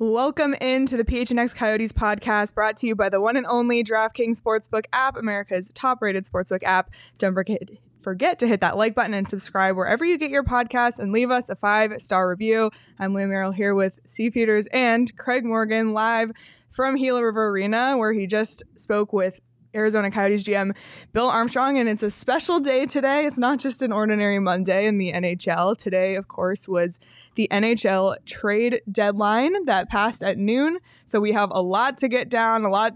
Welcome 0.00 0.54
into 0.54 0.96
the 0.96 1.02
PHNX 1.02 1.56
Coyotes 1.56 1.90
podcast 1.90 2.54
brought 2.54 2.76
to 2.76 2.86
you 2.86 2.94
by 2.94 3.08
the 3.08 3.20
one 3.20 3.36
and 3.36 3.44
only 3.46 3.82
DraftKings 3.82 4.40
Sportsbook 4.40 4.84
app, 4.92 5.16
America's 5.16 5.72
top 5.74 6.00
rated 6.00 6.24
sportsbook 6.24 6.62
app. 6.62 6.92
Don't 7.18 7.34
forget, 7.34 7.68
forget 8.00 8.38
to 8.38 8.46
hit 8.46 8.60
that 8.60 8.76
like 8.76 8.94
button 8.94 9.12
and 9.12 9.28
subscribe 9.28 9.74
wherever 9.74 10.04
you 10.04 10.16
get 10.16 10.30
your 10.30 10.44
podcasts 10.44 11.00
and 11.00 11.10
leave 11.10 11.32
us 11.32 11.48
a 11.48 11.56
five 11.56 12.00
star 12.00 12.28
review. 12.28 12.70
I'm 13.00 13.12
Liam 13.12 13.30
Merrill 13.30 13.50
here 13.50 13.74
with 13.74 13.98
Steve 14.06 14.34
Peters 14.34 14.68
and 14.72 15.12
Craig 15.16 15.44
Morgan 15.44 15.92
live 15.92 16.30
from 16.70 16.94
Gila 16.94 17.24
River 17.24 17.48
Arena, 17.48 17.98
where 17.98 18.12
he 18.12 18.28
just 18.28 18.62
spoke 18.76 19.12
with 19.12 19.40
Arizona 19.74 20.10
Coyotes 20.10 20.42
GM 20.44 20.76
Bill 21.12 21.28
Armstrong, 21.28 21.78
and 21.78 21.88
it's 21.88 22.02
a 22.02 22.10
special 22.10 22.60
day 22.60 22.86
today. 22.86 23.26
It's 23.26 23.38
not 23.38 23.58
just 23.58 23.82
an 23.82 23.92
ordinary 23.92 24.38
Monday 24.38 24.86
in 24.86 24.98
the 24.98 25.12
NHL. 25.12 25.76
Today, 25.76 26.14
of 26.16 26.28
course, 26.28 26.66
was 26.68 26.98
the 27.34 27.48
NHL 27.50 28.16
trade 28.24 28.80
deadline 28.90 29.64
that 29.66 29.88
passed 29.88 30.22
at 30.22 30.36
noon. 30.38 30.78
So 31.06 31.20
we 31.20 31.32
have 31.32 31.50
a 31.52 31.60
lot 31.62 31.98
to 31.98 32.08
get 32.08 32.28
down, 32.28 32.64
a 32.64 32.70
lot 32.70 32.94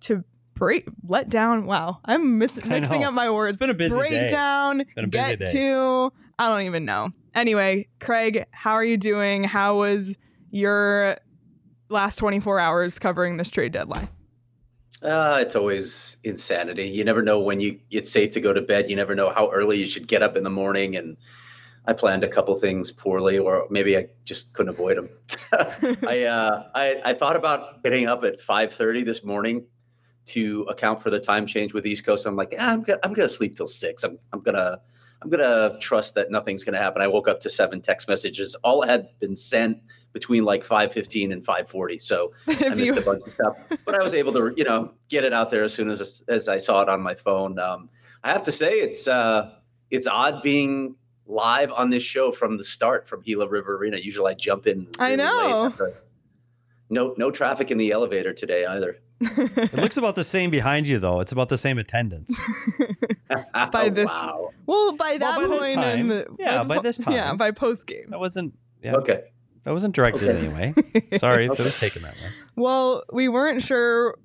to 0.00 0.24
break, 0.54 0.88
let 1.04 1.28
down. 1.28 1.66
Wow, 1.66 1.98
I'm 2.04 2.22
I 2.42 2.46
mixing 2.68 3.04
up 3.04 3.12
my 3.12 3.30
words. 3.30 3.54
It's 3.54 3.60
been 3.60 3.70
a 3.70 3.74
busy 3.74 3.94
break 3.94 4.10
day. 4.10 4.28
down, 4.28 4.78
Been 4.94 5.04
a 5.04 5.08
busy 5.08 5.36
get 5.36 5.38
day. 5.38 5.52
to. 5.52 6.12
I 6.38 6.48
don't 6.48 6.62
even 6.62 6.84
know. 6.84 7.10
Anyway, 7.34 7.88
Craig, 8.00 8.44
how 8.50 8.72
are 8.72 8.84
you 8.84 8.96
doing? 8.96 9.44
How 9.44 9.76
was 9.76 10.16
your 10.50 11.18
last 11.90 12.16
24 12.16 12.58
hours 12.58 12.98
covering 12.98 13.36
this 13.36 13.50
trade 13.50 13.72
deadline? 13.72 14.08
Uh, 15.02 15.38
it's 15.40 15.54
always 15.54 16.16
insanity. 16.24 16.88
You 16.88 17.04
never 17.04 17.22
know 17.22 17.38
when 17.38 17.60
you 17.60 17.78
it's 17.90 18.10
safe 18.10 18.30
to 18.32 18.40
go 18.40 18.52
to 18.52 18.62
bed. 18.62 18.88
You 18.88 18.96
never 18.96 19.14
know 19.14 19.30
how 19.30 19.50
early 19.50 19.78
you 19.78 19.86
should 19.86 20.08
get 20.08 20.22
up 20.22 20.36
in 20.36 20.42
the 20.42 20.50
morning. 20.50 20.96
And 20.96 21.16
I 21.86 21.92
planned 21.92 22.24
a 22.24 22.28
couple 22.28 22.56
things 22.56 22.90
poorly, 22.90 23.38
or 23.38 23.66
maybe 23.70 23.96
I 23.96 24.06
just 24.24 24.52
couldn't 24.54 24.70
avoid 24.70 24.96
them. 24.96 25.08
I, 26.06 26.22
uh, 26.24 26.68
I 26.74 27.00
I 27.04 27.12
thought 27.12 27.36
about 27.36 27.82
getting 27.82 28.06
up 28.06 28.24
at 28.24 28.40
five 28.40 28.72
thirty 28.72 29.04
this 29.04 29.22
morning 29.22 29.66
to 30.26 30.62
account 30.62 31.02
for 31.02 31.10
the 31.10 31.20
time 31.20 31.46
change 31.46 31.72
with 31.72 31.86
East 31.86 32.04
Coast. 32.04 32.26
I'm 32.26 32.34
like, 32.34 32.54
ah, 32.58 32.72
I'm 32.72 32.82
gonna, 32.82 32.98
I'm 33.02 33.12
gonna 33.12 33.28
sleep 33.28 33.54
till 33.56 33.68
six. 33.68 34.02
I'm 34.02 34.18
I'm 34.32 34.40
gonna 34.40 34.78
I'm 35.22 35.30
gonna 35.30 35.78
trust 35.78 36.14
that 36.14 36.30
nothing's 36.30 36.64
gonna 36.64 36.78
happen. 36.78 37.02
I 37.02 37.08
woke 37.08 37.28
up 37.28 37.40
to 37.42 37.50
seven 37.50 37.80
text 37.80 38.08
messages. 38.08 38.54
All 38.64 38.82
had 38.82 39.08
been 39.20 39.36
sent 39.36 39.78
between 40.18 40.44
like 40.44 40.64
5:15 40.64 41.30
and 41.32 41.44
5:40. 41.44 42.00
So 42.00 42.32
I 42.48 42.52
missed 42.70 42.78
you- 42.80 42.96
a 42.96 43.02
bunch 43.02 43.22
of 43.26 43.32
stuff, 43.32 43.54
but 43.84 43.94
I 43.94 44.02
was 44.02 44.14
able 44.14 44.32
to, 44.32 44.42
you 44.56 44.64
know, 44.64 44.92
get 45.08 45.22
it 45.24 45.32
out 45.38 45.50
there 45.50 45.62
as 45.64 45.74
soon 45.74 45.90
as 45.90 46.22
as 46.28 46.48
I 46.48 46.58
saw 46.58 46.80
it 46.80 46.88
on 46.88 47.00
my 47.02 47.14
phone. 47.14 47.58
Um, 47.58 47.90
I 48.24 48.30
have 48.32 48.42
to 48.44 48.52
say, 48.52 48.70
it's 48.86 49.06
uh, 49.06 49.50
it's 49.90 50.06
odd 50.06 50.42
being 50.42 50.96
live 51.26 51.70
on 51.72 51.90
this 51.90 52.02
show 52.02 52.32
from 52.32 52.56
the 52.56 52.64
start 52.64 53.06
from 53.08 53.20
Gila 53.22 53.46
River 53.48 53.76
Arena. 53.76 53.98
Usually, 53.98 54.32
I 54.32 54.34
jump 54.34 54.66
in. 54.66 54.88
I 54.98 55.10
really 55.10 55.16
late 55.18 55.24
know. 55.50 55.66
after- 55.66 56.02
No, 56.88 57.14
no 57.18 57.30
traffic 57.30 57.70
in 57.70 57.78
the 57.78 57.90
elevator 57.92 58.32
today 58.32 58.64
either. 58.64 58.92
It 59.20 59.74
looks 59.74 59.96
about 59.96 60.14
the 60.14 60.24
same 60.24 60.50
behind 60.50 60.86
you, 60.88 60.98
though. 60.98 61.20
It's 61.20 61.32
about 61.32 61.48
the 61.48 61.58
same 61.58 61.78
attendance. 61.78 62.30
By 63.72 63.88
this- 63.88 64.08
wow. 64.08 64.50
Well, 64.66 64.92
by 64.96 65.18
that 65.18 65.36
by 65.38 65.46
point, 65.46 65.74
time. 65.74 65.98
in 66.00 66.08
the, 66.08 66.26
Yeah, 66.38 66.62
by 66.64 66.76
po- 66.76 66.82
this 66.82 67.00
yeah, 67.08 67.34
by 67.34 67.50
post 67.52 67.86
game. 67.86 68.06
That 68.10 68.18
wasn't. 68.20 68.54
Yeah, 68.82 68.96
Okay. 68.96 69.20
That 69.66 69.72
wasn't 69.72 69.96
directed 69.96 70.28
Okay. 70.28 70.38
anyway. 70.46 70.74
Sorry, 71.18 71.46
if 71.46 71.58
it 71.58 71.64
was 71.64 71.78
taken 71.80 72.02
that 72.02 72.14
way. 72.14 72.30
Well, 72.54 73.02
we 73.12 73.26
weren't 73.26 73.64
sure 73.64 74.16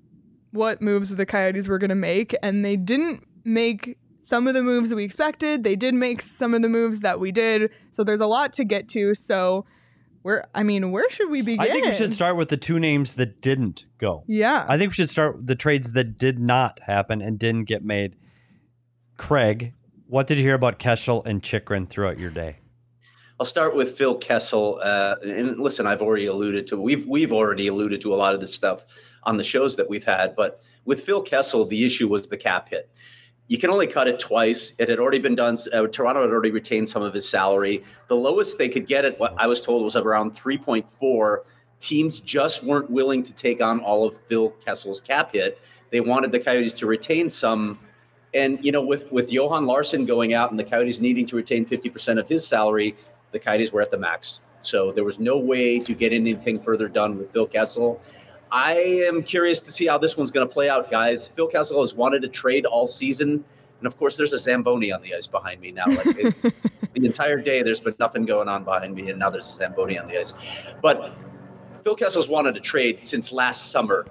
what 0.51 0.83
moves 0.83 1.15
the 1.15 1.25
Coyotes 1.25 1.67
were 1.67 1.79
going 1.79 1.89
to 1.89 1.95
make, 1.95 2.35
and 2.43 2.63
they 2.63 2.75
didn't 2.75 3.23
make 3.43 3.97
some 4.19 4.47
of 4.47 4.53
the 4.53 4.61
moves 4.61 4.91
that 4.91 4.95
we 4.95 5.03
expected. 5.03 5.63
They 5.63 5.75
did 5.75 5.95
make 5.95 6.21
some 6.21 6.53
of 6.53 6.61
the 6.61 6.69
moves 6.69 6.99
that 6.99 7.19
we 7.19 7.31
did. 7.31 7.71
So 7.89 8.03
there's 8.03 8.19
a 8.19 8.27
lot 8.27 8.53
to 8.53 8.63
get 8.63 8.87
to. 8.89 9.15
So 9.15 9.65
where, 10.21 10.45
I 10.53 10.61
mean, 10.61 10.91
where 10.91 11.09
should 11.09 11.31
we 11.31 11.41
begin? 11.41 11.59
I 11.59 11.69
think 11.73 11.87
we 11.87 11.93
should 11.93 12.13
start 12.13 12.37
with 12.37 12.49
the 12.49 12.57
two 12.57 12.79
names 12.79 13.15
that 13.15 13.41
didn't 13.41 13.87
go. 13.97 14.23
Yeah. 14.27 14.63
I 14.69 14.77
think 14.77 14.91
we 14.91 14.93
should 14.93 15.09
start 15.09 15.37
with 15.37 15.47
the 15.47 15.55
trades 15.55 15.93
that 15.93 16.19
did 16.19 16.37
not 16.37 16.81
happen 16.81 17.19
and 17.19 17.39
didn't 17.39 17.63
get 17.63 17.83
made. 17.83 18.15
Craig, 19.17 19.73
what 20.05 20.27
did 20.27 20.37
you 20.37 20.43
hear 20.43 20.53
about 20.53 20.77
Kessel 20.77 21.23
and 21.25 21.41
Chychrun 21.41 21.87
throughout 21.87 22.19
your 22.19 22.29
day? 22.29 22.57
I'll 23.41 23.45
start 23.45 23.75
with 23.75 23.97
Phil 23.97 24.13
Kessel. 24.13 24.79
Uh, 24.83 25.15
and 25.23 25.57
listen, 25.57 25.87
I've 25.87 26.03
already 26.03 26.27
alluded 26.27 26.67
to 26.67 26.77
we've 26.77 27.07
we've 27.07 27.33
already 27.33 27.69
alluded 27.69 27.99
to 28.01 28.13
a 28.13 28.15
lot 28.15 28.35
of 28.35 28.39
this 28.39 28.53
stuff 28.53 28.85
on 29.23 29.35
the 29.35 29.43
shows 29.43 29.75
that 29.77 29.89
we've 29.89 30.03
had. 30.03 30.35
But 30.35 30.61
with 30.85 31.01
Phil 31.01 31.23
Kessel, 31.23 31.65
the 31.65 31.83
issue 31.83 32.07
was 32.07 32.27
the 32.27 32.37
cap 32.37 32.69
hit. 32.69 32.87
You 33.47 33.57
can 33.57 33.71
only 33.71 33.87
cut 33.87 34.07
it 34.07 34.19
twice. 34.19 34.73
It 34.77 34.89
had 34.89 34.99
already 34.99 35.17
been 35.17 35.33
done. 35.33 35.57
Uh, 35.73 35.87
Toronto 35.87 36.21
had 36.21 36.29
already 36.29 36.51
retained 36.51 36.87
some 36.87 37.01
of 37.01 37.15
his 37.15 37.27
salary. 37.27 37.83
The 38.09 38.15
lowest 38.15 38.59
they 38.59 38.69
could 38.69 38.85
get 38.85 39.05
it, 39.05 39.19
what 39.19 39.33
I 39.39 39.47
was 39.47 39.59
told, 39.59 39.83
was 39.83 39.95
around 39.95 40.35
3.4. 40.37 41.37
Teams 41.79 42.19
just 42.19 42.63
weren't 42.63 42.91
willing 42.91 43.23
to 43.23 43.33
take 43.33 43.59
on 43.59 43.79
all 43.79 44.05
of 44.07 44.21
Phil 44.27 44.51
Kessel's 44.63 44.99
cap 44.99 45.33
hit. 45.33 45.59
They 45.89 45.99
wanted 45.99 46.31
the 46.31 46.39
Coyotes 46.39 46.73
to 46.73 46.85
retain 46.85 47.27
some. 47.27 47.79
And 48.35 48.63
you 48.63 48.71
know, 48.71 48.83
with 48.83 49.11
with 49.11 49.31
Johan 49.31 49.65
Larsson 49.65 50.05
going 50.05 50.35
out 50.35 50.51
and 50.51 50.59
the 50.59 50.63
Coyotes 50.63 51.01
needing 51.01 51.25
to 51.25 51.35
retain 51.35 51.65
50% 51.65 52.19
of 52.19 52.29
his 52.29 52.47
salary, 52.47 52.95
the 53.31 53.39
Coyotes 53.39 53.71
were 53.71 53.81
at 53.81 53.91
the 53.91 53.97
max. 53.97 54.41
So 54.61 54.91
there 54.91 55.03
was 55.03 55.19
no 55.19 55.37
way 55.37 55.79
to 55.79 55.93
get 55.93 56.13
anything 56.13 56.59
further 56.59 56.87
done 56.87 57.17
with 57.17 57.31
Phil 57.31 57.47
Kessel. 57.47 58.01
I 58.51 58.73
am 58.75 59.23
curious 59.23 59.59
to 59.61 59.71
see 59.71 59.87
how 59.87 59.97
this 59.97 60.17
one's 60.17 60.29
going 60.29 60.47
to 60.47 60.53
play 60.53 60.69
out, 60.69 60.91
guys. 60.91 61.29
Phil 61.29 61.47
Kessel 61.47 61.81
has 61.81 61.95
wanted 61.95 62.21
to 62.21 62.27
trade 62.27 62.65
all 62.65 62.85
season, 62.85 63.43
and 63.79 63.87
of 63.87 63.97
course, 63.97 64.17
there's 64.17 64.33
a 64.33 64.37
Zamboni 64.37 64.91
on 64.91 65.01
the 65.01 65.15
ice 65.15 65.25
behind 65.25 65.61
me 65.61 65.71
now. 65.71 65.85
Like 65.87 66.05
it, 66.05 66.35
the 66.93 67.05
entire 67.05 67.39
day, 67.39 67.63
there's 67.63 67.79
been 67.79 67.95
nothing 67.99 68.25
going 68.25 68.49
on 68.49 68.63
behind 68.63 68.93
me, 68.93 69.09
and 69.09 69.17
now 69.17 69.29
there's 69.29 69.49
a 69.49 69.53
Zamboni 69.53 69.97
on 69.97 70.07
the 70.07 70.19
ice. 70.19 70.33
But 70.81 71.13
Phil 71.83 71.95
Kessel's 71.95 72.27
wanted 72.27 72.53
to 72.55 72.61
trade 72.61 72.99
since 73.03 73.31
last 73.31 73.71
summer. 73.71 74.05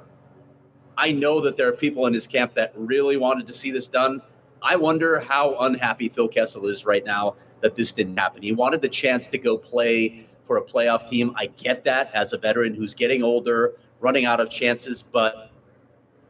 I 0.97 1.13
know 1.13 1.41
that 1.43 1.57
there 1.57 1.69
are 1.69 1.73
people 1.73 2.07
in 2.07 2.15
his 2.15 2.27
camp 2.27 2.55
that 2.55 2.73
really 2.75 3.17
wanted 3.17 3.47
to 3.47 3.53
see 3.53 3.71
this 3.71 3.89
done. 3.89 4.21
I 4.63 4.77
wonder 4.77 5.21
how 5.21 5.57
unhappy 5.61 6.09
Phil 6.09 6.29
Kessel 6.29 6.67
is 6.67 6.85
right 6.85 7.05
now 7.05 7.37
that 7.61 7.77
this 7.77 7.93
didn't 7.93 8.17
happen. 8.17 8.43
He 8.43 8.53
wanted 8.53 8.83
the 8.83 8.89
chance 8.89 9.27
to 9.29 9.39
go 9.39 9.57
play 9.57 10.27
for 10.45 10.57
a 10.57 10.63
playoff 10.63 11.09
team. 11.09 11.33
I 11.37 11.47
get 11.47 11.85
that 11.85 12.11
as 12.15 12.33
a 12.33 12.39
veteran 12.39 12.75
who's 12.75 12.95
getting 12.95 13.23
older, 13.23 13.75
running 14.01 14.25
out 14.25 14.41
of 14.41 14.51
chances. 14.51 15.03
But 15.03 15.51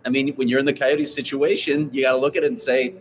I 0.04 0.08
mean, 0.08 0.34
when 0.34 0.48
you're 0.48 0.60
in 0.60 0.66
the 0.66 0.72
Coyotes 0.72 1.14
situation, 1.14 1.90
you 1.92 2.02
got 2.02 2.12
to 2.12 2.18
look 2.18 2.36
at 2.36 2.42
it 2.42 2.48
and 2.48 2.60
say, 2.60 2.96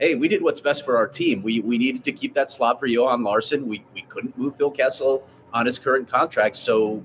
hey, 0.00 0.14
we 0.14 0.28
did 0.28 0.42
what's 0.42 0.60
best 0.60 0.84
for 0.84 0.96
our 0.96 1.08
team. 1.08 1.42
We, 1.42 1.60
we 1.60 1.78
needed 1.78 2.04
to 2.04 2.12
keep 2.12 2.34
that 2.34 2.50
slot 2.50 2.78
for 2.78 2.86
Johan 2.86 3.22
Larsson. 3.22 3.66
We, 3.66 3.84
we 3.94 4.02
couldn't 4.02 4.36
move 4.38 4.56
Phil 4.56 4.70
Kessel 4.70 5.26
on 5.52 5.66
his 5.66 5.78
current 5.78 6.08
contract. 6.08 6.56
So 6.56 7.02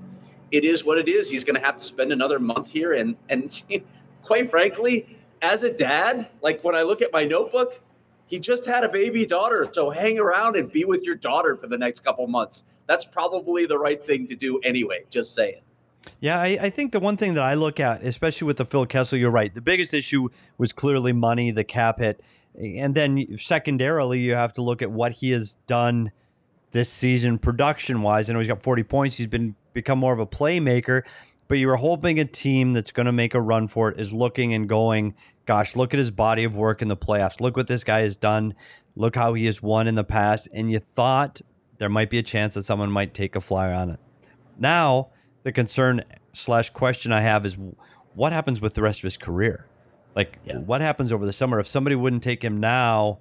it 0.50 0.64
is 0.64 0.84
what 0.84 0.98
it 0.98 1.08
is. 1.08 1.30
He's 1.30 1.44
going 1.44 1.56
to 1.56 1.64
have 1.64 1.76
to 1.76 1.84
spend 1.84 2.12
another 2.12 2.38
month 2.38 2.68
here. 2.68 2.92
And, 2.92 3.16
and 3.28 3.62
quite 4.22 4.50
frankly, 4.50 5.18
as 5.42 5.64
a 5.64 5.72
dad, 5.72 6.28
like 6.40 6.62
when 6.62 6.74
I 6.74 6.82
look 6.82 7.02
at 7.02 7.12
my 7.12 7.24
notebook, 7.24 7.80
he 8.26 8.38
just 8.38 8.66
had 8.66 8.84
a 8.84 8.88
baby 8.88 9.26
daughter. 9.26 9.68
So 9.72 9.90
hang 9.90 10.18
around 10.18 10.56
and 10.56 10.70
be 10.70 10.84
with 10.84 11.02
your 11.02 11.14
daughter 11.14 11.56
for 11.56 11.66
the 11.66 11.78
next 11.78 12.00
couple 12.00 12.26
months. 12.26 12.64
That's 12.86 13.04
probably 13.04 13.66
the 13.66 13.78
right 13.78 14.04
thing 14.04 14.26
to 14.26 14.36
do 14.36 14.58
anyway. 14.60 15.04
Just 15.10 15.34
saying. 15.34 15.60
Yeah, 16.20 16.40
I, 16.40 16.58
I 16.60 16.70
think 16.70 16.92
the 16.92 17.00
one 17.00 17.16
thing 17.16 17.34
that 17.34 17.42
I 17.42 17.54
look 17.54 17.80
at, 17.80 18.02
especially 18.02 18.46
with 18.46 18.58
the 18.58 18.64
Phil 18.64 18.86
Kessel, 18.86 19.18
you're 19.18 19.30
right. 19.30 19.54
The 19.54 19.60
biggest 19.60 19.94
issue 19.94 20.28
was 20.58 20.72
clearly 20.72 21.12
money, 21.12 21.50
the 21.50 21.64
cap 21.64 21.98
hit. 21.98 22.20
And 22.58 22.94
then 22.94 23.38
secondarily, 23.38 24.20
you 24.20 24.34
have 24.34 24.52
to 24.54 24.62
look 24.62 24.82
at 24.82 24.90
what 24.90 25.12
he 25.12 25.30
has 25.30 25.56
done 25.66 26.12
this 26.72 26.90
season 26.90 27.38
production 27.38 28.02
wise. 28.02 28.28
I 28.28 28.32
know 28.32 28.40
he's 28.40 28.48
got 28.48 28.62
40 28.62 28.82
points. 28.84 29.16
He's 29.16 29.26
been 29.26 29.54
become 29.72 29.98
more 29.98 30.12
of 30.12 30.20
a 30.20 30.26
playmaker, 30.26 31.02
but 31.48 31.58
you 31.58 31.66
were 31.66 31.76
hoping 31.76 32.18
a 32.20 32.24
team 32.24 32.72
that's 32.72 32.92
going 32.92 33.06
to 33.06 33.12
make 33.12 33.34
a 33.34 33.40
run 33.40 33.68
for 33.68 33.90
it 33.90 34.00
is 34.00 34.12
looking 34.12 34.54
and 34.54 34.68
going, 34.68 35.14
gosh, 35.46 35.76
look 35.76 35.92
at 35.94 35.98
his 35.98 36.10
body 36.10 36.44
of 36.44 36.54
work 36.54 36.82
in 36.82 36.88
the 36.88 36.96
playoffs. 36.96 37.40
Look 37.40 37.56
what 37.56 37.66
this 37.68 37.84
guy 37.84 38.00
has 38.00 38.16
done. 38.16 38.54
Look 38.96 39.16
how 39.16 39.34
he 39.34 39.46
has 39.46 39.62
won 39.62 39.86
in 39.88 39.94
the 39.94 40.04
past. 40.04 40.48
And 40.52 40.70
you 40.70 40.80
thought 40.94 41.40
there 41.78 41.88
might 41.88 42.10
be 42.10 42.18
a 42.18 42.22
chance 42.22 42.54
that 42.54 42.64
someone 42.64 42.90
might 42.90 43.14
take 43.14 43.36
a 43.36 43.40
flyer 43.40 43.72
on 43.74 43.90
it. 43.90 44.00
Now, 44.58 45.08
the 45.42 45.52
concern 45.52 46.02
slash 46.32 46.70
question 46.70 47.12
I 47.12 47.20
have 47.20 47.44
is 47.44 47.56
what 48.14 48.32
happens 48.32 48.60
with 48.60 48.74
the 48.74 48.82
rest 48.82 49.00
of 49.00 49.04
his 49.04 49.16
career? 49.16 49.66
Like, 50.14 50.38
Yeah. 50.44 50.58
what 50.58 50.80
happens 50.80 51.12
over 51.12 51.26
the 51.26 51.32
summer 51.32 51.58
if 51.58 51.66
somebody 51.66 51.96
wouldn't 51.96 52.22
take 52.22 52.42
him 52.42 52.58
now? 52.60 53.18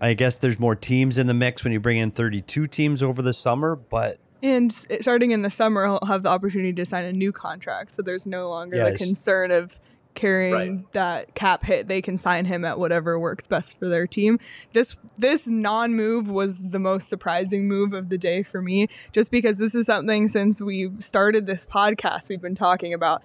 I 0.00 0.14
guess 0.14 0.38
there's 0.38 0.58
more 0.58 0.74
teams 0.74 1.16
in 1.18 1.26
the 1.26 1.34
mix 1.34 1.64
when 1.64 1.72
you 1.72 1.80
bring 1.80 1.96
in 1.98 2.10
32 2.10 2.66
teams 2.66 3.02
over 3.02 3.22
the 3.22 3.32
summer, 3.32 3.76
but 3.76 4.18
And 4.42 4.70
starting 5.00 5.30
in 5.30 5.42
the 5.42 5.50
summer, 5.50 5.84
he'll 5.86 6.06
have 6.06 6.22
the 6.22 6.28
opportunity 6.28 6.72
to 6.74 6.84
sign 6.84 7.04
a 7.04 7.12
new 7.12 7.32
contract. 7.32 7.92
So 7.92 8.02
there's 8.02 8.26
no 8.26 8.50
longer 8.50 8.90
the 8.90 8.96
concern 8.98 9.50
of 9.50 9.78
carrying 10.16 10.52
Right. 10.54 10.92
that 10.94 11.34
cap 11.36 11.64
hit. 11.64 11.86
They 11.86 12.02
can 12.02 12.16
sign 12.16 12.46
him 12.46 12.64
at 12.64 12.78
whatever 12.80 13.18
works 13.20 13.46
best 13.46 13.78
for 13.78 13.86
their 13.88 14.06
team. 14.08 14.40
This 14.72 14.96
this 15.16 15.46
non 15.46 15.94
move 15.94 16.28
was 16.28 16.58
the 16.58 16.80
most 16.80 17.08
surprising 17.08 17.68
move 17.68 17.92
of 17.92 18.08
the 18.08 18.18
day 18.18 18.42
for 18.42 18.60
me, 18.60 18.88
just 19.12 19.30
because 19.30 19.58
this 19.58 19.74
is 19.74 19.86
something 19.86 20.26
since 20.26 20.60
we 20.60 20.90
started 20.98 21.46
this 21.46 21.64
podcast 21.66 22.28
we've 22.28 22.42
been 22.42 22.54
talking 22.56 22.92
about. 22.92 23.22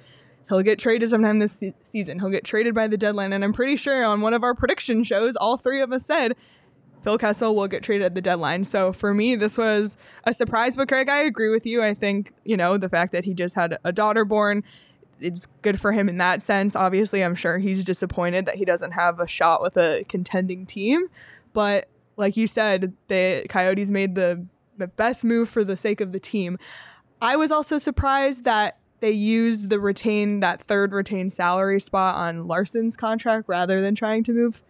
He'll 0.50 0.62
get 0.62 0.80
traded 0.80 1.10
sometime 1.10 1.40
this 1.40 1.54
se- 1.54 1.74
season. 1.84 2.20
He'll 2.20 2.30
get 2.30 2.44
traded 2.44 2.76
by 2.76 2.88
the 2.88 2.98
deadline, 2.98 3.32
and 3.34 3.42
I'm 3.44 3.54
pretty 3.54 3.78
sure 3.78 4.04
on 4.04 4.20
one 4.22 4.34
of 4.34 4.44
our 4.44 4.54
prediction 4.54 5.04
shows, 5.06 5.36
all 5.38 5.56
three 5.58 5.82
of 5.82 5.94
us 5.94 6.06
said 6.06 6.36
Phil 7.04 7.18
Kessel 7.18 7.56
will 7.56 7.68
get 7.70 7.84
traded 7.84 8.06
at 8.06 8.16
the 8.16 8.22
deadline. 8.22 8.64
So 8.66 8.92
for 8.94 9.14
me, 9.14 9.36
this 9.36 9.58
was 9.58 9.98
a 10.26 10.34
surprise. 10.34 10.76
But 10.76 10.88
Craig, 10.90 11.10
I 11.10 11.20
agree 11.20 11.50
with 11.50 11.66
you. 11.66 11.82
I 11.82 11.94
think, 11.96 12.32
you 12.44 12.56
know, 12.58 12.78
the 12.78 12.90
fact 12.90 13.12
that 13.14 13.24
he 13.26 13.34
just 13.34 13.56
had 13.56 13.78
a 13.84 13.92
daughter 13.92 14.24
born, 14.26 14.64
it's 15.22 15.48
good 15.62 15.80
for 15.80 15.92
him 15.92 16.10
in 16.10 16.18
that 16.18 16.42
sense. 16.42 16.76
Obviously, 16.76 17.24
I'm 17.24 17.36
sure 17.36 17.60
he's 17.60 17.84
disappointed 17.84 18.46
that 18.46 18.56
he 18.56 18.66
doesn't 18.66 18.92
have 18.92 19.20
a 19.20 19.28
shot 19.28 19.62
with 19.62 19.78
a 19.78 20.04
contending 20.10 20.66
team. 20.66 21.08
But 21.54 21.88
like 22.18 22.36
you 22.36 22.48
said, 22.48 22.94
the 23.08 23.46
Coyotes 23.50 23.92
made 23.92 24.16
the, 24.16 24.46
the 24.78 24.88
best 24.88 25.24
move 25.24 25.50
for 25.50 25.64
the 25.64 25.78
sake 25.78 26.02
of 26.02 26.12
the 26.12 26.20
team. 26.20 26.58
I 27.22 27.36
was 27.36 27.52
also 27.52 27.78
surprised 27.78 28.46
that 28.46 28.78
they 29.00 29.12
used 29.12 29.70
the 29.70 29.80
retain 29.80 30.40
that 30.42 30.62
third 30.62 30.92
retained 30.94 31.34
salary 31.34 31.80
spot 31.80 32.16
on 32.16 32.48
Larsson's 32.48 32.96
contract 32.96 33.46
rather 33.48 33.82
than 33.82 33.96
trying 33.96 34.24
to 34.26 34.32
move 34.32 34.64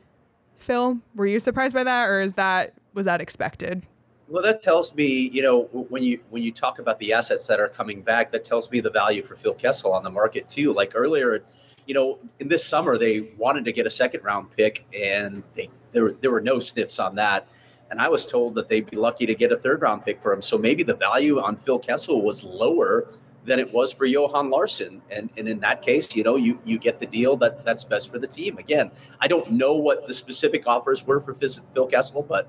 Phil. 0.58 1.00
Were 1.16 1.28
you 1.28 1.40
surprised 1.40 1.74
by 1.74 1.84
that, 1.84 2.06
or 2.06 2.22
is 2.22 2.36
that 2.36 2.74
was 2.94 3.06
that 3.06 3.22
expected? 3.22 3.88
Well, 4.32 4.42
that 4.44 4.62
tells 4.62 4.96
me, 4.96 5.30
you 5.34 5.42
know, 5.42 5.64
when 5.90 6.04
you 6.04 6.22
when 6.30 6.42
you 6.42 6.54
talk 6.54 6.80
about 6.80 6.98
the 7.00 7.12
assets 7.12 7.48
that 7.48 7.60
are 7.60 7.68
coming 7.68 8.02
back, 8.02 8.32
that 8.32 8.46
tells 8.46 8.72
me 8.72 8.80
the 8.80 8.90
value 8.90 9.22
for 9.24 9.36
Phil 9.36 9.54
Kessel 9.54 9.92
on 9.92 10.06
the 10.06 10.10
market 10.10 10.48
too. 10.48 10.74
Like 10.74 10.94
earlier, 10.96 11.44
you 11.86 11.94
know, 11.94 12.18
in 12.40 12.48
this 12.48 12.64
summer 12.64 12.98
they 12.98 13.32
wanted 13.38 13.66
to 13.66 13.74
get 13.74 13.86
a 13.86 13.90
second 13.90 14.24
round 14.24 14.50
pick, 14.56 14.86
and 14.98 15.44
they 15.54 15.70
there 15.92 16.04
were, 16.04 16.16
there 16.22 16.32
were 16.32 16.40
no 16.40 16.62
sniffs 16.62 16.98
on 16.98 17.14
that. 17.16 17.46
And 17.90 18.00
I 18.00 18.08
was 18.08 18.26
told 18.26 18.56
that 18.56 18.70
they'd 18.70 18.90
be 18.90 18.96
lucky 18.96 19.26
to 19.26 19.36
get 19.36 19.52
a 19.52 19.58
third 19.58 19.82
round 19.82 20.06
pick 20.06 20.22
for 20.22 20.32
him. 20.32 20.42
So 20.42 20.58
maybe 20.58 20.84
the 20.84 20.96
value 20.96 21.42
on 21.42 21.58
Phil 21.58 21.78
Kessel 21.78 22.22
was 22.22 22.46
lower 22.46 23.10
than 23.44 23.60
it 23.60 23.74
was 23.74 23.92
for 23.92 24.06
Johan 24.06 24.50
Larsson. 24.50 25.02
And 25.12 25.30
and 25.36 25.50
in 25.50 25.60
that 25.60 25.82
case, 25.82 26.16
you 26.16 26.24
know, 26.24 26.38
you 26.38 26.58
you 26.64 26.80
get 26.80 27.02
the 27.02 27.06
deal 27.06 27.36
that 27.36 27.66
that's 27.66 27.84
best 27.84 28.10
for 28.10 28.18
the 28.18 28.28
team. 28.28 28.60
Again, 28.60 28.92
I 29.20 29.28
don't 29.28 29.52
know 29.52 29.74
what 29.74 30.08
the 30.08 30.14
specific 30.14 30.68
offers 30.68 31.06
were 31.06 31.20
for 31.20 31.34
Phil 31.34 31.88
Kessel, 31.88 32.22
but 32.22 32.48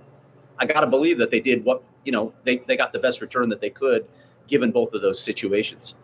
I 0.58 0.66
got 0.66 0.81
to 0.81 0.87
believe 0.87 1.19
that 1.19 1.31
they 1.31 1.40
did 1.40 1.64
what 1.64 1.82
you 2.04 2.12
know 2.12 2.32
they 2.44 2.58
they 2.58 2.76
got 2.76 2.93
the 2.93 2.99
best 2.99 3.20
return 3.20 3.49
that 3.50 3.60
they 3.60 3.70
could 3.70 4.06
given 4.49 4.70
both 4.70 4.93
of 4.93 5.02
those 5.02 5.20
situations. 5.20 5.94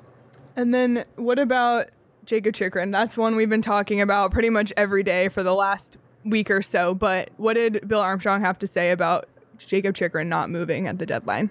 And 0.57 0.75
then 0.75 1.05
what 1.17 1.39
about 1.39 1.89
Jakob 2.25 2.55
Chychrun? 2.55 2.91
That's 2.91 3.17
one 3.17 3.37
we've 3.37 3.49
been 3.49 3.63
talking 3.63 4.01
about 4.01 4.33
pretty 4.33 4.51
much 4.51 4.73
every 4.77 5.03
day 5.03 5.29
for 5.29 5.43
the 5.43 5.55
last 5.55 5.99
week 6.25 6.51
or 6.51 6.63
so. 6.63 6.95
But 6.95 7.31
what 7.37 7.55
did 7.55 7.87
Bill 7.87 8.01
Armstrong 8.01 8.41
have 8.41 8.59
to 8.61 8.67
say 8.67 8.91
about 8.91 9.29
Jakob 9.59 9.95
Chychrun 9.95 10.29
not 10.29 10.51
moving 10.51 10.87
at 10.89 10.99
the 10.99 11.07
deadline? 11.07 11.51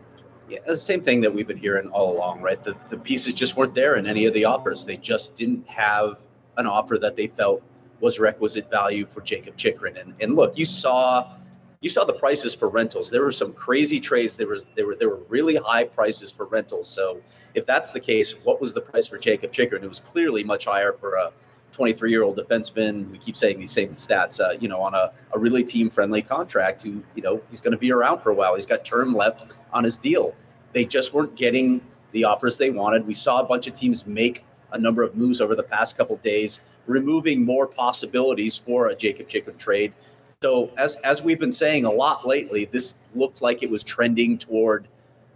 Yeah, 0.49 0.59
the 0.65 0.77
same 0.77 1.01
thing 1.01 1.19
that 1.21 1.33
we've 1.33 1.47
been 1.47 1.57
hearing 1.57 1.89
all 1.89 2.15
along, 2.15 2.41
right? 2.41 2.61
The 2.63 2.75
the 2.89 2.97
pieces 2.97 3.33
just 3.33 3.57
weren't 3.57 3.73
there 3.73 3.95
in 3.95 4.05
any 4.05 4.25
of 4.25 4.33
the 4.33 4.45
offers. 4.45 4.85
They 4.85 4.97
just 4.97 5.35
didn't 5.35 5.67
have 5.67 6.19
an 6.57 6.65
offer 6.65 6.97
that 6.97 7.15
they 7.15 7.27
felt 7.27 7.61
was 7.99 8.19
requisite 8.19 8.69
value 8.69 9.05
for 9.05 9.21
Jakob 9.21 9.57
Chychrun. 9.57 9.97
And 9.97 10.13
and 10.21 10.35
look, 10.35 10.57
you 10.57 10.65
saw 10.65 11.33
you 11.81 11.89
saw 11.89 12.03
the 12.03 12.13
prices 12.13 12.55
for 12.55 12.69
rentals. 12.69 13.09
There 13.09 13.23
were 13.23 13.31
some 13.31 13.53
crazy 13.53 13.99
trades. 13.99 14.35
There 14.35 14.47
was 14.47 14.65
there 14.75 14.87
were 14.87 14.95
there 14.95 15.09
were 15.09 15.21
really 15.29 15.55
high 15.55 15.83
prices 15.83 16.31
for 16.31 16.45
rentals. 16.45 16.87
So 16.87 17.21
if 17.53 17.65
that's 17.65 17.91
the 17.91 17.99
case, 17.99 18.33
what 18.43 18.59
was 18.59 18.73
the 18.73 18.81
price 18.81 19.07
for 19.07 19.17
Jakob 19.17 19.51
Chychrun? 19.51 19.83
It 19.83 19.89
was 19.89 19.99
clearly 19.99 20.43
much 20.43 20.65
higher 20.65 20.93
for 20.93 21.15
a 21.15 21.31
23 21.73 22.09
year 22.09 22.23
old 22.23 22.37
defenseman. 22.37 23.11
We 23.11 23.19
keep 23.19 23.37
saying 23.37 23.59
these 23.59 23.71
same 23.71 23.95
stats, 23.95 24.39
uh, 24.39 24.57
you 24.59 24.67
know, 24.67 24.81
on 24.81 24.95
a, 24.95 25.11
a 25.33 25.39
really 25.39 25.63
team 25.63 25.89
friendly 25.89 26.21
contract 26.21 26.81
who, 26.83 27.03
you 27.15 27.21
know, 27.21 27.41
he's 27.49 27.61
going 27.61 27.73
to 27.73 27.77
be 27.77 27.91
around 27.91 28.21
for 28.21 28.31
a 28.31 28.33
while. 28.33 28.55
He's 28.55 28.65
got 28.65 28.83
term 28.83 29.13
left 29.13 29.51
on 29.71 29.83
his 29.83 29.97
deal. 29.97 30.33
They 30.73 30.85
just 30.85 31.13
weren't 31.13 31.35
getting 31.35 31.81
the 32.11 32.23
offers 32.23 32.57
they 32.57 32.71
wanted. 32.71 33.05
We 33.05 33.13
saw 33.13 33.41
a 33.41 33.43
bunch 33.43 33.67
of 33.67 33.75
teams 33.75 34.07
make 34.07 34.43
a 34.71 34.79
number 34.79 35.03
of 35.03 35.15
moves 35.15 35.39
over 35.39 35.55
the 35.55 35.63
past 35.63 35.97
couple 35.97 36.17
days, 36.17 36.61
removing 36.87 37.43
more 37.43 37.67
possibilities 37.67 38.57
for 38.57 38.87
a 38.87 38.95
Jakob 38.95 39.29
Chychrun 39.29 39.57
trade. 39.57 39.93
So 40.43 40.69
as 40.77 40.97
as 40.97 41.23
we've 41.23 41.39
been 41.39 41.51
saying 41.51 41.85
a 41.85 41.91
lot 41.91 42.27
lately, 42.27 42.65
this 42.65 42.99
looked 43.15 43.41
like 43.41 43.63
it 43.63 43.71
was 43.71 43.83
trending 43.83 44.37
toward 44.37 44.87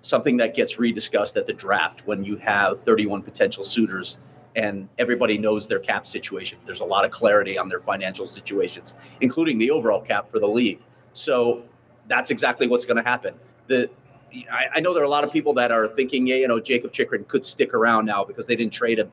something 0.03 0.37
that 0.37 0.55
gets 0.55 0.75
rediscussed 0.75 1.37
at 1.37 1.47
the 1.47 1.53
draft 1.53 2.03
when 2.05 2.23
you 2.23 2.35
have 2.35 2.83
31 2.83 3.23
potential 3.23 3.63
suitors 3.63 4.19
and 4.55 4.87
everybody 4.99 5.39
knows 5.39 5.67
their 5.67 5.79
cap 5.79 6.05
situation. 6.05 6.59
There's 6.67 6.81
a 6.81 6.85
lot 6.85 7.03
of 7.03 7.09
clarity 7.09 7.57
on 7.57 7.67
their 7.67 7.79
financial 7.79 8.27
situations, 8.27 8.93
including 9.21 9.57
the 9.57 9.71
overall 9.71 10.01
cap 10.01 10.29
for 10.29 10.37
the 10.37 10.47
league. 10.47 10.81
So 11.13 11.63
that's 12.07 12.29
exactly 12.29 12.67
what's 12.67 12.85
going 12.85 13.03
to 13.03 13.09
happen. 13.09 13.33
The 13.65 13.89
I, 14.51 14.67
I 14.75 14.79
know 14.81 14.93
there 14.93 15.01
are 15.01 15.07
a 15.07 15.09
lot 15.09 15.23
of 15.23 15.33
people 15.33 15.55
that 15.55 15.71
are 15.71 15.87
thinking, 15.87 16.27
yeah, 16.27 16.35
you 16.35 16.47
know, 16.47 16.59
Jakob 16.59 16.93
Chychrun 16.93 17.23
could 17.23 17.43
stick 17.43 17.73
around 17.73 18.05
now 18.05 18.23
because 18.23 18.45
they 18.45 18.55
didn't 18.55 18.73
trade 18.73 18.99
him. 18.99 19.11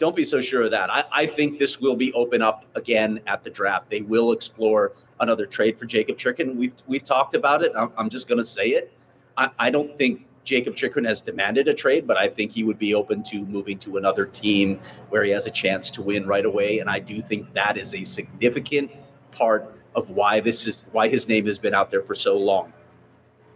Don't 0.00 0.16
be 0.16 0.24
so 0.24 0.40
sure 0.40 0.62
of 0.62 0.70
that. 0.70 0.90
I, 0.90 1.04
I 1.12 1.26
think 1.26 1.58
this 1.58 1.78
will 1.78 1.94
be 1.94 2.10
open 2.14 2.40
up 2.40 2.64
again 2.74 3.20
at 3.26 3.44
the 3.44 3.50
draft. 3.50 3.90
They 3.90 4.00
will 4.00 4.32
explore 4.32 4.94
another 5.20 5.44
trade 5.44 5.78
for 5.78 5.84
Jakob 5.84 6.16
Chychrun. 6.16 6.56
We've 6.56 6.72
we've 6.86 7.04
talked 7.04 7.34
about 7.34 7.62
it. 7.62 7.72
I'm, 7.76 7.92
I'm 7.98 8.08
just 8.08 8.26
going 8.26 8.38
to 8.38 8.44
say 8.44 8.68
it. 8.70 8.92
I, 9.36 9.50
I 9.58 9.70
don't 9.70 9.96
think 9.98 10.26
Jakob 10.42 10.74
Chychrun 10.74 11.04
has 11.04 11.20
demanded 11.20 11.68
a 11.68 11.74
trade, 11.74 12.06
but 12.06 12.16
I 12.16 12.28
think 12.28 12.50
he 12.50 12.64
would 12.64 12.78
be 12.78 12.94
open 12.94 13.22
to 13.24 13.44
moving 13.44 13.78
to 13.80 13.98
another 13.98 14.24
team 14.24 14.80
where 15.10 15.22
he 15.22 15.30
has 15.32 15.46
a 15.46 15.50
chance 15.50 15.90
to 15.90 16.02
win 16.02 16.26
right 16.26 16.46
away. 16.46 16.78
And 16.78 16.88
I 16.88 16.98
do 16.98 17.20
think 17.20 17.52
that 17.52 17.76
is 17.76 17.94
a 17.94 18.02
significant 18.02 18.90
part 19.32 19.76
of 19.94 20.08
why 20.08 20.40
this 20.40 20.66
is 20.66 20.86
why 20.92 21.08
his 21.08 21.28
name 21.28 21.44
has 21.46 21.58
been 21.58 21.74
out 21.74 21.90
there 21.90 22.02
for 22.02 22.14
so 22.14 22.38
long. 22.38 22.72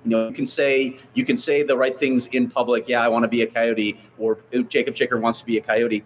You 0.04 0.10
know, 0.10 0.28
you 0.28 0.34
can 0.34 0.46
say 0.46 0.98
you 1.14 1.24
can 1.24 1.38
say 1.38 1.62
the 1.62 1.74
right 1.74 1.98
things 1.98 2.26
in 2.26 2.50
public. 2.50 2.86
Yeah, 2.86 3.02
I 3.02 3.08
want 3.08 3.22
to 3.22 3.28
be 3.28 3.40
a 3.40 3.46
coyote, 3.46 3.98
or 4.18 4.40
Jakob 4.68 4.94
Chychrun 4.94 5.22
wants 5.22 5.38
to 5.38 5.46
be 5.46 5.56
a 5.56 5.62
coyote. 5.62 6.04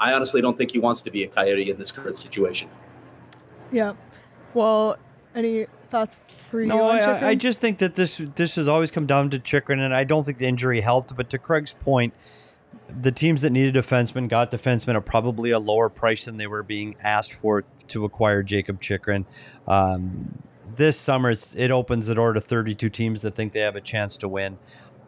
I 0.00 0.12
honestly 0.12 0.40
don't 0.40 0.56
think 0.56 0.70
he 0.72 0.78
wants 0.78 1.02
to 1.02 1.10
be 1.10 1.24
a 1.24 1.28
coyote 1.28 1.70
in 1.70 1.78
this 1.78 1.92
current 1.92 2.18
situation. 2.18 2.68
Yeah. 3.72 3.94
Well, 4.54 4.96
any 5.34 5.66
thoughts 5.90 6.16
for 6.50 6.60
you? 6.60 6.66
No, 6.66 6.88
on 6.88 6.98
I, 6.98 7.28
I 7.28 7.34
just 7.34 7.60
think 7.60 7.78
that 7.78 7.94
this 7.94 8.20
this 8.34 8.56
has 8.56 8.68
always 8.68 8.90
come 8.90 9.06
down 9.06 9.30
to 9.30 9.38
Chychrun, 9.38 9.80
and 9.80 9.94
I 9.94 10.04
don't 10.04 10.24
think 10.24 10.38
the 10.38 10.46
injury 10.46 10.80
helped. 10.80 11.14
But 11.16 11.30
to 11.30 11.38
Craig's 11.38 11.74
point, 11.74 12.14
the 12.88 13.12
teams 13.12 13.42
that 13.42 13.50
needed 13.50 13.74
defensemen 13.74 14.28
got 14.28 14.50
defensemen 14.50 14.96
at 14.96 15.04
probably 15.04 15.50
a 15.50 15.58
lower 15.58 15.88
price 15.88 16.24
than 16.24 16.36
they 16.36 16.46
were 16.46 16.62
being 16.62 16.96
asked 17.02 17.34
for 17.34 17.64
to 17.88 18.04
acquire 18.04 18.42
Jakob 18.42 18.80
Chychrun. 18.80 19.26
Um, 19.66 20.42
this 20.76 20.98
summer, 20.98 21.30
it's, 21.30 21.54
it 21.56 21.70
opens 21.70 22.06
the 22.06 22.14
door 22.14 22.32
to 22.32 22.40
32 22.40 22.88
teams 22.90 23.22
that 23.22 23.34
think 23.34 23.52
they 23.52 23.60
have 23.60 23.76
a 23.76 23.80
chance 23.80 24.16
to 24.18 24.28
win. 24.28 24.58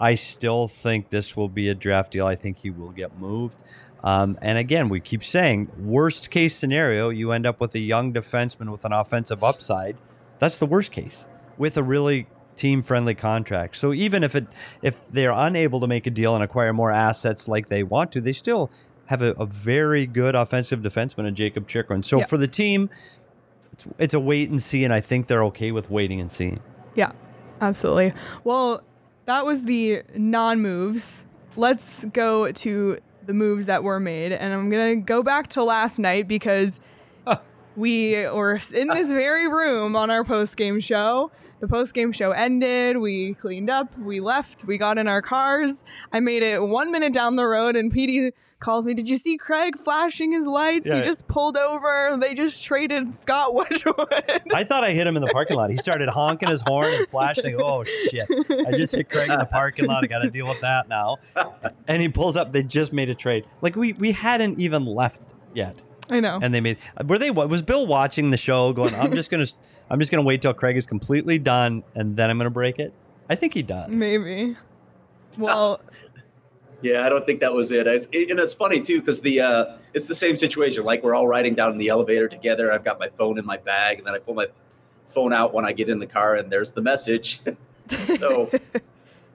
I 0.00 0.14
still 0.14 0.66
think 0.66 1.10
this 1.10 1.36
will 1.36 1.48
be 1.50 1.68
a 1.68 1.74
draft 1.74 2.12
deal. 2.12 2.26
I 2.26 2.34
think 2.34 2.58
he 2.58 2.70
will 2.70 2.90
get 2.90 3.18
moved. 3.18 3.62
Um, 4.02 4.38
and 4.40 4.56
again, 4.56 4.88
we 4.88 4.98
keep 4.98 5.22
saying 5.22 5.70
worst 5.78 6.30
case 6.30 6.56
scenario, 6.56 7.10
you 7.10 7.32
end 7.32 7.46
up 7.46 7.60
with 7.60 7.74
a 7.74 7.78
young 7.80 8.12
defenseman 8.14 8.72
with 8.72 8.84
an 8.86 8.92
offensive 8.94 9.44
upside. 9.44 9.96
That's 10.38 10.56
the 10.56 10.64
worst 10.66 10.90
case 10.90 11.26
with 11.58 11.76
a 11.76 11.82
really 11.82 12.26
team 12.56 12.82
friendly 12.82 13.14
contract. 13.14 13.76
So 13.76 13.92
even 13.92 14.24
if 14.24 14.34
it 14.34 14.46
if 14.80 14.96
they're 15.12 15.32
unable 15.32 15.80
to 15.80 15.86
make 15.86 16.06
a 16.06 16.10
deal 16.10 16.34
and 16.34 16.42
acquire 16.42 16.72
more 16.72 16.90
assets 16.90 17.46
like 17.46 17.68
they 17.68 17.82
want 17.82 18.10
to, 18.12 18.22
they 18.22 18.32
still 18.32 18.70
have 19.06 19.20
a, 19.20 19.32
a 19.32 19.44
very 19.44 20.06
good 20.06 20.34
offensive 20.34 20.80
defenseman 20.80 21.26
in 21.28 21.34
Jakob 21.34 21.68
Chychrun. 21.68 22.02
So 22.02 22.20
Yeah. 22.20 22.26
for 22.26 22.38
the 22.38 22.46
team, 22.48 22.88
it's, 23.72 23.84
it's 23.98 24.14
a 24.14 24.20
wait 24.20 24.48
and 24.50 24.62
see, 24.62 24.84
and 24.84 24.94
I 24.94 25.00
think 25.00 25.26
they're 25.26 25.44
okay 25.44 25.72
with 25.72 25.90
waiting 25.90 26.20
and 26.20 26.30
seeing. 26.32 26.60
Yeah, 26.94 27.12
absolutely. 27.60 28.12
Well, 28.44 28.82
that 29.30 29.46
was 29.46 29.62
the 29.62 30.02
non 30.16 30.60
moves. 30.60 31.24
let's 31.56 32.04
go 32.06 32.50
to 32.50 32.98
the 33.26 33.32
moves 33.32 33.66
that 33.66 33.84
were 33.84 34.00
made, 34.00 34.32
and 34.32 34.52
I'm 34.52 34.70
gonna 34.70 34.96
go 34.96 35.22
back 35.22 35.48
to 35.50 35.62
last 35.62 35.98
night 35.98 36.26
because 36.26 36.80
we 37.80 38.12
were 38.28 38.58
in 38.74 38.88
this 38.88 39.08
very 39.08 39.48
room 39.48 39.96
on 39.96 40.10
our 40.10 40.22
post 40.24 40.56
game 40.56 40.78
show. 40.80 41.32
The 41.60 41.68
post 41.68 41.92
game 41.92 42.12
show 42.12 42.30
ended. 42.30 42.96
We 42.96 43.34
cleaned 43.34 43.68
up. 43.68 43.96
We 43.98 44.20
left. 44.20 44.64
We 44.64 44.78
got 44.78 44.96
in 44.96 45.06
our 45.08 45.20
cars. 45.20 45.84
I 46.10 46.20
made 46.20 46.42
it 46.42 46.62
one 46.62 46.90
minute 46.90 47.12
down 47.12 47.36
the 47.36 47.44
road, 47.44 47.76
and 47.76 47.92
Petey 47.92 48.32
calls 48.60 48.86
me. 48.86 48.94
Did 48.94 49.10
you 49.10 49.18
see 49.18 49.36
Craig 49.36 49.78
flashing 49.78 50.32
his 50.32 50.46
lights? 50.46 50.86
Yeah. 50.86 50.96
He 50.96 51.02
just 51.02 51.28
pulled 51.28 51.58
over. 51.58 52.16
They 52.18 52.34
just 52.34 52.64
traded 52.64 53.14
Scott 53.14 53.52
Wedgwood. 53.54 54.42
I 54.54 54.64
thought 54.64 54.84
I 54.84 54.92
hit 54.92 55.06
him 55.06 55.16
in 55.16 55.22
the 55.22 55.28
parking 55.28 55.56
lot. 55.58 55.70
He 55.70 55.76
started 55.76 56.08
honking 56.08 56.48
his 56.48 56.62
horn 56.62 56.94
and 56.94 57.06
flashing. 57.08 57.56
Oh 57.60 57.84
shit! 57.84 58.26
I 58.66 58.72
just 58.72 58.94
hit 58.94 59.10
Craig 59.10 59.30
in 59.30 59.38
the 59.38 59.44
parking 59.44 59.84
lot. 59.86 60.02
I 60.02 60.06
got 60.06 60.20
to 60.20 60.30
deal 60.30 60.46
with 60.46 60.60
that 60.62 60.88
now. 60.88 61.18
And 61.88 62.00
he 62.00 62.08
pulls 62.08 62.36
up. 62.36 62.52
They 62.52 62.62
just 62.62 62.92
made 62.92 63.10
a 63.10 63.14
trade. 63.14 63.44
Like 63.60 63.76
we 63.76 63.92
we 63.94 64.12
hadn't 64.12 64.58
even 64.58 64.86
left 64.86 65.20
yet, 65.54 65.76
I 66.10 66.20
know. 66.20 66.38
and 66.42 66.52
they 66.52 66.60
made. 66.60 66.78
Were 67.06 67.18
they? 67.18 67.30
Was 67.30 67.62
Bill 67.62 67.86
watching 67.86 68.30
the 68.30 68.36
show? 68.36 68.72
Going, 68.72 68.94
I'm 68.94 69.12
just 69.12 69.30
gonna 69.30 69.46
I'm 69.90 69.98
just 69.98 70.10
gonna 70.10 70.22
wait 70.24 70.42
till 70.42 70.52
Craig 70.54 70.76
is 70.76 70.86
completely 70.86 71.38
done, 71.38 71.82
and 71.94 72.16
then 72.16 72.30
I'm 72.30 72.38
gonna 72.38 72.50
break 72.50 72.78
it. 72.78 72.92
I 73.28 73.34
think 73.36 73.54
he 73.54 73.62
does. 73.62 73.88
Maybe. 73.90 74.56
Well, 75.38 75.80
Yeah, 76.82 77.04
I 77.04 77.10
don't 77.10 77.26
think 77.26 77.40
that 77.40 77.52
was 77.52 77.72
it. 77.72 77.86
It's, 77.86 78.08
it- 78.10 78.30
and 78.30 78.40
it's 78.40 78.54
funny 78.54 78.80
too 78.80 79.00
because 79.00 79.20
the 79.20 79.40
uh, 79.40 79.64
it's 79.92 80.06
the 80.06 80.14
same 80.14 80.36
situation. 80.38 80.82
Like 80.82 81.02
we're 81.02 81.14
all 81.14 81.28
riding 81.28 81.54
down 81.54 81.72
in 81.72 81.78
the 81.78 81.88
elevator 81.88 82.26
together. 82.26 82.72
I've 82.72 82.84
got 82.84 82.98
my 82.98 83.08
phone 83.10 83.38
in 83.38 83.44
my 83.44 83.58
bag, 83.58 83.98
and 83.98 84.06
then 84.06 84.14
I 84.14 84.18
pull 84.18 84.32
my 84.34 84.46
phone 85.06 85.32
out 85.34 85.52
when 85.52 85.66
I 85.66 85.72
get 85.72 85.90
in 85.90 85.98
the 85.98 86.06
car, 86.06 86.36
and 86.36 86.50
there's 86.50 86.72
the 86.72 86.80
message. 86.80 87.40
so, 87.88 88.48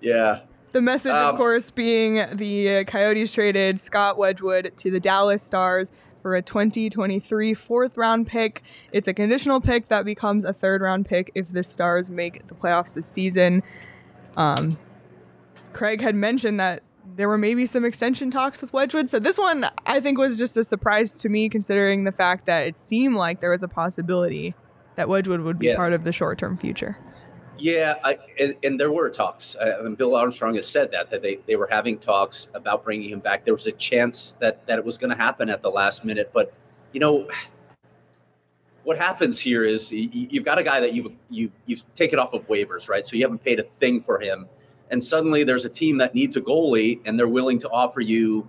yeah, 0.02 0.40
The 0.72 0.82
message, 0.82 1.12
of 1.12 1.32
Um, 1.34 1.38
course, 1.38 1.70
being 1.70 2.26
the 2.34 2.78
uh, 2.78 2.84
Coyotes 2.86 3.32
traded 3.34 3.80
Scott 3.80 4.18
Wedgwood 4.18 4.72
to 4.78 4.90
the 4.90 5.00
Dallas 5.00 5.44
Stars 5.44 5.92
for 6.26 6.34
a 6.36 6.42
2023 6.42 7.54
fourth 7.54 7.96
round 8.00 8.26
pick. 8.26 8.64
It's 8.92 9.08
a 9.08 9.14
conditional 9.14 9.62
pick 9.62 9.90
that 9.90 10.06
becomes 10.06 10.44
a 10.44 10.54
third 10.54 10.82
round 10.82 11.06
pick 11.06 11.32
if 11.36 11.54
the 11.54 11.64
Stars 11.64 12.10
make 12.10 12.48
the 12.48 12.56
playoffs 12.56 12.96
this 12.96 13.08
season. 13.08 13.62
Um, 14.36 14.80
Craig 15.74 16.02
had 16.02 16.16
mentioned 16.16 16.60
that 16.60 16.82
there 17.16 17.30
were 17.30 17.38
maybe 17.38 17.68
some 17.68 17.86
extension 17.86 18.32
talks 18.32 18.60
with 18.64 18.74
Wedgwood. 18.74 19.08
So 19.08 19.20
this 19.20 19.38
one, 19.38 19.68
I 19.86 20.00
think, 20.00 20.18
was 20.18 20.40
just 20.40 20.58
a 20.58 20.64
surprise 20.64 21.14
to 21.20 21.30
me, 21.30 21.48
considering 21.48 22.06
the 22.06 22.12
fact 22.12 22.48
that 22.48 22.66
it 22.66 22.80
seemed 22.80 23.18
like 23.18 23.40
there 23.40 23.52
was 23.52 23.62
a 23.62 23.68
possibility 23.68 24.56
that 24.96 25.08
Wedgwood 25.08 25.42
would 25.42 25.60
be 25.60 25.68
Yeah. 25.68 25.76
part 25.76 25.94
of 25.94 26.06
the 26.06 26.12
short 26.12 26.40
term 26.40 26.58
future. 26.58 26.98
Yeah. 27.58 27.96
I, 28.04 28.18
and, 28.40 28.56
and 28.64 28.80
there 28.80 28.92
were 28.92 29.10
talks. 29.10 29.56
Uh, 29.56 29.84
and 29.84 29.98
Bill 29.98 30.16
Armstrong 30.16 30.56
has 30.56 30.68
said 30.68 30.92
that 30.92 31.10
that 31.12 31.22
they 31.22 31.40
they 31.46 31.56
were 31.56 31.68
having 31.70 31.98
talks 31.98 32.50
about 32.54 32.84
bringing 32.84 33.10
him 33.10 33.20
back. 33.20 33.46
There 33.46 33.54
was 33.54 33.68
a 33.68 33.72
chance 33.72 34.34
that 34.34 34.66
that 34.68 34.80
it 34.80 34.86
was 34.86 34.98
going 34.98 35.10
to 35.10 35.16
happen 35.16 35.50
at 35.50 35.62
the 35.62 35.70
last 35.70 36.06
minute, 36.06 36.32
but 36.34 36.54
you 36.92 37.00
know. 37.00 37.28
What 38.84 39.00
happens 39.00 39.40
here 39.40 39.64
is 39.64 39.92
y- 39.92 40.08
y- 40.14 40.28
you've 40.30 40.46
got 40.46 40.60
a 40.60 40.64
guy 40.64 40.80
that 40.80 40.94
you've 40.94 41.12
you, 41.32 41.52
you've 41.66 41.84
taken 41.96 42.20
off 42.20 42.34
of 42.34 42.48
waivers, 42.48 42.88
right? 42.88 43.04
So 43.04 43.16
you 43.16 43.24
haven't 43.24 43.44
paid 43.44 43.60
a 43.60 43.64
thing 43.64 44.00
for 44.00 44.20
him, 44.20 44.48
and 44.92 45.04
suddenly 45.04 45.44
there's 45.44 45.66
a 45.66 45.70
team 45.70 45.98
that 45.98 46.14
needs 46.14 46.36
a 46.36 46.42
goalie, 46.42 47.00
and 47.04 47.18
they're 47.18 47.28
willing 47.28 47.58
to 47.60 47.70
offer 47.72 48.00
you 48.00 48.48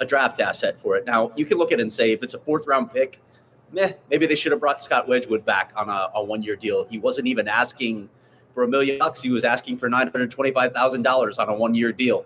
a 0.00 0.06
draft 0.06 0.40
asset 0.40 0.80
for 0.80 0.96
it. 0.96 1.04
Now 1.04 1.30
you 1.36 1.44
can 1.44 1.58
look 1.58 1.72
at 1.72 1.78
it 1.78 1.82
and 1.82 1.92
say 1.92 2.12
if 2.12 2.22
it's 2.22 2.32
a 2.32 2.38
fourth 2.38 2.66
round 2.66 2.90
pick, 2.90 3.20
meh, 3.72 3.92
maybe 4.10 4.26
they 4.26 4.34
should 4.34 4.52
have 4.52 4.60
brought 4.60 4.82
Scott 4.82 5.08
Wedgwood 5.08 5.44
back 5.44 5.72
on 5.76 5.88
a, 5.88 6.08
a 6.14 6.24
one 6.24 6.42
year 6.42 6.56
deal. 6.56 6.84
He 6.84 6.98
wasn't 6.98 7.26
even 7.26 7.46
asking 7.46 8.08
for 8.56 8.62
a 8.62 8.68
million 8.68 8.98
bucks; 8.98 9.20
he 9.20 9.28
was 9.28 9.44
asking 9.44 9.76
for 9.76 9.86
nine 9.90 10.08
hundred 10.08 10.30
twenty 10.30 10.50
five 10.50 10.72
thousand 10.72 11.02
dollars 11.02 11.38
on 11.38 11.50
a 11.50 11.54
one 11.54 11.74
year 11.74 11.92
deal. 11.92 12.24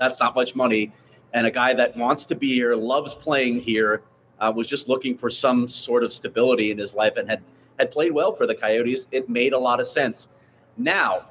That's 0.00 0.18
not 0.18 0.34
much 0.34 0.56
money, 0.56 0.92
and 1.32 1.46
a 1.46 1.50
guy 1.50 1.72
that 1.74 1.96
wants 1.96 2.24
to 2.26 2.34
be 2.34 2.52
here, 2.52 2.74
loves 2.74 3.14
playing 3.14 3.60
here, 3.60 4.02
uh, 4.40 4.52
was 4.54 4.66
just 4.66 4.88
looking 4.88 5.16
for 5.16 5.30
some 5.30 5.68
sort 5.68 6.02
of 6.02 6.12
stability 6.12 6.72
in 6.72 6.76
his 6.76 6.96
life 6.96 7.16
and 7.16 7.28
had 7.30 7.40
had 7.78 7.92
played 7.92 8.10
well 8.10 8.34
for 8.34 8.48
the 8.48 8.54
Coyotes. 8.54 9.06
It 9.12 9.28
made 9.28 9.52
a 9.52 9.58
lot 9.58 9.78
of 9.78 9.86
sense. 9.86 10.28
Now, 10.76 11.28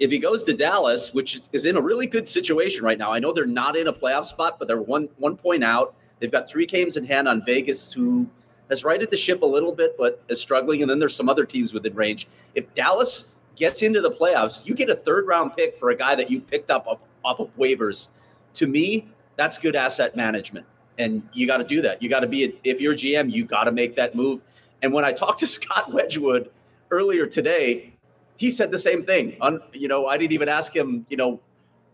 if 0.00 0.10
he 0.10 0.18
goes 0.18 0.42
to 0.44 0.52
Dallas, 0.52 1.14
which 1.14 1.40
is 1.52 1.64
in 1.64 1.78
a 1.78 1.80
really 1.80 2.06
good 2.06 2.28
situation 2.28 2.84
right 2.84 2.98
now, 2.98 3.10
I 3.10 3.18
know 3.20 3.32
they're 3.32 3.46
not 3.46 3.74
in 3.74 3.86
a 3.86 3.92
playoff 3.92 4.26
spot, 4.26 4.58
but 4.58 4.68
they're 4.68 4.82
one 4.82 5.08
one 5.16 5.34
point 5.34 5.64
out. 5.64 5.94
They've 6.20 6.30
got 6.30 6.46
three 6.46 6.66
games 6.66 6.98
in 6.98 7.06
hand 7.06 7.26
on 7.26 7.42
Vegas, 7.46 7.90
who 7.90 8.28
has 8.68 8.84
righted 8.84 9.10
the 9.10 9.16
ship 9.16 9.40
a 9.40 9.46
little 9.46 9.72
bit, 9.72 9.96
but 9.96 10.22
is 10.28 10.40
struggling. 10.40 10.82
And 10.82 10.90
then 10.90 10.98
there's 10.98 11.16
some 11.16 11.30
other 11.30 11.46
teams 11.46 11.72
within 11.72 11.94
range. 11.94 12.28
If 12.54 12.74
Dallas 12.74 13.35
gets 13.56 13.82
into 13.82 14.00
the 14.00 14.10
playoffs, 14.10 14.64
you 14.64 14.74
get 14.74 14.90
a 14.90 14.94
third 14.94 15.26
round 15.26 15.56
pick 15.56 15.78
for 15.78 15.90
a 15.90 15.96
guy 15.96 16.14
that 16.14 16.30
you 16.30 16.40
picked 16.40 16.70
up 16.70 16.86
off, 16.86 17.00
off 17.24 17.40
of 17.40 17.54
waivers. 17.56 18.08
To 18.54 18.66
me, 18.66 19.08
that's 19.36 19.58
good 19.58 19.76
asset 19.76 20.16
management. 20.16 20.66
And 20.98 21.22
you 21.32 21.46
got 21.46 21.58
to 21.58 21.64
do 21.64 21.82
that. 21.82 22.02
You 22.02 22.08
got 22.08 22.20
to 22.20 22.26
be, 22.26 22.58
if 22.64 22.80
you're 22.80 22.94
a 22.94 22.96
GM, 22.96 23.30
you 23.30 23.44
got 23.44 23.64
to 23.64 23.72
make 23.72 23.96
that 23.96 24.14
move. 24.14 24.42
And 24.82 24.92
when 24.92 25.04
I 25.04 25.12
talked 25.12 25.40
to 25.40 25.46
Scott 25.46 25.92
Wedgwood 25.92 26.50
earlier 26.90 27.26
today, 27.26 27.92
he 28.36 28.50
said 28.50 28.70
the 28.70 28.78
same 28.78 29.04
thing. 29.04 29.36
Un, 29.40 29.60
you 29.72 29.88
know, 29.88 30.06
I 30.06 30.18
didn't 30.18 30.32
even 30.32 30.48
ask 30.48 30.74
him, 30.74 31.06
you 31.08 31.16
know, 31.16 31.40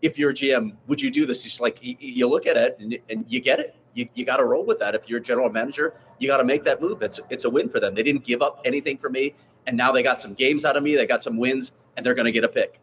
if 0.01 0.19
you're 0.19 0.31
a 0.31 0.33
GM, 0.33 0.73
would 0.87 1.01
you 1.01 1.09
do 1.09 1.25
this? 1.25 1.43
He's 1.43 1.61
like, 1.61 1.81
you, 1.81 1.95
you 1.99 2.27
look 2.27 2.45
at 2.45 2.57
it 2.57 2.77
and, 2.79 2.97
and 3.09 3.25
you 3.27 3.39
get 3.39 3.59
it. 3.59 3.75
You, 3.93 4.07
you 4.15 4.25
got 4.25 4.37
to 4.37 4.43
roll 4.43 4.65
with 4.65 4.79
that. 4.79 4.95
If 4.95 5.07
you're 5.07 5.19
a 5.19 5.23
general 5.23 5.49
manager, 5.49 5.93
you 6.19 6.27
got 6.27 6.37
to 6.37 6.43
make 6.43 6.63
that 6.65 6.81
move. 6.81 7.01
It's 7.01 7.19
it's 7.29 7.45
a 7.45 7.49
win 7.49 7.69
for 7.69 7.79
them. 7.79 7.93
They 7.93 8.03
didn't 8.03 8.25
give 8.25 8.41
up 8.41 8.59
anything 8.65 8.97
for 8.97 9.09
me, 9.09 9.35
and 9.67 9.77
now 9.77 9.91
they 9.91 10.03
got 10.03 10.19
some 10.19 10.33
games 10.33 10.65
out 10.65 10.77
of 10.77 10.83
me. 10.83 10.95
They 10.95 11.05
got 11.05 11.21
some 11.21 11.37
wins, 11.37 11.73
and 11.95 12.05
they're 12.05 12.13
going 12.13 12.25
to 12.25 12.31
get 12.31 12.43
a 12.43 12.49
pick. 12.49 12.79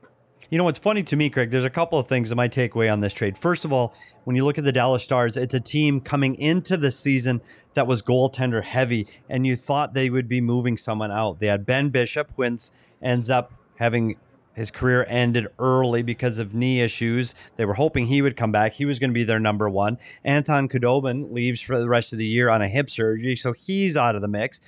You 0.50 0.58
know 0.58 0.64
what's 0.64 0.80
funny 0.80 1.04
to 1.04 1.14
me, 1.14 1.30
Craig? 1.30 1.50
There's 1.52 1.64
a 1.64 1.70
couple 1.70 1.96
of 1.96 2.08
things 2.08 2.28
that 2.30 2.34
my 2.34 2.48
takeaway 2.48 2.92
on 2.92 3.00
this 3.00 3.12
trade. 3.12 3.38
First 3.38 3.64
of 3.64 3.72
all, 3.72 3.94
when 4.24 4.34
you 4.34 4.44
look 4.44 4.58
at 4.58 4.64
the 4.64 4.72
Dallas 4.72 5.04
Stars, 5.04 5.36
it's 5.36 5.54
a 5.54 5.60
team 5.60 6.00
coming 6.00 6.34
into 6.34 6.76
the 6.76 6.90
season 6.90 7.40
that 7.74 7.86
was 7.86 8.02
goaltender 8.02 8.64
heavy, 8.64 9.06
and 9.28 9.46
you 9.46 9.54
thought 9.54 9.94
they 9.94 10.10
would 10.10 10.28
be 10.28 10.40
moving 10.40 10.76
someone 10.76 11.12
out. 11.12 11.38
They 11.38 11.46
had 11.46 11.64
Ben 11.64 11.90
Bishop, 11.90 12.32
who 12.36 12.42
ends- 12.42 13.30
up 13.30 13.52
having 13.78 14.16
his 14.54 14.72
career 14.72 15.06
ended 15.08 15.46
early 15.60 16.02
because 16.02 16.40
of 16.40 16.52
knee 16.52 16.80
issues. 16.80 17.34
They 17.56 17.64
were 17.64 17.74
hoping 17.74 18.06
he 18.06 18.20
would 18.20 18.36
come 18.36 18.50
back. 18.50 18.74
He 18.74 18.84
was 18.84 18.98
going 18.98 19.10
to 19.10 19.14
be 19.14 19.24
their 19.24 19.38
number 19.38 19.70
one. 19.70 19.98
Anton 20.24 20.68
Khudobin 20.68 21.32
leaves 21.32 21.60
for 21.60 21.78
the 21.78 21.88
rest 21.88 22.12
of 22.12 22.18
the 22.18 22.26
year 22.26 22.50
on 22.50 22.60
a 22.60 22.68
hip 22.68 22.90
surgery, 22.90 23.36
so 23.36 23.52
he's 23.52 23.96
out 23.96 24.16
of 24.16 24.20
the 24.20 24.28
mix. 24.28 24.60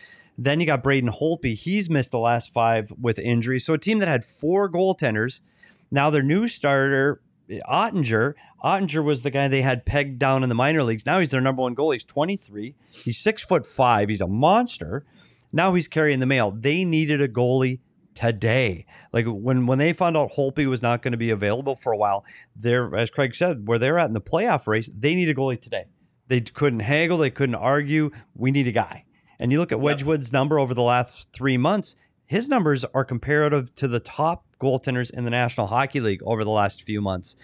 Then 0.43 0.59
you 0.59 0.67
got 0.67 0.83
Braden 0.83 1.11
Holtby. 1.11 1.55
He's 1.55 1.89
missed 1.89 2.11
the 2.11 2.19
last 2.19 2.53
five 2.53 2.93
with 3.01 3.17
injury. 3.21 3.61
So 3.61 3.75
a 3.75 3.79
team 3.79 4.01
that 4.01 4.09
had 4.09 4.25
four 4.25 4.69
goaltenders. 4.69 5.41
Now 5.89 6.11
their 6.11 6.23
new 6.23 6.49
starter, 6.49 7.23
Oettinger. 7.49 8.35
Oettinger 8.65 9.05
was 9.05 9.23
the 9.23 9.31
guy 9.31 9.47
they 9.47 9.63
had 9.63 9.87
pegged 9.87 10.19
down 10.19 10.43
in 10.43 10.49
the 10.49 10.57
minor 10.57 10.83
leagues. 10.83 11.07
Now 11.07 11.21
he's 11.21 11.31
their 11.31 11.41
number 11.41 11.63
one 11.63 11.77
goalie. 11.77 11.95
He's 11.95 12.05
23. 12.05 12.75
He's 12.91 13.19
six 13.19 13.45
foot 13.45 13.65
five. 13.65 14.09
He's 14.09 14.21
a 14.21 14.27
monster. 14.27 15.05
Now 15.53 15.75
he's 15.75 15.87
carrying 15.87 16.19
the 16.19 16.27
mail. 16.27 16.51
They 16.51 16.85
needed 16.85 17.21
a 17.21 17.29
goalie 17.29 17.79
today. 18.17 18.85
Like 19.13 19.27
when 19.29 19.67
when 19.67 19.79
they 19.79 19.93
found 19.93 20.17
out 20.17 20.33
Holtby 20.33 20.67
was 20.67 20.83
not 20.83 21.03
going 21.03 21.13
to 21.13 21.19
be 21.19 21.31
available 21.31 21.77
for 21.77 21.93
a 21.93 21.97
while, 21.97 22.25
they're 22.57 22.93
as 22.97 23.11
Craig 23.11 23.37
said, 23.37 23.69
where 23.69 23.79
they're 23.79 23.99
at 24.01 24.09
in 24.09 24.15
the 24.15 24.21
playoff 24.21 24.67
race, 24.67 24.91
they 24.93 25.15
need 25.15 25.29
a 25.29 25.35
goalie 25.35 25.61
today. 25.61 25.85
They 26.27 26.41
couldn't 26.41 26.81
haggle, 26.81 27.19
they 27.19 27.31
couldn't 27.31 27.55
argue. 27.55 28.11
We 28.35 28.51
need 28.51 28.67
a 28.67 28.73
guy. 28.73 29.05
And 29.43 29.51
you 29.51 29.59
look 29.59 29.73
at 29.73 29.81
Wedgwood's 29.81 30.33
number 30.33 30.61
over 30.61 30.73
the 30.73 30.85
last 30.85 31.33
three 31.33 31.57
months, 31.57 31.97
his 32.27 32.49
numbers 32.49 32.85
are 32.95 33.05
comparative 33.05 33.75
to 33.75 33.89
the 33.89 33.99
top 33.99 34.45
goaltenders 34.61 35.11
in 35.11 35.25
the 35.25 35.33
National 35.33 35.67
Hockey 35.67 35.99
League 35.99 36.23
over 36.25 36.45
the 36.45 36.51
last 36.51 36.85
few 36.85 37.01
months. 37.01 37.35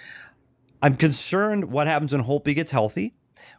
I'm 0.81 0.95
concerned 0.95 1.73
what 1.73 1.89
happens 1.89 2.13
when 2.13 2.23
Holtby 2.23 2.55
gets 2.55 2.71
healthy. 2.71 3.15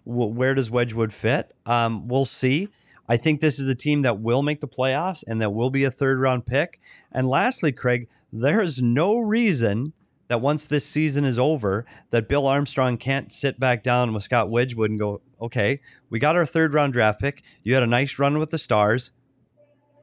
Where 0.06 0.56
does 0.56 0.72
Wedgwood 0.72 1.12
fit? 1.12 1.54
Um, 1.66 2.08
we'll 2.08 2.24
see. 2.24 2.70
I 3.10 3.18
think 3.18 3.42
this 3.42 3.60
is 3.60 3.68
a 3.68 3.76
team 3.76 4.04
that 4.04 4.22
will 4.22 4.42
make 4.42 4.62
the 4.62 4.70
playoffs 4.70 5.22
and 5.28 5.42
that 5.42 5.54
will 5.54 5.70
be 5.70 5.84
a 5.84 5.92
third 5.92 6.18
round 6.18 6.46
pick. 6.46 6.80
And 7.12 7.28
lastly, 7.28 7.74
Craig, 7.74 8.08
there 8.32 8.62
is 8.62 8.82
no 8.82 9.18
reason 9.18 9.92
that 10.30 10.40
once 10.40 10.66
this 10.66 10.86
season 10.86 11.26
is 11.26 11.38
over, 11.38 11.86
that 12.12 12.30
Bill 12.30 12.48
Armstrong 12.48 12.96
can't 12.96 13.34
sit 13.34 13.60
back 13.60 13.84
down 13.84 14.14
with 14.14 14.24
Scott 14.24 14.50
Wedgwood 14.50 14.92
and 14.92 15.00
go, 15.00 15.22
okay, 15.42 15.82
we 16.10 16.20
got 16.20 16.36
our 16.36 16.46
third 16.46 16.74
round 16.74 16.94
draft 16.94 17.20
pick. 17.20 17.44
You 17.64 17.74
had 17.74 17.84
a 17.84 17.88
nice 17.88 18.20
run 18.20 18.40
with 18.40 18.52
the 18.52 18.58
Stars. 18.58 19.12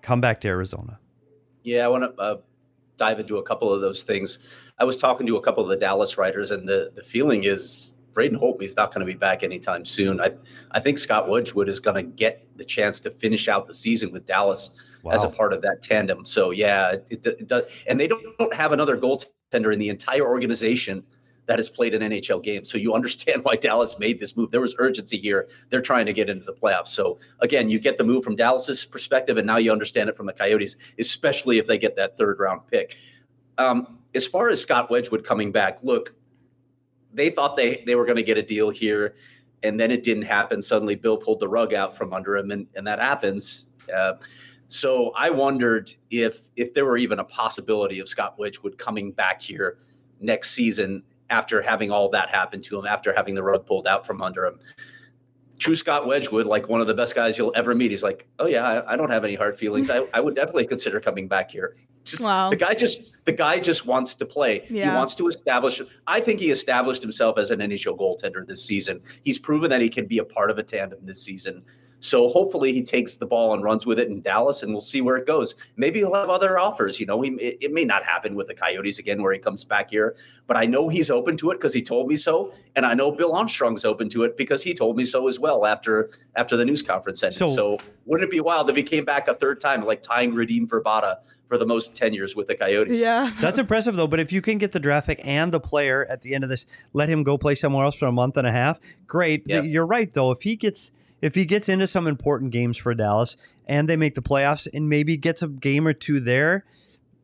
Come 0.02 0.20
back 0.20 0.40
to 0.42 0.48
Arizona. 0.48 0.98
Yeah, 1.62 1.84
I 1.84 1.88
want 1.88 2.04
to 2.04 2.22
uh, 2.22 2.36
dive 2.96 3.20
into 3.20 3.38
a 3.38 3.42
couple 3.42 3.72
of 3.72 3.80
those 3.80 4.02
things. 4.02 4.38
I 4.78 4.84
was 4.84 4.96
talking 4.96 5.26
to 5.26 5.36
a 5.36 5.40
couple 5.40 5.62
of 5.62 5.68
the 5.68 5.76
Dallas 5.76 6.16
writers, 6.16 6.50
and 6.50 6.68
the 6.68 6.92
the 6.94 7.02
feeling 7.02 7.44
is 7.44 7.92
Braden 8.12 8.38
Holtby's 8.38 8.76
not 8.76 8.94
going 8.94 9.06
to 9.06 9.12
be 9.12 9.18
back 9.18 9.42
anytime 9.42 9.84
soon. 9.84 10.20
I 10.20 10.32
I 10.70 10.80
think 10.80 10.98
Scott 10.98 11.28
Wedgwood 11.28 11.68
is 11.68 11.80
going 11.80 11.96
to 11.96 12.02
get 12.02 12.46
the 12.56 12.64
chance 12.64 13.00
to 13.00 13.10
finish 13.10 13.48
out 13.48 13.66
the 13.66 13.74
season 13.74 14.12
with 14.12 14.26
Dallas 14.26 14.70
as 15.12 15.22
a 15.22 15.28
part 15.28 15.52
of 15.52 15.62
that 15.62 15.82
tandem. 15.82 16.24
So 16.24 16.50
yeah, 16.50 16.92
it, 16.92 17.06
it, 17.10 17.26
it 17.26 17.46
does, 17.46 17.62
and 17.86 18.00
they 18.00 18.08
don't, 18.08 18.24
don't 18.38 18.52
have 18.52 18.72
another 18.72 18.96
goaltender 18.96 19.72
in 19.72 19.78
the 19.78 19.88
entire 19.88 20.26
organization 20.26 21.04
that 21.46 21.58
has 21.58 21.68
played 21.68 21.94
an 21.94 22.02
NHL 22.02 22.42
game. 22.42 22.64
So 22.64 22.78
you 22.78 22.94
understand 23.00 23.44
why 23.44 23.56
Dallas 23.56 23.98
made 23.98 24.20
this 24.20 24.36
move. 24.36 24.50
There 24.50 24.60
was 24.60 24.74
urgency 24.78 25.16
here. 25.16 25.48
They're 25.70 25.82
trying 25.82 26.06
to 26.06 26.12
get 26.12 26.28
into 26.28 26.44
the 26.44 26.52
playoffs. 26.52 26.88
So 26.88 27.18
again, 27.40 27.68
you 27.68 27.78
get 27.78 27.98
the 27.98 28.04
move 28.04 28.24
from 28.24 28.36
Dallas's 28.36 28.84
perspective, 28.84 29.36
and 29.36 29.46
now 29.46 29.56
you 29.56 29.72
understand 29.72 30.08
it 30.08 30.16
from 30.16 30.26
the 30.26 30.32
Coyotes, 30.32 30.76
especially 30.98 31.58
if 31.58 31.66
they 31.66 31.78
get 31.78 31.96
that 31.96 32.16
third 32.16 32.38
round 32.38 32.62
pick. 32.70 32.96
Um, 33.58 33.98
as 34.14 34.26
far 34.26 34.50
as 34.50 34.60
Scott 34.60 34.90
Wedgwood 34.90 35.24
coming 35.24 35.52
back, 35.52 35.82
look, 35.82 36.14
they 37.12 37.30
thought 37.30 37.56
they 37.56 37.82
they 37.86 37.94
were 37.94 38.04
going 38.04 38.16
to 38.16 38.22
get 38.22 38.36
a 38.36 38.42
deal 38.42 38.70
here, 38.70 39.14
and 39.62 39.80
then 39.80 39.90
it 39.90 40.02
didn't 40.02 40.24
happen. 40.24 40.60
Suddenly, 40.60 40.96
Bill 40.96 41.16
pulled 41.16 41.40
the 41.40 41.48
rug 41.48 41.72
out 41.72 41.96
from 41.96 42.12
under 42.12 42.36
him, 42.36 42.50
and 42.50 42.66
and 42.74 42.86
that 42.86 42.98
happens. 42.98 43.66
Uh, 43.94 44.14
so 44.68 45.12
I 45.16 45.30
wondered 45.30 45.94
if 46.10 46.40
if 46.56 46.74
there 46.74 46.84
were 46.84 46.98
even 46.98 47.20
a 47.20 47.24
possibility 47.24 48.00
of 48.00 48.08
Scott 48.08 48.38
Wedgwood 48.38 48.76
coming 48.76 49.12
back 49.12 49.40
here 49.40 49.78
next 50.20 50.50
season 50.50 51.02
after 51.30 51.62
having 51.62 51.90
all 51.90 52.08
that 52.10 52.28
happen 52.28 52.60
to 52.62 52.78
him, 52.78 52.86
after 52.86 53.12
having 53.14 53.34
the 53.34 53.42
rug 53.42 53.66
pulled 53.66 53.86
out 53.86 54.06
from 54.06 54.22
under 54.22 54.44
him. 54.46 54.58
True 55.58 55.74
Scott 55.74 56.06
Wedgwood, 56.06 56.46
like 56.46 56.68
one 56.68 56.82
of 56.82 56.86
the 56.86 56.92
best 56.94 57.14
guys 57.14 57.38
you'll 57.38 57.52
ever 57.56 57.74
meet, 57.74 57.90
he's 57.90 58.02
like, 58.02 58.28
"Oh 58.38 58.46
yeah, 58.46 58.62
I, 58.62 58.92
I 58.92 58.96
don't 58.96 59.10
have 59.10 59.24
any 59.24 59.34
hard 59.34 59.58
feelings. 59.58 59.88
I, 59.88 60.02
I 60.12 60.20
would 60.20 60.34
definitely 60.34 60.66
consider 60.66 61.00
coming 61.00 61.28
back 61.28 61.50
here." 61.50 61.74
Just, 62.04 62.22
Wow. 62.22 62.50
The 62.50 62.56
guy 62.56 62.74
just 62.74 63.12
the 63.24 63.32
guy 63.32 63.58
just 63.58 63.86
wants 63.86 64.14
to 64.16 64.26
play. 64.26 64.64
He 64.90 64.94
wants 64.94 65.14
to 65.16 65.26
establish. 65.28 65.80
I 66.06 66.20
think 66.20 66.40
he 66.40 66.50
established 66.50 67.00
himself 67.00 67.38
as 67.38 67.50
an 67.50 67.60
NHL 67.60 67.98
goaltender 67.98 68.46
this 68.46 68.62
season. 68.62 69.00
He's 69.24 69.38
proven 69.38 69.70
that 69.70 69.80
he 69.80 69.88
can 69.88 70.06
be 70.06 70.18
a 70.18 70.24
part 70.24 70.50
of 70.50 70.58
a 70.58 70.62
tandem 70.62 70.98
this 71.02 71.22
season. 71.22 71.62
So 72.06 72.28
hopefully 72.28 72.72
he 72.72 72.82
takes 72.82 73.16
the 73.16 73.26
ball 73.26 73.52
and 73.52 73.62
runs 73.64 73.84
with 73.84 73.98
it 73.98 74.08
in 74.08 74.20
Dallas, 74.22 74.62
and 74.62 74.72
we'll 74.72 74.80
see 74.80 75.00
where 75.00 75.16
it 75.16 75.26
goes. 75.26 75.56
Maybe 75.76 75.98
he'll 75.98 76.14
have 76.14 76.30
other 76.30 76.56
offers. 76.58 77.00
You 77.00 77.06
know, 77.06 77.20
he, 77.20 77.30
it, 77.32 77.58
it 77.60 77.72
may 77.72 77.84
not 77.84 78.04
happen 78.04 78.34
with 78.36 78.46
the 78.46 78.54
Coyotes 78.54 78.98
again, 78.98 79.22
where 79.22 79.32
he 79.32 79.38
comes 79.40 79.64
back 79.64 79.90
here, 79.90 80.14
but 80.46 80.56
I 80.56 80.64
know 80.66 80.88
he's 80.88 81.10
open 81.10 81.36
to 81.38 81.50
it 81.50 81.54
because 81.58 81.74
he 81.74 81.82
told 81.82 82.06
me 82.08 82.16
so, 82.16 82.52
and 82.76 82.86
I 82.86 82.94
know 82.94 83.10
Bill 83.10 83.34
Armstrong's 83.34 83.84
open 83.84 84.08
to 84.10 84.22
it 84.22 84.36
because 84.36 84.62
he 84.62 84.72
told 84.72 84.96
me 84.96 85.04
so 85.04 85.26
as 85.26 85.40
well 85.40 85.66
after 85.66 86.10
after 86.36 86.56
the 86.56 86.64
news 86.64 86.82
conference 86.82 87.22
ended. 87.22 87.38
So- 87.38 87.46
So, 87.46 87.76
wouldn't 88.04 88.28
it 88.28 88.30
be 88.30 88.40
wild 88.40 88.70
if 88.70 88.76
he 88.76 88.82
came 88.84 89.04
back 89.04 89.26
a 89.28 89.34
third 89.34 89.60
time, 89.60 89.84
like 89.84 90.02
tying 90.02 90.32
Radim 90.32 90.68
Vrbata 90.68 91.16
for 91.48 91.58
the 91.58 91.66
most 91.66 91.96
tenures 91.96 92.36
with 92.36 92.46
the 92.46 92.54
Coyotes? 92.54 92.98
Yeah. 92.98 93.32
That's 93.40 93.58
impressive 93.58 93.96
though. 93.96 94.06
But 94.06 94.20
if 94.20 94.30
you 94.30 94.40
can 94.42 94.58
get 94.58 94.70
the 94.72 94.78
draft 94.80 95.06
pick 95.08 95.20
and 95.24 95.50
the 95.52 95.58
player 95.60 96.06
at 96.08 96.22
the 96.22 96.34
end 96.34 96.44
of 96.44 96.50
this, 96.50 96.66
let 96.92 97.08
him 97.08 97.22
go 97.24 97.36
play 97.36 97.54
somewhere 97.56 97.84
else 97.84 97.96
for 97.96 98.06
a 98.06 98.12
month 98.12 98.36
and 98.36 98.46
a 98.46 98.52
half. 98.52 98.78
Great. 99.08 99.42
Yeah. 99.46 99.62
You're 99.62 99.86
right 99.86 100.12
though. 100.12 100.30
If 100.30 100.42
he 100.42 100.54
gets 100.56 100.92
if 101.22 101.34
he 101.34 101.44
gets 101.44 101.68
into 101.68 101.86
some 101.86 102.06
important 102.06 102.50
games 102.50 102.76
for 102.76 102.94
Dallas 102.94 103.36
and 103.66 103.88
they 103.88 103.96
make 103.96 104.14
the 104.14 104.22
playoffs 104.22 104.68
and 104.72 104.88
maybe 104.88 105.16
gets 105.16 105.42
a 105.42 105.48
game 105.48 105.86
or 105.86 105.92
two 105.92 106.20
there, 106.20 106.64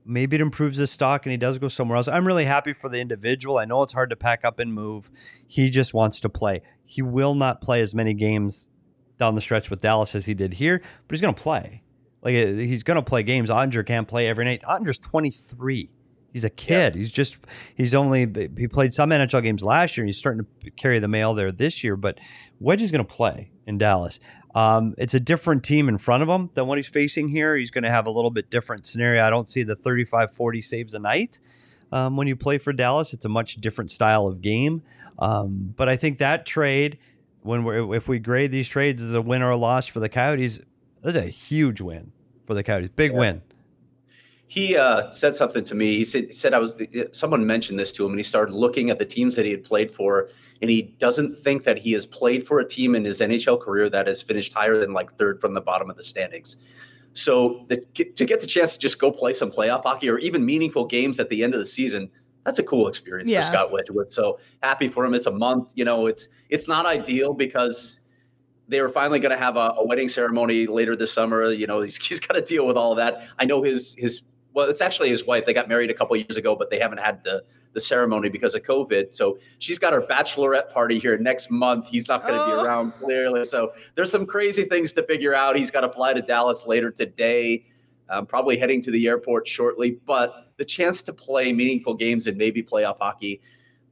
maybe 0.05 0.37
it 0.37 0.43
improves 0.43 0.79
his 0.79 0.91
stock 0.91 1.27
and 1.27 1.31
he 1.31 1.37
does 1.37 1.59
go 1.59 1.69
somewhere 1.69 1.97
else. 1.97 2.09
I'm 2.09 2.27
really 2.27 2.45
happy 2.45 2.73
for 2.73 2.89
the 2.89 2.99
individual. 2.99 3.59
I 3.59 3.65
know 3.65 3.83
it's 3.83 3.93
hard 3.93 4.11
to 4.11 4.17
pack 4.17 4.45
up 4.45 4.59
and 4.59 4.73
move. 4.73 5.11
He 5.47 5.71
just 5.71 5.95
wants 5.95 6.21
to 6.21 6.29
play. 6.29 6.63
He 6.85 7.03
will 7.03 7.35
not 7.35 7.61
play 7.61 7.81
as 7.81 7.95
many 7.95 8.15
games 8.15 8.69
down 9.19 9.35
the 9.35 9.41
stretch 9.41 9.71
with 9.71 9.81
Dallas 9.81 10.15
as 10.15 10.27
he 10.27 10.35
did 10.35 10.55
here, 10.55 10.79
but 11.07 11.15
he's 11.15 11.21
going 11.21 11.35
to 11.35 11.41
play. 11.41 11.83
Like 12.23 12.35
uh, 12.35 12.47
he's 12.53 12.83
going 12.83 12.97
to 12.97 13.03
play 13.03 13.23
games. 13.23 13.51
Andre 13.51 13.85
can't 13.85 14.09
play 14.09 14.27
every 14.29 14.45
night. 14.45 14.65
Andre's 14.65 14.99
23. 14.99 15.91
He's 16.33 16.45
a 16.45 16.51
kid. 16.51 16.95
He's 16.95 17.11
just 17.11 17.39
he's 17.75 17.95
only 17.95 18.27
he 18.57 18.67
played 18.67 18.93
some 18.93 19.11
NHL 19.11 19.43
games 19.43 19.63
last 19.63 19.97
year 19.97 20.03
and 20.03 20.09
he's 20.09 20.17
starting 20.17 20.47
to 20.63 20.71
carry 20.71 20.99
the 20.99 21.09
mail 21.09 21.35
there 21.35 21.53
this 21.53 21.85
year. 21.85 21.95
But 21.95 22.19
Wedge 22.59 22.81
is 22.81 22.91
going 22.91 23.05
to 23.05 23.13
play 23.13 23.52
in 23.67 23.79
Dallas. 23.79 24.21
Um, 24.55 24.95
it's 24.99 25.15
a 25.15 25.21
different 25.21 25.65
team 25.65 25.89
in 25.89 25.99
front 25.99 26.23
of 26.23 26.29
him 26.29 26.51
than 26.55 26.67
what 26.67 26.79
he's 26.79 26.89
facing 26.89 27.29
here. 27.29 27.57
He's 27.57 27.71
going 27.71 27.85
to 27.85 27.91
have 27.91 28.07
a 28.07 28.11
little 28.11 28.31
bit 28.31 28.51
different 28.51 28.87
scenario. 28.87 29.25
I 29.25 29.31
don't 29.31 29.49
see 29.49 29.63
the 29.63 29.77
35 29.77 30.33
40 30.33 30.63
saves 30.63 30.95
a 30.95 30.99
night. 30.99 31.41
Um, 31.91 32.17
when 32.17 32.27
you 32.27 32.37
play 32.37 32.59
for 32.59 32.73
Dallas, 32.73 33.13
it's 33.13 33.25
a 33.25 33.29
much 33.29 33.57
different 33.57 33.91
style 33.91 34.27
of 34.27 34.41
game. 34.41 34.83
Um, 35.19 35.75
but 35.77 35.89
I 35.89 35.97
think 35.97 36.19
that 36.19 36.47
trade, 36.47 36.99
when 37.43 37.65
we're 37.65 37.95
if 37.95 38.09
we 38.09 38.19
grade 38.19 38.51
these 38.51 38.69
trades 38.69 39.03
as 39.03 39.15
a 39.15 39.21
win 39.23 39.43
or 39.43 39.51
a 39.51 39.57
loss 39.57 39.87
for 39.87 40.01
the 40.01 40.09
Coyotes, 40.09 40.61
that's 41.03 41.17
a 41.17 41.23
huge 41.23 41.81
win 41.81 42.13
for 42.47 42.55
the 42.55 42.63
Coyotes. 42.63 42.91
Big 42.95 43.13
win. 43.13 43.43
he 44.47 44.77
uh, 44.77 45.11
said 45.13 45.35
something 45.35 45.65
to 45.65 45.75
me. 45.75 45.97
He 45.97 46.05
said, 46.05 46.25
he 46.27 46.33
said 46.33 46.55
I 46.55 46.59
was 46.59 46.77
someone 47.13 47.47
mentioned 47.47 47.79
this 47.79 47.93
to 47.93 48.05
him, 48.05 48.13
and 48.13 48.19
he 48.19 48.25
started 48.25 48.55
looking 48.55 48.91
at 48.91 48.99
the 48.99 49.07
teams 49.07 49.37
that 49.37 49.45
he 49.45 49.51
had 49.51 49.65
played 49.65 49.91
for, 49.91 50.31
and 50.63 50.71
he 50.71 50.83
doesn't 50.99 51.37
think 51.43 51.65
that 51.65 51.77
he 51.77 51.93
has 51.93 52.07
played 52.07 52.47
for 52.47 52.61
a 52.61 52.67
team 52.67 52.95
in 52.95 53.05
his 53.05 53.21
NHL 53.21 53.61
career 53.61 53.91
that 53.91 54.07
has 54.07 54.23
finished 54.23 54.53
higher 54.55 54.79
than 54.79 54.93
like 54.95 55.13
third 55.19 55.41
from 55.41 55.53
the 55.55 55.61
bottom 55.61 55.91
of 55.91 55.97
the 55.97 56.03
standings. 56.03 56.57
So 57.15 57.67
the, 57.69 57.79
to 57.95 58.25
get 58.25 58.41
the 58.41 58.47
chance 58.47 58.73
to 58.75 58.79
just 58.79 58.99
go 58.99 59.11
play 59.11 59.35
some 59.35 59.51
playoff 59.51 59.83
hockey 59.83 60.09
or 60.09 60.19
even 60.19 60.47
meaningful 60.47 60.87
games 60.87 61.21
at 61.21 61.29
the 61.29 61.43
end 61.45 61.53
of 61.53 61.61
the 61.61 61.67
season, 61.67 62.09
that's 62.45 62.59
a 62.59 62.63
cool 62.63 62.89
experience 62.89 63.29
Yeah. 63.29 63.41
for 63.43 63.47
Scott 63.49 63.73
Wedgwood. 63.73 64.11
So 64.11 64.39
happy 64.63 64.89
for 64.89 65.05
him. 65.05 65.15
It's 65.15 65.27
a 65.27 65.31
month. 65.33 65.73
You 65.75 65.85
know, 65.85 66.07
it's 66.07 66.29
it's 66.49 66.69
not 66.69 66.87
ideal 66.87 67.35
because 67.35 68.01
they 68.69 68.81
were 68.81 68.89
finally 68.89 69.19
going 69.19 69.33
to 69.33 69.37
have 69.37 69.57
a, 69.57 69.75
a 69.77 69.85
wedding 69.87 70.09
ceremony 70.09 70.67
later 70.67 70.97
this 70.97 71.13
summer. 71.13 71.53
You 71.53 71.67
know, 71.67 71.81
he's, 71.83 71.97
he's 72.07 72.21
got 72.21 72.35
to 72.35 72.41
deal 72.41 72.67
with 72.67 72.77
all 72.77 72.95
that. 72.95 73.29
I 73.39 73.45
know 73.45 73.63
his 73.63 73.95
his 73.97 74.23
well, 74.55 74.69
it's 74.69 74.81
actually 74.81 75.09
his 75.09 75.25
wife. 75.27 75.47
They 75.47 75.55
got 75.55 75.69
married 75.69 75.91
a 75.91 75.95
couple 75.95 76.17
years 76.17 76.37
ago, 76.37 76.55
but 76.57 76.71
they 76.71 76.79
haven't 76.79 76.99
had 76.99 77.23
the 77.25 77.43
the 77.75 77.81
ceremony 77.81 78.29
because 78.29 78.55
of 78.55 78.63
COVID. 78.63 79.15
So 79.15 79.39
she's 79.59 79.79
got 79.79 79.95
her 79.95 80.03
bachelorette 80.03 80.71
party 80.71 80.99
here 80.99 81.17
next 81.17 81.51
month. 81.51 81.87
He's 81.89 82.07
not 82.07 82.21
going 82.21 82.35
to 82.35 82.43
Oh. 82.43 82.47
be 82.47 82.53
around 82.67 82.93
clearly. 83.01 83.47
So 83.47 83.73
there's 83.95 84.11
some 84.11 84.27
crazy 84.27 84.65
things 84.65 84.93
to 84.93 85.03
figure 85.05 85.35
out. 85.35 85.57
He's 85.57 85.71
got 85.71 85.81
to 85.81 85.89
fly 85.89 86.13
to 86.13 86.21
Dallas 86.21 86.67
later 86.67 86.91
today. 86.91 87.65
Um, 88.11 88.27
probably 88.27 88.59
heading 88.59 88.83
to 88.83 88.91
the 88.91 89.09
airport 89.09 89.49
shortly, 89.49 89.93
but 90.05 90.53
the 90.59 90.67
chance 90.67 91.01
to 91.05 91.15
play 91.15 91.51
meaningful 91.55 91.95
games 91.95 92.27
and 92.27 92.37
maybe 92.37 92.63
playoff 92.63 92.99
hockey, 93.01 93.41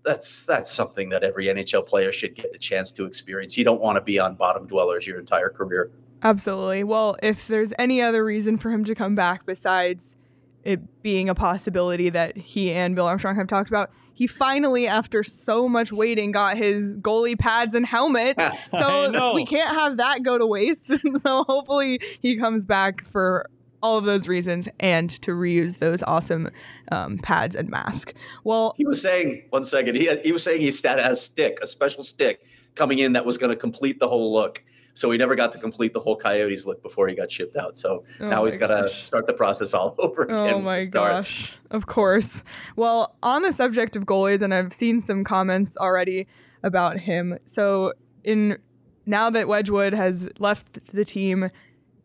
that's 0.05 0.44
that's 0.44 0.70
something 0.70 1.09
that 1.09 1.23
every 1.25 1.46
NHL 1.46 1.87
player 1.87 2.12
should 2.12 2.35
get 2.35 2.53
the 2.53 2.59
chance 2.59 2.92
to 2.92 3.07
experience. 3.07 3.57
You 3.57 3.64
don't 3.64 3.81
want 3.81 3.96
to 3.96 4.03
be 4.03 4.18
on 4.18 4.35
bottom 4.35 4.66
dwellers 4.66 5.07
your 5.07 5.18
entire 5.18 5.49
career. 5.49 5.90
Absolutely. 6.23 6.85
Well, 6.85 7.16
if 7.23 7.46
there's 7.49 7.73
any 7.79 8.03
other 8.03 8.23
reason 8.23 8.59
for 8.59 8.70
him 8.70 8.85
to 8.85 8.94
come 8.94 9.14
back 9.14 9.46
besides 9.46 10.18
it 10.64 11.03
being 11.03 11.29
a 11.29 11.35
possibility 11.35 12.11
that 12.11 12.37
he 12.37 12.73
and 12.73 12.94
Bill 12.94 13.07
Armstrong 13.07 13.37
have 13.37 13.46
talked 13.46 13.68
about, 13.68 13.90
he 14.14 14.27
finally, 14.27 14.87
after 14.87 15.23
so 15.23 15.68
much 15.68 15.92
waiting, 15.92 16.33
got 16.33 16.57
his 16.59 16.96
goalie 16.99 17.38
pads 17.38 17.75
and 17.75 17.87
helmet. 17.87 18.38
So 18.73 19.35
we 19.35 19.44
can't 19.46 19.77
have 19.77 19.96
that 19.96 20.23
go 20.23 20.38
to 20.38 20.46
waste. 20.46 20.88
so 21.23 21.44
hopefully 21.44 22.01
he 22.20 22.37
comes 22.37 22.66
back 22.66 23.05
for 23.05 23.49
all 23.83 23.99
of 23.99 24.05
those 24.05 24.29
reasons 24.29 24.68
and 24.79 25.11
to 25.23 25.33
reuse 25.33 25.79
those 25.79 26.03
awesome 26.03 26.51
um, 26.92 27.18
pads 27.18 27.57
and 27.57 27.68
mask. 27.68 28.14
Well, 28.44 28.75
He 28.77 28.87
was 28.87 29.01
saying 29.01 29.44
one 29.51 29.64
second. 29.64 29.96
He 29.96 30.05
had, 30.07 30.20
he 30.25 30.33
was 30.33 30.42
saying 30.42 30.61
he 30.61 30.70
had 30.85 30.99
a 30.99 31.16
stick, 31.16 31.59
a 31.62 31.66
special 31.66 32.05
stick 32.05 32.46
coming 32.75 32.99
in 32.99 33.14
that 33.14 33.25
was 33.25 33.38
going 33.38 33.51
to 33.51 33.57
complete 33.57 33.99
the 33.99 34.09
whole 34.09 34.33
look. 34.33 34.62
So 34.94 35.11
he 35.11 35.18
never 35.18 35.35
got 35.35 35.53
to 35.53 35.59
complete 35.59 35.92
the 35.92 36.00
whole 36.00 36.16
Coyotes 36.16 36.66
look 36.66 36.83
before 36.83 37.09
he 37.09 37.14
got 37.14 37.31
shipped 37.31 37.57
out. 37.57 37.79
So 37.79 38.05
Oh 38.20 38.29
now 38.29 38.44
he's 38.44 38.57
got 38.57 38.68
to 38.68 38.88
start 38.90 39.26
the 39.26 39.33
process 39.33 39.72
all 39.74 39.94
over 39.98 40.26
oh 40.31 40.44
again. 40.44 40.55
Oh 40.55 40.61
my 40.61 40.85
Stars. 40.85 41.20
gosh. 41.20 41.53
Of 41.70 41.87
course. 41.87 42.42
Well, 42.76 43.16
on 43.22 43.42
the 43.42 43.53
subject 43.53 43.96
of 43.96 44.05
goalies, 44.05 44.42
and 44.42 44.53
I've 44.53 44.72
seen 44.72 45.00
some 45.00 45.24
comments 45.24 45.76
already 45.76 46.26
about 46.62 46.98
him. 46.98 47.38
So 47.46 47.92
in 48.24 48.59
now 49.07 49.31
that 49.31 49.48
Wedgwood 49.48 49.92
has 49.94 50.29
left 50.38 50.85
the 50.92 51.05
team, 51.05 51.50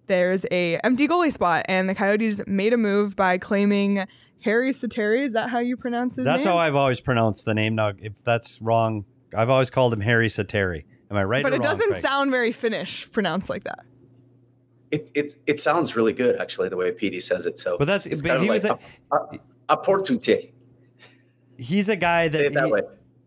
there's 0.07 0.45
a 0.51 0.77
empty 0.83 1.07
goalie 1.07 1.33
spot, 1.33 1.65
and 1.67 1.89
the 1.89 1.95
Coyotes 1.95 2.41
made 2.47 2.73
a 2.73 2.77
move 2.77 3.15
by 3.15 3.37
claiming 3.37 4.05
Harri 4.45 4.69
Säteri. 4.69 5.25
Is 5.25 5.33
that 5.33 5.49
how 5.49 5.59
you 5.59 5.75
pronounce 5.77 6.15
his 6.15 6.25
That's 6.25 6.37
name? 6.37 6.45
That's 6.45 6.53
how 6.53 6.57
I've 6.59 6.75
always 6.75 7.01
pronounced 7.01 7.45
the 7.45 7.53
name. 7.53 7.75
Now, 7.75 7.93
if 7.99 8.23
that's 8.23 8.61
wrong, 8.61 9.05
I've 9.35 9.49
always 9.49 9.69
called 9.69 9.93
him 9.93 10.01
Harri 10.01 10.27
Säteri. 10.27 10.83
Am 11.11 11.17
I 11.17 11.23
right? 11.23 11.43
but 11.43 11.51
or 11.53 11.55
it 11.55 11.59
wrong, 11.63 11.75
doesn't 11.77 11.89
Craig? 11.91 12.01
sound 12.01 12.31
very 12.31 12.51
Finnish 12.51 13.09
pronounced 13.11 13.49
like 13.49 13.63
that. 13.65 13.79
It, 14.91 15.11
it, 15.13 15.35
it 15.45 15.59
sounds 15.59 15.95
really 15.95 16.13
good, 16.13 16.37
actually, 16.39 16.69
the 16.69 16.77
way 16.77 16.91
Petey 16.91 17.19
says 17.19 17.45
it. 17.45 17.59
So, 17.59 17.77
But 17.77 17.85
that's- 17.85 18.05
it's 18.05 18.21
but 18.21 18.29
kind 18.29 18.41
he 18.43 18.47
of 18.47 18.53
was 18.53 18.63
like 18.63 18.81
a, 19.11 19.15
a, 19.15 19.39
a 19.69 19.77
portute. 19.77 20.53
He's 21.57 21.89
a 21.89 21.95
guy 21.95 22.27
that. 22.27 22.37
Say 22.37 22.45
it 22.47 22.53
that 22.53 22.65
he- 22.65 22.71
way. 22.71 22.81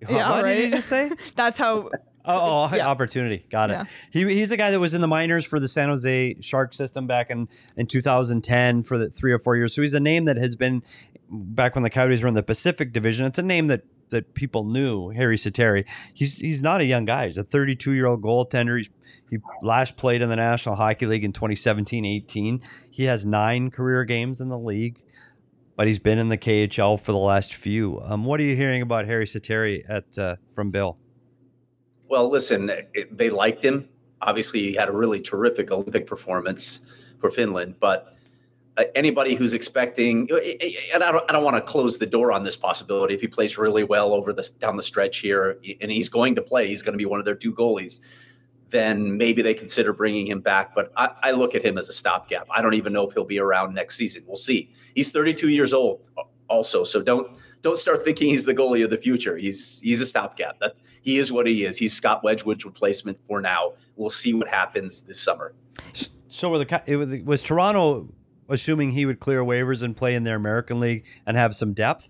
Yeah, 0.08 0.30
what 0.30 0.42
did 0.44 0.64
you 0.64 0.70
just 0.70 0.88
say? 0.88 1.10
That's 1.36 1.56
how. 1.58 1.90
Oh, 2.24 2.68
oh 2.70 2.70
Yeah. 2.76 2.86
opportunity. 2.86 3.44
Got 3.50 3.70
it. 3.70 3.72
Yeah. 3.74 3.84
He, 4.12 4.24
he's 4.34 4.50
the 4.50 4.56
guy 4.56 4.70
that 4.70 4.78
was 4.78 4.94
in 4.94 5.00
the 5.00 5.08
minors 5.08 5.44
for 5.44 5.58
the 5.58 5.66
San 5.66 5.88
Jose 5.88 6.36
Shark 6.40 6.72
system 6.72 7.06
back 7.08 7.30
in, 7.30 7.48
in 7.76 7.86
2010 7.88 8.84
for 8.84 8.96
the 8.96 9.08
three 9.10 9.32
or 9.32 9.38
four 9.40 9.56
years. 9.56 9.74
So 9.74 9.82
he's 9.82 9.94
a 9.94 10.00
name 10.00 10.26
that 10.26 10.36
has 10.36 10.54
been 10.54 10.82
back 11.30 11.74
when 11.74 11.82
the 11.82 11.90
Coyotes 11.90 12.22
were 12.22 12.28
in 12.28 12.34
the 12.34 12.42
Pacific 12.44 12.92
Division. 12.92 13.26
It's 13.26 13.38
a 13.40 13.42
name 13.42 13.66
that 13.68 13.82
that 14.10 14.34
people 14.34 14.64
knew, 14.64 15.12
Harri 15.12 15.34
Säteri. 15.34 15.86
He's 16.14 16.38
he's 16.38 16.62
not 16.62 16.80
a 16.80 16.84
young 16.84 17.04
guy. 17.04 17.26
He's 17.26 17.38
a 17.38 17.44
32 17.44 17.92
year 17.92 18.06
old 18.06 18.22
goaltender. 18.22 18.86
He 19.30 19.38
last 19.62 19.96
played 19.96 20.22
in 20.22 20.28
the 20.28 20.36
National 20.36 20.74
Hockey 20.74 21.06
League 21.06 21.24
in 21.24 21.32
2017-18. 21.32 22.62
He 22.90 23.04
has 23.04 23.24
nine 23.24 23.70
career 23.70 24.04
games 24.04 24.40
in 24.40 24.48
the 24.48 24.58
league, 24.58 25.02
but 25.76 25.86
he's 25.86 25.98
been 25.98 26.18
in 26.18 26.28
the 26.28 26.38
KHL 26.38 26.98
for 27.00 27.12
the 27.12 27.18
last 27.18 27.54
few. 27.54 28.00
Um, 28.02 28.24
what 28.24 28.40
are 28.40 28.44
you 28.44 28.56
hearing 28.56 28.82
about 28.82 29.06
Harri 29.06 29.24
Säteri 29.24 29.84
at 29.88 30.18
uh, 30.18 30.36
from 30.54 30.70
Bill? 30.70 30.98
Well, 32.08 32.30
listen, 32.30 32.70
they 33.10 33.28
liked 33.28 33.62
him. 33.62 33.88
Obviously, 34.22 34.60
he 34.60 34.74
had 34.74 34.88
a 34.88 34.92
really 34.92 35.20
terrific 35.20 35.70
Olympic 35.70 36.06
performance 36.06 36.80
for 37.20 37.30
Finland, 37.30 37.76
but 37.80 38.14
Uh, 38.78 38.84
anybody 38.94 39.34
who's 39.34 39.54
expecting, 39.54 40.28
and 40.94 41.02
I 41.02 41.10
don't, 41.10 41.28
I 41.28 41.32
don't 41.32 41.42
want 41.42 41.56
to 41.56 41.60
close 41.60 41.98
the 41.98 42.06
door 42.06 42.30
on 42.30 42.44
this 42.44 42.56
possibility. 42.56 43.12
If 43.12 43.20
he 43.20 43.26
plays 43.26 43.58
really 43.58 43.82
well 43.82 44.14
over 44.14 44.32
the 44.32 44.48
down 44.60 44.76
the 44.76 44.84
stretch 44.84 45.18
here, 45.18 45.58
and 45.80 45.90
he's 45.90 46.08
going 46.08 46.36
to 46.36 46.42
play, 46.42 46.68
he's 46.68 46.80
going 46.80 46.92
to 46.92 46.98
be 46.98 47.04
one 47.04 47.18
of 47.18 47.26
their 47.26 47.34
two 47.34 47.52
goalies. 47.52 48.00
Then 48.70 49.16
maybe 49.16 49.42
they 49.42 49.54
consider 49.54 49.92
bringing 49.92 50.28
him 50.28 50.40
back. 50.40 50.76
But 50.76 50.92
I, 50.96 51.10
I 51.22 51.30
look 51.32 51.56
at 51.56 51.64
him 51.64 51.76
as 51.76 51.88
a 51.88 51.92
stopgap. 51.92 52.46
I 52.50 52.62
don't 52.62 52.74
even 52.74 52.92
know 52.92 53.08
if 53.08 53.14
he'll 53.14 53.24
be 53.24 53.40
around 53.40 53.74
next 53.74 53.96
season. 53.96 54.22
We'll 54.26 54.36
see. 54.36 54.70
He's 54.94 55.10
32 55.10 55.48
years 55.48 55.72
old, 55.72 56.08
uh, 56.16 56.22
also, 56.48 56.84
so 56.84 57.02
don't 57.02 57.36
don't 57.62 57.78
start 57.78 58.04
thinking 58.04 58.28
he's 58.28 58.44
the 58.44 58.54
goalie 58.54 58.84
of 58.84 58.90
the 58.90 58.98
future. 58.98 59.36
He's 59.36 59.80
he's 59.80 60.00
a 60.00 60.06
stopgap. 60.06 60.60
That 60.60 60.76
he 61.02 61.18
is 61.18 61.32
what 61.32 61.48
he 61.48 61.64
is. 61.64 61.76
He's 61.78 61.94
Scott 61.94 62.22
Wedgwood's 62.22 62.64
replacement 62.64 63.18
for 63.26 63.40
now. 63.40 63.72
We'll 63.96 64.10
see 64.10 64.34
what 64.34 64.46
happens 64.46 65.02
this 65.02 65.20
summer. 65.20 65.52
So 66.28 66.48
were 66.48 66.62
the 66.62 66.96
was, 66.96 67.08
was 67.24 67.42
Toronto 67.42 68.08
assuming 68.48 68.90
he 68.90 69.06
would 69.06 69.20
clear 69.20 69.42
waivers 69.42 69.82
and 69.82 69.96
play 69.96 70.14
in 70.14 70.24
their 70.24 70.36
American 70.36 70.80
League 70.80 71.04
and 71.26 71.36
have 71.36 71.54
some 71.56 71.72
depth? 71.72 72.08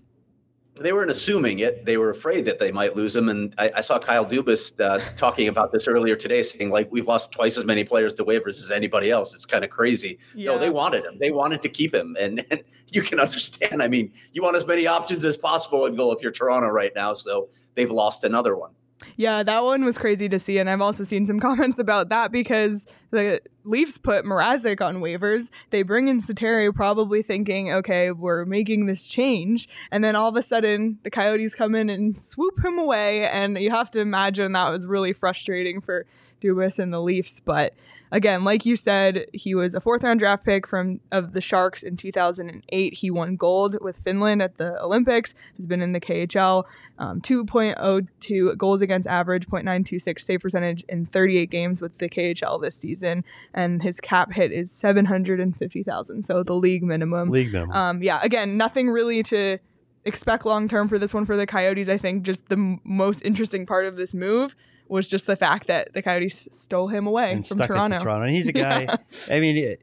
they 0.81 0.92
weren't 0.92 1.11
assuming 1.11 1.59
it. 1.59 1.85
They 1.85 1.96
were 1.96 2.11
afraid 2.11 2.44
that 2.46 2.59
they 2.59 2.72
might 2.72 2.96
lose 2.96 3.14
him. 3.14 3.29
And 3.29 3.55
I, 3.59 3.70
I 3.77 3.81
saw 3.81 3.98
Kyle 3.98 4.24
Dubas 4.24 4.79
uh, 4.81 5.01
talking 5.16 5.48
about 5.48 5.72
this 5.72 5.87
earlier 5.87 6.16
today, 6.16 6.42
saying 6.42 6.70
like 6.70 6.90
we've 6.90 7.07
lost 7.07 7.33
twice 7.33 7.57
as 7.57 7.64
many 7.64 7.85
players 7.85 8.14
to 8.14 8.24
waivers 8.24 8.59
as 8.59 8.70
anybody 8.70 9.11
else. 9.11 9.35
It's 9.35 9.46
kind 9.46 9.64
of 9.64 9.70
crazy. 9.70 10.18
Yeah. 10.35 10.53
No, 10.53 10.59
they 10.59 10.70
wanted 10.70 11.05
him. 11.05 11.18
They 11.18 11.31
wanted 11.31 11.62
to 11.62 11.68
keep 11.68 11.94
him, 11.94 12.16
and, 12.18 12.44
and, 12.51 12.62
you 12.90 13.03
can 13.03 13.20
understand. 13.20 13.83
I 13.83 13.88
mean, 13.88 14.11
you 14.33 14.42
want 14.42 14.57
as 14.57 14.66
many 14.66 14.87
options 14.87 15.24
as 15.27 15.37
possible 15.37 15.85
in 15.85 15.94
goal 15.94 16.11
if 16.12 16.22
you're 16.22 16.33
Toronto 16.33 16.68
right 16.68 16.92
now. 16.94 17.12
So 17.12 17.51
they've 17.74 17.90
lost 17.90 18.24
another 18.24 18.57
one. 18.57 18.70
Yeah, 19.16 19.42
that 19.42 19.62
one 19.62 19.85
was 19.85 19.98
crazy 19.98 20.29
to 20.29 20.38
see. 20.38 20.59
And 20.59 20.70
I've 20.70 20.81
also 20.81 21.05
seen 21.05 21.27
some 21.27 21.38
comments 21.40 21.79
about 21.79 22.09
that 22.09 22.33
because 22.33 22.87
the 23.11 23.40
Leafs 23.64 23.99
put 23.99 24.25
Mrazek 24.25 24.81
on 24.81 24.97
waivers. 24.97 25.51
They 25.71 25.83
bring 25.83 26.09
in 26.09 26.23
Säteri 26.23 26.75
probably 26.75 27.23
thinking, 27.23 27.73
okay, 27.73 28.11
we're 28.11 28.44
making 28.44 28.87
this 28.87 29.07
change. 29.07 29.68
And 29.90 30.03
then 30.03 30.16
all 30.16 30.29
of 30.29 30.37
a 30.37 30.42
sudden, 30.42 30.99
the 31.03 31.11
Coyotes 31.11 31.55
come 31.55 31.75
in 31.75 31.90
and 31.90 32.18
swoop 32.18 32.64
him 32.64 32.79
away. 32.79 33.29
And 33.29 33.59
you 33.59 33.71
have 33.71 33.90
to 33.92 34.01
imagine 34.01 34.53
that 34.53 34.71
was 34.71 34.87
really 34.87 35.12
frustrating 35.12 35.81
for 35.81 36.07
Dubas 36.40 36.79
and 36.79 36.92
the 36.92 37.01
Leafs. 37.01 37.40
But 37.40 37.75
again, 38.11 38.44
like 38.44 38.64
you 38.64 38.77
said, 38.77 39.27
he 39.33 39.55
was 39.55 39.75
a 39.75 39.81
fourth 39.81 40.03
round 40.03 40.21
draft 40.21 40.44
pick 40.44 40.66
from 40.66 41.01
of 41.12 41.33
the 41.33 41.40
Sharks 41.40 41.83
in 41.83 41.97
2008. 41.97 42.94
He 42.94 43.11
won 43.11 43.37
gold 43.37 43.77
with 43.81 43.99
Finland 43.99 44.42
at 44.42 44.57
the 44.57 44.81
Olympics. 44.83 45.35
Has 45.57 45.66
been 45.66 45.83
in 45.83 45.92
the 45.92 46.01
KHL. 46.01 46.64
Um, 46.99 47.21
2.02 47.21 48.57
goals 48.57 48.81
against 48.81 49.07
average, 49.07 49.47
0.926 49.47 50.21
save 50.21 50.40
percentage 50.40 50.85
in 50.88 51.07
38 51.07 51.51
games 51.51 51.81
with 51.81 51.97
the 51.99 52.09
KHL 52.09 52.61
this 52.61 52.77
season, 52.77 52.98
and 53.03 53.83
his 53.83 54.01
cap 54.01 54.33
hit 54.33 54.53
is 54.53 54.71
750,000. 54.71 56.25
So 56.25 56.43
the 56.43 56.55
league 56.55 56.83
minimum. 56.83 57.31
League 57.31 57.53
minimum. 57.53 57.77
Um, 57.77 58.03
yeah. 58.03 58.21
Again, 58.23 58.57
nothing 58.57 58.91
really 58.91 59.23
to 59.25 59.59
expect 60.05 60.47
long 60.47 60.69
term 60.69 60.89
for 60.89 60.99
this 60.99 61.15
one 61.15 61.25
for 61.25 61.37
the 61.37 61.47
Coyotes. 61.47 61.89
I 61.89 61.99
think 61.99 62.23
just 62.23 62.49
the 62.49 62.57
m- 62.57 62.81
most 62.85 63.23
interesting 63.23 63.67
part 63.67 63.87
of 63.87 63.97
this 63.97 64.15
move 64.15 64.55
was 64.89 65.09
just 65.09 65.27
the 65.27 65.37
fact 65.37 65.67
that 65.67 65.93
the 65.93 66.03
Coyotes 66.03 66.49
stole 66.51 66.89
him 66.89 67.07
away 67.07 67.33
and 67.33 67.47
from 67.47 67.59
Toronto. 67.59 67.99
Toronto. 68.03 68.27
And 68.27 68.35
he's 68.35 68.49
a 68.49 68.53
guy. 68.53 68.83
yeah. 69.29 69.35
I 69.35 69.41
mean, 69.41 69.77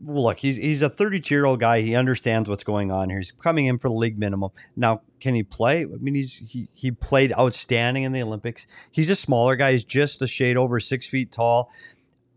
look, 0.00 0.38
he's 0.38 0.56
he's 0.56 0.82
a 0.82 0.88
32 0.88 1.34
year 1.34 1.44
old 1.44 1.60
guy. 1.60 1.80
He 1.80 1.94
understands 1.94 2.48
what's 2.48 2.64
going 2.64 2.90
on 2.90 3.08
here. 3.08 3.18
He's 3.18 3.32
coming 3.32 3.66
in 3.66 3.78
for 3.78 3.88
the 3.88 3.94
league 3.94 4.18
minimum. 4.18 4.50
Now, 4.76 5.02
can 5.20 5.34
he 5.34 5.42
play? 5.42 5.82
I 5.82 5.86
mean, 5.86 6.14
he's 6.14 6.34
he 6.34 6.68
he 6.72 6.90
played 6.90 7.32
outstanding 7.38 8.02
in 8.02 8.12
the 8.12 8.22
Olympics. 8.22 8.66
He's 8.90 9.10
a 9.10 9.16
smaller 9.16 9.56
guy. 9.56 9.72
He's 9.72 9.84
just 9.84 10.22
a 10.22 10.26
shade 10.26 10.56
over 10.56 10.80
six 10.80 11.06
feet 11.06 11.32
tall. 11.32 11.70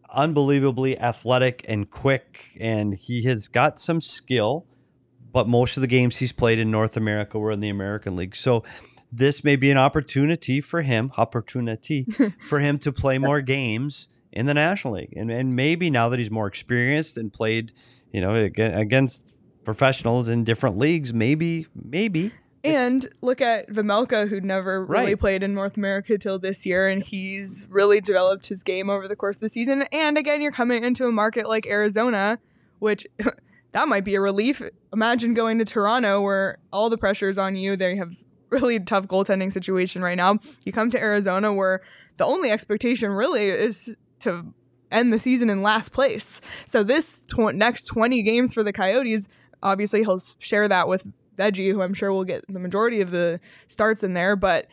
Unbelievably 0.09 0.99
athletic 0.99 1.65
and 1.67 1.89
quick, 1.89 2.51
and 2.59 2.93
he 2.93 3.23
has 3.23 3.47
got 3.47 3.79
some 3.79 4.01
skill. 4.01 4.65
But 5.31 5.47
most 5.47 5.75
of 5.75 5.81
the 5.81 5.87
games 5.87 6.17
he's 6.17 6.31
played 6.31 6.59
in 6.59 6.71
North 6.71 6.95
America 6.95 7.37
were 7.37 7.51
in 7.51 7.59
the 7.59 7.69
American 7.69 8.15
League. 8.15 8.35
So 8.35 8.63
this 9.11 9.43
may 9.43 9.55
be 9.55 9.71
an 9.71 9.77
opportunity 9.77 10.61
for 10.61 10.81
him, 10.81 11.11
opportunity 11.17 12.05
for 12.47 12.59
him 12.59 12.77
to 12.79 12.91
play 12.91 13.17
more 13.17 13.41
games 13.41 14.09
in 14.31 14.45
the 14.45 14.53
National 14.53 14.95
League. 14.95 15.13
And, 15.15 15.31
and 15.31 15.55
maybe 15.55 15.89
now 15.89 16.09
that 16.09 16.19
he's 16.19 16.31
more 16.31 16.47
experienced 16.47 17.17
and 17.17 17.31
played, 17.31 17.71
you 18.11 18.21
know, 18.21 18.35
against 18.35 19.37
professionals 19.63 20.29
in 20.29 20.43
different 20.43 20.77
leagues, 20.77 21.13
maybe, 21.13 21.67
maybe. 21.73 22.31
And 22.65 23.07
look 23.21 23.41
at 23.41 23.69
Vejmelka, 23.69 24.27
who 24.27 24.41
never 24.41 24.83
really 24.83 25.13
right. 25.13 25.19
played 25.19 25.43
in 25.43 25.53
North 25.53 25.77
America 25.77 26.17
till 26.17 26.39
this 26.39 26.65
year, 26.65 26.87
and 26.87 27.03
he's 27.03 27.67
really 27.69 28.01
developed 28.01 28.47
his 28.47 28.63
game 28.63 28.89
over 28.89 29.07
the 29.07 29.15
course 29.15 29.37
of 29.37 29.41
the 29.41 29.49
season. 29.49 29.83
And 29.91 30.17
again, 30.17 30.41
you're 30.41 30.51
coming 30.51 30.83
into 30.83 31.05
a 31.05 31.11
market 31.11 31.47
like 31.47 31.67
Arizona, 31.67 32.39
which 32.79 33.05
that 33.73 33.87
might 33.87 34.03
be 34.03 34.15
a 34.15 34.21
relief. 34.21 34.61
Imagine 34.93 35.33
going 35.33 35.59
to 35.59 35.65
Toronto 35.65 36.21
where 36.21 36.57
all 36.71 36.89
the 36.89 36.97
pressure 36.97 37.29
is 37.29 37.37
on 37.37 37.55
you. 37.55 37.75
They 37.75 37.95
have 37.97 38.11
really 38.49 38.79
tough 38.79 39.07
goaltending 39.07 39.51
situation 39.51 40.01
right 40.01 40.17
now. 40.17 40.39
You 40.63 40.71
come 40.71 40.89
to 40.91 40.99
Arizona 40.99 41.53
where 41.53 41.81
the 42.17 42.25
only 42.25 42.51
expectation 42.51 43.11
really 43.11 43.49
is 43.49 43.95
to 44.21 44.53
end 44.91 45.11
the 45.11 45.19
season 45.19 45.49
in 45.49 45.61
last 45.61 45.91
place. 45.91 46.41
So 46.65 46.83
this 46.83 47.19
tw- 47.19 47.53
next 47.53 47.85
20 47.87 48.23
games 48.23 48.53
for 48.53 48.63
the 48.63 48.71
Coyotes, 48.71 49.27
obviously 49.61 50.01
he'll 50.01 50.21
share 50.39 50.67
that 50.67 50.87
with 50.87 51.05
Veggie, 51.37 51.71
who 51.71 51.81
I'm 51.81 51.93
sure 51.93 52.11
will 52.11 52.23
get 52.23 52.45
the 52.47 52.59
majority 52.59 53.01
of 53.01 53.11
the 53.11 53.39
starts 53.67 54.03
in 54.03 54.13
there, 54.13 54.35
but 54.35 54.67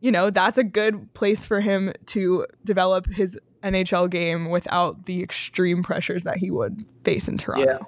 you 0.00 0.10
know, 0.10 0.30
that's 0.30 0.58
a 0.58 0.64
good 0.64 1.12
place 1.14 1.46
for 1.46 1.60
him 1.60 1.92
to 2.06 2.46
develop 2.64 3.06
his 3.06 3.38
NHL 3.62 4.10
game 4.10 4.50
without 4.50 5.06
the 5.06 5.22
extreme 5.22 5.82
pressures 5.82 6.24
that 6.24 6.36
he 6.36 6.50
would 6.50 6.84
face 7.02 7.28
in 7.28 7.38
Toronto. 7.38 7.66
Yeah. 7.66 7.78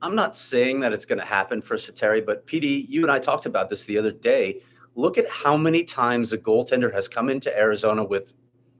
I'm 0.00 0.14
not 0.14 0.36
saying 0.36 0.80
that 0.80 0.92
it's 0.92 1.04
going 1.04 1.18
to 1.18 1.24
happen 1.24 1.62
for 1.62 1.76
Säteri, 1.76 2.24
but 2.24 2.46
PD, 2.46 2.88
you 2.88 3.02
and 3.02 3.10
I 3.10 3.18
talked 3.18 3.46
about 3.46 3.70
this 3.70 3.84
the 3.84 3.98
other 3.98 4.10
day. 4.10 4.60
Look 4.94 5.16
at 5.16 5.28
how 5.28 5.56
many 5.56 5.84
times 5.84 6.32
a 6.32 6.38
goaltender 6.38 6.92
has 6.92 7.06
come 7.06 7.28
into 7.28 7.56
Arizona 7.56 8.02
with 8.02 8.32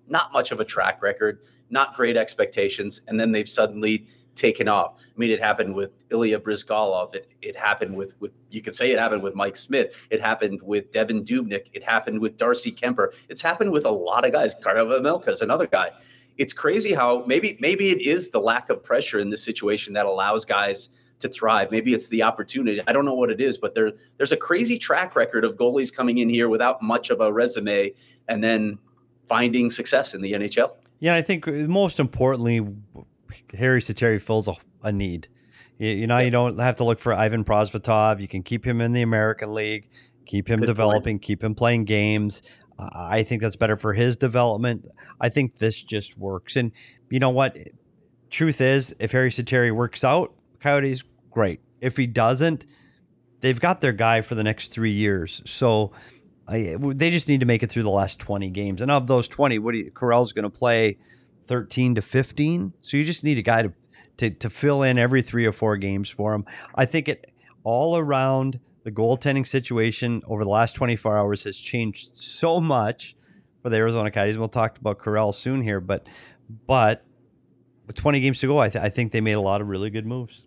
not 0.08 0.32
much 0.32 0.50
of 0.50 0.58
a 0.58 0.64
track 0.64 1.00
record, 1.00 1.40
not 1.70 1.94
great 1.94 2.16
expectations, 2.16 3.02
and 3.06 3.20
then 3.20 3.32
they've 3.32 3.48
suddenly 3.48 4.06
taken 4.34 4.68
off. 4.68 4.94
I 4.98 5.18
mean, 5.18 5.30
it 5.30 5.40
happened 5.40 5.74
with 5.74 5.90
Ilya 6.10 6.40
Bryzgalov. 6.40 7.14
It, 7.14 7.28
it 7.42 7.56
happened 7.56 7.96
with, 7.96 8.14
with, 8.20 8.32
you 8.50 8.62
could 8.62 8.74
say 8.74 8.90
it 8.90 8.98
happened 8.98 9.22
with 9.22 9.34
Mike 9.34 9.56
Smith. 9.56 9.94
It 10.10 10.20
happened 10.20 10.60
with 10.62 10.90
Devan 10.92 11.24
Dubnyk. 11.24 11.68
It 11.72 11.82
happened 11.82 12.20
with 12.20 12.36
Darcy 12.36 12.72
Kuemper. 12.72 13.08
It's 13.28 13.42
happened 13.42 13.72
with 13.72 13.84
a 13.84 13.90
lot 13.90 14.24
of 14.24 14.32
guys. 14.32 14.54
Karel 14.54 14.86
Vejmelka 14.86 15.28
is 15.28 15.42
another 15.42 15.66
guy. 15.66 15.90
It's 16.38 16.52
crazy 16.52 16.94
how 16.94 17.24
maybe 17.26 17.58
maybe 17.60 17.90
it 17.90 18.00
is 18.00 18.30
the 18.30 18.40
lack 18.40 18.70
of 18.70 18.82
pressure 18.82 19.18
in 19.18 19.28
this 19.28 19.44
situation 19.44 19.92
that 19.94 20.06
allows 20.06 20.44
guys– 20.44 20.88
to 21.22 21.28
thrive. 21.28 21.70
Maybe 21.70 21.94
it's 21.94 22.08
the 22.08 22.22
opportunity. 22.22 22.80
I 22.86 22.92
don't 22.92 23.04
know 23.04 23.14
what 23.14 23.30
it 23.30 23.40
is, 23.40 23.56
but 23.56 23.74
there 23.74 23.92
there's 24.18 24.32
a 24.32 24.36
crazy 24.36 24.78
track 24.78 25.16
record 25.16 25.44
of 25.44 25.56
goalies 25.56 25.92
coming 25.92 26.18
in 26.18 26.28
here 26.28 26.48
without 26.48 26.82
much 26.82 27.10
of 27.10 27.20
a 27.20 27.32
resume 27.32 27.92
and 28.28 28.44
then 28.44 28.78
finding 29.28 29.70
success 29.70 30.14
in 30.14 30.20
the 30.20 30.32
NHL. 30.32 30.72
Yeah, 31.00 31.14
I 31.14 31.22
think 31.22 31.46
most 31.46 31.98
importantly, 31.98 32.60
Harri 33.52 33.78
Säteri 33.78 34.20
fills 34.20 34.48
a, 34.48 34.54
a 34.82 34.92
need. 34.92 35.28
You, 35.78 35.90
you 35.90 36.06
know, 36.06 36.18
yeah. 36.18 36.24
you 36.24 36.30
don't 36.30 36.58
have 36.58 36.76
to 36.76 36.84
look 36.84 37.00
for 37.00 37.12
Ivan 37.12 37.44
Prosvetov. 37.44 38.20
You 38.20 38.28
can 38.28 38.42
keep 38.42 38.64
him 38.64 38.80
in 38.80 38.92
the 38.92 39.02
American 39.02 39.54
League, 39.54 39.88
keep 40.26 40.48
him 40.48 40.60
Good 40.60 40.66
developing, 40.66 41.16
point. 41.16 41.22
keep 41.22 41.42
him 41.42 41.54
playing 41.54 41.84
games. 41.84 42.42
Uh, 42.78 42.88
I 42.92 43.22
think 43.22 43.42
that's 43.42 43.56
better 43.56 43.76
for 43.76 43.92
his 43.92 44.16
development. 44.16 44.86
I 45.20 45.28
think 45.28 45.58
this 45.58 45.82
just 45.82 46.16
works. 46.18 46.56
And 46.56 46.72
you 47.10 47.18
know 47.18 47.30
what? 47.30 47.56
Truth 48.30 48.60
is, 48.60 48.94
if 48.98 49.12
Harri 49.12 49.28
Säteri 49.28 49.74
works 49.74 50.04
out, 50.04 50.34
Coyotes 50.60 51.04
great. 51.30 51.60
If 51.80 51.96
he 51.96 52.06
doesn't, 52.06 52.64
they've 53.40 53.60
got 53.60 53.80
their 53.80 53.92
guy 53.92 54.20
for 54.22 54.34
the 54.34 54.42
next 54.42 54.72
three 54.72 54.92
years. 54.92 55.42
So 55.44 55.92
I, 56.48 56.76
they 56.78 57.10
just 57.10 57.28
need 57.28 57.40
to 57.40 57.46
make 57.46 57.62
it 57.62 57.70
through 57.70 57.82
the 57.82 57.90
last 57.90 58.18
20 58.18 58.48
games. 58.50 58.80
And 58.80 58.90
of 58.90 59.06
those 59.06 59.28
20, 59.28 59.58
what 59.58 59.72
do 59.72 59.78
you, 59.78 59.90
Karel's 59.90 60.32
going 60.32 60.44
to 60.44 60.50
play 60.50 60.98
13 61.46 61.94
to 61.96 62.02
15. 62.02 62.72
So 62.80 62.96
you 62.96 63.04
just 63.04 63.24
need 63.24 63.38
a 63.38 63.42
guy 63.42 63.62
to, 63.62 63.72
to, 64.18 64.30
to 64.30 64.50
fill 64.50 64.82
in 64.82 64.98
every 64.98 65.22
three 65.22 65.46
or 65.46 65.52
four 65.52 65.76
games 65.76 66.08
for 66.08 66.34
him. 66.34 66.44
I 66.74 66.84
think 66.84 67.08
it 67.08 67.32
all 67.64 67.96
around 67.96 68.60
the 68.84 68.90
goaltending 68.90 69.46
situation 69.46 70.22
over 70.26 70.44
the 70.44 70.50
last 70.50 70.74
24 70.74 71.16
hours 71.16 71.44
has 71.44 71.56
changed 71.56 72.16
so 72.16 72.60
much 72.60 73.14
for 73.62 73.70
the 73.70 73.76
Arizona 73.76 74.10
Coyotes. 74.10 74.36
We'll 74.36 74.48
talk 74.48 74.78
about 74.78 75.02
Karel 75.02 75.32
soon 75.32 75.62
here, 75.62 75.80
but, 75.80 76.06
but 76.66 77.04
with 77.86 77.96
20 77.96 78.20
games 78.20 78.40
to 78.40 78.46
go, 78.48 78.58
I, 78.58 78.68
th- 78.68 78.84
I 78.84 78.88
think 78.88 79.12
they 79.12 79.20
made 79.20 79.32
a 79.32 79.40
lot 79.40 79.60
of 79.60 79.68
really 79.68 79.90
good 79.90 80.06
moves. 80.06 80.42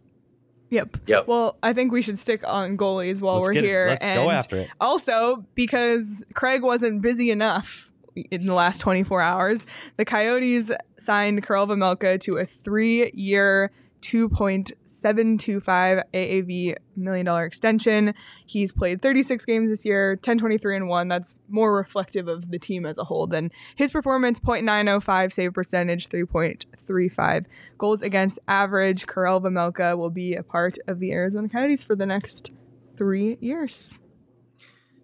Yep. 0.70 0.98
Yep. 1.08 1.28
Well, 1.28 1.58
I 1.64 1.74
think 1.74 1.92
we 1.92 2.02
should 2.02 2.18
stick 2.18 2.46
on 2.46 2.78
goalies 2.78 3.22
while 3.22 3.36
Let's 3.36 3.48
we're 3.48 3.62
here. 3.62 3.88
Let's 3.90 4.04
and 4.04 4.22
go 4.22 4.32
after 4.32 4.58
it. 4.58 4.70
Also, 4.82 5.46
because 5.54 6.26
Craig 6.34 6.64
wasn't 6.64 7.02
busy 7.02 7.32
enough 7.32 7.94
in 8.16 8.46
the 8.46 8.54
last 8.54 8.80
24 8.82 9.22
hours, 9.22 9.66
the 9.98 10.06
Coyotes 10.06 10.72
signed 10.98 11.46
Karel 11.46 11.68
Vejmelka 11.68 12.20
to 12.22 12.38
a 12.38 12.46
three-year, 12.46 13.72
2.725 14.02 16.04
AAV 16.14 16.76
million 16.96 17.26
dollar 17.26 17.46
extension. 17.46 18.14
He's 18.46 18.72
played 18.72 19.02
36 19.02 19.44
games 19.46 19.70
this 19.70 19.84
year, 19.84 20.16
10 20.16 20.38
23 20.38 20.76
and 20.76 20.88
1. 20.88 21.08
That's 21.08 21.34
more 21.50 21.76
reflective 21.76 22.28
of 22.28 22.52
the 22.52 22.60
team 22.60 22.86
as 22.86 23.00
a 23.00 23.04
whole 23.04 23.26
than 23.26 23.52
his 23.76 23.90
performance 23.92 24.40
0.905 24.40 25.34
save 25.34 25.54
percentage, 25.54 26.08
3.35 26.10 27.46
goals 27.80 28.04
against 28.04 28.38
average. 28.48 29.08
Karel 29.08 29.42
Vejmelka 29.42 29.98
will 29.98 30.12
be 30.12 30.36
a 30.36 30.44
part 30.44 30.78
of 30.88 31.00
the 31.00 31.12
Arizona 31.12 31.50
Coyotes 31.50 31.84
for 31.84 31.96
the 31.96 32.06
next 32.06 32.52
3 32.98 33.40
years. 33.42 33.96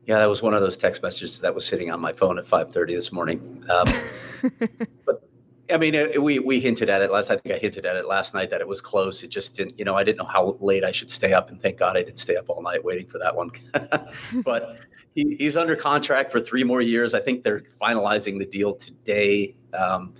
Yeah, 0.05 0.17
that 0.17 0.29
was 0.29 0.41
one 0.41 0.53
of 0.53 0.61
those 0.61 0.77
text 0.77 1.03
messages 1.03 1.39
that 1.41 1.53
was 1.53 1.65
sitting 1.65 1.91
on 1.91 1.99
my 1.99 2.11
phone 2.13 2.39
at 2.39 2.45
5:30 2.45 2.95
this 2.95 3.11
morning. 3.11 3.63
Um, 3.69 3.85
but 5.05 5.27
I 5.71 5.77
mean, 5.77 5.95
it, 5.95 6.21
we 6.21 6.39
we 6.39 6.59
hinted 6.59 6.89
at 6.89 7.01
it 7.01 7.11
last. 7.11 7.29
I 7.29 7.37
think 7.37 7.55
I 7.55 7.57
hinted 7.57 7.85
at 7.85 7.95
it 7.95 8.07
last 8.07 8.33
night 8.33 8.49
that 8.49 8.61
it 8.61 8.67
was 8.67 8.81
close. 8.81 9.23
It 9.23 9.29
just 9.29 9.55
didn't. 9.55 9.77
You 9.77 9.85
know, 9.85 9.95
I 9.95 10.03
didn't 10.03 10.17
know 10.17 10.25
how 10.25 10.57
late 10.59 10.83
I 10.83 10.91
should 10.91 11.11
stay 11.11 11.33
up, 11.33 11.49
and 11.49 11.61
thank 11.61 11.77
God 11.77 11.95
I 11.95 12.03
didn't 12.03 12.19
stay 12.19 12.35
up 12.35 12.49
all 12.49 12.61
night 12.61 12.83
waiting 12.83 13.07
for 13.07 13.19
that 13.19 13.35
one. 13.35 13.51
but 14.43 14.79
he, 15.15 15.35
he's 15.37 15.55
under 15.55 15.75
contract 15.75 16.31
for 16.31 16.39
three 16.39 16.63
more 16.63 16.81
years. 16.81 17.13
I 17.13 17.19
think 17.19 17.43
they're 17.43 17.63
finalizing 17.81 18.39
the 18.39 18.45
deal 18.45 18.73
today. 18.73 19.55
Um, 19.77 20.13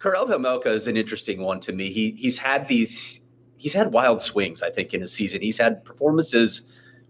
Karel 0.00 0.26
Vejmelka 0.26 0.66
is 0.66 0.88
an 0.88 0.96
interesting 0.96 1.42
one 1.42 1.60
to 1.60 1.72
me. 1.72 1.92
He 1.92 2.12
he's 2.12 2.38
had 2.38 2.66
these 2.68 3.20
he's 3.58 3.74
had 3.74 3.92
wild 3.92 4.22
swings. 4.22 4.62
I 4.62 4.70
think 4.70 4.94
in 4.94 5.02
his 5.02 5.12
season, 5.12 5.40
he's 5.42 5.58
had 5.58 5.84
performances 5.84 6.62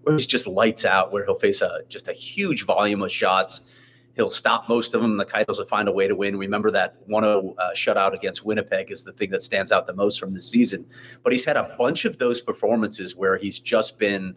where 0.03 0.17
he's 0.17 0.27
just 0.27 0.47
lights 0.47 0.85
out, 0.85 1.13
where 1.13 1.25
he'll 1.25 1.35
face 1.39 1.63
a 1.63 1.81
just 1.89 2.09
a 2.09 2.13
huge 2.13 2.65
volume 2.65 3.03
of 3.03 3.13
shots 3.13 3.61
He'll 4.21 4.31
stop 4.31 4.69
most 4.69 4.95
of 4.95 5.01
them. 5.01 5.17
The 5.17 5.25
Coyotes 5.25 5.59
will 5.59 5.67
find 5.67 5.89
a 5.89 5.93
way 5.93 6.09
to 6.09 6.17
win. 6.17 6.37
Remember 6.37 6.71
that 6.73 6.97
1 7.07 7.23
0 7.23 7.55
uh, 7.59 7.71
shutout 7.75 8.13
against 8.13 8.45
Winnipeg 8.45 8.91
is 8.91 9.05
the 9.05 9.13
thing 9.13 9.31
that 9.31 9.43
stands 9.43 9.71
out 9.71 9.87
the 9.87 9.95
most 9.95 10.19
from 10.19 10.35
this 10.35 10.47
season. 10.49 10.85
But 11.23 11.33
he's 11.33 11.45
had 11.45 11.57
a 11.57 11.75
bunch 11.79 12.05
of 12.05 12.19
those 12.19 12.41
performances 12.41 13.15
where 13.15 13.39
he's 13.39 13.59
just 13.59 13.99
been 13.99 14.35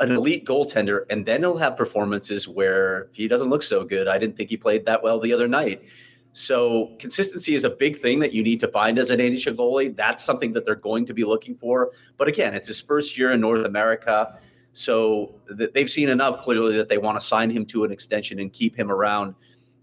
an 0.00 0.10
elite 0.10 0.44
goaltender, 0.44 1.04
and 1.08 1.24
then 1.24 1.42
he'll 1.42 1.56
have 1.56 1.76
performances 1.76 2.48
where 2.48 3.08
he 3.12 3.28
doesn't 3.28 3.48
look 3.48 3.62
so 3.62 3.84
good. 3.84 4.08
I 4.08 4.18
didn't 4.18 4.36
think 4.36 4.50
he 4.50 4.56
played 4.56 4.84
that 4.86 5.02
well 5.02 5.20
the 5.20 5.32
other 5.32 5.48
night. 5.48 5.84
So 6.32 6.94
consistency 6.98 7.54
is 7.54 7.64
a 7.64 7.70
big 7.70 8.00
thing 8.02 8.18
that 8.18 8.32
you 8.32 8.42
need 8.42 8.60
to 8.60 8.68
find 8.68 8.98
as 8.98 9.08
an 9.10 9.20
NHL 9.20 9.56
goalie. 9.56 9.96
That's 9.96 10.22
something 10.22 10.52
that 10.52 10.66
they're 10.66 10.74
going 10.74 11.06
to 11.06 11.14
be 11.14 11.24
looking 11.24 11.54
for. 11.54 11.92
But 12.18 12.28
again, 12.28 12.54
it's 12.54 12.68
his 12.68 12.80
first 12.80 13.16
year 13.16 13.32
in 13.32 13.40
North 13.40 13.64
America. 13.64 14.38
So 14.76 15.34
th- 15.56 15.72
they've 15.72 15.90
seen 15.90 16.10
enough 16.10 16.42
clearly 16.42 16.76
that 16.76 16.90
they 16.90 16.98
want 16.98 17.18
to 17.18 17.26
sign 17.26 17.48
him 17.48 17.64
to 17.66 17.84
an 17.84 17.90
extension 17.90 18.38
and 18.40 18.52
keep 18.52 18.76
him 18.76 18.90
around. 18.90 19.34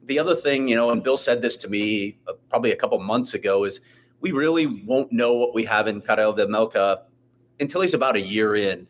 The 0.06 0.19
other 0.19 0.36
thing, 0.36 0.67
you 0.67 0.75
know, 0.75 0.91
and 0.91 1.01
Bill 1.01 1.17
said 1.17 1.41
this 1.41 1.58
to 1.58 1.67
me 1.67 2.19
uh, 2.27 2.34
probably 2.47 2.73
a 2.73 2.75
couple 2.75 2.99
months 2.99 3.34
ago, 3.34 3.63
is 3.63 3.82
we 4.19 4.34
really 4.34 4.67
won't 4.86 5.12
know 5.12 5.34
what 5.34 5.56
we 5.56 5.65
have 5.65 5.88
in 5.88 5.99
Karel 5.99 6.36
Vejmelka 6.36 7.06
until 7.60 7.82
he's 7.82 7.95
about 7.95 8.15
a 8.15 8.21
year 8.21 8.56
in. 8.56 8.88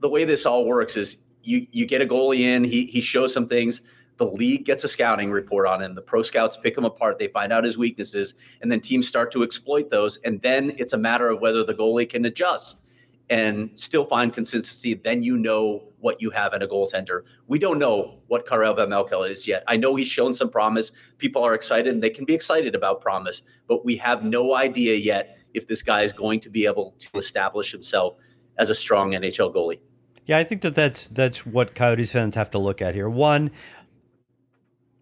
The 0.00 0.08
way 0.08 0.24
this 0.24 0.46
all 0.46 0.66
works 0.66 0.96
is 0.96 1.16
you 1.42 1.66
you 1.72 1.84
get 1.84 2.00
a 2.00 2.06
goalie 2.06 2.42
in, 2.42 2.62
he 2.62 2.86
he 2.86 3.00
shows 3.00 3.32
some 3.32 3.48
things. 3.48 3.82
The 4.18 4.26
league 4.26 4.64
gets 4.64 4.84
a 4.84 4.88
scouting 4.88 5.32
report 5.32 5.66
on 5.66 5.82
him. 5.82 5.96
The 5.96 6.02
pro 6.02 6.22
scouts 6.22 6.56
pick 6.56 6.78
him 6.78 6.84
apart. 6.84 7.18
They 7.18 7.26
find 7.26 7.52
out 7.52 7.64
his 7.64 7.76
weaknesses, 7.76 8.34
and 8.62 8.70
then 8.70 8.80
teams 8.80 9.08
start 9.08 9.32
to 9.32 9.42
exploit 9.42 9.90
those. 9.90 10.18
And 10.18 10.40
then 10.42 10.74
it's 10.78 10.92
a 10.92 10.98
matter 10.98 11.28
of 11.28 11.40
whether 11.40 11.64
the 11.64 11.74
goalie 11.74 12.08
can 12.08 12.24
adjust 12.24 12.83
and 13.30 13.70
still 13.74 14.04
find 14.04 14.32
consistency, 14.32 14.94
then 14.94 15.22
you 15.22 15.38
know 15.38 15.82
what 16.00 16.20
you 16.20 16.30
have 16.30 16.52
in 16.52 16.62
a 16.62 16.66
goaltender. 16.66 17.22
We 17.46 17.58
don't 17.58 17.78
know 17.78 18.18
what 18.26 18.46
Karel 18.46 18.74
Vejmelka 18.74 19.30
is 19.30 19.48
yet. 19.48 19.64
I 19.66 19.76
know 19.76 19.94
he's 19.94 20.08
shown 20.08 20.34
some 20.34 20.50
promise. 20.50 20.92
People 21.18 21.42
are 21.42 21.54
excited 21.54 21.92
and 21.92 22.02
they 22.02 22.10
can 22.10 22.26
be 22.26 22.34
excited 22.34 22.74
about 22.74 23.00
promise, 23.00 23.42
but 23.66 23.84
we 23.84 23.96
have 23.96 24.22
no 24.22 24.54
idea 24.54 24.94
yet 24.96 25.38
if 25.54 25.66
this 25.66 25.82
guy 25.82 26.02
is 26.02 26.12
going 26.12 26.40
to 26.40 26.50
be 26.50 26.66
able 26.66 26.94
to 26.98 27.18
establish 27.18 27.72
himself 27.72 28.16
as 28.58 28.68
a 28.70 28.74
strong 28.74 29.12
NHL 29.12 29.54
goalie. 29.54 29.80
Yeah, 30.26 30.38
I 30.38 30.44
think 30.44 30.62
that 30.62 30.74
that's 30.74 31.06
that's 31.08 31.44
what 31.44 31.74
Coyotes 31.74 32.12
fans 32.12 32.34
have 32.34 32.50
to 32.52 32.58
look 32.58 32.80
at 32.80 32.94
here. 32.94 33.08
One, 33.10 33.50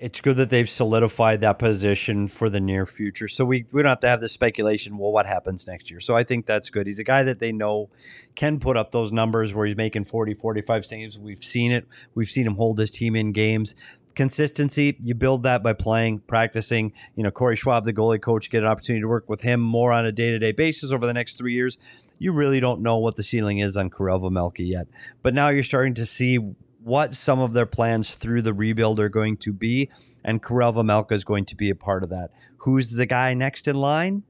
it's 0.02 0.20
good 0.20 0.36
that 0.36 0.50
they've 0.50 0.68
solidified 0.68 1.40
that 1.42 1.60
position 1.60 2.26
for 2.26 2.50
the 2.50 2.58
near 2.58 2.86
future. 2.86 3.28
So 3.28 3.44
we, 3.44 3.66
we 3.70 3.82
don't 3.82 3.90
have 3.90 4.00
to 4.00 4.08
have 4.08 4.20
this 4.20 4.32
speculation, 4.32 4.98
well, 4.98 5.12
what 5.12 5.26
happens 5.26 5.64
next 5.64 5.92
year? 5.92 6.00
So 6.00 6.16
I 6.16 6.24
think 6.24 6.44
that's 6.44 6.70
good. 6.70 6.88
He's 6.88 6.98
a 6.98 7.04
guy 7.04 7.22
that 7.22 7.38
they 7.38 7.52
know 7.52 7.88
can 8.34 8.58
put 8.58 8.76
up 8.76 8.90
those 8.90 9.12
numbers 9.12 9.54
where 9.54 9.64
he's 9.64 9.76
making 9.76 10.06
40, 10.06 10.34
45 10.34 10.84
saves. 10.84 11.20
We've 11.20 11.44
seen 11.44 11.70
it. 11.70 11.86
We've 12.16 12.28
seen 12.28 12.48
him 12.48 12.56
hold 12.56 12.80
his 12.80 12.90
team 12.90 13.14
in 13.14 13.30
games. 13.30 13.76
Consistency, 14.16 14.98
you 15.04 15.14
build 15.14 15.44
that 15.44 15.62
by 15.62 15.72
playing, 15.72 16.18
practicing. 16.26 16.92
You 17.14 17.22
know, 17.22 17.30
Corey 17.30 17.54
Schwab, 17.54 17.84
the 17.84 17.92
goalie 17.92 18.20
coach, 18.20 18.50
get 18.50 18.64
an 18.64 18.68
opportunity 18.68 19.02
to 19.02 19.08
work 19.08 19.28
with 19.28 19.42
him 19.42 19.60
more 19.60 19.92
on 19.92 20.04
a 20.04 20.10
day 20.10 20.32
to 20.32 20.38
day 20.40 20.50
basis 20.50 20.90
over 20.90 21.06
the 21.06 21.14
next 21.14 21.38
three 21.38 21.54
years. 21.54 21.78
You 22.18 22.32
really 22.32 22.58
don't 22.58 22.82
know 22.82 22.98
what 22.98 23.14
the 23.14 23.22
ceiling 23.22 23.58
is 23.58 23.76
on 23.76 23.88
Karel 23.88 24.18
Vejmelka 24.18 24.66
yet. 24.66 24.88
But 25.22 25.32
now 25.32 25.50
you're 25.50 25.62
starting 25.62 25.94
to 25.94 26.06
see 26.06 26.40
what 26.82 27.14
some 27.14 27.40
of 27.40 27.52
their 27.52 27.66
plans 27.66 28.10
through 28.12 28.42
the 28.42 28.52
rebuild 28.52 28.98
are 29.00 29.08
going 29.08 29.36
to 29.38 29.52
be, 29.52 29.90
and 30.24 30.42
Karel 30.42 30.72
Vejmelka 30.72 31.12
is 31.12 31.24
going 31.24 31.44
to 31.46 31.56
be 31.56 31.70
a 31.70 31.74
part 31.74 32.02
of 32.02 32.10
that. 32.10 32.30
Who's 32.58 32.92
the 32.92 33.06
guy 33.06 33.34
next 33.34 33.68
in 33.68 33.76
line? 33.76 34.24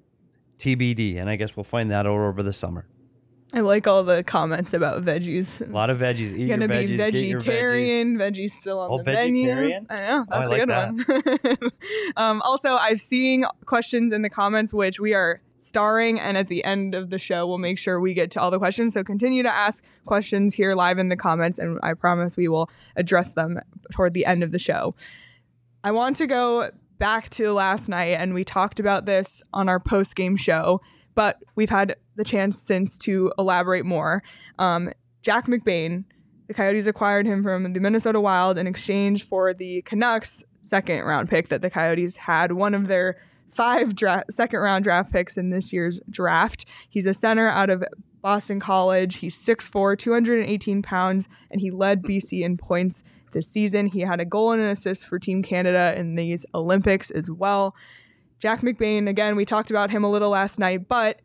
TBD, 0.58 1.16
and 1.16 1.28
I 1.28 1.36
guess 1.36 1.56
we'll 1.56 1.64
find 1.64 1.90
that 1.90 2.06
out 2.06 2.18
over 2.18 2.42
the 2.42 2.52
summer. 2.52 2.86
I 3.54 3.60
like 3.60 3.86
all 3.86 4.02
the 4.02 4.24
comments 4.24 4.72
about 4.72 5.04
veggies. 5.04 5.60
A 5.60 5.70
lot 5.70 5.90
of 5.90 5.98
veggies. 5.98 6.38
Eat 6.38 6.48
Gonna 6.48 6.68
veggies, 6.68 6.88
be 6.88 6.96
vegetarian. 6.96 8.16
Veggies. 8.16 8.52
still 8.52 8.78
on 8.78 8.90
oh, 8.90 8.98
the 8.98 9.04
vegetarian? 9.04 9.86
menu. 9.90 10.02
I 10.04 10.08
know 10.08 10.26
Oh, 10.30 10.34
I 10.34 10.38
that's 10.38 10.50
like 10.50 10.62
a 10.62 11.42
good 11.46 11.60
one. 11.60 11.70
um, 12.16 12.42
also, 12.42 12.74
I've 12.76 13.00
seen 13.00 13.44
questions 13.66 14.12
in 14.12 14.22
the 14.22 14.30
comments 14.30 14.72
which 14.72 14.98
we 15.00 15.12
are 15.12 15.42
starring, 15.62 16.18
and 16.18 16.36
at 16.36 16.48
the 16.48 16.64
end 16.64 16.94
of 16.94 17.10
the 17.10 17.18
show, 17.18 17.46
we'll 17.46 17.58
make 17.58 17.78
sure 17.78 18.00
we 18.00 18.14
get 18.14 18.30
to 18.32 18.40
all 18.40 18.50
the 18.50 18.58
questions. 18.58 18.94
So 18.94 19.04
continue 19.04 19.42
to 19.42 19.54
ask 19.54 19.84
questions 20.04 20.54
here 20.54 20.74
live 20.74 20.98
in 20.98 21.08
the 21.08 21.16
comments, 21.16 21.58
and 21.58 21.78
I 21.82 21.94
promise 21.94 22.36
we 22.36 22.48
will 22.48 22.68
address 22.96 23.32
them 23.32 23.60
toward 23.92 24.14
the 24.14 24.26
end 24.26 24.42
of 24.42 24.52
the 24.52 24.58
show. 24.58 24.94
I 25.84 25.92
want 25.92 26.16
to 26.16 26.26
go 26.26 26.70
back 26.98 27.30
to 27.30 27.52
last 27.52 27.88
night, 27.88 28.18
and 28.18 28.34
we 28.34 28.44
talked 28.44 28.80
about 28.80 29.06
this 29.06 29.42
on 29.52 29.68
our 29.68 29.80
post 29.80 30.14
game 30.14 30.36
show, 30.36 30.80
but 31.14 31.42
we've 31.54 31.70
had 31.70 31.96
the 32.16 32.24
chance 32.24 32.58
since 32.58 32.98
to 32.98 33.32
elaborate 33.38 33.84
more. 33.84 34.22
Um, 34.58 34.92
Jack 35.22 35.46
McBain, 35.46 36.04
the 36.48 36.54
Coyotes 36.54 36.86
acquired 36.86 37.26
him 37.26 37.42
from 37.42 37.72
the 37.72 37.80
Minnesota 37.80 38.20
Wild 38.20 38.58
in 38.58 38.66
exchange 38.66 39.24
for 39.24 39.54
the 39.54 39.82
Canucks 39.82 40.44
second 40.62 41.02
round 41.02 41.28
pick 41.28 41.48
that 41.48 41.62
the 41.62 41.70
Coyotes 41.70 42.16
had, 42.16 42.52
one 42.52 42.74
of 42.74 42.86
their 42.88 43.16
five 43.52 43.94
dra- 43.94 44.24
second 44.30 44.60
round 44.60 44.84
draft 44.84 45.12
picks 45.12 45.36
in 45.36 45.50
this 45.50 45.72
year's 45.72 46.00
draft. 46.10 46.64
He's 46.88 47.06
a 47.06 47.14
center 47.14 47.48
out 47.48 47.70
of 47.70 47.84
Boston 48.22 48.60
College. 48.60 49.16
He's 49.16 49.36
6'4, 49.36 49.98
218 49.98 50.82
pounds, 50.82 51.28
and 51.50 51.60
he 51.60 51.70
led 51.70 52.02
BC 52.02 52.42
in 52.42 52.56
points 52.56 53.02
this 53.32 53.48
season. 53.48 53.86
He 53.86 54.00
had 54.00 54.20
a 54.20 54.24
goal 54.24 54.52
and 54.52 54.62
an 54.62 54.68
assist 54.68 55.06
for 55.06 55.18
Team 55.18 55.42
Canada 55.42 55.94
in 55.98 56.14
these 56.14 56.46
Olympics 56.54 57.10
as 57.10 57.30
well. 57.30 57.74
Jack 58.38 58.60
McBain, 58.60 59.08
again, 59.08 59.36
we 59.36 59.44
talked 59.44 59.70
about 59.70 59.90
him 59.90 60.04
a 60.04 60.10
little 60.10 60.30
last 60.30 60.58
night, 60.58 60.88
but 60.88 61.20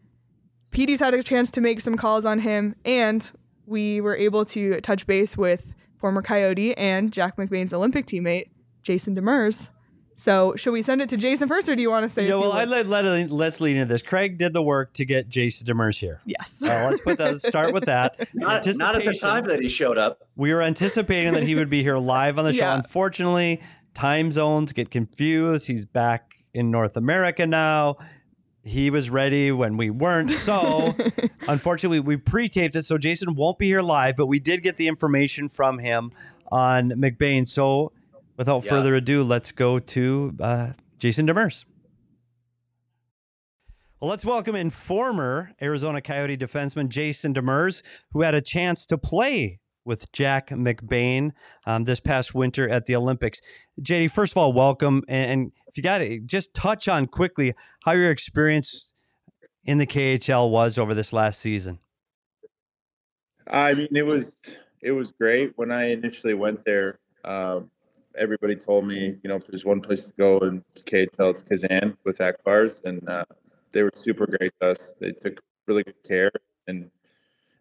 Petey's 0.71 0.99
had 0.99 1.13
a 1.13 1.23
chance 1.23 1.49
to 1.51 1.61
make 1.61 1.81
some 1.81 1.97
calls 1.97 2.25
on 2.25 2.39
him, 2.39 2.75
and 2.85 3.31
we 3.65 4.01
were 4.01 4.15
able 4.15 4.45
to 4.45 4.79
touch 4.81 5.07
base 5.07 5.37
with 5.37 5.73
former 5.97 6.21
Coyote 6.21 6.77
and 6.77 7.11
Jack 7.11 7.37
McBain's 7.37 7.73
Olympic 7.73 8.05
teammate, 8.05 8.49
Jason 8.83 9.15
Demers. 9.15 9.69
So, 10.19 10.55
should 10.55 10.71
we 10.71 10.81
send 10.81 10.99
it 11.03 11.09
to 11.09 11.17
Jason 11.17 11.47
first, 11.47 11.69
or 11.69 11.75
do 11.75 11.81
you 11.83 11.91
want 11.91 12.03
to 12.03 12.09
say? 12.09 12.27
Yeah, 12.27 12.33
a 12.33 12.39
well, 12.39 12.51
I 12.51 12.63
let, 12.63 12.87
let 12.87 13.29
let's 13.29 13.61
lead 13.61 13.77
into 13.77 13.85
this. 13.85 14.01
Craig 14.01 14.39
did 14.39 14.51
the 14.51 14.63
work 14.63 14.93
to 14.93 15.05
get 15.05 15.29
Jason 15.29 15.67
Demers 15.67 15.99
here. 15.99 16.21
yes. 16.25 16.63
Uh, 16.63 16.87
let's 16.89 17.01
put 17.01 17.19
that. 17.19 17.33
Let's 17.33 17.47
start 17.47 17.71
with 17.71 17.85
that. 17.85 18.27
Not, 18.33 18.65
not 18.77 18.95
at 18.95 19.05
the 19.05 19.13
time 19.13 19.45
that 19.45 19.59
he 19.61 19.69
showed 19.69 19.99
up. 19.99 20.27
We 20.35 20.51
were 20.55 20.63
anticipating 20.63 21.33
that 21.33 21.43
he 21.43 21.53
would 21.53 21.69
be 21.69 21.83
here 21.83 21.99
live 21.99 22.39
on 22.39 22.45
the 22.45 22.51
show. 22.51 22.57
Yeah. 22.57 22.75
Unfortunately, 22.75 23.61
time 23.93 24.31
zones 24.31 24.73
get 24.73 24.89
confused. 24.89 25.67
He's 25.67 25.85
back 25.85 26.37
in 26.51 26.71
North 26.71 26.97
America 26.97 27.45
now. 27.45 27.97
He 28.63 28.89
was 28.89 29.11
ready 29.11 29.51
when 29.51 29.77
we 29.77 29.91
weren't. 29.91 30.31
So, 30.31 30.95
unfortunately, 31.47 31.99
we 31.99 32.17
pre-taped 32.17 32.75
it, 32.75 32.85
so 32.85 32.97
Jason 32.97 33.35
won't 33.35 33.59
be 33.59 33.67
here 33.67 33.83
live. 33.83 34.15
But 34.15 34.25
we 34.25 34.39
did 34.39 34.63
get 34.63 34.77
the 34.77 34.87
information 34.87 35.47
from 35.47 35.77
him 35.77 36.11
on 36.51 36.89
McBain. 36.89 37.47
So, 37.47 37.91
without 38.37 38.63
Yeah. 38.63 38.69
further 38.69 38.95
ado, 38.95 39.23
let's 39.23 39.51
go 39.51 39.79
to 39.79 40.35
uh, 40.39 40.73
Jason 40.99 41.27
Demers. 41.27 41.65
Well, 43.99 44.09
let's 44.11 44.23
welcome 44.23 44.55
in 44.55 44.69
former 44.69 45.53
Arizona 45.59 46.01
Coyote 46.01 46.37
defenseman 46.37 46.89
Jason 46.89 47.33
Demers, 47.33 47.81
who 48.11 48.21
had 48.21 48.35
a 48.35 48.41
chance 48.41 48.85
to 48.85 48.97
play 48.97 49.59
with 49.85 50.11
Jack 50.11 50.49
McBain 50.49 51.31
um, 51.65 51.85
this 51.85 51.99
past 51.99 52.35
winter 52.35 52.69
at 52.69 52.85
the 52.85 52.95
Olympics. 52.95 53.41
JD, 53.81 54.11
first 54.11 54.33
of 54.33 54.37
all, 54.37 54.53
welcome. 54.53 55.03
And, 55.07 55.31
and 55.31 55.51
if 55.65 55.77
you 55.77 55.81
got 55.83 55.99
to 55.99 56.19
just 56.19 56.53
touch 56.53 56.87
on 56.87 57.07
quickly 57.07 57.53
how 57.85 57.93
your 57.93 58.11
experience 58.11 58.93
in 59.63 59.79
the 59.79 59.87
KHL 59.87 60.51
was 60.51 60.77
over 60.77 60.93
this 60.93 61.11
last 61.11 61.39
season. 61.39 61.79
I 63.49 63.73
mean, 63.73 63.87
it 63.95 64.05
was 64.05 64.37
it 64.81 64.91
was 64.91 65.11
great 65.11 65.53
when 65.55 65.71
I 65.71 65.91
initially 65.91 66.33
went 66.33 66.65
there. 66.65 66.99
Um, 67.23 67.71
everybody 68.17 68.55
told 68.55 68.87
me, 68.87 69.17
you 69.21 69.29
know, 69.29 69.35
if 69.35 69.47
there's 69.47 69.65
one 69.65 69.81
place 69.81 70.05
to 70.07 70.13
go 70.13 70.37
in 70.39 70.63
KHL, 70.85 71.31
it's 71.31 71.43
Kazan 71.43 71.97
with 72.03 72.21
Ak 72.21 72.43
Bars, 72.43 72.81
and 72.85 73.07
uh, 73.09 73.25
they 73.71 73.83
were 73.83 73.91
super 73.95 74.25
great 74.25 74.53
to 74.61 74.71
us. 74.71 74.95
They 74.99 75.11
took 75.11 75.41
really 75.67 75.83
good 75.83 76.03
care, 76.07 76.31
and 76.67 76.89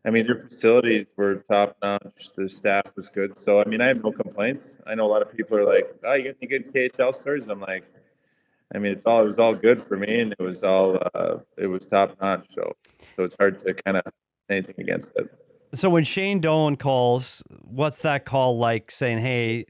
I 0.04 0.10
mean, 0.10 0.26
their 0.26 0.38
facilities 0.38 1.06
were 1.16 1.36
top 1.50 1.76
notch. 1.82 2.30
The 2.36 2.48
staff 2.48 2.84
was 2.94 3.08
good, 3.08 3.36
so 3.36 3.60
I 3.60 3.64
mean, 3.64 3.80
I 3.80 3.88
have 3.88 4.02
no 4.02 4.12
complaints. 4.12 4.78
I 4.86 4.94
know 4.94 5.04
a 5.04 5.12
lot 5.12 5.22
of 5.22 5.36
people 5.36 5.56
are 5.58 5.64
like, 5.64 5.94
"Oh, 6.04 6.14
you 6.14 6.24
got 6.24 6.36
any 6.40 6.48
good 6.48 6.72
KHL 6.72 7.12
stories?" 7.12 7.48
I'm 7.48 7.60
like, 7.60 7.84
I 8.74 8.78
mean, 8.78 8.92
it's 8.92 9.06
all 9.06 9.20
it 9.20 9.26
was 9.26 9.38
all 9.38 9.54
good 9.54 9.82
for 9.82 9.96
me, 9.96 10.20
and 10.20 10.32
it 10.38 10.42
was 10.42 10.62
all 10.62 10.98
uh, 11.14 11.38
it 11.56 11.66
was 11.66 11.86
top 11.86 12.20
notch. 12.20 12.46
So, 12.50 12.72
so 13.16 13.24
it's 13.24 13.36
hard 13.38 13.58
to 13.60 13.74
kind 13.74 13.96
of 13.96 14.04
anything 14.48 14.76
against 14.78 15.12
it. 15.16 15.28
So 15.74 15.90
when 15.90 16.04
Shane 16.04 16.40
Doan 16.40 16.76
calls, 16.76 17.42
what's 17.62 17.98
that 17.98 18.24
call 18.24 18.58
like 18.58 18.90
saying, 18.90 19.18
hey, 19.18 19.66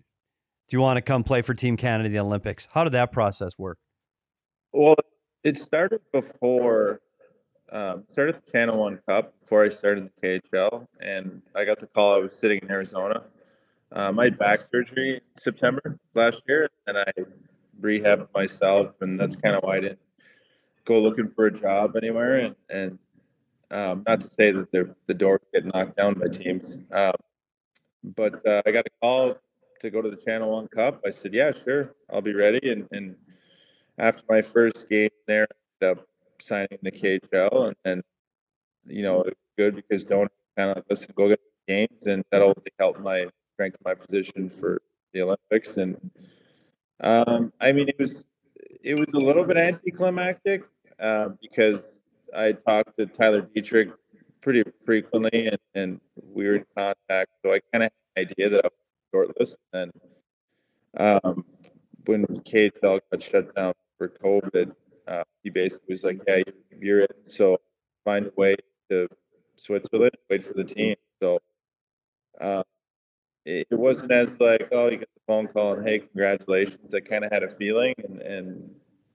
do 0.69 0.77
you 0.77 0.81
want 0.81 0.97
to 0.97 1.03
come 1.03 1.23
play 1.23 1.43
for 1.43 1.55
Team 1.55 1.77
Canada 1.77 2.09
the 2.09 2.19
Olympics? 2.19 2.69
How 2.73 2.85
did 2.85 2.93
that 2.95 3.13
process 3.13 3.53
work? 3.59 3.79
Well, 4.73 4.97
it 5.45 5.59
started 5.59 6.01
before 6.13 7.01
um, 7.73 8.05
started 8.09 8.37
the 8.37 8.51
Channel 8.51 8.79
One 8.79 9.01
Cup 9.09 9.39
before 9.41 9.65
I 9.65 9.69
started 9.69 10.09
the 10.17 10.41
KHL, 10.53 10.87
and 11.01 11.43
I 11.55 11.65
got 11.65 11.81
the 11.81 11.87
call. 11.87 12.15
I 12.15 12.19
was 12.19 12.39
sitting 12.39 12.61
in 12.63 12.71
Arizona. 12.71 13.25
Um, 13.93 14.19
I 14.19 14.25
had 14.25 14.39
back 14.39 14.63
surgery 14.63 15.15
in 15.15 15.21
September 15.35 15.99
last 16.15 16.43
year, 16.49 16.69
and 16.87 16.99
I 16.99 17.13
rehabbed 17.81 18.29
myself, 18.35 18.93
and 19.01 19.19
that's 19.19 19.37
kind 19.37 19.55
of 19.55 19.63
why 19.63 19.77
I 19.77 19.81
didn't 19.81 19.99
go 20.85 21.01
looking 21.01 21.29
for 21.29 21.47
a 21.47 21.53
job 21.53 21.97
anywhere. 21.97 22.39
And, 22.39 22.57
and 22.71 22.99
um, 23.71 24.05
not 24.07 24.21
to 24.21 24.31
say 24.31 24.53
that 24.53 24.71
the 24.71 24.95
the 25.07 25.15
door 25.15 25.41
get 25.53 25.65
knocked 25.65 25.97
down 25.97 26.15
by 26.15 26.29
teams, 26.29 26.79
um, 26.93 27.15
but 28.05 28.47
uh, 28.47 28.63
I 28.65 28.71
got 28.71 28.87
a 28.87 28.91
call 29.01 29.37
to 29.81 29.91
go 29.91 30.03
to 30.03 30.11
the 30.11 30.17
Channel 30.17 30.51
One 30.51 30.69
Cup. 30.69 31.01
I 31.07 31.11
said, 31.11 31.35
"Yeah, 31.35 31.53
sure, 31.53 31.95
I'll 32.11 32.23
be 32.23 32.35
ready." 32.35 32.71
And, 32.71 32.87
and 32.93 33.17
after 33.99 34.23
my 34.29 34.43
first 34.43 34.89
game 34.89 35.11
there, 35.27 35.47
I 35.83 35.85
ended 35.87 35.99
up 35.99 36.07
signing 36.41 36.79
the 36.83 36.91
KHL, 36.91 37.69
and 37.69 37.77
then 37.85 38.03
you 38.87 39.03
know 39.03 39.25
good 39.59 39.77
because 39.77 40.05
don't 40.05 40.31
kind 40.57 40.77
of 40.77 40.85
listen, 40.89 41.13
go 41.17 41.29
get 41.29 41.41
games, 41.67 42.07
and 42.07 42.25
that'll 42.31 42.55
help 42.79 43.01
my 43.01 43.27
strength 43.55 43.79
my 43.85 43.95
position 43.95 44.51
for 44.51 44.81
the 45.13 45.23
Olympics. 45.23 45.77
And 45.77 46.11
um, 47.01 47.53
I 47.61 47.73
mean, 47.73 47.89
it 47.89 47.99
was 47.99 48.27
it 48.83 48.99
was 48.99 49.09
a 49.15 49.19
little 49.19 49.45
bit 49.45 49.57
anticlimactic 49.57 50.65
uh, 50.99 51.31
because 51.41 52.03
I 52.35 52.53
talked 52.53 52.97
to 52.99 53.07
Tyler 53.07 53.43
Dietrich 53.43 53.91
pretty 54.41 54.63
frequently, 54.85 55.49
and, 55.49 55.59
and 55.75 56.01
we 56.33 56.47
were 56.47 56.57
in 56.57 56.67
contact, 56.77 57.31
so 57.43 57.53
I 57.53 57.61
kind 57.73 57.85
of 57.85 57.91
had 58.17 58.27
an 58.27 58.31
idea 58.31 58.49
that 58.51 58.65
I 58.65 58.69
was 58.69 58.86
shortlist. 59.17 59.57
And 59.73 59.93
um, 60.97 61.45
when 62.05 62.27
KHL 62.27 63.01
got 63.11 63.23
shut 63.23 63.55
down 63.55 63.73
for 63.99 64.09
COVID, 64.09 64.73
uh, 65.07 65.25
he 65.43 65.51
basically 65.51 65.95
was 65.95 66.05
like, 66.05 66.21
"Yeah, 66.27 66.43
you're 66.81 67.01
in, 67.01 67.25
so 67.25 67.59
find 68.05 68.27
a 68.27 68.33
way 68.37 68.57
to 68.91 69.09
Switzerland, 69.57 70.13
wait 70.29 70.45
for 70.45 70.55
the 70.55 70.65
team." 70.65 70.97
So 71.23 71.39
uh, 72.41 72.63
it, 73.45 73.67
it 73.71 73.79
wasn't 73.79 74.13
as 74.13 74.41
like, 74.41 74.69
"Oh, 74.73 74.89
you 74.89 74.99
get 74.99 75.09
the 75.15 75.21
phone 75.27 75.47
call 75.49 75.75
and 75.75 75.87
hey, 75.87 76.01
congratulations." 76.01 76.93
I 76.95 77.01
kind 77.01 77.25
of 77.25 77.33
had 77.33 77.43
a 77.43 77.51
feeling, 77.57 77.95
and 77.99 78.21
and 78.21 78.71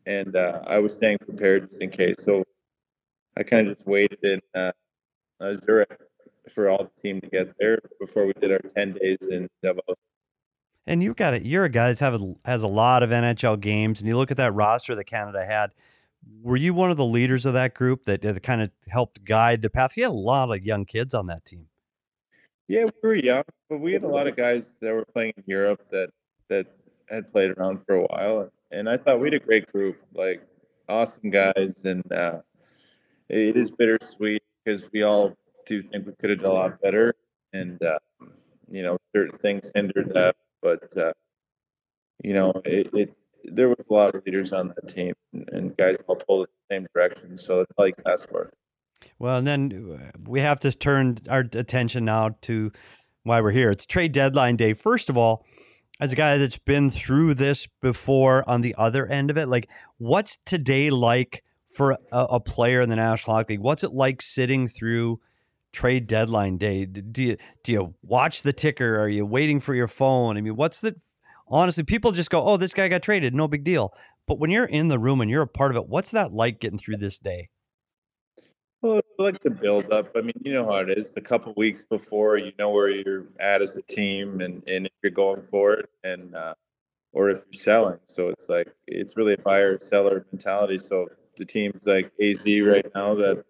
and 0.05 0.35
uh, 0.35 0.61
I 0.65 0.79
was 0.79 0.95
staying 0.95 1.17
prepared 1.19 1.69
just 1.69 1.81
in 1.81 1.89
case. 1.89 2.15
So 2.19 2.43
I 3.37 3.43
kind 3.43 3.67
of 3.67 3.75
just 3.75 3.87
waited 3.87 4.19
in 4.23 4.39
uh, 4.55 4.71
uh, 5.39 5.55
Zurich 5.55 5.97
for 6.49 6.69
all 6.69 6.89
the 6.95 7.01
team 7.01 7.21
to 7.21 7.27
get 7.27 7.53
there 7.59 7.79
before 7.99 8.25
we 8.25 8.33
did 8.33 8.51
our 8.51 8.59
ten 8.59 8.93
days 8.93 9.17
in 9.29 9.47
Davos. 9.61 9.95
And 10.87 11.03
you've 11.03 11.15
got 11.15 11.33
it. 11.33 11.43
You're 11.43 11.65
a 11.65 11.69
guy 11.69 11.89
that 11.89 11.99
have 11.99 12.21
a, 12.21 12.33
has 12.45 12.63
a 12.63 12.67
lot 12.67 13.03
of 13.03 13.11
NHL 13.11 13.59
games, 13.59 13.99
and 13.99 14.07
you 14.07 14.17
look 14.17 14.31
at 14.31 14.37
that 14.37 14.53
roster 14.53 14.95
that 14.95 15.05
Canada 15.05 15.45
had. 15.45 15.71
Were 16.41 16.57
you 16.57 16.73
one 16.73 16.91
of 16.91 16.97
the 16.97 17.05
leaders 17.05 17.45
of 17.45 17.53
that 17.53 17.73
group 17.73 18.05
that, 18.05 18.21
that 18.21 18.43
kind 18.43 18.61
of 18.61 18.71
helped 18.87 19.23
guide 19.23 19.61
the 19.61 19.69
path? 19.69 19.97
You 19.97 20.03
had 20.03 20.11
a 20.11 20.13
lot 20.13 20.51
of 20.51 20.63
young 20.63 20.85
kids 20.85 21.13
on 21.13 21.27
that 21.27 21.45
team. 21.45 21.67
Yeah, 22.67 22.85
we 22.85 22.91
were 23.03 23.15
young, 23.15 23.43
but 23.69 23.79
we 23.79 23.93
had 23.93 24.03
a 24.03 24.07
lot 24.07 24.27
of 24.27 24.35
guys 24.35 24.79
that 24.81 24.93
were 24.93 25.05
playing 25.05 25.33
in 25.37 25.43
Europe 25.45 25.81
that 25.89 26.09
that 26.47 26.67
had 27.09 27.31
played 27.31 27.51
around 27.51 27.85
for 27.85 27.95
a 27.95 28.03
while, 28.03 28.49
and 28.71 28.89
I 28.89 28.97
thought 28.97 29.19
we 29.19 29.27
had 29.27 29.33
a 29.33 29.39
great 29.39 29.71
group, 29.71 29.97
like 30.13 30.41
awesome 30.87 31.29
guys, 31.29 31.83
and 31.83 32.09
uh, 32.11 32.41
it 33.29 33.57
is 33.57 33.71
bittersweet 33.71 34.43
because 34.63 34.89
we 34.91 35.03
all 35.03 35.35
do 35.65 35.81
think 35.81 36.05
we 36.05 36.13
could 36.13 36.29
have 36.29 36.39
done 36.39 36.51
a 36.51 36.53
lot 36.53 36.81
better, 36.81 37.13
and 37.53 37.81
uh, 37.83 37.99
you 38.69 38.83
know 38.83 38.97
certain 39.15 39.37
things 39.37 39.71
hindered 39.75 40.13
that 40.13 40.35
but 40.61 40.95
uh, 40.97 41.13
you 42.23 42.33
know, 42.33 42.53
it, 42.65 42.89
it, 42.93 43.13
there 43.43 43.69
was 43.69 43.83
a 43.89 43.93
lot 43.93 44.15
of 44.15 44.23
leaders 44.25 44.53
on 44.53 44.73
the 44.75 44.87
team 44.87 45.13
and, 45.33 45.49
and 45.51 45.77
guys 45.77 45.97
all 46.07 46.15
pulled 46.15 46.47
in 46.47 46.53
the 46.69 46.75
same 46.75 46.87
direction. 46.93 47.37
So 47.37 47.61
it's 47.61 47.73
like 47.77 47.95
that's 48.05 48.25
for. 48.25 48.51
Well, 49.17 49.37
and 49.37 49.47
then 49.47 49.99
uh, 49.99 50.17
we 50.27 50.41
have 50.41 50.59
to 50.59 50.71
turn 50.71 51.17
our 51.29 51.39
attention 51.39 52.05
now 52.05 52.35
to 52.41 52.71
why 53.23 53.41
we're 53.41 53.51
here. 53.51 53.71
It's 53.71 53.85
trade 53.85 54.11
deadline 54.11 54.57
day. 54.57 54.73
First 54.73 55.09
of 55.09 55.17
all, 55.17 55.45
as 55.99 56.13
a 56.13 56.15
guy 56.15 56.37
that's 56.37 56.57
been 56.57 56.89
through 56.91 57.35
this 57.35 57.67
before 57.81 58.47
on 58.47 58.61
the 58.61 58.75
other 58.77 59.07
end 59.07 59.31
of 59.31 59.37
it, 59.37 59.47
like 59.47 59.67
what's 59.97 60.37
today 60.45 60.89
like 60.91 61.43
for 61.73 61.91
a, 61.91 61.97
a 62.11 62.39
player 62.39 62.81
in 62.81 62.89
the 62.89 62.95
National 62.95 63.35
Hockey 63.35 63.53
League? 63.53 63.61
What's 63.61 63.83
it 63.83 63.93
like 63.93 64.21
sitting 64.21 64.67
through 64.67 65.19
trade 65.71 66.07
deadline 66.07 66.57
day? 66.57 66.85
Do 66.85 67.23
you 67.23 67.37
do 67.63 67.71
you 67.71 67.95
watch 68.01 68.43
the 68.43 68.53
ticker? 68.53 68.99
Are 68.99 69.09
you 69.09 69.25
waiting 69.25 69.59
for 69.59 69.73
your 69.73 69.87
phone? 69.87 70.37
I 70.37 70.41
mean, 70.41 70.55
what's 70.55 70.81
the 70.81 70.95
honestly? 71.47 71.83
People 71.83 72.11
just 72.11 72.29
go, 72.29 72.43
"Oh, 72.43 72.57
this 72.57 72.73
guy 72.73 72.87
got 72.87 73.03
traded, 73.03 73.33
no 73.33 73.47
big 73.47 73.63
deal." 73.63 73.93
But 74.27 74.39
when 74.39 74.49
you're 74.51 74.65
in 74.65 74.87
the 74.87 74.99
room 74.99 75.21
and 75.21 75.29
you're 75.29 75.41
a 75.41 75.47
part 75.47 75.71
of 75.71 75.77
it, 75.77 75.89
what's 75.89 76.11
that 76.11 76.33
like 76.33 76.59
getting 76.59 76.79
through 76.79 76.97
this 76.97 77.19
day? 77.19 77.49
Well, 78.81 78.97
it's 78.97 79.07
like 79.19 79.41
the 79.43 79.51
build 79.51 79.91
up. 79.91 80.11
I 80.15 80.21
mean, 80.21 80.33
you 80.43 80.53
know 80.53 80.65
how 80.65 80.77
it 80.77 80.97
is. 80.97 81.15
A 81.15 81.21
couple 81.21 81.53
weeks 81.55 81.85
before, 81.85 82.37
you 82.37 82.51
know 82.57 82.71
where 82.71 82.89
you're 82.89 83.27
at 83.39 83.61
as 83.61 83.77
a 83.77 83.81
team, 83.83 84.41
and 84.41 84.63
and 84.67 84.87
if 84.87 84.91
you're 85.03 85.11
going 85.11 85.43
for 85.51 85.73
it, 85.73 85.89
and 86.03 86.35
uh, 86.35 86.55
or 87.13 87.29
if 87.29 87.41
you're 87.51 87.61
selling. 87.61 87.99
So 88.07 88.29
it's 88.29 88.49
like 88.49 88.73
it's 88.87 89.17
really 89.17 89.33
a 89.33 89.37
buyer 89.37 89.77
seller 89.79 90.25
mentality. 90.31 90.79
So 90.79 91.07
the 91.37 91.45
teams 91.45 91.85
like 91.85 92.11
AZ 92.21 92.43
right 92.45 92.85
now 92.95 93.13
that 93.15 93.43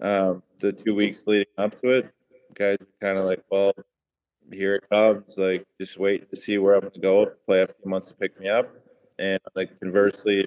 um, 0.00 0.42
the 0.58 0.72
two 0.72 0.94
weeks 0.94 1.26
leading 1.26 1.46
up 1.58 1.78
to 1.80 1.90
it, 1.90 2.12
guys 2.54 2.78
are 2.80 3.06
kind 3.06 3.18
of 3.18 3.24
like, 3.24 3.42
well, 3.50 3.72
here 4.52 4.74
it 4.74 4.84
comes. 4.90 5.38
Like, 5.38 5.64
just 5.80 5.98
wait 5.98 6.30
to 6.30 6.36
see 6.36 6.58
where 6.58 6.74
I'm 6.74 6.80
going 6.80 6.92
to 6.92 7.00
go. 7.00 7.26
Play 7.46 7.62
a 7.62 7.66
few 7.66 7.90
months 7.90 8.08
to 8.08 8.14
pick 8.14 8.38
me 8.40 8.48
up. 8.48 8.68
And 9.18 9.40
like 9.54 9.78
conversely, 9.80 10.46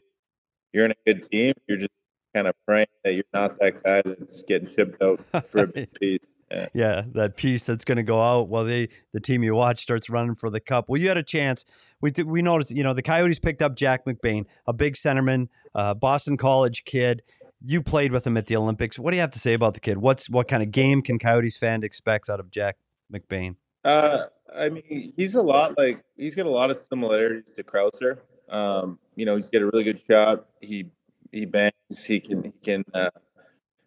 you're 0.73 0.85
in 0.85 0.91
a 0.91 0.95
good 1.05 1.23
team. 1.23 1.53
You're 1.67 1.79
just 1.79 1.91
kind 2.35 2.47
of 2.47 2.53
praying 2.67 2.87
that 3.03 3.13
you're 3.13 3.23
not 3.33 3.59
that 3.59 3.83
guy 3.83 4.01
that's 4.05 4.43
getting 4.43 4.69
shipped 4.69 5.01
out 5.01 5.19
for 5.47 5.59
a 5.59 5.67
big 5.67 5.93
piece. 5.93 6.19
Yeah. 6.51 6.67
yeah. 6.73 7.03
that 7.13 7.35
piece 7.35 7.63
that's 7.63 7.85
going 7.85 7.97
to 7.97 8.03
go 8.03 8.21
out 8.21 8.49
while 8.49 8.63
they 8.63 8.89
the 9.13 9.19
team 9.19 9.43
you 9.43 9.53
watch 9.53 9.81
starts 9.81 10.09
running 10.09 10.35
for 10.35 10.49
the 10.49 10.59
cup. 10.59 10.85
Well, 10.87 10.99
you 10.99 11.07
had 11.07 11.17
a 11.17 11.23
chance. 11.23 11.65
We 12.01 12.11
we 12.23 12.41
noticed, 12.41 12.71
you 12.71 12.83
know, 12.83 12.93
the 12.93 13.01
Coyotes 13.01 13.39
picked 13.39 13.61
up 13.61 13.75
Jack 13.75 14.05
McBain, 14.05 14.45
a 14.67 14.73
big 14.73 14.95
centerman, 14.95 15.47
uh, 15.75 15.93
Boston 15.93 16.37
College 16.37 16.85
kid 16.85 17.23
you 17.63 17.81
played 17.81 18.11
with 18.11 18.25
him 18.25 18.37
at 18.37 18.47
the 18.47 18.55
Olympics. 18.55 18.97
What 18.97 19.11
do 19.11 19.17
you 19.17 19.21
have 19.21 19.31
to 19.31 19.39
say 19.39 19.53
about 19.53 19.73
the 19.73 19.79
kid? 19.79 19.97
What's 19.97 20.29
what 20.29 20.47
kind 20.47 20.63
of 20.63 20.71
game 20.71 21.01
can 21.01 21.19
Coyotes 21.19 21.57
fan 21.57 21.83
expect 21.83 22.29
out 22.29 22.39
of 22.39 22.51
Jack 22.51 22.77
McBain? 23.13 23.55
Uh, 23.83 24.25
I 24.55 24.69
mean, 24.69 25.13
he's 25.15 25.35
a 25.35 25.41
lot 25.41 25.77
like 25.77 26.03
he's 26.17 26.35
got 26.35 26.45
a 26.45 26.49
lot 26.49 26.69
of 26.69 26.77
similarities 26.77 27.53
to 27.55 27.63
Krauser. 27.63 28.19
Um, 28.49 28.99
you 29.15 29.25
know, 29.25 29.35
he's 29.35 29.49
got 29.49 29.61
a 29.61 29.65
really 29.65 29.83
good 29.83 30.01
shot. 30.05 30.45
He 30.61 30.89
he 31.31 31.45
bangs. 31.45 31.73
He 32.05 32.19
can 32.19 32.43
he 32.43 32.51
can 32.63 32.83
uh, 32.93 33.09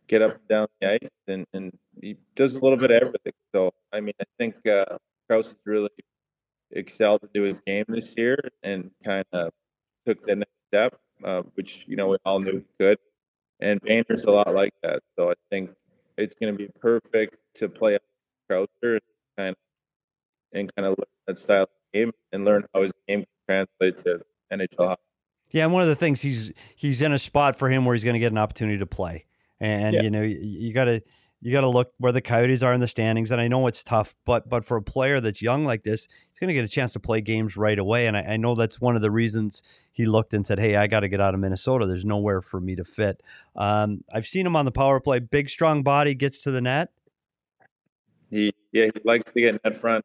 get 0.07 0.23
up 0.23 0.33
and 0.33 0.49
down 0.49 0.67
the 0.81 0.93
ice, 0.93 1.11
and, 1.27 1.47
and 1.53 1.77
he 2.01 2.17
does 2.37 2.57
a 2.57 2.61
little 2.61 2.79
bit 2.79 2.91
of 2.91 3.03
everything. 3.03 3.33
So 3.55 3.73
I 3.93 4.01
mean, 4.01 4.15
I 4.21 4.25
think 4.39 4.55
uh, 4.67 4.97
really 5.65 5.89
excelled 6.73 7.23
into 7.23 7.43
his 7.43 7.61
game 7.61 7.85
this 7.89 8.15
year 8.17 8.39
and 8.63 8.91
kind 9.05 9.25
of 9.33 9.53
took 10.07 10.25
the 10.27 10.37
next 10.37 10.53
step, 10.69 10.99
uh, 11.25 11.43
which 11.55 11.87
you 11.89 11.97
know 11.97 12.09
we 12.09 12.17
all 12.25 12.39
knew 12.39 12.59
he 12.59 12.65
could 12.79 12.99
and 13.62 13.81
Banner's 13.81 14.25
a 14.25 14.31
lot 14.31 14.53
like 14.55 14.75
that. 14.83 15.03
So 15.16 15.31
I 15.31 15.35
think 15.51 15.70
it's 16.18 16.35
going 16.35 16.53
to 16.53 16.59
be 16.59 16.68
perfect 16.81 17.37
to 17.55 17.68
play 17.68 17.98
Crouser 18.48 18.68
and 18.83 19.01
kind 19.38 19.48
of 19.51 19.57
and 20.53 20.75
kind 20.75 20.87
of 20.87 20.98
learn 20.98 21.07
that 21.27 21.38
style 21.38 21.62
of 21.62 21.68
game 21.94 22.12
and 22.33 22.44
learn 22.44 22.64
how 22.75 22.83
his 22.83 22.92
game 23.09 23.25
can 23.48 23.66
translate 23.81 24.05
to 24.05 24.22
NHL 24.53 24.88
hockey. 24.88 25.03
Yeah, 25.53 25.64
and 25.64 25.72
one 25.72 25.83
of 25.83 25.88
the 25.88 25.94
things 25.94 26.20
he's 26.20 26.53
he's 26.75 27.01
in 27.01 27.12
a 27.12 27.18
spot 27.18 27.57
for 27.59 27.68
him 27.68 27.85
where 27.85 27.94
he's 27.94 28.05
going 28.05 28.14
to 28.14 28.20
get 28.20 28.33
an 28.33 28.38
opportunity 28.38 28.79
to 28.79 28.87
play, 28.87 29.27
and 29.61 29.94
yeah. 29.94 30.03
you 30.03 30.11
know 30.11 30.22
you, 30.22 30.38
you 30.38 30.72
got 30.72 30.85
to 30.85 31.01
you 31.45 31.51
got 31.51 31.63
to 31.63 31.69
look 31.69 31.93
where 31.99 32.13
the 32.13 32.21
Coyotes 32.21 32.63
are 32.63 32.73
in 32.73 32.79
the 32.79 32.87
standings. 32.87 33.33
And 33.33 33.41
I 33.41 33.49
know 33.49 33.67
it's 33.67 33.83
tough, 33.83 34.15
but 34.25 34.49
but 34.49 34.65
for 34.65 34.77
a 34.77 34.83
player 34.83 35.21
that's 35.21 35.43
young 35.43 35.65
like 35.65 35.83
this, 35.83 36.07
he's 36.31 36.39
going 36.39 36.49
to 36.49 36.55
get 36.55 36.65
a 36.65 36.69
chance 36.69 36.93
to 36.93 37.01
play 37.01 37.21
games 37.21 37.57
right 37.57 37.79
away. 37.79 38.07
And 38.07 38.17
I, 38.17 38.21
I 38.21 38.37
know 38.37 38.55
that's 38.55 38.81
one 38.81 38.95
of 38.95 39.03
the 39.03 39.11
reasons 39.11 39.61
he 39.91 40.07
looked 40.07 40.35
and 40.35 40.47
said, 40.47 40.61
"Hey, 40.61 40.77
I 40.77 40.87
got 40.87 41.01
to 41.01 41.09
get 41.09 41.21
out 41.21 41.35
of 41.35 41.41
Minnesota. 41.41 41.85
There's 41.87 42.05
nowhere 42.05 42.43
for 42.43 42.61
me 42.61 42.77
to 42.77 42.85
fit." 42.85 43.25
Um, 43.57 44.05
I've 44.13 44.27
seen 44.27 44.47
him 44.47 44.55
on 44.55 44.65
the 44.65 44.71
power 44.71 45.01
play. 45.01 45.19
Big, 45.19 45.51
strong 45.51 45.83
body, 45.83 46.15
gets 46.15 46.43
to 46.43 46.53
the 46.53 46.61
net. 46.61 46.91
He 48.31 48.55
yeah, 48.71 48.85
he 48.85 49.01
likes 49.05 49.33
to 49.33 49.41
get 49.41 49.61
net 49.65 49.75
front. 49.75 50.05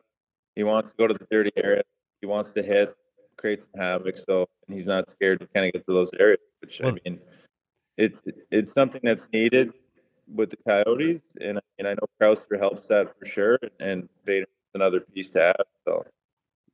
He 0.55 0.63
wants 0.63 0.91
to 0.91 0.97
go 0.97 1.05
to 1.05 1.13
the 1.13 1.27
dirty 1.29 1.51
area. 1.55 1.83
He 2.19 2.25
wants 2.25 2.51
to 2.53 2.63
hit, 2.63 2.95
create 3.37 3.63
some 3.63 3.79
havoc. 3.79 4.17
So 4.17 4.47
and 4.67 4.75
he's 4.75 4.87
not 4.87 5.07
scared 5.11 5.39
to 5.41 5.47
kind 5.53 5.67
of 5.67 5.73
get 5.73 5.85
to 5.85 5.93
those 5.93 6.09
areas. 6.19 6.39
Which 6.61 6.81
well, 6.83 6.93
I 6.93 7.09
mean, 7.09 7.19
it 7.95 8.15
it's 8.49 8.73
something 8.73 9.01
that's 9.03 9.29
needed 9.31 9.71
with 10.33 10.49
the 10.49 10.57
Coyotes, 10.57 11.21
and 11.41 11.59
and 11.79 11.87
I 11.87 11.91
know 11.91 12.07
Crouser 12.19 12.57
helps 12.57 12.87
that 12.87 13.13
for 13.19 13.25
sure, 13.25 13.59
and 13.79 14.09
Bader's 14.25 14.47
another 14.73 14.99
piece 14.99 15.29
to 15.31 15.43
add. 15.43 15.65
So 15.85 16.05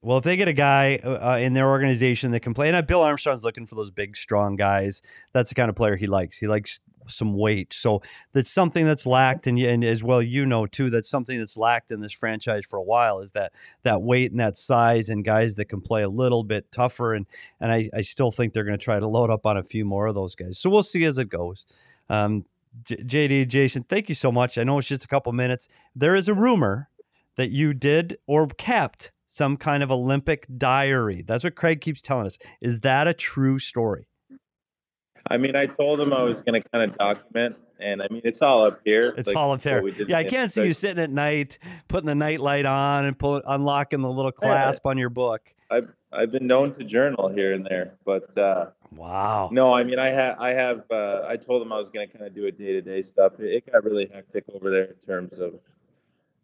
Well, 0.01 0.18
if 0.18 0.24
they 0.24 0.36
get 0.36 0.47
a 0.47 0.54
guy 0.54 0.97
uh, 0.97 1.38
in 1.38 1.54
their 1.54 1.70
organization 1.70 2.32
that 2.32 2.41
can 2.41 2.54
play, 2.54 2.68
and 2.68 2.76
uh, 2.76 2.82
Bill 2.82 3.01
Armstrong's 3.01 3.43
looking 3.43 3.66
for 3.66 3.76
those 3.76 3.91
big, 3.91 4.18
strong 4.18 4.56
guys. 4.56 5.01
That's 5.34 5.49
the 5.49 5.56
kind 5.56 5.70
of 5.70 5.76
player 5.76 5.95
he 5.95 6.08
likes. 6.08 6.38
He 6.38 6.47
likes 6.47 6.82
some 7.08 7.34
weight. 7.34 7.74
So 7.74 8.01
that's 8.34 8.49
something 8.49 8.86
that's 8.86 9.06
lacked, 9.06 9.47
and, 9.47 9.58
and 9.60 9.84
as 9.84 10.04
well 10.04 10.22
you 10.22 10.45
know 10.45 10.66
too, 10.66 10.89
that's 10.89 11.10
something 11.10 11.38
that's 11.38 11.58
lacked 11.58 11.91
in 11.91 12.01
this 12.01 12.14
franchise 12.14 12.64
for 12.70 12.78
a 12.78 12.84
while 12.84 13.20
is 13.20 13.32
that 13.34 13.54
that 13.84 14.01
weight 14.01 14.32
and 14.32 14.39
that 14.39 14.58
size 14.58 15.10
and 15.10 15.24
guys 15.24 15.56
that 15.56 15.66
can 15.66 15.82
play 15.82 16.04
a 16.04 16.10
little 16.10 16.43
bit 16.43 16.72
tougher. 16.72 17.14
And 17.14 17.26
and 17.60 17.72
I, 17.72 17.89
I 17.93 18.01
still 18.01 18.32
think 18.32 18.54
they're 18.54 18.64
going 18.64 18.78
to 18.78 18.84
try 18.84 18.99
to 18.99 19.08
load 19.08 19.30
up 19.30 19.45
on 19.45 19.58
a 19.58 19.64
few 19.64 19.86
more 19.86 20.08
of 20.08 20.16
those 20.16 20.36
guys. 20.36 20.60
So 20.60 20.70
we'll 20.70 20.84
see 20.84 21.04
as 21.06 21.18
it 21.18 21.30
goes. 21.30 21.66
Um, 22.10 22.45
J- 22.82 22.97
JD 22.97 23.47
Jason, 23.47 23.84
thank 23.84 24.09
you 24.09 24.15
so 24.15 24.32
much. 24.32 24.57
I 24.57 24.63
know 24.63 24.80
it's 24.80 24.88
just 24.88 25.05
a 25.05 25.07
couple 25.07 25.32
minutes. 25.32 25.67
There 25.95 26.15
is 26.15 26.28
a 26.28 26.34
rumor 26.34 26.89
that 27.36 27.49
you 27.49 27.74
did 27.74 28.17
or 28.28 28.47
kept 28.47 29.11
some 29.28 29.57
kind 29.57 29.82
of 29.82 29.91
Olympic 29.91 30.47
diary. 30.57 31.24
That's 31.26 31.43
what 31.43 31.55
Craig 31.55 31.82
keeps 31.82 32.01
telling 32.01 32.28
us. 32.28 32.38
Is 32.61 32.82
that 32.82 33.07
a 33.07 33.13
true 33.13 33.59
story? 33.59 34.07
I 35.28 35.38
mean, 35.38 35.55
I 35.55 35.65
told 35.65 35.99
him 35.99 36.13
I 36.13 36.21
was 36.21 36.41
going 36.41 36.61
to 36.61 36.69
kind 36.69 36.91
of 36.91 36.97
document, 36.97 37.55
and 37.80 38.01
I 38.01 38.07
mean, 38.11 38.21
it's 38.26 38.41
all 38.41 38.65
up 38.65 38.82
here. 38.84 39.13
It's 39.17 39.28
like 39.28 39.38
all 39.38 39.53
up 39.53 39.61
there. 39.61 39.76
what 39.76 39.86
we 39.86 39.91
did 39.91 40.09
Yeah, 40.09 40.17
I 40.17 40.26
can't 40.26 40.51
see 40.51 40.65
you 40.65 40.74
sitting 40.74 41.01
at 41.01 41.09
night, 41.09 41.59
putting 41.88 42.07
the 42.07 42.15
night 42.15 42.41
light 42.41 42.65
on 42.65 43.05
and 43.05 43.17
pull, 43.17 43.41
unlocking 43.45 44.01
the 44.01 44.09
little 44.09 44.32
clasp 44.32 44.86
on 44.86 44.97
your 44.97 45.09
book. 45.09 45.53
I've 45.71 45.91
I've 46.11 46.32
been 46.32 46.45
known 46.45 46.74
to 46.74 46.84
journal 46.84 47.30
here 47.30 47.53
and 47.53 47.65
there, 47.65 47.95
but 48.05 48.38
uh, 48.38 48.67
Wow. 48.95 49.49
no, 49.51 49.73
I 49.73 49.83
mean, 49.83 49.99
I 49.99 50.09
have 50.09 50.39
I 50.39 50.51
have 50.51 50.83
uh, 50.91 51.21
I 51.27 51.35
told 51.37 51.61
him 51.61 51.71
I 51.73 51.77
was 51.77 51.89
going 51.89 52.07
to 52.07 52.13
kind 52.17 52.25
of 52.27 52.33
do 52.35 52.45
a 52.47 52.51
day 52.51 52.73
to 52.73 52.81
day 52.81 53.01
stuff. 53.01 53.33
It, 53.39 53.45
it 53.65 53.71
got 53.71 53.83
really 53.83 54.09
hectic 54.13 54.45
over 54.53 54.69
there 54.71 54.85
in 54.85 54.95
terms 54.95 55.39
of 55.39 55.59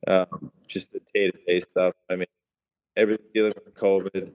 um, 0.08 0.52
just 0.68 0.94
the 0.94 1.02
day 1.14 1.30
to 1.32 1.38
day 1.46 1.60
stuff. 1.60 1.94
I 2.10 2.16
mean, 2.16 2.28
everything 2.96 3.26
dealing 3.34 3.54
with 3.56 3.74
COVID 3.76 4.34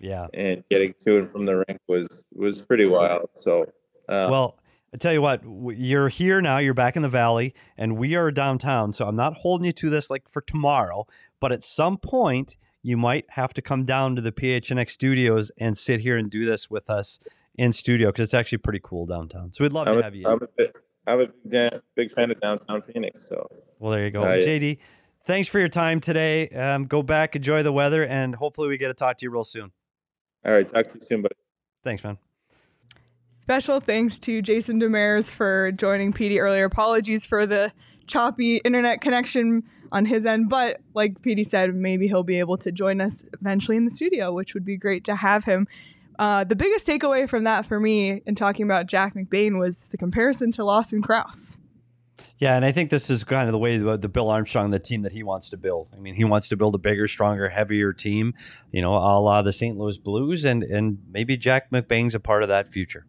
Yeah. 0.00 0.26
and 0.34 0.64
getting 0.70 0.94
to 1.00 1.18
and 1.18 1.30
from 1.30 1.46
the 1.46 1.64
rink 1.68 1.80
was 1.86 2.24
was 2.34 2.62
pretty 2.62 2.86
wild. 2.86 3.30
So, 3.34 3.62
um, 4.08 4.30
Well, 4.30 4.58
I 4.92 4.96
tell 4.96 5.12
you 5.12 5.22
what, 5.22 5.42
you're 5.76 6.08
here 6.08 6.40
now. 6.40 6.58
You're 6.58 6.74
back 6.74 6.94
in 6.96 7.02
the 7.02 7.08
valley, 7.08 7.54
and 7.76 7.96
we 7.96 8.14
are 8.14 8.30
downtown. 8.30 8.92
So 8.92 9.06
I'm 9.06 9.16
not 9.16 9.34
holding 9.34 9.66
you 9.66 9.72
to 9.72 9.90
this 9.90 10.08
like 10.10 10.28
for 10.30 10.40
tomorrow, 10.40 11.06
but 11.40 11.50
at 11.52 11.64
some 11.64 11.98
point 11.98 12.56
you 12.86 12.96
might 12.98 13.24
have 13.30 13.54
to 13.54 13.62
come 13.62 13.84
down 13.86 14.14
to 14.14 14.20
the 14.20 14.30
PHNX 14.30 14.90
studios 14.90 15.50
and 15.58 15.76
sit 15.76 16.00
here 16.00 16.18
and 16.18 16.30
do 16.30 16.44
this 16.44 16.68
with 16.70 16.90
us 16.90 17.18
in 17.56 17.72
studio 17.72 18.08
because 18.10 18.24
it's 18.24 18.34
actually 18.34 18.58
pretty 18.58 18.80
cool 18.82 19.06
downtown. 19.06 19.52
So 19.52 19.64
we'd 19.64 19.72
love 19.72 19.86
I'm 19.88 19.94
to 19.94 20.00
a, 20.00 20.02
have 20.02 20.14
you. 20.14 20.26
I'm 20.26 20.42
a 20.42 20.46
big, 20.56 20.72
I'm 21.06 21.20
a 21.20 21.26
big, 21.48 21.72
big 21.94 22.12
fan 22.12 22.30
of 22.30 22.40
downtown 22.40 22.82
Phoenix. 22.82 23.28
So, 23.28 23.46
Well, 23.78 23.92
there 23.92 24.04
you 24.04 24.10
go, 24.10 24.22
Uh. 24.22 24.36
JD. 24.36 24.78
Thanks 25.26 25.48
for 25.48 25.58
your 25.58 25.68
time 25.68 26.00
today. 26.00 26.48
Um, 26.48 26.84
go 26.84 27.02
back, 27.02 27.34
enjoy 27.34 27.62
the 27.62 27.72
weather, 27.72 28.04
and 28.04 28.34
hopefully 28.34 28.68
we 28.68 28.76
get 28.76 28.88
to 28.88 28.94
talk 28.94 29.16
to 29.18 29.24
you 29.26 29.30
real 29.30 29.44
soon. 29.44 29.72
all 30.44 30.52
right, 30.52 30.68
talk 30.68 30.86
to 30.88 30.94
you 30.94 31.00
soon, 31.00 31.22
buddy. 31.22 31.34
Thanks, 31.82 32.04
man. 32.04 32.18
Special 33.38 33.80
thanks 33.80 34.18
to 34.20 34.40
Jason 34.40 34.80
Demers 34.80 35.30
for 35.30 35.70
joining 35.72 36.12
PD 36.12 36.38
earlier. 36.40 36.64
Apologies 36.64 37.26
for 37.26 37.46
the 37.46 37.72
choppy 38.06 38.56
internet 38.58 39.00
connection 39.02 39.62
on 39.92 40.06
his 40.06 40.24
end, 40.26 40.48
but 40.48 40.80
like 40.94 41.20
PD 41.20 41.46
said, 41.46 41.74
maybe 41.74 42.08
he'll 42.08 42.22
be 42.22 42.38
able 42.38 42.56
to 42.58 42.72
join 42.72 43.00
us 43.02 43.22
eventually 43.40 43.76
in 43.76 43.84
the 43.84 43.90
studio, 43.90 44.32
which 44.32 44.54
would 44.54 44.64
be 44.64 44.76
great 44.78 45.04
to 45.04 45.16
have 45.16 45.44
him. 45.44 45.66
Uh, 46.18 46.44
the 46.44 46.56
biggest 46.56 46.86
takeaway 46.86 47.28
from 47.28 47.44
that 47.44 47.66
for 47.66 47.80
me 47.80 48.22
in 48.26 48.34
talking 48.34 48.64
about 48.64 48.86
Jack 48.86 49.14
McBain 49.14 49.58
was 49.58 49.88
the 49.88 49.96
comparison 49.96 50.52
to 50.52 50.64
Lawson 50.64 51.02
Crouse. 51.02 51.56
Yeah, 52.38 52.56
and 52.56 52.64
I 52.64 52.72
think 52.72 52.90
this 52.90 53.10
is 53.10 53.24
kind 53.24 53.48
of 53.48 53.52
the 53.52 53.58
way 53.58 53.78
the, 53.78 53.96
the 53.96 54.08
Bill 54.08 54.28
Armstrong, 54.28 54.70
the 54.70 54.78
team 54.78 55.02
that 55.02 55.12
he 55.12 55.22
wants 55.22 55.48
to 55.50 55.56
build. 55.56 55.88
I 55.94 55.98
mean, 55.98 56.14
he 56.14 56.24
wants 56.24 56.48
to 56.48 56.56
build 56.56 56.74
a 56.74 56.78
bigger, 56.78 57.08
stronger, 57.08 57.48
heavier 57.48 57.92
team, 57.92 58.34
you 58.70 58.82
know, 58.82 58.94
a 58.94 59.18
la 59.20 59.42
the 59.42 59.52
St. 59.52 59.76
Louis 59.76 59.98
Blues, 59.98 60.44
and 60.44 60.62
and 60.62 60.98
maybe 61.10 61.36
Jack 61.36 61.70
McBain's 61.70 62.14
a 62.14 62.20
part 62.20 62.42
of 62.42 62.48
that 62.48 62.72
future. 62.72 63.06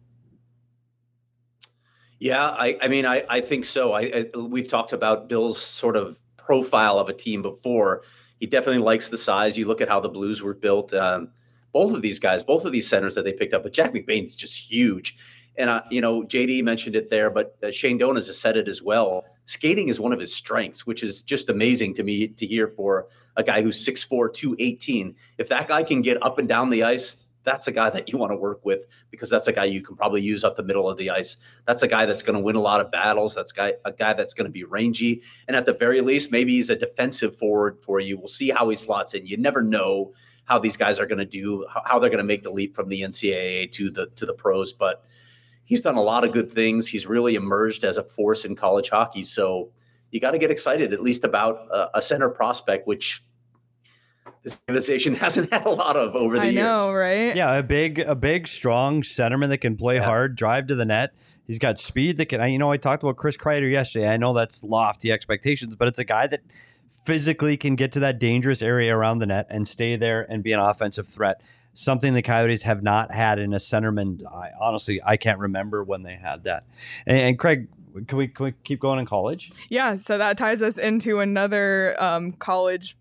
Yeah, 2.18 2.46
I, 2.46 2.78
I 2.80 2.88
mean, 2.88 3.04
I, 3.04 3.24
I 3.28 3.40
think 3.40 3.64
so. 3.64 3.92
I, 3.92 4.28
I 4.34 4.38
we've 4.38 4.68
talked 4.68 4.92
about 4.92 5.28
Bill's 5.28 5.60
sort 5.60 5.96
of 5.96 6.18
profile 6.36 6.98
of 6.98 7.08
a 7.08 7.12
team 7.12 7.42
before. 7.42 8.02
He 8.38 8.46
definitely 8.46 8.82
likes 8.82 9.08
the 9.08 9.18
size. 9.18 9.58
You 9.58 9.66
look 9.66 9.80
at 9.80 9.88
how 9.88 10.00
the 10.00 10.08
Blues 10.08 10.42
were 10.42 10.54
built. 10.54 10.94
Um, 10.94 11.30
both 11.76 11.94
of 11.94 12.00
these 12.00 12.18
guys, 12.18 12.42
both 12.42 12.64
of 12.64 12.72
these 12.72 12.88
centers 12.88 13.14
that 13.14 13.26
they 13.26 13.34
picked 13.34 13.52
up, 13.52 13.62
but 13.62 13.74
Jack 13.74 13.92
McBain's 13.92 14.34
just 14.34 14.58
huge. 14.58 15.14
And 15.58 15.68
uh, 15.68 15.82
you 15.90 16.00
know, 16.00 16.22
JD 16.22 16.64
mentioned 16.64 16.96
it 16.96 17.10
there, 17.10 17.28
but 17.28 17.54
uh, 17.62 17.70
Shane 17.70 17.98
Donas 17.98 18.28
has 18.28 18.38
said 18.38 18.56
it 18.56 18.66
as 18.66 18.80
well. 18.82 19.26
Skating 19.44 19.90
is 19.90 20.00
one 20.00 20.14
of 20.14 20.18
his 20.18 20.34
strengths, 20.34 20.86
which 20.86 21.02
is 21.02 21.22
just 21.22 21.50
amazing 21.50 21.92
to 21.96 22.02
me 22.02 22.28
to 22.28 22.46
hear 22.46 22.68
for 22.68 23.08
a 23.36 23.42
guy 23.42 23.60
who's 23.60 23.86
6'4", 23.86 24.32
218. 24.32 25.14
If 25.36 25.50
that 25.50 25.68
guy 25.68 25.82
can 25.82 26.00
get 26.00 26.16
up 26.22 26.38
and 26.38 26.48
down 26.48 26.70
the 26.70 26.82
ice, 26.82 27.20
that's 27.44 27.66
a 27.66 27.72
guy 27.72 27.90
that 27.90 28.10
you 28.10 28.16
want 28.16 28.32
to 28.32 28.36
work 28.36 28.64
with 28.64 28.86
because 29.10 29.28
that's 29.28 29.46
a 29.46 29.52
guy 29.52 29.64
you 29.64 29.82
can 29.82 29.96
probably 29.96 30.22
use 30.22 30.44
up 30.44 30.56
the 30.56 30.62
middle 30.62 30.88
of 30.88 30.96
the 30.96 31.10
ice. 31.10 31.36
That's 31.66 31.82
a 31.82 31.88
guy 31.88 32.06
that's 32.06 32.22
going 32.22 32.38
to 32.38 32.42
win 32.42 32.56
a 32.56 32.60
lot 32.60 32.80
of 32.80 32.90
battles. 32.90 33.34
That's 33.34 33.52
guy 33.52 33.74
a 33.84 33.92
guy 33.92 34.14
that's 34.14 34.32
going 34.32 34.46
to 34.46 34.50
be 34.50 34.64
rangy, 34.64 35.20
and 35.46 35.54
at 35.54 35.66
the 35.66 35.74
very 35.74 36.00
least, 36.00 36.32
maybe 36.32 36.52
he's 36.52 36.70
a 36.70 36.76
defensive 36.76 37.36
forward 37.36 37.76
for 37.82 38.00
you. 38.00 38.16
We'll 38.16 38.28
see 38.28 38.48
how 38.48 38.66
he 38.70 38.76
slots 38.76 39.12
in. 39.12 39.26
You 39.26 39.36
never 39.36 39.60
know 39.60 40.14
how 40.46 40.58
these 40.58 40.76
guys 40.76 40.98
are 40.98 41.06
going 41.06 41.18
to 41.18 41.24
do, 41.24 41.66
how- 41.72 41.82
how 41.84 41.98
they're 41.98 42.10
going 42.10 42.18
to 42.18 42.24
make 42.24 42.42
the 42.42 42.50
leap 42.50 42.74
from 42.74 42.88
the 42.88 43.02
NCAA 43.02 43.70
to 43.72 43.90
the 43.90 44.06
to 44.16 44.24
the 44.26 44.32
pros, 44.34 44.72
but 44.72 45.04
he's 45.64 45.80
done 45.82 45.96
a 45.96 46.02
lot 46.02 46.24
of 46.24 46.32
good 46.32 46.50
things. 46.50 46.88
He's 46.88 47.06
really 47.06 47.34
emerged 47.34 47.84
as 47.84 47.98
a 47.98 48.02
force 48.04 48.44
in 48.44 48.56
college 48.56 48.88
hockey. 48.90 49.24
So 49.24 49.70
you 50.10 50.20
got 50.20 50.30
to 50.30 50.38
get 50.38 50.50
excited 50.50 50.92
at 50.92 51.02
least 51.02 51.24
about 51.24 51.66
a, 51.70 51.98
a 51.98 52.02
center 52.02 52.28
prospect, 52.30 52.86
which 52.86 53.22
this 54.44 54.60
organization 54.68 55.14
hasn't 55.24 55.52
had 55.52 55.66
a 55.66 55.70
lot 55.70 55.96
of 55.96 56.14
over 56.14 56.36
the 56.36 56.42
I 56.42 56.44
years. 56.46 56.54
know, 56.64 56.92
right? 56.92 57.34
Yeah, 57.34 57.54
a 57.56 57.62
big, 57.62 57.98
a 57.98 58.14
big, 58.14 58.46
strong 58.46 59.02
centerman 59.02 59.48
that 59.48 59.58
can 59.58 59.76
play 59.76 59.96
Yeah. 59.96 60.04
hard, 60.04 60.36
drive 60.36 60.68
to 60.68 60.74
the 60.76 60.84
net. 60.84 61.12
He's 61.46 61.58
got 61.58 61.78
speed 61.78 62.16
that 62.18 62.26
can. 62.26 62.48
You 62.52 62.58
know, 62.58 62.70
I 62.72 62.76
talked 62.76 63.02
about 63.02 63.16
Chris 63.16 63.36
Kreider 63.36 63.70
yesterday. 63.70 64.08
I 64.08 64.16
know 64.16 64.32
that's 64.32 64.62
lofty 64.64 65.12
expectations, 65.12 65.74
but 65.76 65.86
it's 65.88 65.98
a 65.98 66.04
guy 66.04 66.26
that 66.28 66.40
physically 67.06 67.56
can 67.56 67.76
get 67.76 67.92
to 67.92 68.00
that 68.00 68.18
dangerous 68.18 68.60
area 68.60 68.94
around 68.94 69.20
the 69.20 69.26
net 69.26 69.46
and 69.48 69.66
stay 69.66 69.96
there 69.96 70.26
and 70.28 70.42
be 70.42 70.52
an 70.52 70.60
offensive 70.60 71.06
threat. 71.06 71.40
Something 71.72 72.14
the 72.14 72.22
Coyotes 72.22 72.62
have 72.62 72.82
not 72.82 73.14
had 73.14 73.38
in 73.38 73.54
a 73.54 73.58
centerman. 73.58 74.24
I 74.26 74.50
honestly, 74.60 75.00
I 75.04 75.16
can't 75.16 75.38
remember 75.38 75.84
when 75.84 76.02
they 76.02 76.16
had 76.16 76.44
that. 76.44 76.64
And, 77.06 77.18
and 77.18 77.38
Craig, 77.38 77.68
can 78.08 78.18
we, 78.18 78.28
can 78.28 78.46
we 78.46 78.54
keep 78.64 78.80
going 78.80 78.98
in 78.98 79.06
college? 79.06 79.50
Yeah, 79.68 79.96
so 79.96 80.18
that 80.18 80.36
ties 80.36 80.62
us 80.62 80.76
into 80.76 81.20
another 81.20 81.96
um, 82.02 82.32
college 82.32 82.96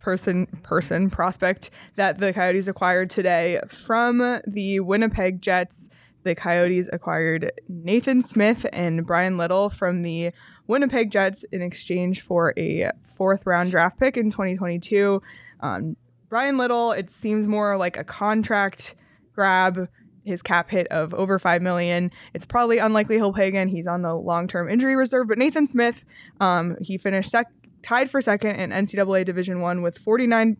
person 0.00 0.46
person 0.62 1.10
prospect 1.10 1.68
that 1.96 2.18
the 2.18 2.32
Coyotes 2.32 2.66
acquired 2.68 3.10
today 3.10 3.60
from 3.68 4.40
the 4.46 4.80
Winnipeg 4.80 5.42
Jets. 5.42 5.90
The 6.22 6.34
Coyotes 6.34 6.88
acquired 6.92 7.52
Nathan 7.68 8.22
Smith 8.22 8.66
and 8.72 9.06
Bryan 9.06 9.36
Little 9.36 9.70
from 9.70 10.02
the 10.02 10.32
Winnipeg 10.70 11.10
Jets 11.10 11.42
in 11.50 11.62
exchange 11.62 12.20
for 12.20 12.54
a 12.56 12.92
fourth 13.04 13.44
round 13.44 13.72
draft 13.72 13.98
pick 13.98 14.16
in 14.16 14.30
2022. 14.30 15.20
Um, 15.58 15.96
Bryan 16.28 16.58
Little, 16.58 16.92
it 16.92 17.10
seems 17.10 17.48
more 17.48 17.76
like 17.76 17.96
a 17.96 18.04
contract 18.04 18.94
grab. 19.34 19.88
His 20.22 20.42
cap 20.42 20.70
hit 20.70 20.86
of 20.88 21.12
over 21.14 21.38
five 21.38 21.60
million. 21.60 22.12
It's 22.34 22.44
probably 22.44 22.78
unlikely 22.78 23.16
he'll 23.16 23.32
play 23.32 23.48
again. 23.48 23.68
He's 23.68 23.86
on 23.86 24.02
the 24.02 24.14
long-term 24.14 24.68
injury 24.68 24.94
reserve. 24.94 25.28
But 25.28 25.38
Nathan 25.38 25.66
Smith, 25.66 26.04
um, 26.40 26.76
he 26.80 26.98
finished 26.98 27.30
sec- 27.30 27.50
tied 27.82 28.10
for 28.10 28.20
second 28.20 28.56
in 28.56 28.70
NCAA 28.70 29.24
Division 29.24 29.60
One 29.60 29.82
with 29.82 29.98
49 29.98 30.56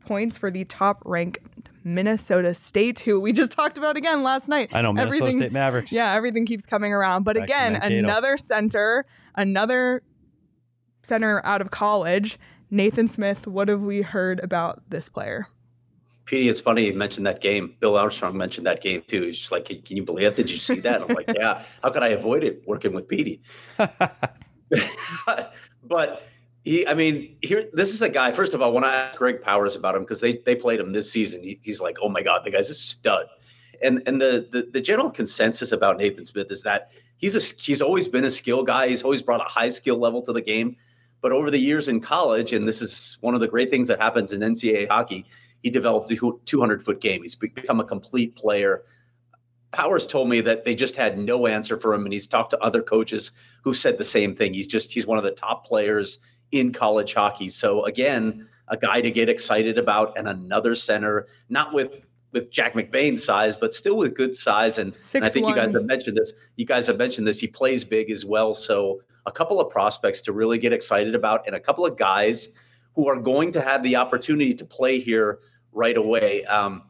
points 0.00 0.38
for 0.38 0.50
the 0.50 0.64
top-ranked 0.64 1.61
Minnesota 1.84 2.54
State, 2.54 3.00
who 3.00 3.20
we 3.20 3.32
just 3.32 3.52
talked 3.58 3.78
about 3.78 3.96
again 3.96 4.22
last 4.22 4.48
night. 4.48 4.70
I 4.72 4.82
know 4.82 4.92
Minnesota 4.92 5.16
Everything- 5.16 5.40
State 5.40 5.52
Mavericks. 5.52 5.92
Yeah, 5.92 6.12
everything 6.12 6.46
keeps 6.46 6.66
coming 6.66 6.92
around. 6.92 7.24
But 7.24 7.36
Back 7.36 7.44
again, 7.44 7.76
another 7.76 8.36
center, 8.36 9.06
another 9.34 10.02
center 11.02 11.44
out 11.44 11.60
of 11.60 11.70
college. 11.70 12.38
Nathan 12.70 13.06
Smith, 13.08 13.46
what 13.46 13.68
have 13.68 13.82
we 13.82 14.02
heard 14.02 14.40
about 14.40 14.82
this 14.88 15.08
player? 15.08 15.46
Petey, 16.24 16.48
it's 16.48 16.60
funny 16.60 16.86
you 16.86 16.94
mentioned 16.94 17.26
that 17.26 17.40
game. 17.40 17.74
Bill 17.80 17.96
Armstrong 17.96 18.36
mentioned 18.36 18.66
that 18.66 18.80
game 18.80 19.02
too. 19.06 19.22
He's 19.22 19.38
just 19.38 19.52
like, 19.52 19.64
can, 19.66 19.82
can 19.82 19.96
you 19.96 20.04
believe 20.04 20.28
it? 20.28 20.36
Did 20.36 20.50
you 20.50 20.56
see 20.56 20.80
that? 20.80 21.02
I'm 21.02 21.08
like, 21.08 21.30
yeah. 21.36 21.64
How 21.82 21.90
could 21.90 22.02
I 22.02 22.08
avoid 22.08 22.44
it 22.44 22.62
working 22.66 22.92
with 22.94 23.08
Petey? 23.08 23.42
but 25.84 26.22
he, 26.64 26.86
I 26.86 26.94
mean, 26.94 27.36
here, 27.42 27.68
this 27.72 27.92
is 27.92 28.02
a 28.02 28.08
guy. 28.08 28.30
First 28.30 28.54
of 28.54 28.62
all, 28.62 28.72
when 28.72 28.84
I 28.84 28.94
asked 28.94 29.18
Greg 29.18 29.42
Powers 29.42 29.74
about 29.74 29.96
him 29.96 30.02
because 30.02 30.20
they 30.20 30.36
they 30.38 30.54
played 30.54 30.78
him 30.78 30.92
this 30.92 31.10
season, 31.10 31.42
he, 31.42 31.58
he's 31.62 31.80
like, 31.80 31.96
oh 32.00 32.08
my 32.08 32.22
god, 32.22 32.44
the 32.44 32.50
guy's 32.50 32.70
a 32.70 32.74
stud. 32.74 33.26
And 33.82 34.02
and 34.06 34.20
the, 34.20 34.48
the 34.52 34.68
the 34.72 34.80
general 34.80 35.10
consensus 35.10 35.72
about 35.72 35.96
Nathan 35.96 36.24
Smith 36.24 36.50
is 36.50 36.62
that 36.62 36.92
he's 37.16 37.34
a 37.34 37.60
he's 37.60 37.82
always 37.82 38.06
been 38.06 38.24
a 38.24 38.30
skill 38.30 38.62
guy. 38.62 38.88
He's 38.88 39.02
always 39.02 39.22
brought 39.22 39.40
a 39.40 39.50
high 39.50 39.68
skill 39.68 39.98
level 39.98 40.22
to 40.22 40.32
the 40.32 40.40
game. 40.40 40.76
But 41.20 41.32
over 41.32 41.50
the 41.50 41.58
years 41.58 41.88
in 41.88 42.00
college, 42.00 42.52
and 42.52 42.66
this 42.66 42.82
is 42.82 43.16
one 43.20 43.34
of 43.34 43.40
the 43.40 43.48
great 43.48 43.70
things 43.70 43.88
that 43.88 44.00
happens 44.00 44.32
in 44.32 44.40
NCAA 44.40 44.88
hockey, 44.88 45.24
he 45.62 45.70
developed 45.70 46.10
a 46.10 46.32
200 46.44 46.84
foot 46.84 47.00
game. 47.00 47.22
He's 47.22 47.36
become 47.36 47.80
a 47.80 47.84
complete 47.84 48.36
player. 48.36 48.82
Powers 49.72 50.06
told 50.06 50.28
me 50.28 50.40
that 50.42 50.64
they 50.64 50.74
just 50.74 50.96
had 50.96 51.18
no 51.18 51.46
answer 51.46 51.78
for 51.78 51.94
him, 51.94 52.04
and 52.04 52.12
he's 52.12 52.26
talked 52.26 52.50
to 52.50 52.58
other 52.58 52.82
coaches 52.82 53.32
who 53.62 53.72
said 53.72 53.98
the 53.98 54.04
same 54.04 54.36
thing. 54.36 54.54
He's 54.54 54.66
just 54.66 54.92
he's 54.92 55.06
one 55.06 55.18
of 55.18 55.24
the 55.24 55.30
top 55.32 55.64
players 55.64 56.18
in 56.52 56.72
college 56.72 57.14
hockey. 57.14 57.48
So 57.48 57.84
again, 57.84 58.48
a 58.68 58.76
guy 58.76 59.00
to 59.00 59.10
get 59.10 59.28
excited 59.28 59.76
about, 59.76 60.16
and 60.16 60.28
another 60.28 60.74
center, 60.74 61.26
not 61.48 61.74
with 61.74 61.90
with 62.32 62.50
Jack 62.50 62.72
McBain's 62.72 63.22
size, 63.22 63.56
but 63.56 63.74
still 63.74 63.96
with 63.96 64.14
good 64.14 64.34
size. 64.34 64.78
And, 64.78 64.96
and 65.12 65.22
I 65.22 65.28
think 65.28 65.46
you 65.46 65.54
guys 65.54 65.74
have 65.74 65.84
mentioned 65.84 66.16
this. 66.16 66.32
You 66.56 66.64
guys 66.64 66.86
have 66.86 66.96
mentioned 66.96 67.26
this. 67.26 67.38
He 67.38 67.46
plays 67.46 67.84
big 67.84 68.10
as 68.10 68.24
well. 68.24 68.54
So 68.54 69.02
a 69.26 69.32
couple 69.32 69.60
of 69.60 69.70
prospects 69.70 70.22
to 70.22 70.32
really 70.32 70.56
get 70.56 70.72
excited 70.72 71.14
about, 71.14 71.46
and 71.46 71.54
a 71.54 71.60
couple 71.60 71.84
of 71.84 71.98
guys 71.98 72.48
who 72.94 73.06
are 73.08 73.16
going 73.16 73.52
to 73.52 73.60
have 73.60 73.82
the 73.82 73.96
opportunity 73.96 74.54
to 74.54 74.64
play 74.64 74.98
here 74.98 75.40
right 75.72 75.96
away. 75.96 76.44
Um, 76.46 76.84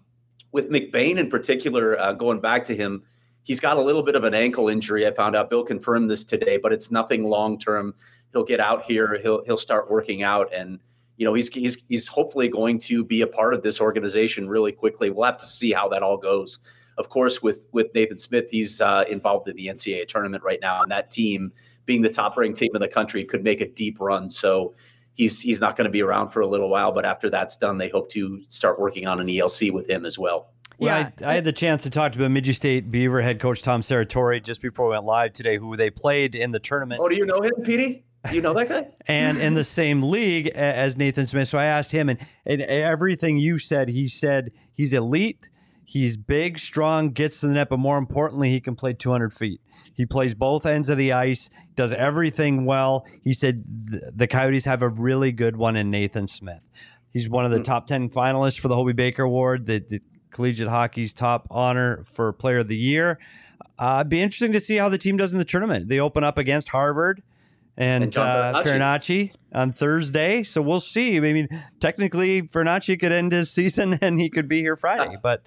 with 0.53 0.71
McBain 0.71 1.19
in 1.19 1.29
particular, 1.29 1.99
uh, 1.99 2.13
going 2.13 2.41
back 2.41 2.65
to 2.65 2.77
him, 2.77 3.03
he's 3.45 3.61
got 3.61 3.77
a 3.77 3.81
little 3.81 4.03
bit 4.03 4.15
of 4.15 4.25
an 4.25 4.35
ankle 4.35 4.69
injury. 4.69 5.07
I 5.07 5.11
found 5.13 5.37
out 5.37 5.51
Bill 5.51 5.65
confirmed 5.65 6.11
this 6.11 6.25
today, 6.25 6.57
but 6.57 6.73
it's 6.73 6.91
nothing 6.91 7.25
long 7.25 7.59
term. 7.59 7.95
He'll 8.33 8.45
get 8.45 8.61
out 8.61 8.85
here. 8.85 9.19
He'll 9.23 9.45
he'll 9.45 9.57
start 9.57 9.91
working 9.91 10.23
out, 10.23 10.53
and 10.55 10.79
you 11.17 11.27
know 11.27 11.35
he's 11.35 11.49
he's 11.49 11.83
he's 11.89 12.09
hopefully 12.09 12.49
going 12.49 12.79
to 12.81 13.05
be 13.05 13.23
a 13.23 13.27
part 13.27 13.55
of 13.55 13.63
this 13.63 13.81
organization 13.81 14.49
really 14.49 14.73
quickly. 14.73 15.11
We'll 15.11 15.27
have 15.27 15.39
to 15.39 15.47
see 15.47 15.73
how 15.73 15.89
that 15.89 16.03
all 16.03 16.17
goes. 16.17 16.61
Of 16.99 17.09
course, 17.09 17.43
with 17.43 17.67
with 17.73 17.95
Nathan 17.95 18.19
Smith, 18.19 18.47
he's 18.51 18.81
uh, 18.81 19.05
involved 19.09 19.49
in 19.49 19.57
the 19.57 19.67
NCAA 19.67 20.09
tournament 20.09 20.43
right 20.43 20.61
now, 20.61 20.83
and 20.83 20.91
that 20.91 21.11
team, 21.11 21.53
being 21.87 22.03
the 22.03 22.11
top 22.11 22.37
ranked 22.37 22.59
team 22.59 22.71
in 22.75 22.81
the 22.81 22.89
country, 22.89 23.25
could 23.25 23.45
make 23.45 23.61
a 23.61 23.69
deep 23.69 23.99
run. 24.01 24.31
So 24.31 24.75
he's 25.15 25.41
he's 25.41 25.61
not 25.61 25.77
going 25.77 25.87
to 25.87 25.91
be 25.91 26.03
around 26.03 26.31
for 26.31 26.41
a 26.41 26.47
little 26.47 26.69
while. 26.69 26.93
But 26.93 27.05
after 27.05 27.29
that's 27.29 27.57
done, 27.57 27.79
they 27.79 27.89
hope 27.89 28.11
to 28.11 28.43
start 28.49 28.79
working 28.79 29.07
on 29.07 29.21
an 29.21 29.27
ELC 29.27 29.73
with 29.73 29.89
him 29.89 30.07
as 30.07 30.19
well. 30.19 30.52
Well, 30.83 30.99
yeah. 30.99 31.27
I, 31.27 31.31
I, 31.31 31.35
had 31.35 31.45
the 31.45 31.53
chance 31.53 31.85
to 31.85 31.91
talk 31.91 32.13
to 32.13 32.19
Bemidji 32.19 32.53
State 32.53 32.91
Beaver 32.91 33.23
head 33.23 33.39
coach 33.39 33.63
Tom 33.63 33.83
Serratore 33.83 34.43
just 34.43 34.61
before 34.61 34.87
we 34.87 34.91
went 34.93 35.05
live 35.05 35.33
today, 35.33 35.57
who 35.57 35.77
they 35.77 35.91
played 35.91 36.35
in 36.35 36.51
the 36.51 36.59
tournament. 36.59 37.01
Oh, 37.01 37.09
do 37.09 37.15
you 37.15 37.25
know 37.25 37.41
him, 37.41 37.53
Petey? 37.63 38.05
Do 38.29 38.35
you 38.35 38.43
know 38.43 38.53
that 38.55 38.69
guy? 38.69 38.89
and 39.07 39.41
in 39.41 39.55
the 39.55 39.63
same 39.63 40.03
league 40.03 40.49
as 40.49 40.97
Nathan 40.97 41.29
Smith. 41.29 41.49
So 41.49 41.59
I 41.59 41.67
asked 41.67 41.93
him, 41.93 42.09
and, 42.09 42.19
and 42.45 42.63
everything 42.63 43.39
you 43.39 43.59
said, 43.59 43.91
he 43.91 44.09
said 44.09 44.51
he's 44.75 44.93
elite. 44.93 45.51
He's 45.85 46.17
big, 46.17 46.59
strong, 46.59 47.11
gets 47.11 47.41
to 47.41 47.49
the 47.49 47.55
net, 47.55 47.69
but 47.69 47.79
more 47.79 47.99
importantly, 47.99 48.49
he 48.49 48.61
can 48.61 48.75
play 48.75 48.93
200 48.93 49.33
feet. 49.33 49.61
He 49.95 50.07
plays 50.07 50.35
both 50.35 50.65
ends 50.65 50.89
of 50.89 50.97
the 50.97 51.13
ice, 51.13 51.51
does 51.77 51.93
everything 51.93 52.65
well. 52.65 53.05
He 53.23 53.33
said 53.33 53.61
the 54.15 54.27
Coyotes 54.27 54.65
have 54.65 54.81
a 54.81 54.89
really 54.89 55.33
good 55.33 55.57
one 55.57 55.77
in 55.77 55.91
Nathan 55.91 56.29
Smith. 56.29 56.63
He's 57.13 57.29
one 57.29 57.45
of 57.45 57.51
the 57.51 57.59
hmm. 57.59 57.65
top 57.65 57.87
10 57.87 58.09
finalists 58.09 58.59
for 58.59 58.69
the 58.69 58.75
Hobey 58.75 58.95
Baker 58.95 59.25
Award, 59.25 59.67
the, 59.67 59.81
the 59.81 60.01
collegiate 60.33 60.69
hockey's 60.69 61.13
top 61.13 61.47
honor 61.51 62.05
for 62.13 62.33
Player 62.33 62.59
of 62.59 62.69
the 62.69 62.77
Year. 62.77 63.19
Uh, 63.79 63.99
it'd 64.01 64.09
be 64.09 64.21
interesting 64.21 64.53
to 64.53 64.61
see 64.61 64.77
how 64.77 64.89
the 64.89 64.99
team 64.99 65.17
does 65.17 65.33
in 65.33 65.39
the 65.39 65.45
tournament. 65.45 65.89
They 65.89 66.01
open 66.01 66.25
up 66.25 66.39
against 66.39 66.71
Harvard 66.71 67.23
and, 67.77 68.05
and 68.05 68.17
uh, 68.17 68.53
on 69.53 69.73
Thursday. 69.73 70.43
So 70.43 70.63
we'll 70.63 70.81
see. 70.81 71.17
I 71.17 71.21
mean, 71.21 71.49
technically, 71.81 72.43
Farinacci 72.43 72.99
could 72.99 73.13
end 73.13 73.33
his 73.33 73.51
season 73.53 73.99
and 74.01 74.21
he 74.21 74.29
could 74.29 74.49
be 74.49 74.61
here 74.61 74.77
Friday. 74.77 75.17
But 75.23 75.43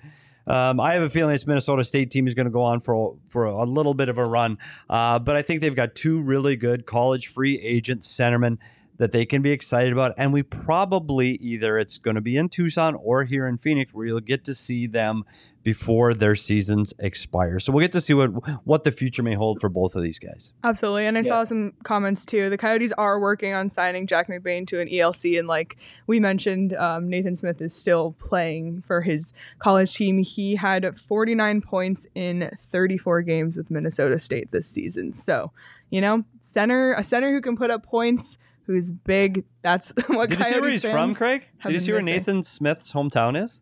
um, 0.48 0.80
I 0.80 0.94
have 0.94 1.02
a 1.02 1.10
feeling 1.10 1.34
this 1.34 1.48
Minnesota 1.48 1.84
State 1.84 2.12
team 2.12 2.28
is 2.28 2.34
going 2.34 2.46
to 2.46 2.52
go 2.52 2.62
on 2.62 2.80
for 2.80 3.16
for 3.30 3.46
a 3.46 3.64
little 3.64 3.94
bit 3.94 4.10
of 4.10 4.18
a 4.18 4.26
run. 4.26 4.60
Uh, 4.90 5.18
but 5.18 5.36
I 5.36 5.42
think 5.42 5.62
they've 5.62 5.76
got 5.76 5.96
two 5.96 6.22
really 6.22 6.56
good 6.56 6.86
college 6.86 7.28
free 7.28 7.60
agent 7.60 8.02
centermen 8.02 8.60
that 8.98 9.12
they 9.12 9.26
can 9.26 9.41
be 9.41 9.52
excited 9.52 9.91
about. 9.91 10.14
And 10.18 10.32
we 10.32 10.43
probably 10.43 11.36
either 11.36 11.78
it's 11.78 11.98
going 11.98 12.16
to 12.16 12.22
be 12.22 12.38
in 12.38 12.50
Tucson 12.50 12.96
or 12.96 13.26
here 13.26 13.48
in 13.48 13.58
Phoenix 13.58 13.93
where 13.93 14.06
you'll 14.06 14.20
get 14.20 14.43
to 14.46 14.56
see 14.56 14.88
them 14.88 15.24
before 15.64 16.14
their 16.14 16.36
seasons 16.36 16.93
expire. 17.00 17.60
So 17.60 17.74
we'll 17.74 17.82
get 17.82 17.91
to 17.93 18.02
see 18.02 18.14
what 18.14 18.28
what 18.66 18.84
the 18.84 18.91
future 18.91 19.24
may 19.24 19.34
hold 19.34 19.60
for 19.60 19.68
both 19.68 19.96
of 19.96 20.04
these 20.04 20.20
guys. 20.20 20.54
Absolutely. 20.64 21.08
And 21.08 21.18
I 21.18 21.22
yeah. 21.22 21.28
saw 21.28 21.43
some 21.43 21.74
comments 21.84 22.24
too. 22.24 22.50
The 22.50 22.58
Coyotes 22.58 22.93
are 22.93 23.20
working 23.20 23.54
on 23.54 23.70
signing 23.70 24.06
Jack 24.06 24.30
McBain 24.30 24.68
to 24.68 24.80
an 24.80 24.88
ELC. 24.88 25.38
And 25.39 25.48
like 25.48 25.78
we 26.06 26.20
mentioned, 26.20 26.74
um, 26.76 27.10
Nathan 27.10 27.36
Smith 27.36 27.60
is 27.62 27.76
still 27.76 28.16
playing 28.20 28.84
for 28.84 29.02
his 29.02 29.34
college 29.58 29.93
team. 29.93 30.20
He 30.20 30.56
had 30.56 30.98
49 31.00 31.62
points 31.62 32.06
in 32.14 32.52
34 32.60 33.24
games 33.24 33.58
with 33.58 33.72
Minnesota 33.72 34.20
State 34.20 34.52
this 34.52 34.68
season. 34.68 35.14
So, 35.14 35.52
you 35.89 36.00
know, 36.00 36.24
center 36.41 36.93
a 36.93 37.04
center 37.04 37.32
who 37.32 37.41
can 37.41 37.58
put 37.58 37.72
up 37.72 37.84
points 37.84 38.38
who's 38.66 38.91
big. 38.91 39.45
That's 39.61 39.93
what. 40.07 40.30
Did 40.30 40.39
you 40.39 40.45
see 40.45 40.59
where 40.59 40.70
he's 40.70 40.82
from, 40.82 41.16
Craig? 41.16 41.45
Did 41.63 41.74
you 41.74 41.80
see 41.80 41.91
where 41.91 42.01
missing. 42.01 42.20
Nathan 42.20 42.43
Smith's 42.43 42.93
hometown 42.93 43.41
is? 43.41 43.61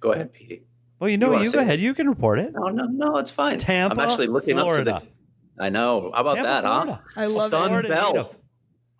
Go 0.00 0.12
ahead, 0.12 0.32
Pete. 0.32 0.66
Well, 0.98 1.10
you 1.10 1.18
know, 1.18 1.36
you, 1.38 1.44
you 1.44 1.52
go 1.52 1.58
ahead. 1.58 1.80
It? 1.80 1.82
You 1.82 1.94
can 1.94 2.08
report 2.08 2.38
it. 2.38 2.52
No, 2.52 2.68
no, 2.68 2.84
no, 2.84 3.16
it's 3.16 3.30
fine. 3.30 3.58
Tampa, 3.58 4.00
I'm 4.00 4.08
actually 4.08 4.28
looking 4.28 4.56
Florida. 4.56 4.96
up 4.96 5.02
to 5.02 5.08
the. 5.56 5.64
I 5.64 5.68
know. 5.68 6.10
How 6.14 6.20
about 6.20 6.34
Tampa, 6.36 6.48
that, 6.48 6.60
Florida. 6.62 7.00
huh? 7.14 7.20
I 7.20 7.24
love 7.24 7.50
Sun 7.50 7.68
Florida 7.68 7.88
Belt. 7.88 8.14
Native. 8.14 8.38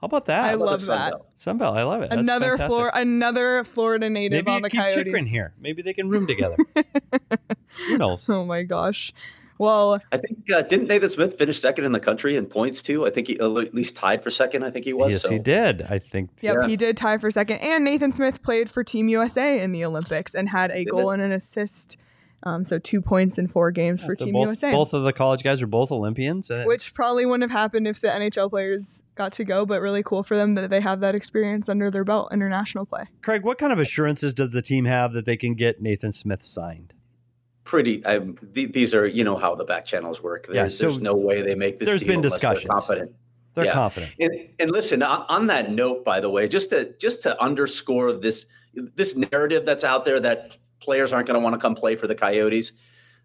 How 0.02 0.06
about 0.06 0.26
that? 0.26 0.44
I 0.44 0.54
love 0.54 0.84
that. 0.86 1.14
Sunbelt, 1.38 1.76
I 1.76 1.84
love 1.84 2.02
it. 2.02 2.10
Another 2.12 2.58
Florida, 2.58 2.98
another 2.98 3.62
Florida 3.62 4.10
native 4.10 4.44
Maybe 4.46 4.56
on 4.56 4.62
the 4.62 4.68
keep 4.70 4.80
Coyotes. 4.80 5.04
Chychrun 5.04 5.26
here. 5.26 5.54
Maybe 5.60 5.80
they 5.80 5.92
can 5.92 6.08
room 6.08 6.26
together. 6.28 6.56
Who 7.86 7.98
knows? 7.98 8.28
Oh 8.28 8.44
my 8.44 8.64
gosh. 8.64 9.12
Well, 9.58 10.00
I 10.10 10.16
think 10.16 10.50
uh, 10.50 10.62
didn't 10.62 10.88
Nathan 10.88 11.08
Smith 11.08 11.38
finish 11.38 11.60
second 11.60 11.84
in 11.84 11.92
the 11.92 12.00
country 12.00 12.36
in 12.36 12.46
points 12.46 12.82
too? 12.82 13.06
I 13.06 13.10
think 13.10 13.28
he 13.28 13.38
uh, 13.38 13.56
at 13.58 13.74
least 13.74 13.96
tied 13.96 14.22
for 14.22 14.30
second. 14.30 14.64
I 14.64 14.70
think 14.70 14.84
he 14.84 14.92
was. 14.92 15.12
Yes, 15.12 15.22
so. 15.22 15.30
he 15.30 15.38
did. 15.38 15.82
I 15.82 15.98
think. 15.98 16.30
Yep, 16.40 16.56
yeah. 16.60 16.68
he 16.68 16.76
did 16.76 16.96
tie 16.96 17.18
for 17.18 17.30
second. 17.30 17.58
And 17.58 17.84
Nathan 17.84 18.12
Smith 18.12 18.42
played 18.42 18.70
for 18.70 18.82
Team 18.82 19.08
USA 19.08 19.60
in 19.60 19.72
the 19.72 19.84
Olympics 19.84 20.34
and 20.34 20.48
had 20.48 20.70
a 20.70 20.84
goal 20.84 21.10
and 21.10 21.22
an 21.22 21.32
assist. 21.32 21.96
Um, 22.44 22.64
so 22.64 22.78
two 22.78 23.00
points 23.00 23.38
in 23.38 23.46
four 23.46 23.70
games 23.70 24.00
yeah, 24.00 24.06
for 24.06 24.16
so 24.16 24.24
Team 24.24 24.34
both, 24.34 24.46
USA. 24.48 24.72
Both 24.72 24.94
of 24.94 25.04
the 25.04 25.12
college 25.12 25.44
guys 25.44 25.62
are 25.62 25.68
both 25.68 25.92
Olympians, 25.92 26.50
which 26.64 26.92
probably 26.92 27.24
wouldn't 27.24 27.48
have 27.48 27.56
happened 27.56 27.86
if 27.86 28.00
the 28.00 28.08
NHL 28.08 28.50
players 28.50 29.02
got 29.14 29.32
to 29.34 29.44
go. 29.44 29.64
But 29.64 29.80
really 29.80 30.02
cool 30.02 30.24
for 30.24 30.36
them 30.36 30.56
that 30.56 30.68
they 30.68 30.80
have 30.80 31.00
that 31.00 31.14
experience 31.14 31.68
under 31.68 31.90
their 31.90 32.04
belt, 32.04 32.32
international 32.32 32.84
play. 32.84 33.04
Craig, 33.22 33.44
what 33.44 33.58
kind 33.58 33.72
of 33.72 33.78
assurances 33.78 34.34
does 34.34 34.52
the 34.52 34.62
team 34.62 34.86
have 34.86 35.12
that 35.12 35.24
they 35.24 35.36
can 35.36 35.54
get 35.54 35.80
Nathan 35.80 36.12
Smith 36.12 36.42
signed? 36.42 36.94
Pretty. 37.64 38.04
Um, 38.04 38.36
I, 38.40 38.54
th- 38.54 38.72
these 38.72 38.94
are 38.94 39.06
you 39.06 39.24
know 39.24 39.36
how 39.36 39.54
the 39.54 39.64
back 39.64 39.86
channels 39.86 40.22
work. 40.22 40.46
There's, 40.46 40.56
yeah, 40.56 40.68
so 40.68 40.86
there's 40.86 41.00
no 41.00 41.14
way 41.14 41.42
they 41.42 41.54
make 41.54 41.78
this. 41.78 41.88
There's 41.88 42.02
been 42.02 42.20
discussions. 42.20 42.64
They're 42.64 42.76
confident. 42.76 43.12
They're 43.54 43.66
yeah. 43.66 43.72
confident. 43.72 44.14
And, 44.18 44.48
and 44.58 44.70
listen, 44.70 45.02
on, 45.02 45.26
on, 45.28 45.46
that 45.48 45.70
note, 45.70 46.04
by 46.04 46.20
the 46.20 46.30
way, 46.30 46.48
just 46.48 46.70
to 46.70 46.94
just 46.98 47.22
to 47.24 47.40
underscore 47.42 48.12
this 48.12 48.46
this 48.74 49.14
narrative 49.16 49.66
that's 49.66 49.84
out 49.84 50.04
there 50.04 50.20
that 50.20 50.56
players 50.80 51.12
aren't 51.12 51.26
going 51.26 51.38
to 51.38 51.40
want 51.40 51.54
to 51.54 51.58
come 51.58 51.74
play 51.74 51.96
for 51.96 52.06
the 52.06 52.14
Coyotes. 52.14 52.72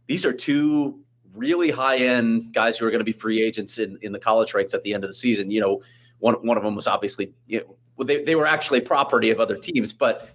These 0.07 0.25
are 0.25 0.33
two 0.33 0.99
really 1.33 1.69
high 1.69 1.97
end 1.97 2.53
guys 2.53 2.77
who 2.77 2.85
are 2.85 2.91
going 2.91 2.99
to 2.99 3.05
be 3.05 3.13
free 3.13 3.41
agents 3.41 3.77
in, 3.77 3.97
in 4.01 4.11
the 4.11 4.19
college 4.19 4.53
ranks 4.53 4.73
at 4.73 4.83
the 4.83 4.93
end 4.93 5.03
of 5.03 5.09
the 5.09 5.15
season. 5.15 5.51
You 5.51 5.61
know, 5.61 5.81
one 6.19 6.35
one 6.35 6.57
of 6.57 6.63
them 6.63 6.75
was 6.75 6.88
obviously 6.88 7.33
you 7.47 7.61
know, 7.61 8.03
they 8.03 8.23
they 8.23 8.35
were 8.35 8.47
actually 8.47 8.81
property 8.81 9.29
of 9.29 9.39
other 9.39 9.55
teams, 9.55 9.93
but 9.93 10.31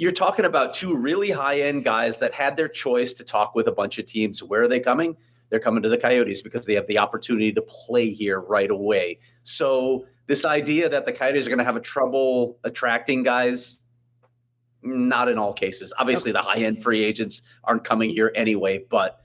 you're 0.00 0.10
talking 0.10 0.46
about 0.46 0.72
two 0.72 0.96
really 0.96 1.30
high 1.30 1.60
end 1.60 1.84
guys 1.84 2.16
that 2.20 2.32
had 2.32 2.56
their 2.56 2.68
choice 2.68 3.12
to 3.12 3.22
talk 3.22 3.54
with 3.54 3.68
a 3.68 3.72
bunch 3.72 3.98
of 3.98 4.06
teams. 4.06 4.42
Where 4.42 4.62
are 4.62 4.68
they 4.68 4.80
coming? 4.80 5.14
They're 5.50 5.60
coming 5.60 5.82
to 5.82 5.90
the 5.90 5.98
Coyotes 5.98 6.40
because 6.40 6.64
they 6.64 6.72
have 6.72 6.86
the 6.86 6.96
opportunity 6.96 7.52
to 7.52 7.60
play 7.60 8.08
here 8.08 8.40
right 8.40 8.70
away. 8.70 9.18
So 9.42 10.06
this 10.26 10.46
idea 10.46 10.88
that 10.88 11.04
the 11.04 11.12
Coyotes 11.12 11.44
are 11.44 11.50
going 11.50 11.58
to 11.58 11.66
have 11.66 11.76
a 11.76 11.82
trouble 11.82 12.58
attracting 12.64 13.24
guys, 13.24 13.76
not 14.82 15.28
in 15.28 15.36
all 15.36 15.52
cases. 15.52 15.92
Obviously, 15.98 16.32
the 16.32 16.40
high 16.40 16.60
end 16.60 16.82
free 16.82 17.04
agents 17.04 17.42
aren't 17.64 17.84
coming 17.84 18.08
here 18.08 18.32
anyway, 18.34 18.82
but 18.88 19.20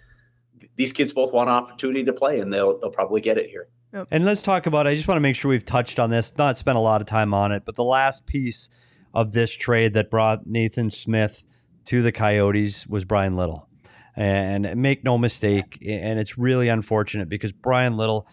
these 0.75 0.91
kids 0.91 1.13
both 1.13 1.31
want 1.31 1.49
an 1.49 1.55
opportunity 1.55 2.03
to 2.03 2.11
play, 2.11 2.41
and 2.41 2.53
they'll 2.53 2.77
they'll 2.79 2.91
probably 2.91 3.21
get 3.21 3.37
it 3.37 3.49
here. 3.49 3.69
And 4.11 4.25
let's 4.25 4.41
talk 4.41 4.65
about. 4.65 4.87
I 4.87 4.95
just 4.95 5.07
want 5.07 5.15
to 5.15 5.21
make 5.21 5.37
sure 5.37 5.47
we've 5.47 5.65
touched 5.65 5.99
on 5.99 6.09
this, 6.09 6.33
not 6.37 6.57
spent 6.57 6.75
a 6.75 6.81
lot 6.81 6.99
of 6.99 7.07
time 7.07 7.33
on 7.33 7.53
it, 7.53 7.63
but 7.63 7.75
the 7.75 7.83
last 7.85 8.25
piece 8.25 8.69
of 9.15 9.31
this 9.31 9.51
trade 9.51 9.93
that 9.93 10.11
brought 10.11 10.45
Nathan 10.45 10.89
Smith 10.91 11.43
to 11.85 12.01
the 12.01 12.11
Coyotes 12.11 12.85
was 12.85 13.05
Bryan 13.05 13.35
Little. 13.35 13.69
And 14.15 14.75
make 14.77 15.03
no 15.03 15.17
mistake, 15.17 15.77
and 15.85 16.19
it's 16.19 16.37
really 16.37 16.67
unfortunate 16.67 17.27
because 17.27 17.51
Bryan 17.51 17.97
Little 17.97 18.27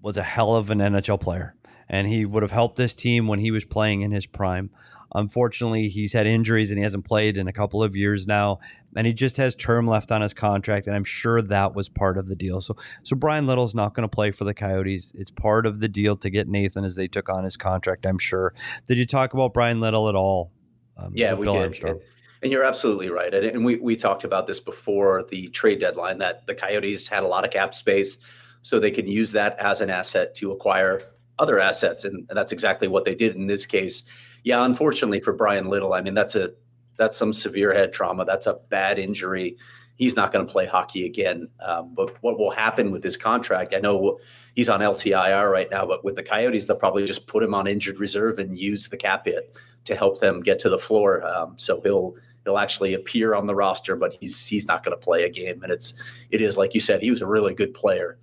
was 0.00 0.16
a 0.16 0.22
hell 0.22 0.54
of 0.54 0.70
an 0.70 0.78
NHL 0.78 1.20
player, 1.20 1.56
and 1.88 2.06
he 2.06 2.24
would 2.24 2.42
have 2.42 2.52
helped 2.52 2.76
this 2.76 2.94
team 2.94 3.26
when 3.26 3.40
he 3.40 3.50
was 3.50 3.64
playing 3.64 4.02
in 4.02 4.12
his 4.12 4.26
prime. 4.26 4.70
Unfortunately, 5.14 5.88
he's 5.88 6.12
had 6.12 6.26
injuries 6.26 6.70
and 6.70 6.78
he 6.78 6.84
hasn't 6.84 7.04
played 7.04 7.38
in 7.38 7.48
a 7.48 7.52
couple 7.52 7.82
of 7.82 7.96
years 7.96 8.26
now, 8.26 8.58
and 8.94 9.06
he 9.06 9.12
just 9.12 9.38
has 9.38 9.54
term 9.54 9.86
left 9.86 10.12
on 10.12 10.20
his 10.20 10.34
contract. 10.34 10.86
And 10.86 10.94
I'm 10.94 11.04
sure 11.04 11.40
that 11.40 11.74
was 11.74 11.88
part 11.88 12.18
of 12.18 12.28
the 12.28 12.36
deal. 12.36 12.60
So, 12.60 12.76
so 13.02 13.16
Bryan 13.16 13.46
Little's 13.46 13.74
not 13.74 13.94
going 13.94 14.06
to 14.06 14.14
play 14.14 14.30
for 14.30 14.44
the 14.44 14.54
Coyotes. 14.54 15.12
It's 15.16 15.30
part 15.30 15.64
of 15.64 15.80
the 15.80 15.88
deal 15.88 16.16
to 16.16 16.28
get 16.28 16.46
Nathan 16.46 16.84
as 16.84 16.94
they 16.94 17.08
took 17.08 17.28
on 17.28 17.44
his 17.44 17.56
contract. 17.56 18.06
I'm 18.06 18.18
sure. 18.18 18.52
Did 18.86 18.98
you 18.98 19.06
talk 19.06 19.32
about 19.32 19.54
Bryan 19.54 19.80
Little 19.80 20.08
at 20.08 20.14
all? 20.14 20.52
Um, 20.96 21.12
yeah, 21.14 21.32
we 21.34 21.46
Bill 21.46 21.54
did. 21.54 21.82
And, 21.82 22.00
and 22.42 22.52
you're 22.52 22.64
absolutely 22.64 23.08
right. 23.08 23.32
And, 23.32 23.64
we 23.64 23.76
we 23.76 23.96
talked 23.96 24.24
about 24.24 24.46
this 24.46 24.60
before 24.60 25.24
the 25.30 25.48
trade 25.48 25.80
deadline 25.80 26.18
that 26.18 26.46
the 26.46 26.54
Coyotes 26.54 27.08
had 27.08 27.22
a 27.22 27.26
lot 27.26 27.44
of 27.44 27.50
cap 27.50 27.74
space, 27.74 28.18
so 28.62 28.78
they 28.78 28.90
could 28.90 29.08
use 29.08 29.32
that 29.32 29.58
as 29.58 29.80
an 29.80 29.90
asset 29.90 30.34
to 30.36 30.52
acquire 30.52 31.00
other 31.38 31.58
assets, 31.60 32.04
and, 32.04 32.26
and 32.28 32.36
that's 32.36 32.52
exactly 32.52 32.88
what 32.88 33.04
they 33.04 33.14
did 33.14 33.36
in 33.36 33.46
this 33.46 33.64
case 33.64 34.04
yeah, 34.48 34.64
unfortunately 34.64 35.20
for 35.20 35.34
Bryan 35.34 35.68
Little, 35.68 35.92
I 35.92 36.00
mean 36.00 36.14
that's 36.14 36.34
a 36.34 36.52
that's 36.96 37.18
some 37.18 37.34
severe 37.34 37.74
head 37.74 37.92
trauma. 37.92 38.24
That's 38.24 38.46
a 38.46 38.54
bad 38.70 38.98
injury. 38.98 39.58
he's 39.96 40.16
not 40.16 40.32
going 40.32 40.46
to 40.46 40.50
play 40.50 40.64
hockey 40.64 41.04
again. 41.04 41.48
Um, 41.60 41.92
but 41.94 42.16
what 42.22 42.38
will 42.38 42.50
happen 42.50 42.90
with 42.90 43.04
his 43.04 43.16
contract? 43.18 43.74
I 43.74 43.80
know 43.80 44.18
he's 44.54 44.70
on 44.70 44.80
LTIR 44.80 45.52
right 45.52 45.70
now, 45.70 45.84
but 45.84 46.02
with 46.02 46.14
the 46.16 46.22
Coyotes, 46.22 46.66
they'll 46.66 46.76
probably 46.78 47.04
just 47.04 47.26
put 47.26 47.42
him 47.42 47.52
on 47.52 47.66
injured 47.66 48.00
reserve 48.00 48.38
and 48.38 48.58
use 48.58 48.88
the 48.88 48.96
cap 48.96 49.26
hit 49.26 49.54
to 49.84 49.94
help 49.94 50.22
them 50.22 50.40
get 50.40 50.58
to 50.60 50.70
the 50.70 50.78
floor. 50.78 51.26
Um, 51.26 51.52
so 51.58 51.82
he'll 51.82 52.14
he'll 52.44 52.56
actually 52.56 52.94
appear 52.94 53.34
on 53.34 53.46
the 53.46 53.54
roster, 53.54 53.96
but 53.96 54.16
he's 54.18 54.46
he's 54.46 54.66
not 54.66 54.82
going 54.82 54.96
to 54.96 55.04
play 55.04 55.24
a 55.24 55.30
game. 55.30 55.62
And 55.62 55.70
it's 55.70 55.92
it 56.30 56.40
is 56.40 56.56
like 56.56 56.72
you 56.72 56.80
said, 56.80 57.02
he 57.02 57.10
was 57.10 57.20
a 57.20 57.26
really 57.26 57.52
good 57.52 57.74
player 57.74 58.16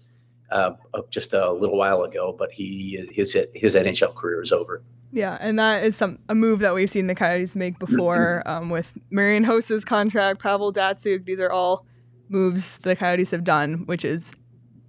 uh, 0.50 0.72
just 1.12 1.34
a 1.34 1.52
little 1.52 1.78
while 1.78 2.02
ago, 2.02 2.34
but 2.34 2.52
he 2.52 3.08
his 3.12 3.38
his 3.54 3.76
NHL 3.76 4.16
career 4.16 4.42
is 4.42 4.52
over. 4.52 4.82
Yeah, 5.12 5.38
and 5.40 5.58
that 5.60 5.84
is 5.84 5.96
some 5.96 6.20
a 6.28 6.36
move 6.36 6.60
that 6.60 6.74
we've 6.74 6.90
seen 6.90 7.08
the 7.08 7.16
Coyotes 7.16 7.56
make 7.56 7.80
before 7.80 8.44
um, 8.46 8.70
with 8.70 8.98
Marian 9.12 9.44
Hossa's 9.44 9.86
contract, 9.86 10.42
Pavel 10.42 10.74
Datsyuk. 10.74 11.26
These 11.26 11.40
are 11.40 11.52
all 11.52 11.86
moves 12.30 12.80
the 12.80 12.96
Coyotes 12.96 13.32
have 13.32 13.44
done, 13.44 13.86
which 13.86 14.04
is 14.04 14.32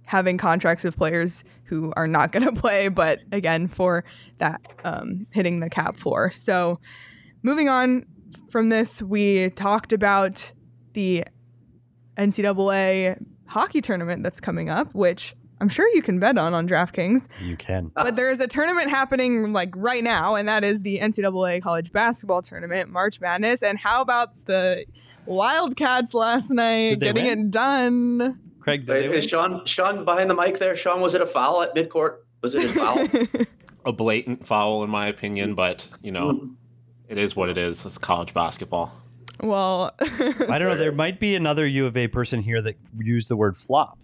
having 0.03 0.37
contracts 0.37 0.83
with 0.83 0.97
players 0.97 1.43
who 1.65 1.93
are 1.95 2.07
not 2.07 2.31
going 2.33 2.43
to 2.43 2.59
play, 2.59 2.87
but 2.87 3.19
again 3.31 3.67
for 3.67 4.03
that 4.37 4.61
um, 4.83 5.27
hitting 5.31 5.59
the 5.59 5.69
cap 5.69 5.97
floor. 5.97 6.31
So, 6.31 6.79
moving 7.43 7.69
on 7.69 8.05
from 8.49 8.69
this, 8.69 9.01
we 9.01 9.49
talked 9.51 9.93
about 9.93 10.51
the 10.93 11.25
NCAA 12.17 13.23
hockey 13.45 13.81
tournament 13.81 14.23
that's 14.23 14.39
coming 14.39 14.69
up, 14.69 14.93
which 14.93 15.35
I'm 15.59 15.69
sure 15.69 15.87
you 15.95 16.01
can 16.01 16.19
bet 16.19 16.37
on 16.37 16.53
on 16.53 16.67
DraftKings. 16.67 17.27
You 17.41 17.57
can. 17.57 17.91
But 17.95 18.15
there 18.15 18.29
is 18.29 18.39
a 18.39 18.47
tournament 18.47 18.89
happening 18.89 19.53
like 19.53 19.73
right 19.75 20.03
now, 20.03 20.35
and 20.35 20.47
that 20.47 20.63
is 20.63 20.81
the 20.81 20.99
NCAA 20.99 21.61
college 21.61 21.91
basketball 21.91 22.41
tournament, 22.41 22.89
March 22.89 23.19
Madness. 23.19 23.63
And 23.63 23.77
how 23.77 24.01
about 24.01 24.33
the 24.45 24.85
Wildcats 25.25 26.13
last 26.13 26.51
night 26.51 26.99
getting 26.99 27.25
win? 27.25 27.39
it 27.39 27.51
done? 27.51 28.39
Craig, 28.59 28.85
did 28.85 28.89
Wait, 28.89 29.01
they 29.01 29.09
win? 29.09 29.17
is 29.17 29.27
Sean 29.27 29.65
Sean 29.65 30.05
behind 30.05 30.29
the 30.29 30.35
mic 30.35 30.59
there? 30.59 30.75
Sean, 30.75 31.01
was 31.01 31.15
it 31.15 31.21
a 31.21 31.27
foul 31.27 31.63
at 31.63 31.75
midcourt? 31.75 32.17
Was 32.41 32.53
it 32.53 32.65
a 32.65 32.69
foul? 32.69 33.07
a 33.85 33.91
blatant 33.91 34.45
foul 34.45 34.83
in 34.83 34.89
my 34.89 35.07
opinion, 35.07 35.55
but 35.55 35.87
you 36.01 36.11
know, 36.11 36.33
mm-hmm. 36.33 36.53
it 37.09 37.17
is 37.17 37.35
what 37.35 37.49
it 37.49 37.57
is. 37.57 37.83
It's 37.85 37.97
college 37.97 38.33
basketball. 38.33 38.91
well, 39.39 39.95
I 39.99 40.59
don't 40.59 40.67
know. 40.67 40.77
There 40.77 40.91
might 40.91 41.19
be 41.19 41.35
another 41.35 41.65
U 41.65 41.87
of 41.87 41.97
A 41.97 42.07
person 42.07 42.41
here 42.41 42.61
that 42.61 42.75
used 42.99 43.29
the 43.29 43.37
word 43.37 43.57
flop. 43.57 43.97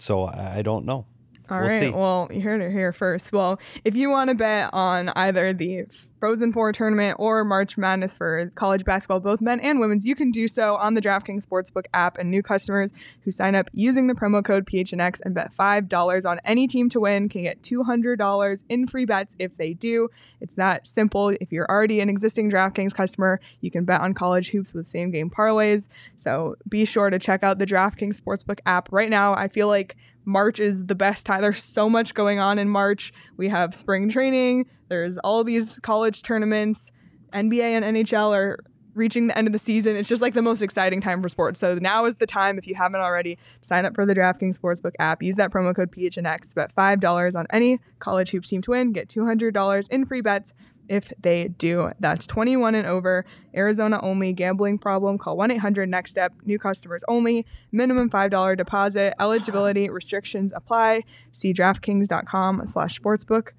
So 0.00 0.26
I 0.26 0.62
don't 0.62 0.86
know. 0.86 1.04
All 1.50 1.58
We'll 1.58 1.68
right. 1.68 1.80
see. 1.80 1.90
Well, 1.90 2.28
you 2.30 2.42
heard 2.42 2.60
it 2.60 2.70
here 2.70 2.92
first. 2.92 3.32
Well, 3.32 3.58
if 3.84 3.96
you 3.96 4.08
want 4.08 4.28
to 4.28 4.34
bet 4.36 4.70
on 4.72 5.08
either 5.16 5.52
the 5.52 5.86
Frozen 6.20 6.52
Four 6.52 6.70
tournament 6.72 7.16
or 7.18 7.44
March 7.44 7.78
Madness 7.78 8.14
for 8.14 8.52
college 8.54 8.84
basketball, 8.84 9.20
both 9.20 9.40
men 9.40 9.58
and 9.58 9.80
women's, 9.80 10.04
you 10.04 10.14
can 10.14 10.30
do 10.30 10.46
so 10.46 10.76
on 10.76 10.94
the 10.94 11.00
DraftKings 11.00 11.46
Sportsbook 11.46 11.86
app. 11.94 12.18
And 12.18 12.30
new 12.30 12.42
customers 12.42 12.92
who 13.22 13.30
sign 13.30 13.54
up 13.54 13.68
using 13.72 14.06
the 14.06 14.14
promo 14.14 14.44
code 14.44 14.66
PHNX 14.66 15.20
and 15.24 15.34
bet 15.34 15.52
$5 15.52 16.30
on 16.30 16.40
any 16.44 16.68
team 16.68 16.88
to 16.90 17.00
win 17.00 17.28
can 17.28 17.42
get 17.42 17.62
$200 17.62 18.64
in 18.68 18.86
free 18.86 19.06
bets 19.06 19.34
if 19.38 19.56
they 19.56 19.72
do. 19.72 20.08
It's 20.40 20.54
that 20.54 20.86
simple. 20.86 21.30
If 21.30 21.50
you're 21.50 21.68
already 21.70 22.00
an 22.00 22.08
existing 22.08 22.50
DraftKings 22.50 22.94
customer, 22.94 23.40
you 23.60 23.70
can 23.70 23.84
bet 23.84 24.02
on 24.02 24.14
college 24.14 24.50
hoops 24.50 24.74
with 24.74 24.86
same 24.86 25.10
game 25.10 25.30
parlays. 25.30 25.88
So 26.16 26.56
be 26.68 26.84
sure 26.84 27.10
to 27.10 27.18
check 27.18 27.42
out 27.42 27.58
the 27.58 27.66
DraftKings 27.66 28.20
Sportsbook 28.20 28.60
app 28.66 28.92
right 28.92 29.10
now. 29.10 29.34
I 29.34 29.48
feel 29.48 29.68
like 29.68 29.96
March 30.24 30.60
is 30.60 30.86
the 30.86 30.94
best 30.94 31.26
time. 31.26 31.40
There's 31.42 31.62
so 31.62 31.88
much 31.88 32.14
going 32.14 32.38
on 32.40 32.58
in 32.58 32.68
March. 32.68 33.12
We 33.36 33.48
have 33.48 33.74
spring 33.74 34.08
training, 34.08 34.66
there's 34.88 35.18
all 35.18 35.44
these 35.44 35.78
college 35.82 36.22
tournaments, 36.22 36.92
NBA 37.32 37.62
and 37.62 37.96
NHL 37.96 38.36
are 38.36 38.58
reaching 38.94 39.26
the 39.26 39.36
end 39.36 39.46
of 39.46 39.52
the 39.52 39.58
season. 39.58 39.96
It's 39.96 40.08
just 40.08 40.22
like 40.22 40.34
the 40.34 40.42
most 40.42 40.62
exciting 40.62 41.00
time 41.00 41.22
for 41.22 41.28
sports. 41.28 41.60
So 41.60 41.76
now 41.76 42.06
is 42.06 42.16
the 42.16 42.26
time, 42.26 42.58
if 42.58 42.66
you 42.66 42.74
haven't 42.74 43.00
already, 43.00 43.38
sign 43.60 43.84
up 43.84 43.94
for 43.94 44.06
the 44.06 44.14
DraftKings 44.14 44.58
Sportsbook 44.58 44.92
app. 44.98 45.22
Use 45.22 45.36
that 45.36 45.50
promo 45.50 45.74
code 45.74 45.90
PHNX. 45.90 46.54
Bet 46.54 46.74
$5 46.74 47.34
on 47.34 47.46
any 47.50 47.78
college 47.98 48.30
hoops 48.30 48.48
team 48.48 48.62
to 48.62 48.72
win. 48.72 48.92
Get 48.92 49.08
$200 49.08 49.88
in 49.90 50.06
free 50.06 50.20
bets 50.20 50.52
if 50.90 51.12
they 51.20 51.48
do. 51.48 51.92
That's 52.00 52.26
21 52.26 52.74
and 52.74 52.86
over. 52.86 53.24
Arizona 53.54 54.00
only. 54.02 54.32
Gambling 54.32 54.78
problem? 54.78 55.18
Call 55.18 55.36
1 55.36 55.52
800 55.52 55.88
Next 55.88 56.10
Step. 56.10 56.32
New 56.44 56.58
customers 56.58 57.02
only. 57.06 57.46
Minimum 57.70 58.10
$5 58.10 58.56
deposit. 58.56 59.14
Eligibility 59.20 59.88
restrictions 59.88 60.52
apply. 60.54 61.04
See 61.32 61.54
DraftKings.com 61.54 62.66
slash 62.66 63.00
sportsbook 63.00 63.50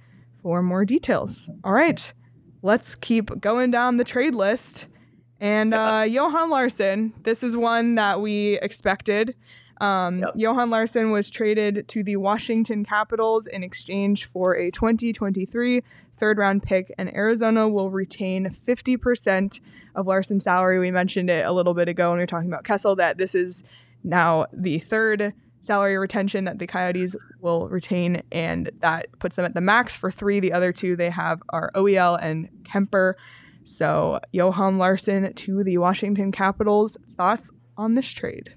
for 0.43 0.61
more 0.61 0.83
details. 0.83 1.49
All 1.63 1.71
right. 1.71 2.11
Let's 2.61 2.95
keep 2.95 3.39
going 3.39 3.71
down 3.71 3.97
the 3.97 4.03
trade 4.03 4.35
list. 4.35 4.87
And 5.41 5.73
uh, 5.73 6.05
Johan 6.07 6.49
Larsson, 6.51 7.13
this 7.23 7.41
is 7.41 7.57
one 7.57 7.95
that 7.95 8.21
we 8.21 8.59
expected. 8.61 9.35
Um, 9.81 10.19
Yep. 10.19 10.33
Johan 10.35 10.69
Larsson 10.69 11.09
was 11.09 11.31
traded 11.31 11.87
to 11.87 12.03
the 12.03 12.15
Washington 12.17 12.85
Capitals 12.85 13.47
in 13.47 13.63
exchange 13.63 14.25
for 14.25 14.55
a 14.55 14.69
2023 14.69 15.81
third 16.15 16.37
round 16.37 16.61
pick, 16.61 16.93
and 16.99 17.11
Arizona 17.15 17.67
will 17.67 17.89
retain 17.89 18.45
50% 18.45 19.59
of 19.95 20.05
Larsson's 20.05 20.43
salary. 20.43 20.77
We 20.77 20.91
mentioned 20.91 21.31
it 21.31 21.43
a 21.47 21.51
little 21.51 21.73
bit 21.73 21.89
ago 21.89 22.09
when 22.09 22.19
we 22.19 22.23
were 22.23 22.27
talking 22.27 22.47
about 22.47 22.63
Kessel 22.63 22.95
that 22.97 23.17
this 23.17 23.33
is 23.33 23.63
now 24.03 24.45
the 24.53 24.77
third 24.77 25.33
salary 25.63 25.97
retention 25.97 26.45
that 26.45 26.59
the 26.59 26.67
Coyotes 26.67 27.15
will 27.39 27.67
retain, 27.67 28.21
and 28.31 28.69
that 28.81 29.07
puts 29.17 29.35
them 29.35 29.45
at 29.45 29.55
the 29.55 29.61
max 29.61 29.95
for 29.95 30.11
three. 30.11 30.39
The 30.39 30.53
other 30.53 30.71
two 30.71 30.95
they 30.95 31.09
have 31.09 31.41
are 31.49 31.71
OEL 31.73 32.19
and 32.21 32.49
Kuemper. 32.63 33.15
So, 33.63 34.19
Johan 34.31 34.77
Larsson 34.77 35.33
to 35.33 35.63
the 35.63 35.77
Washington 35.77 36.31
Capitals. 36.31 36.97
Thoughts 37.15 37.51
on 37.77 37.95
this 37.95 38.09
trade? 38.11 38.55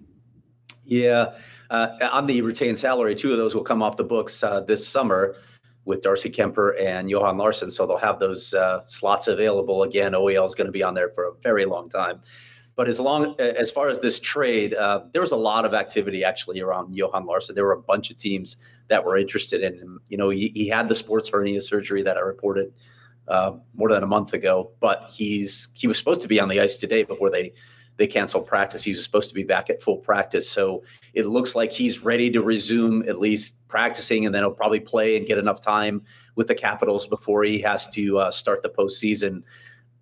Yeah, 0.84 1.34
uh, 1.70 1.88
on 2.12 2.26
the 2.26 2.42
retained 2.42 2.78
salary, 2.78 3.14
two 3.14 3.32
of 3.32 3.38
those 3.38 3.54
will 3.54 3.64
come 3.64 3.82
off 3.82 3.96
the 3.96 4.04
books 4.04 4.42
uh, 4.42 4.60
this 4.60 4.86
summer 4.86 5.36
with 5.84 6.02
Darcy 6.02 6.30
Kuemper 6.30 6.80
and 6.80 7.10
Johan 7.10 7.36
Larsson. 7.36 7.70
So 7.70 7.86
they'll 7.86 7.98
have 7.98 8.18
those 8.18 8.54
uh, 8.54 8.80
slots 8.86 9.28
available 9.28 9.82
again. 9.82 10.12
OEL 10.12 10.46
is 10.46 10.54
going 10.54 10.66
to 10.66 10.72
be 10.72 10.82
on 10.82 10.94
there 10.94 11.10
for 11.10 11.24
a 11.24 11.32
very 11.42 11.64
long 11.64 11.88
time. 11.88 12.20
But 12.76 12.88
as 12.88 12.98
long 12.98 13.38
as 13.38 13.70
far 13.70 13.88
as 13.88 14.00
this 14.00 14.18
trade, 14.18 14.74
uh, 14.74 15.02
there 15.12 15.22
was 15.22 15.30
a 15.30 15.36
lot 15.36 15.64
of 15.64 15.74
activity 15.74 16.24
actually 16.24 16.60
around 16.60 16.96
Johan 16.96 17.24
Larsson. 17.24 17.54
There 17.54 17.64
were 17.64 17.72
a 17.72 17.80
bunch 17.80 18.10
of 18.10 18.18
teams 18.18 18.56
that 18.88 19.04
were 19.04 19.16
interested 19.16 19.62
in 19.62 19.78
him. 19.78 20.00
You 20.08 20.16
know, 20.16 20.28
he, 20.30 20.48
he 20.48 20.68
had 20.68 20.88
the 20.88 20.94
sports 20.94 21.28
hernia 21.28 21.60
surgery 21.60 22.02
that 22.02 22.16
I 22.16 22.20
reported 22.20 22.72
uh, 23.28 23.52
more 23.74 23.90
than 23.90 24.02
a 24.02 24.06
month 24.06 24.32
ago, 24.32 24.70
but 24.80 25.08
he's 25.10 25.68
he 25.74 25.86
was 25.86 25.98
supposed 25.98 26.20
to 26.22 26.28
be 26.28 26.40
on 26.40 26.48
the 26.48 26.60
ice 26.60 26.76
today 26.76 27.02
before 27.02 27.30
they 27.30 27.52
they 27.96 28.06
canceled 28.06 28.46
practice. 28.46 28.82
He 28.82 28.90
was 28.90 29.04
supposed 29.04 29.28
to 29.28 29.34
be 29.34 29.44
back 29.44 29.70
at 29.70 29.80
full 29.80 29.98
practice. 29.98 30.48
So 30.48 30.82
it 31.12 31.26
looks 31.26 31.54
like 31.54 31.70
he's 31.70 32.02
ready 32.02 32.30
to 32.30 32.42
resume 32.42 33.08
at 33.08 33.18
least 33.18 33.56
practicing, 33.68 34.26
and 34.26 34.34
then 34.34 34.42
he'll 34.42 34.50
probably 34.50 34.80
play 34.80 35.16
and 35.16 35.26
get 35.26 35.38
enough 35.38 35.60
time 35.60 36.02
with 36.34 36.48
the 36.48 36.54
Capitals 36.54 37.06
before 37.06 37.44
he 37.44 37.60
has 37.60 37.88
to 37.90 38.18
uh, 38.18 38.30
start 38.30 38.62
the 38.62 38.68
postseason. 38.68 39.42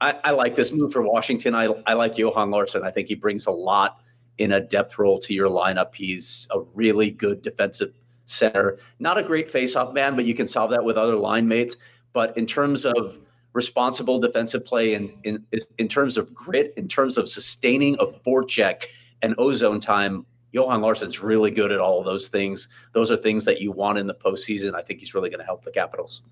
I, 0.01 0.19
I 0.25 0.31
like 0.33 0.57
this 0.57 0.73
move 0.73 0.93
for 0.93 1.03
Washington. 1.03 1.55
I, 1.55 1.67
I 1.87 1.93
like 1.93 2.19
Johan 2.19 2.51
Larsson. 2.51 2.83
I 2.83 2.91
think 2.91 3.09
he 3.09 3.15
brings 3.15 3.47
a 3.47 3.53
lot 3.53 4.01
in 4.39 4.53
a 4.53 4.61
depth 4.61 4.99
role 4.99 5.19
to 5.21 5.35
your 5.35 5.49
lineup. 5.49 5.95
He's 5.95 6.49
a 6.51 6.61
really 6.75 7.11
good 7.11 7.43
defensive 7.43 7.93
center. 8.25 8.79
Not 8.99 9.19
a 9.19 9.23
great 9.23 9.53
faceoff 9.53 9.93
man, 9.93 10.17
but 10.17 10.25
you 10.25 10.35
can 10.35 10.47
solve 10.47 10.71
that 10.71 10.85
with 10.85 10.97
other 10.97 11.17
line 11.17 11.47
mates. 11.47 11.77
But 12.13 12.37
in 12.37 12.47
terms 12.47 12.85
of 12.85 13.19
responsible 13.53 14.19
defensive 14.19 14.65
play 14.65 14.95
and 14.95 15.13
in, 15.25 15.45
in 15.79 15.89
terms 15.89 16.17
of 16.17 16.35
grit, 16.35 16.73
in 16.77 16.89
terms 16.89 17.19
of 17.19 17.29
sustaining 17.29 17.97
a 18.01 18.07
forecheck 18.07 18.85
and 19.23 19.35
ozone 19.39 19.81
time, 19.81 20.27
Johan 20.53 20.81
Larsson's 20.81 21.21
really 21.21 21.51
good 21.51 21.73
at 21.73 21.81
all 21.81 21.99
of 21.99 22.05
those 22.05 22.29
things. 22.29 22.69
Those 22.93 23.11
are 23.11 23.17
things 23.17 23.45
that 23.47 23.61
you 23.61 23.73
want 23.73 23.99
in 23.99 24.07
the 24.07 24.15
postseason. 24.15 24.75
I 24.75 24.83
think 24.83 25.01
he's 25.01 25.15
really 25.15 25.31
going 25.31 25.41
to 25.41 25.47
help 25.47 25.65
the 25.65 25.73
Capitals. 25.73 26.23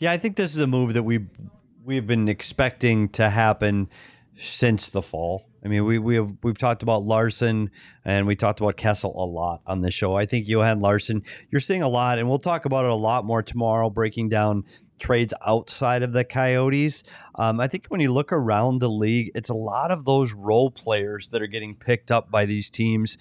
Yeah, 0.00 0.12
I 0.12 0.18
think 0.18 0.36
this 0.36 0.54
is 0.54 0.60
a 0.60 0.66
move 0.66 0.94
that 0.94 1.02
we 1.02 1.26
we've 1.84 2.06
been 2.06 2.28
expecting 2.28 3.08
to 3.10 3.30
happen 3.30 3.88
since 4.40 4.88
the 4.88 5.02
fall. 5.02 5.46
I 5.64 5.68
mean, 5.68 5.84
we 5.84 5.98
we 5.98 6.14
have 6.14 6.32
we've 6.42 6.56
talked 6.56 6.82
about 6.82 7.04
Larsson 7.04 7.70
and 8.04 8.26
we 8.26 8.34
talked 8.34 8.60
about 8.60 8.76
Kessel 8.76 9.12
a 9.14 9.26
lot 9.26 9.60
on 9.66 9.82
the 9.82 9.90
show. 9.90 10.16
I 10.16 10.24
think 10.24 10.48
Johan 10.48 10.80
Larsson, 10.80 11.22
you're 11.50 11.60
seeing 11.60 11.82
a 11.82 11.88
lot, 11.88 12.18
and 12.18 12.28
we'll 12.28 12.38
talk 12.38 12.64
about 12.64 12.86
it 12.86 12.90
a 12.90 12.96
lot 12.96 13.24
more 13.24 13.42
tomorrow, 13.42 13.90
breaking 13.90 14.30
down 14.30 14.64
trades 14.98 15.34
outside 15.46 16.02
of 16.02 16.12
the 16.12 16.24
Coyotes. 16.24 17.04
Um, 17.34 17.60
I 17.60 17.68
think 17.68 17.86
when 17.88 18.00
you 18.00 18.12
look 18.12 18.32
around 18.32 18.78
the 18.78 18.90
league, 18.90 19.30
it's 19.34 19.48
a 19.48 19.54
lot 19.54 19.90
of 19.90 20.04
those 20.04 20.32
role 20.32 20.70
players 20.70 21.28
that 21.28 21.42
are 21.42 21.46
getting 21.46 21.74
picked 21.74 22.10
up 22.10 22.30
by 22.30 22.46
these 22.46 22.70
teams 22.70 23.18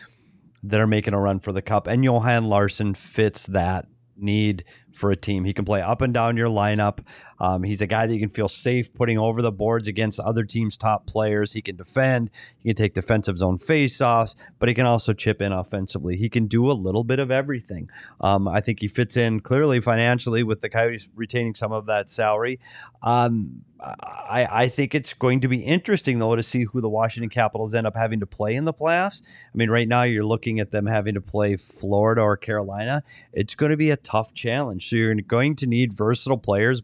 that 0.64 0.80
are 0.80 0.88
making 0.88 1.14
a 1.14 1.20
run 1.20 1.40
for 1.40 1.52
the 1.52 1.62
cup, 1.62 1.88
and 1.88 2.04
Johan 2.04 2.46
Larsson 2.46 2.94
fits 2.94 3.46
that 3.48 3.88
need 4.22 4.64
for 4.94 5.12
a 5.12 5.16
team. 5.16 5.46
He 5.46 5.54
can 5.54 5.66
play 5.66 5.82
up 5.82 6.02
and 6.02 6.14
down 6.14 6.38
your 6.38 6.50
lineup. 6.50 7.00
Um, 7.40 7.64
he's 7.64 7.82
a 7.82 7.88
guy 7.88 8.06
that 8.06 8.14
you 8.14 8.20
can 8.20 8.30
feel 8.30 8.50
safe 8.50 8.94
putting 8.94 9.18
over 9.18 9.42
the 9.42 9.52
boards 9.52 9.88
against 9.88 10.20
other 10.20 10.44
teams' 10.44 10.78
top 10.78 11.08
players. 11.08 11.54
He 11.54 11.62
can 11.62 11.76
defend. 11.76 12.30
He 12.58 12.70
can 12.70 12.76
take 12.76 12.94
defensive 12.94 13.38
zone 13.38 13.60
faceoffs, 13.60 14.36
but 14.60 14.68
he 14.68 14.76
can 14.76 14.86
also 14.86 15.14
chip 15.14 15.42
in 15.42 15.52
offensively. 15.52 16.18
He 16.18 16.30
can 16.30 16.48
do 16.48 16.70
a 16.70 16.74
little 16.74 17.04
bit 17.04 17.20
of 17.20 17.32
everything. 17.32 17.90
Um, 18.20 18.48
I 18.48 18.62
think 18.62 18.82
he 18.82 18.88
fits 18.88 19.16
in 19.16 19.40
clearly 19.40 19.80
financially 19.80 20.44
with 20.44 20.62
the 20.62 20.70
Coyotes 20.70 21.08
retaining 21.16 21.56
some 21.56 21.72
of 21.72 21.86
that 21.86 22.10
salary. 22.10 22.60
Um, 23.02 23.64
I, 23.82 24.48
I 24.50 24.70
think 24.70 24.94
it's 24.94 25.14
going 25.14 25.40
to 25.42 25.48
be 25.48 25.60
interesting 25.60 26.20
though 26.20 26.36
to 26.36 26.44
see 26.44 26.66
who 26.66 26.82
the 26.82 26.90
Washington 26.90 27.30
Capitals 27.30 27.74
end 27.74 27.88
up 27.88 27.96
having 27.96 28.20
to 28.20 28.26
play 28.26 28.56
in 28.56 28.66
the 28.66 28.74
playoffs. 28.74 29.22
I 29.24 29.58
mean, 29.58 29.70
right 29.70 29.88
now 29.88 30.04
you're 30.04 30.26
looking 30.26 30.60
at 30.60 30.72
them 30.72 30.86
having 30.86 31.14
to 31.14 31.22
play 31.22 31.56
Florida 31.56 32.22
or 32.22 32.36
Carolina. 32.36 33.04
It's 33.32 33.56
going 33.56 33.70
to 33.72 33.78
be 33.78 33.90
a 33.90 33.98
tough 33.98 34.34
challenge. 34.34 34.90
So 34.90 34.98
you're 34.98 35.16
going 35.16 35.56
to 35.58 35.68
need 35.68 35.94
versatile 35.94 36.38
players. 36.38 36.82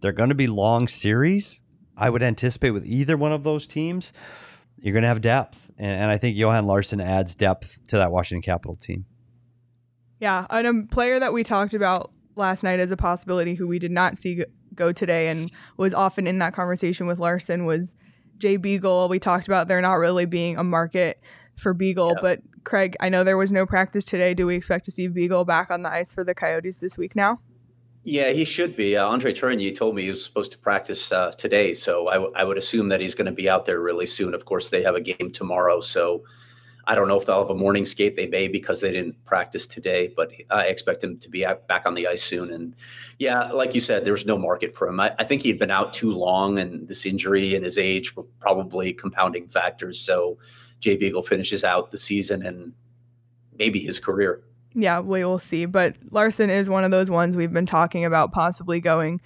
They're 0.00 0.12
going 0.12 0.28
to 0.28 0.34
be 0.34 0.46
long 0.46 0.88
series. 0.88 1.62
I 1.96 2.10
would 2.10 2.22
anticipate 2.22 2.70
with 2.70 2.86
either 2.86 3.16
one 3.16 3.32
of 3.32 3.42
those 3.42 3.66
teams, 3.66 4.12
you're 4.78 4.92
going 4.92 5.02
to 5.02 5.08
have 5.08 5.22
depth, 5.22 5.70
and, 5.78 6.02
and 6.02 6.10
I 6.10 6.18
think 6.18 6.36
Johan 6.36 6.66
Larsson 6.66 7.00
adds 7.00 7.34
depth 7.34 7.80
to 7.88 7.96
that 7.96 8.12
Washington 8.12 8.42
Capital 8.42 8.76
team. 8.76 9.06
Yeah, 10.20 10.46
and 10.50 10.66
a 10.66 10.86
player 10.94 11.18
that 11.18 11.32
we 11.32 11.42
talked 11.42 11.74
about 11.74 12.10
last 12.36 12.62
night 12.62 12.78
as 12.78 12.90
a 12.90 12.96
possibility 12.96 13.54
who 13.54 13.66
we 13.66 13.78
did 13.78 13.90
not 13.90 14.18
see 14.18 14.44
go 14.74 14.92
today 14.92 15.28
and 15.28 15.50
was 15.76 15.94
often 15.94 16.26
in 16.26 16.38
that 16.38 16.54
conversation 16.54 17.06
with 17.06 17.18
Larsson 17.18 17.64
was 17.64 17.94
Jay 18.38 18.56
Beagle. 18.56 19.08
We 19.08 19.18
talked 19.18 19.46
about 19.48 19.68
there 19.68 19.80
not 19.80 19.94
really 19.94 20.26
being 20.26 20.58
a 20.58 20.64
market 20.64 21.20
for 21.56 21.72
Beagle, 21.72 22.12
yeah. 22.14 22.20
but 22.20 22.40
Craig, 22.64 22.96
I 23.00 23.08
know 23.08 23.24
there 23.24 23.38
was 23.38 23.52
no 23.52 23.64
practice 23.64 24.04
today. 24.04 24.34
Do 24.34 24.46
we 24.46 24.54
expect 24.54 24.84
to 24.86 24.90
see 24.90 25.08
Beagle 25.08 25.44
back 25.44 25.70
on 25.70 25.82
the 25.82 25.90
ice 25.90 26.12
for 26.12 26.24
the 26.24 26.34
Coyotes 26.34 26.78
this 26.78 26.98
week 26.98 27.16
now? 27.16 27.40
Yeah, 28.04 28.30
he 28.30 28.44
should 28.44 28.76
be. 28.76 28.96
Uh, 28.96 29.04
Andre 29.04 29.32
Tourigny 29.32 29.74
told 29.74 29.96
me 29.96 30.02
he 30.02 30.10
was 30.10 30.24
supposed 30.24 30.52
to 30.52 30.58
practice 30.58 31.10
uh, 31.10 31.32
today, 31.32 31.74
so 31.74 32.06
I, 32.06 32.14
w- 32.14 32.32
I 32.36 32.44
would 32.44 32.56
assume 32.56 32.88
that 32.90 33.00
he's 33.00 33.16
going 33.16 33.26
to 33.26 33.32
be 33.32 33.48
out 33.48 33.64
there 33.64 33.80
really 33.80 34.06
soon. 34.06 34.32
Of 34.32 34.44
course, 34.44 34.68
they 34.68 34.82
have 34.84 34.94
a 34.94 35.00
game 35.00 35.32
tomorrow, 35.32 35.80
so 35.80 36.22
I 36.88 36.94
don't 36.94 37.08
know 37.08 37.18
if 37.18 37.26
they'll 37.26 37.40
have 37.40 37.50
a 37.50 37.54
morning 37.54 37.84
skate. 37.84 38.14
They 38.14 38.28
may 38.28 38.46
because 38.46 38.80
they 38.80 38.92
didn't 38.92 39.22
practice 39.24 39.66
today, 39.66 40.12
but 40.16 40.30
I 40.50 40.66
expect 40.66 41.02
him 41.02 41.18
to 41.18 41.28
be 41.28 41.44
back 41.66 41.84
on 41.84 41.94
the 41.94 42.06
ice 42.06 42.22
soon. 42.22 42.52
And 42.52 42.74
yeah, 43.18 43.50
like 43.50 43.74
you 43.74 43.80
said, 43.80 44.04
there's 44.04 44.24
no 44.24 44.38
market 44.38 44.76
for 44.76 44.88
him. 44.88 45.00
I, 45.00 45.12
I 45.18 45.24
think 45.24 45.42
he'd 45.42 45.58
been 45.58 45.70
out 45.70 45.92
too 45.92 46.12
long, 46.12 46.58
and 46.58 46.86
this 46.88 47.04
injury 47.04 47.54
and 47.54 47.64
his 47.64 47.76
age 47.76 48.14
were 48.14 48.22
probably 48.38 48.92
compounding 48.92 49.48
factors. 49.48 49.98
So 49.98 50.38
Jay 50.80 50.96
Beagle 50.96 51.24
finishes 51.24 51.64
out 51.64 51.90
the 51.90 51.98
season 51.98 52.44
and 52.44 52.72
maybe 53.58 53.80
his 53.80 53.98
career. 53.98 54.42
Yeah, 54.74 55.00
we 55.00 55.24
will 55.24 55.38
see. 55.38 55.64
But 55.64 55.96
Larsson 56.10 56.50
is 56.50 56.68
one 56.68 56.84
of 56.84 56.90
those 56.90 57.10
ones 57.10 57.36
we've 57.36 57.52
been 57.52 57.66
talking 57.66 58.04
about 58.04 58.30
possibly 58.30 58.78
going 58.78 59.20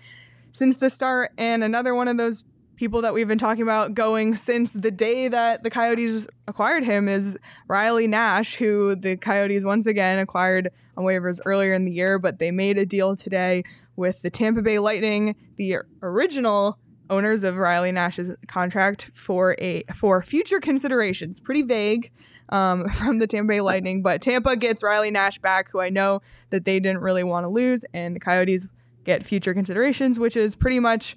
since 0.53 0.79
the 0.79 0.89
start, 0.89 1.33
and 1.37 1.63
another 1.63 1.95
one 1.95 2.09
of 2.09 2.17
those 2.17 2.45
people 2.81 3.03
that 3.03 3.13
we've 3.13 3.29
been 3.29 3.37
talking 3.37 3.61
about 3.61 3.93
going 3.93 4.35
since 4.35 4.73
the 4.73 4.91
day 4.91 5.29
that 5.29 5.63
the 5.63 5.69
Coyotes 5.69 6.27
acquired 6.49 6.83
him 6.83 7.11
is 7.11 7.37
Riley 7.69 8.07
Nash, 8.07 8.55
who 8.57 8.97
the 8.97 9.19
Coyotes 9.19 9.67
once 9.67 9.85
again 9.85 10.19
acquired 10.19 10.71
on 10.97 11.05
waivers 11.05 11.41
earlier 11.45 11.75
in 11.75 11.85
the 11.85 11.93
year, 11.93 12.19
but 12.19 12.39
they 12.39 12.51
made 12.51 12.79
a 12.79 12.87
deal 12.87 13.15
today 13.17 13.65
with 13.97 14.23
the 14.23 14.31
Tampa 14.31 14.63
Bay 14.63 14.79
Lightning, 14.79 15.37
the 15.57 15.77
original 16.01 16.79
owners 17.11 17.43
of 17.43 17.59
Riley 17.59 17.93
Nash's 17.93 18.31
contract 18.49 19.11
for 19.13 19.57
a 19.59 19.83
for 19.95 20.23
future 20.23 20.59
considerations. 20.59 21.39
Pretty 21.39 21.61
vague 21.61 22.11
um, 22.49 22.89
from 22.95 23.19
the 23.19 23.27
Tampa 23.27 23.49
Bay 23.49 23.61
Lightning, 23.61 24.01
but 24.01 24.23
Tampa 24.23 24.57
gets 24.57 24.83
Riley 24.83 25.11
Nash 25.11 25.39
back, 25.39 25.71
who 25.71 25.81
I 25.81 25.91
know 25.91 26.23
that 26.49 26.65
they 26.65 26.81
didn't 26.81 27.03
really 27.03 27.25
want 27.25 27.45
to 27.45 27.51
lose, 27.51 27.85
and 27.93 28.17
the 28.17 28.21
Coyotes 28.21 28.67
get 29.05 29.25
future 29.25 29.55
considerations, 29.55 30.19
which 30.19 30.37
is 30.37 30.55
pretty 30.55 30.81
much 30.81 31.17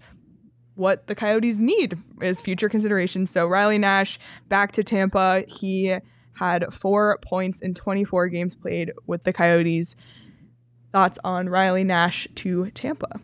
what 0.75 1.07
the 1.07 1.15
Coyotes 1.15 1.59
need 1.59 1.97
is 2.21 2.41
future 2.41 2.69
consideration. 2.69 3.27
So 3.27 3.45
Riley 3.47 3.77
Nash 3.77 4.19
back 4.49 4.71
to 4.73 4.83
Tampa. 4.83 5.43
He 5.47 5.97
had 6.35 6.73
four 6.73 7.19
points 7.21 7.59
in 7.59 7.73
24 7.73 8.27
games 8.29 8.55
played 8.55 8.91
with 9.05 9.23
the 9.23 9.33
Coyotes. 9.33 9.95
Thoughts 10.91 11.19
on 11.23 11.49
Riley 11.49 11.83
Nash 11.83 12.27
to 12.35 12.69
Tampa? 12.71 13.19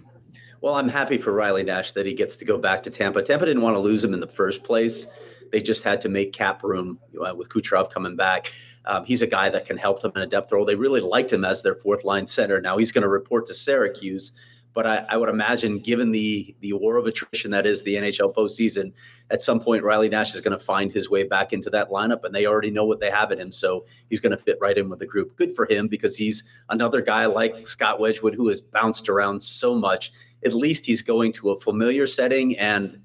Well, 0.62 0.76
I'm 0.76 0.90
happy 0.90 1.18
for 1.18 1.32
Riley 1.32 1.64
Nash 1.64 1.94
that 1.94 2.06
he 2.06 2.14
gets 2.14 2.36
to 2.38 2.46
go 2.46 2.58
back 2.58 2.84
to 2.84 2.90
Tampa. 2.90 3.22
Tampa 3.22 3.46
didn't 3.46 3.62
want 3.62 3.76
to 3.76 3.80
lose 3.80 4.04
him 4.04 4.14
in 4.14 4.20
the 4.20 4.28
first 4.28 4.64
place. 4.64 5.08
They 5.52 5.62
just 5.62 5.84
had 5.84 6.02
to 6.02 6.10
make 6.10 6.34
cap 6.34 6.64
room 6.64 7.00
uh, 7.26 7.34
with 7.34 7.50
Kucherov 7.50 7.90
coming 7.92 8.16
back. 8.16 8.52
Um, 8.86 9.06
he's 9.06 9.22
a 9.22 9.28
guy 9.28 9.50
that 9.50 9.66
can 9.66 9.78
help 9.78 10.02
them 10.02 10.12
in 10.16 10.22
a 10.22 10.28
depth 10.28 10.52
role. 10.52 10.66
They 10.66 10.76
really 10.76 11.00
liked 11.00 11.32
him 11.32 11.46
as 11.46 11.64
their 11.64 11.76
fourth 11.76 12.04
line 12.04 12.28
center. 12.28 12.60
Now 12.60 12.78
he's 12.78 12.92
going 12.92 13.04
to 13.04 13.08
report 13.08 13.46
to 13.48 13.54
Syracuse 13.54 14.34
but 14.80 14.88
I, 14.88 15.06
I, 15.10 15.18
would 15.18 15.28
imagine, 15.28 15.80
given 15.80 16.12
the 16.14 16.56
the 16.62 16.72
war 16.72 16.96
of 16.96 17.06
attrition 17.06 17.52
that 17.52 17.66
is 17.66 17.84
the 17.84 17.96
NHL 17.96 18.34
postseason, 18.34 18.94
at 19.30 19.42
some 19.42 19.60
point 19.60 19.84
Riley 19.84 20.08
Nash 20.08 20.34
is 20.34 20.40
going 20.40 20.58
to 20.58 20.64
find 20.64 20.90
his 20.90 21.10
way 21.10 21.26
back 21.26 21.52
into 21.52 21.70
that 21.72 21.90
lineup, 21.90 22.24
and 22.24 22.34
they 22.34 22.46
already 22.46 22.72
know 22.72 22.86
what 22.86 23.02
they 23.02 23.12
have 23.12 23.34
in 23.34 23.40
him, 23.40 23.52
so 23.52 23.86
he's 24.10 24.22
going 24.22 24.32
to 24.32 24.42
fit 24.42 24.58
right 24.62 24.78
in 24.78 24.88
with 24.88 25.00
the 25.00 25.06
group. 25.06 25.36
Good 25.36 25.54
for 25.54 25.68
him 25.70 25.90
because 25.90 26.16
he's 26.16 26.46
another 26.70 27.02
guy 27.02 27.26
like 27.26 27.68
Scott 27.68 28.00
Wedgwood 28.00 28.36
who 28.36 28.48
has 28.48 28.62
bounced 28.62 29.10
around 29.10 29.44
so 29.44 29.76
much. 29.76 30.14
At 30.46 30.54
least 30.54 30.86
he's 30.86 31.02
going 31.02 31.34
to 31.34 31.50
a 31.50 31.60
familiar 31.60 32.08
setting 32.08 32.58
and. 32.58 33.02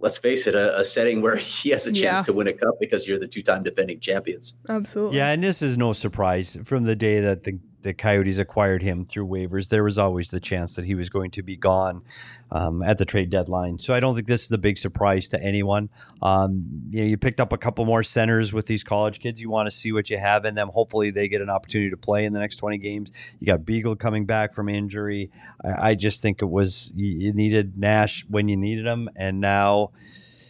Let's 0.00 0.18
face 0.18 0.46
it, 0.46 0.54
a, 0.54 0.80
a 0.80 0.84
setting 0.84 1.22
where 1.22 1.36
he 1.54 1.70
has 1.70 1.86
a 1.86 1.92
chance 1.92 2.18
yeah. 2.18 2.22
to 2.24 2.32
win 2.34 2.46
a 2.46 2.52
cup 2.52 2.74
because 2.78 3.06
you're 3.06 3.18
the 3.18 3.28
two-time 3.28 3.62
defending 3.62 4.00
champions. 4.00 4.52
Absolutely. 4.68 5.16
Yeah, 5.16 5.30
and 5.30 5.42
this 5.42 5.62
is 5.62 5.78
no 5.78 5.94
surprise 5.94 6.58
from 6.64 6.82
the 6.82 6.94
day 6.94 7.20
that 7.20 7.44
the 7.44 7.58
the 7.84 7.92
Coyotes 7.92 8.38
acquired 8.38 8.82
him 8.82 9.04
through 9.04 9.26
waivers, 9.26 9.68
there 9.68 9.84
was 9.84 9.98
always 9.98 10.30
the 10.30 10.40
chance 10.40 10.74
that 10.74 10.86
he 10.86 10.94
was 10.94 11.10
going 11.10 11.30
to 11.32 11.42
be 11.42 11.54
gone 11.54 12.02
um, 12.50 12.82
at 12.82 12.96
the 12.96 13.04
trade 13.04 13.28
deadline. 13.28 13.78
So 13.78 13.92
I 13.92 14.00
don't 14.00 14.14
think 14.14 14.26
this 14.26 14.44
is 14.44 14.50
a 14.52 14.58
big 14.58 14.78
surprise 14.78 15.28
to 15.28 15.42
anyone. 15.42 15.90
Um, 16.22 16.64
you 16.90 17.02
know, 17.02 17.06
you 17.06 17.18
picked 17.18 17.40
up 17.40 17.52
a 17.52 17.58
couple 17.58 17.84
more 17.84 18.02
centers 18.02 18.54
with 18.54 18.66
these 18.66 18.82
college 18.82 19.20
kids. 19.20 19.40
You 19.40 19.50
want 19.50 19.66
to 19.66 19.70
see 19.70 19.92
what 19.92 20.08
you 20.08 20.16
have 20.16 20.46
in 20.46 20.54
them. 20.54 20.70
Hopefully, 20.70 21.10
they 21.10 21.28
get 21.28 21.42
an 21.42 21.50
opportunity 21.50 21.90
to 21.90 21.96
play 21.98 22.24
in 22.24 22.32
the 22.32 22.40
next 22.40 22.56
20 22.56 22.78
games. 22.78 23.12
You 23.38 23.46
got 23.46 23.66
Beagle 23.66 23.96
coming 23.96 24.24
back 24.24 24.54
from 24.54 24.70
injury. 24.70 25.30
I, 25.62 25.90
I 25.90 25.94
just 25.94 26.22
think 26.22 26.40
it 26.40 26.48
was 26.48 26.90
you, 26.96 27.18
you 27.18 27.32
needed 27.34 27.78
Nash 27.78 28.24
when 28.28 28.48
you 28.48 28.56
needed 28.56 28.86
him, 28.86 29.10
and 29.14 29.40
now 29.40 29.90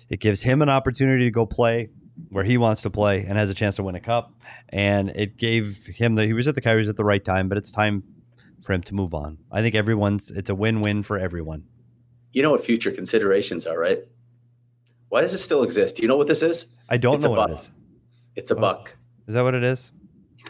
it 0.09 0.20
gives 0.20 0.43
him 0.43 0.62
an 0.62 0.68
opportunity 0.68 1.24
to 1.24 1.32
go 1.32 1.47
play 1.47 1.89
where 2.29 2.45
he 2.45 2.57
wants 2.57 2.83
to 2.83 2.91
play 2.91 3.25
and 3.25 3.39
has 3.39 3.51
a 3.51 3.55
chance 3.55 3.77
to 3.77 3.83
win 3.83 3.95
a 3.95 4.01
cup. 4.01 4.33
And 4.69 5.11
it 5.11 5.37
gave 5.37 5.87
him 5.87 6.15
the 6.15 6.27
he 6.27 6.33
was 6.33 6.49
at 6.49 6.55
the 6.55 6.61
Coyotes 6.61 6.89
at 6.89 6.97
the 6.97 7.05
right 7.05 7.25
time, 7.25 7.49
but 7.49 7.59
it's 7.59 7.71
time 7.71 8.03
for 8.62 8.73
him 8.73 8.83
to 8.83 8.95
move 8.95 9.15
on. 9.15 9.39
I 9.53 9.62
think 9.62 9.75
everyone's 9.75 10.31
it's 10.31 10.51
a 10.51 10.55
win-win 10.55 11.03
for 11.03 11.19
everyone. 11.19 11.65
You 12.33 12.43
know 12.43 12.51
what 12.51 12.65
future 12.65 12.91
considerations 12.91 13.67
are, 13.67 13.79
right? 13.79 14.01
Why 15.09 15.21
does 15.21 15.33
it 15.33 15.39
still 15.39 15.62
exist? 15.62 15.97
Do 15.97 16.03
you 16.03 16.09
know 16.09 16.17
what 16.17 16.27
this 16.27 16.43
is? 16.43 16.67
I 16.89 16.97
don't 16.97 17.17
it's 17.17 17.25
know 17.25 17.31
what 17.31 17.49
buck. 17.49 17.51
it 17.51 17.55
is. 17.55 17.71
It's 18.37 18.51
a 18.51 18.57
oh, 18.57 18.61
buck. 18.61 18.97
Is 19.29 19.35
that 19.35 19.45
what 19.45 19.55
it 19.55 19.62
is? 19.62 19.93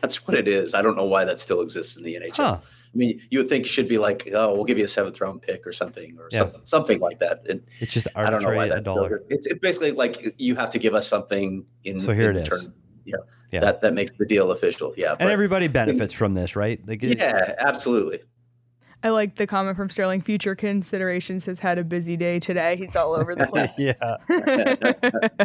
That's 0.01 0.27
what 0.27 0.37
it 0.37 0.49
is. 0.49 0.75
I 0.75 0.83
don't 0.83 0.97
know 0.97 1.05
why 1.05 1.25
that 1.25 1.39
still 1.39 1.61
exists 1.61 1.97
in 1.97 2.03
the 2.03 2.15
NHL. 2.15 2.37
Huh. 2.37 2.59
I 2.95 2.97
mean, 2.97 3.21
you 3.31 3.41
would 3.41 3.49
think 3.49 3.67
it 3.67 3.69
should 3.69 3.89
be 3.89 3.99
like, 3.99 4.29
oh, 4.33 4.55
we'll 4.55 4.65
give 4.65 4.79
you 4.79 4.85
a 4.85 4.89
seventh 4.89 5.21
round 5.21 5.43
pick 5.43 5.67
or 5.67 5.73
something, 5.73 6.17
or 6.19 6.29
yeah. 6.31 6.39
something, 6.39 6.61
something 6.65 7.01
like 7.01 7.19
that. 7.19 7.45
And 7.49 7.63
it's 7.81 7.93
just 7.93 8.07
I 8.15 8.31
don't 8.31 8.43
know 8.43 8.55
why 8.55 8.69
that 8.69 8.85
dollar. 8.85 9.25
It's, 9.29 9.47
it's, 9.47 9.59
basically 9.59 9.91
like 9.91 10.35
you 10.39 10.55
have 10.55 10.71
to 10.71 10.79
give 10.79 10.95
us 10.95 11.09
something 11.09 11.65
in. 11.83 11.99
So 11.99 12.13
here 12.13 12.31
in 12.31 12.37
it 12.37 12.53
is. 12.53 12.69
Yeah, 13.07 13.17
yeah, 13.53 13.61
that 13.61 13.83
that 13.83 13.93
makes 13.93 14.13
the 14.13 14.25
deal 14.25 14.51
official. 14.53 14.95
Yeah, 14.97 15.17
and 15.19 15.29
everybody 15.29 15.69
benefits 15.69 16.15
from 16.15 16.35
this, 16.35 16.57
right? 16.57 16.81
Like, 16.87 17.03
yeah, 17.03 17.55
absolutely. 17.59 18.21
I 19.03 19.11
like 19.11 19.35
the 19.35 19.47
comment 19.47 19.77
from 19.77 19.91
Sterling. 19.91 20.23
Future 20.23 20.55
considerations 20.55 21.45
has 21.45 21.59
had 21.59 21.77
a 21.79 21.85
busy 21.85 22.17
day 22.17 22.41
today. 22.41 22.77
He's 22.77 22.97
all 22.97 23.15
over 23.15 23.35
the 23.35 23.47
place. 23.53 23.71
yeah. 23.77 24.17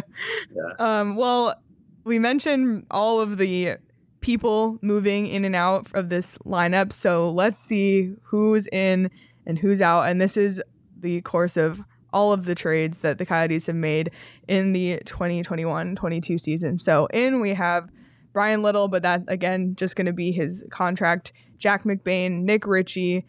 yeah. 0.56 1.00
Um, 1.00 1.16
well, 1.16 1.60
we 2.04 2.18
mentioned 2.18 2.86
all 2.90 3.20
of 3.20 3.36
the 3.36 3.76
people 4.20 4.78
moving 4.82 5.26
in 5.26 5.44
and 5.44 5.56
out 5.56 5.86
of 5.94 6.08
this 6.08 6.38
lineup. 6.38 6.92
So 6.92 7.30
let's 7.30 7.58
see 7.58 8.14
who's 8.24 8.66
in 8.68 9.10
and 9.46 9.58
who's 9.58 9.80
out. 9.80 10.08
And 10.08 10.20
this 10.20 10.36
is 10.36 10.62
the 10.98 11.20
course 11.22 11.56
of 11.56 11.80
all 12.12 12.32
of 12.32 12.44
the 12.44 12.54
trades 12.54 12.98
that 12.98 13.18
the 13.18 13.26
Coyotes 13.26 13.66
have 13.66 13.76
made 13.76 14.10
in 14.48 14.72
the 14.72 15.00
2021 15.04 15.96
22 15.96 16.38
season. 16.38 16.78
So 16.78 17.06
in 17.06 17.40
we 17.40 17.54
have 17.54 17.88
Bryan 18.32 18.62
Little, 18.62 18.88
but 18.88 19.02
that 19.02 19.22
again 19.28 19.74
just 19.76 19.96
going 19.96 20.06
to 20.06 20.12
be 20.12 20.32
his 20.32 20.64
contract. 20.70 21.32
Jack 21.58 21.84
McBain, 21.84 22.42
Nick 22.42 22.66
Ritchie, 22.66 23.24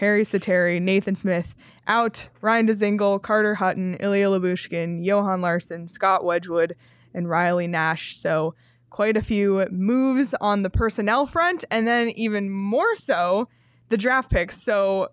Harri 0.00 0.22
Säteri, 0.22 0.80
Nathan 0.80 1.16
Smith 1.16 1.54
out. 1.86 2.28
Ryan 2.40 2.68
Dzingel, 2.68 3.22
Carter 3.22 3.56
Hutton, 3.56 3.96
Ilya 4.00 4.28
Lyubushkin, 4.28 5.04
Johan 5.04 5.40
Larsson, 5.40 5.88
Scott 5.88 6.24
Wedgwood, 6.24 6.76
and 7.14 7.28
Riley 7.28 7.66
Nash. 7.66 8.16
So 8.16 8.54
quite 8.92 9.16
a 9.16 9.22
few 9.22 9.66
moves 9.70 10.34
on 10.40 10.62
the 10.62 10.70
personnel 10.70 11.26
front, 11.26 11.64
and 11.70 11.88
then 11.88 12.10
even 12.10 12.50
more 12.50 12.94
so 12.94 13.48
the 13.88 13.96
draft 13.96 14.30
picks. 14.30 14.62
So 14.62 15.08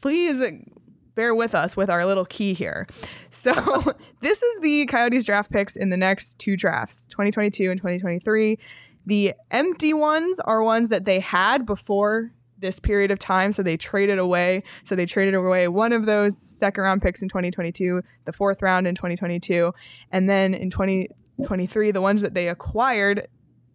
please 0.00 0.42
bear 1.14 1.34
with 1.34 1.54
us 1.54 1.76
with 1.76 1.90
our 1.90 2.04
little 2.06 2.24
key 2.26 2.54
here. 2.54 2.86
So 3.30 3.52
this 4.20 4.42
is 4.42 4.60
the 4.60 4.86
Coyotes 4.86 5.24
draft 5.24 5.50
picks 5.50 5.74
in 5.74 5.90
the 5.90 5.96
next 5.96 6.38
two 6.38 6.56
drafts, 6.56 7.06
2022 7.06 7.70
and 7.70 7.80
2023. 7.80 8.58
The 9.06 9.34
empty 9.50 9.94
ones 9.94 10.38
are 10.40 10.62
ones 10.62 10.90
that 10.90 11.06
they 11.06 11.18
had 11.18 11.66
before 11.66 12.32
this 12.60 12.80
period 12.80 13.10
of 13.10 13.18
time. 13.18 13.52
So 13.52 13.62
they 13.62 13.76
traded 13.76 14.18
away. 14.18 14.62
So 14.84 14.94
they 14.94 15.06
traded 15.06 15.34
away 15.34 15.68
one 15.68 15.92
of 15.92 16.06
those 16.06 16.36
second 16.36 16.82
round 16.82 17.02
picks 17.02 17.22
in 17.22 17.28
2022, 17.28 18.02
the 18.24 18.32
fourth 18.32 18.62
round 18.62 18.86
in 18.86 18.94
2022, 18.94 19.72
and 20.10 20.28
then 20.28 20.54
in 20.54 20.70
2023, 21.38 21.90
the 21.92 22.00
ones 22.00 22.20
that 22.22 22.34
they 22.34 22.48
acquired 22.48 23.28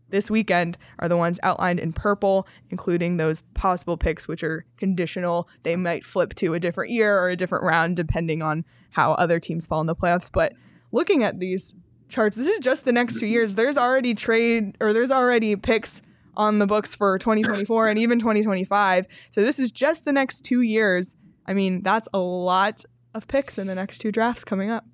this 0.09 0.29
weekend 0.29 0.77
are 0.99 1.09
the 1.09 1.17
ones 1.17 1.39
outlined 1.43 1.79
in 1.79 1.91
purple, 1.91 2.47
including 2.69 3.17
those 3.17 3.41
possible 3.55 3.97
picks, 3.97 4.27
which 4.27 4.43
are 4.43 4.65
conditional. 4.77 5.49
They 5.63 5.75
might 5.75 6.05
flip 6.05 6.35
to 6.35 6.53
a 6.53 6.59
different 6.59 6.91
year 6.91 7.19
or 7.19 7.29
a 7.29 7.35
different 7.35 7.65
round, 7.65 7.95
depending 7.95 8.41
on 8.41 8.63
how 8.91 9.13
other 9.13 9.39
teams 9.39 9.65
fall 9.65 9.81
in 9.81 9.87
the 9.87 9.95
playoffs. 9.95 10.29
But 10.31 10.53
looking 10.91 11.23
at 11.23 11.39
these 11.39 11.73
charts, 12.09 12.37
this 12.37 12.47
is 12.47 12.59
just 12.59 12.85
the 12.85 12.91
next 12.91 13.19
two 13.19 13.25
years. 13.25 13.55
There's 13.55 13.77
already 13.77 14.13
trade 14.13 14.77
or 14.79 14.93
there's 14.93 15.11
already 15.11 15.55
picks 15.55 16.01
on 16.35 16.59
the 16.59 16.67
books 16.67 16.93
for 16.95 17.17
2024 17.17 17.89
and 17.89 17.99
even 17.99 18.19
2025. 18.19 19.07
So 19.31 19.43
this 19.43 19.57
is 19.57 19.71
just 19.71 20.05
the 20.05 20.13
next 20.13 20.41
two 20.41 20.61
years. 20.61 21.15
I 21.45 21.53
mean, 21.53 21.81
that's 21.81 22.07
a 22.13 22.19
lot 22.19 22.83
of 23.13 23.27
picks 23.27 23.57
in 23.57 23.67
the 23.67 23.75
next 23.75 23.99
two 23.99 24.11
drafts 24.11 24.43
coming 24.43 24.69
up. 24.69 24.85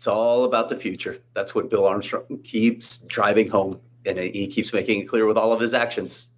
It's 0.00 0.06
all 0.06 0.44
about 0.44 0.70
the 0.70 0.76
future. 0.76 1.18
That's 1.34 1.54
what 1.54 1.68
Bill 1.68 1.84
Armstrong 1.84 2.40
keeps 2.42 3.00
driving 3.00 3.50
home, 3.50 3.78
and 4.06 4.18
he 4.18 4.46
keeps 4.46 4.72
making 4.72 5.02
it 5.02 5.04
clear 5.04 5.26
with 5.26 5.36
all 5.36 5.52
of 5.52 5.60
his 5.60 5.74
actions. 5.74 6.30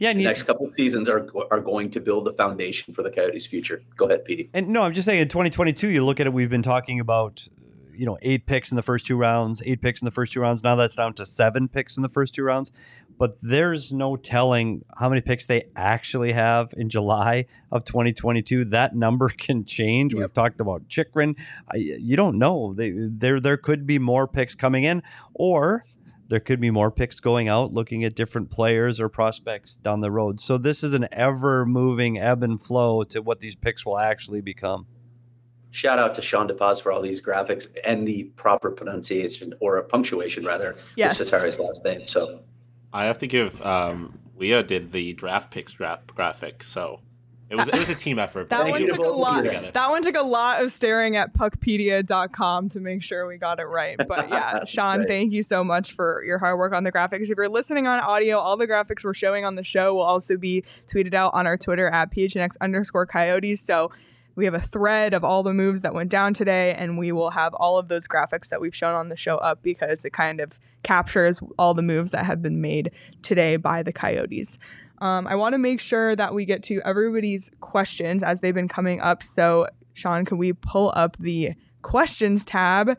Yeah, 0.00 0.12
the 0.12 0.22
you, 0.22 0.26
next 0.26 0.42
couple 0.42 0.66
of 0.66 0.74
seasons 0.74 1.08
are 1.08 1.24
are 1.52 1.60
going 1.60 1.90
to 1.90 2.00
build 2.00 2.24
the 2.24 2.32
foundation 2.32 2.92
for 2.92 3.04
the 3.04 3.10
Coyotes' 3.12 3.46
future. 3.46 3.84
Go 3.96 4.06
ahead, 4.06 4.24
Petey. 4.24 4.50
And 4.52 4.70
no, 4.70 4.82
I'm 4.82 4.94
just 4.94 5.06
saying 5.06 5.22
in 5.22 5.28
2022, 5.28 5.90
you 5.90 6.04
look 6.04 6.18
at 6.18 6.26
it. 6.26 6.32
We've 6.32 6.50
been 6.50 6.64
talking 6.64 6.98
about 6.98 7.46
you 7.94 8.04
know 8.04 8.18
eight 8.20 8.46
picks 8.46 8.72
in 8.72 8.76
the 8.76 8.82
first 8.82 9.06
two 9.06 9.16
rounds, 9.16 9.62
eight 9.64 9.80
picks 9.80 10.02
in 10.02 10.04
the 10.04 10.10
first 10.10 10.32
two 10.32 10.40
rounds. 10.40 10.64
Now 10.64 10.74
that's 10.74 10.96
down 10.96 11.14
to 11.14 11.24
seven 11.24 11.68
picks 11.68 11.96
in 11.96 12.02
the 12.02 12.08
first 12.08 12.34
two 12.34 12.42
rounds. 12.42 12.72
But 13.18 13.36
there's 13.42 13.92
no 13.92 14.16
telling 14.16 14.84
how 14.96 15.08
many 15.08 15.20
picks 15.20 15.46
they 15.46 15.64
actually 15.76 16.32
have 16.32 16.74
in 16.76 16.88
July 16.88 17.46
of 17.70 17.84
2022. 17.84 18.66
That 18.66 18.94
number 18.94 19.28
can 19.36 19.64
change. 19.64 20.12
Yep. 20.12 20.20
We've 20.20 20.32
talked 20.32 20.60
about 20.60 20.88
Chychrun. 20.88 21.36
I, 21.72 21.76
you 21.76 22.16
don't 22.16 22.38
know. 22.38 22.74
They, 22.74 22.92
there 22.94 23.40
there 23.40 23.56
could 23.56 23.86
be 23.86 23.98
more 23.98 24.26
picks 24.26 24.54
coming 24.54 24.84
in, 24.84 25.02
or 25.34 25.84
there 26.28 26.40
could 26.40 26.60
be 26.60 26.70
more 26.70 26.90
picks 26.90 27.20
going 27.20 27.48
out, 27.48 27.72
looking 27.72 28.04
at 28.04 28.14
different 28.14 28.50
players 28.50 28.98
or 28.98 29.08
prospects 29.08 29.76
down 29.76 30.00
the 30.00 30.10
road. 30.10 30.40
So 30.40 30.56
this 30.56 30.82
is 30.82 30.94
an 30.94 31.06
ever 31.12 31.66
moving 31.66 32.18
ebb 32.18 32.42
and 32.42 32.60
flow 32.60 33.04
to 33.04 33.20
what 33.20 33.40
these 33.40 33.54
picks 33.54 33.84
will 33.84 33.98
actually 33.98 34.40
become 34.40 34.86
shout 35.72 35.98
out 35.98 36.14
to 36.14 36.22
Sean 36.22 36.48
DePaz 36.48 36.80
for 36.80 36.92
all 36.92 37.02
these 37.02 37.20
graphics 37.20 37.66
and 37.84 38.06
the 38.06 38.24
proper 38.36 38.70
pronunciation 38.70 39.54
or 39.60 39.82
punctuation 39.82 40.44
rather 40.44 40.76
yes. 40.96 41.18
with 41.18 41.30
Säteri's 41.30 41.58
last 41.58 41.82
name. 41.84 42.06
So 42.06 42.40
I 42.92 43.04
have 43.04 43.18
to 43.18 43.26
give 43.26 43.64
um, 43.64 44.18
Leah 44.36 44.62
did 44.62 44.92
the 44.92 45.12
draft 45.14 45.50
picks 45.50 45.72
draft 45.72 46.14
graphic, 46.14 46.62
so 46.62 47.00
it 47.52 47.56
was 47.56 47.68
it 47.68 47.78
was 47.78 47.90
a 47.90 47.94
team 47.94 48.18
effort. 48.18 48.48
that 48.48 48.66
one 48.66 48.86
took 48.86 48.98
a 48.98 49.02
lot. 49.02 49.44
That 49.44 49.90
one 49.90 50.02
took 50.02 50.16
a 50.16 50.22
lot 50.22 50.62
of 50.62 50.72
staring 50.72 51.16
at 51.16 51.34
puckpedia.com 51.34 52.70
to 52.70 52.80
make 52.80 53.02
sure 53.02 53.26
we 53.26 53.36
got 53.36 53.60
it 53.60 53.64
right. 53.64 53.96
But 54.08 54.28
yeah, 54.30 54.64
Sean, 54.64 55.00
right. 55.00 55.08
thank 55.08 55.32
you 55.32 55.42
so 55.42 55.62
much 55.62 55.92
for 55.92 56.24
your 56.24 56.38
hard 56.38 56.58
work 56.58 56.72
on 56.72 56.84
the 56.84 56.90
graphics. 56.90 57.28
If 57.28 57.36
you're 57.36 57.50
listening 57.50 57.86
on 57.86 58.00
audio, 58.00 58.38
all 58.38 58.56
the 58.56 58.66
graphics 58.66 59.04
we're 59.04 59.12
showing 59.12 59.44
on 59.44 59.56
the 59.56 59.62
show 59.62 59.94
will 59.94 60.00
also 60.00 60.38
be 60.38 60.64
tweeted 60.86 61.12
out 61.12 61.34
on 61.34 61.46
our 61.46 61.58
Twitter 61.58 61.88
at 61.88 62.10
phnx 62.10 62.56
underscore 62.62 63.04
coyotes. 63.04 63.60
So 63.60 63.90
we 64.34 64.44
have 64.44 64.54
a 64.54 64.60
thread 64.60 65.14
of 65.14 65.24
all 65.24 65.42
the 65.42 65.52
moves 65.52 65.82
that 65.82 65.94
went 65.94 66.10
down 66.10 66.34
today, 66.34 66.74
and 66.74 66.98
we 66.98 67.12
will 67.12 67.30
have 67.30 67.52
all 67.54 67.78
of 67.78 67.88
those 67.88 68.08
graphics 68.08 68.48
that 68.48 68.60
we've 68.60 68.74
shown 68.74 68.94
on 68.94 69.08
the 69.08 69.16
show 69.16 69.36
up 69.36 69.62
because 69.62 70.04
it 70.04 70.12
kind 70.12 70.40
of 70.40 70.58
captures 70.82 71.40
all 71.58 71.74
the 71.74 71.82
moves 71.82 72.10
that 72.12 72.24
have 72.24 72.40
been 72.40 72.60
made 72.60 72.92
today 73.22 73.56
by 73.56 73.82
the 73.82 73.92
Coyotes. 73.92 74.58
Um, 74.98 75.26
I 75.26 75.34
want 75.34 75.52
to 75.54 75.58
make 75.58 75.80
sure 75.80 76.16
that 76.16 76.32
we 76.32 76.44
get 76.44 76.62
to 76.64 76.80
everybody's 76.84 77.50
questions 77.60 78.22
as 78.22 78.40
they've 78.40 78.54
been 78.54 78.68
coming 78.68 79.00
up. 79.00 79.22
So, 79.22 79.66
Sean, 79.94 80.24
can 80.24 80.38
we 80.38 80.52
pull 80.52 80.92
up 80.94 81.16
the 81.18 81.52
questions 81.82 82.44
tab? 82.44 82.96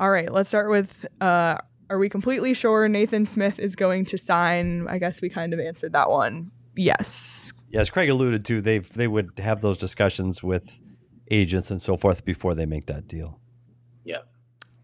All 0.00 0.10
right, 0.10 0.30
let's 0.30 0.48
start 0.48 0.68
with 0.68 1.06
uh, 1.20 1.58
Are 1.88 1.98
we 1.98 2.08
completely 2.08 2.54
sure 2.54 2.88
Nathan 2.88 3.24
Smith 3.24 3.58
is 3.58 3.76
going 3.76 4.04
to 4.06 4.18
sign? 4.18 4.86
I 4.88 4.98
guess 4.98 5.22
we 5.22 5.30
kind 5.30 5.54
of 5.54 5.60
answered 5.60 5.92
that 5.92 6.10
one. 6.10 6.50
Yes 6.74 7.52
as 7.74 7.90
Craig 7.90 8.08
alluded 8.08 8.44
to, 8.46 8.60
they 8.60 8.78
they 8.78 9.08
would 9.08 9.32
have 9.38 9.60
those 9.60 9.78
discussions 9.78 10.42
with 10.42 10.80
agents 11.30 11.70
and 11.70 11.80
so 11.80 11.96
forth 11.96 12.24
before 12.24 12.54
they 12.54 12.66
make 12.66 12.86
that 12.86 13.08
deal. 13.08 13.40
Yeah. 14.04 14.18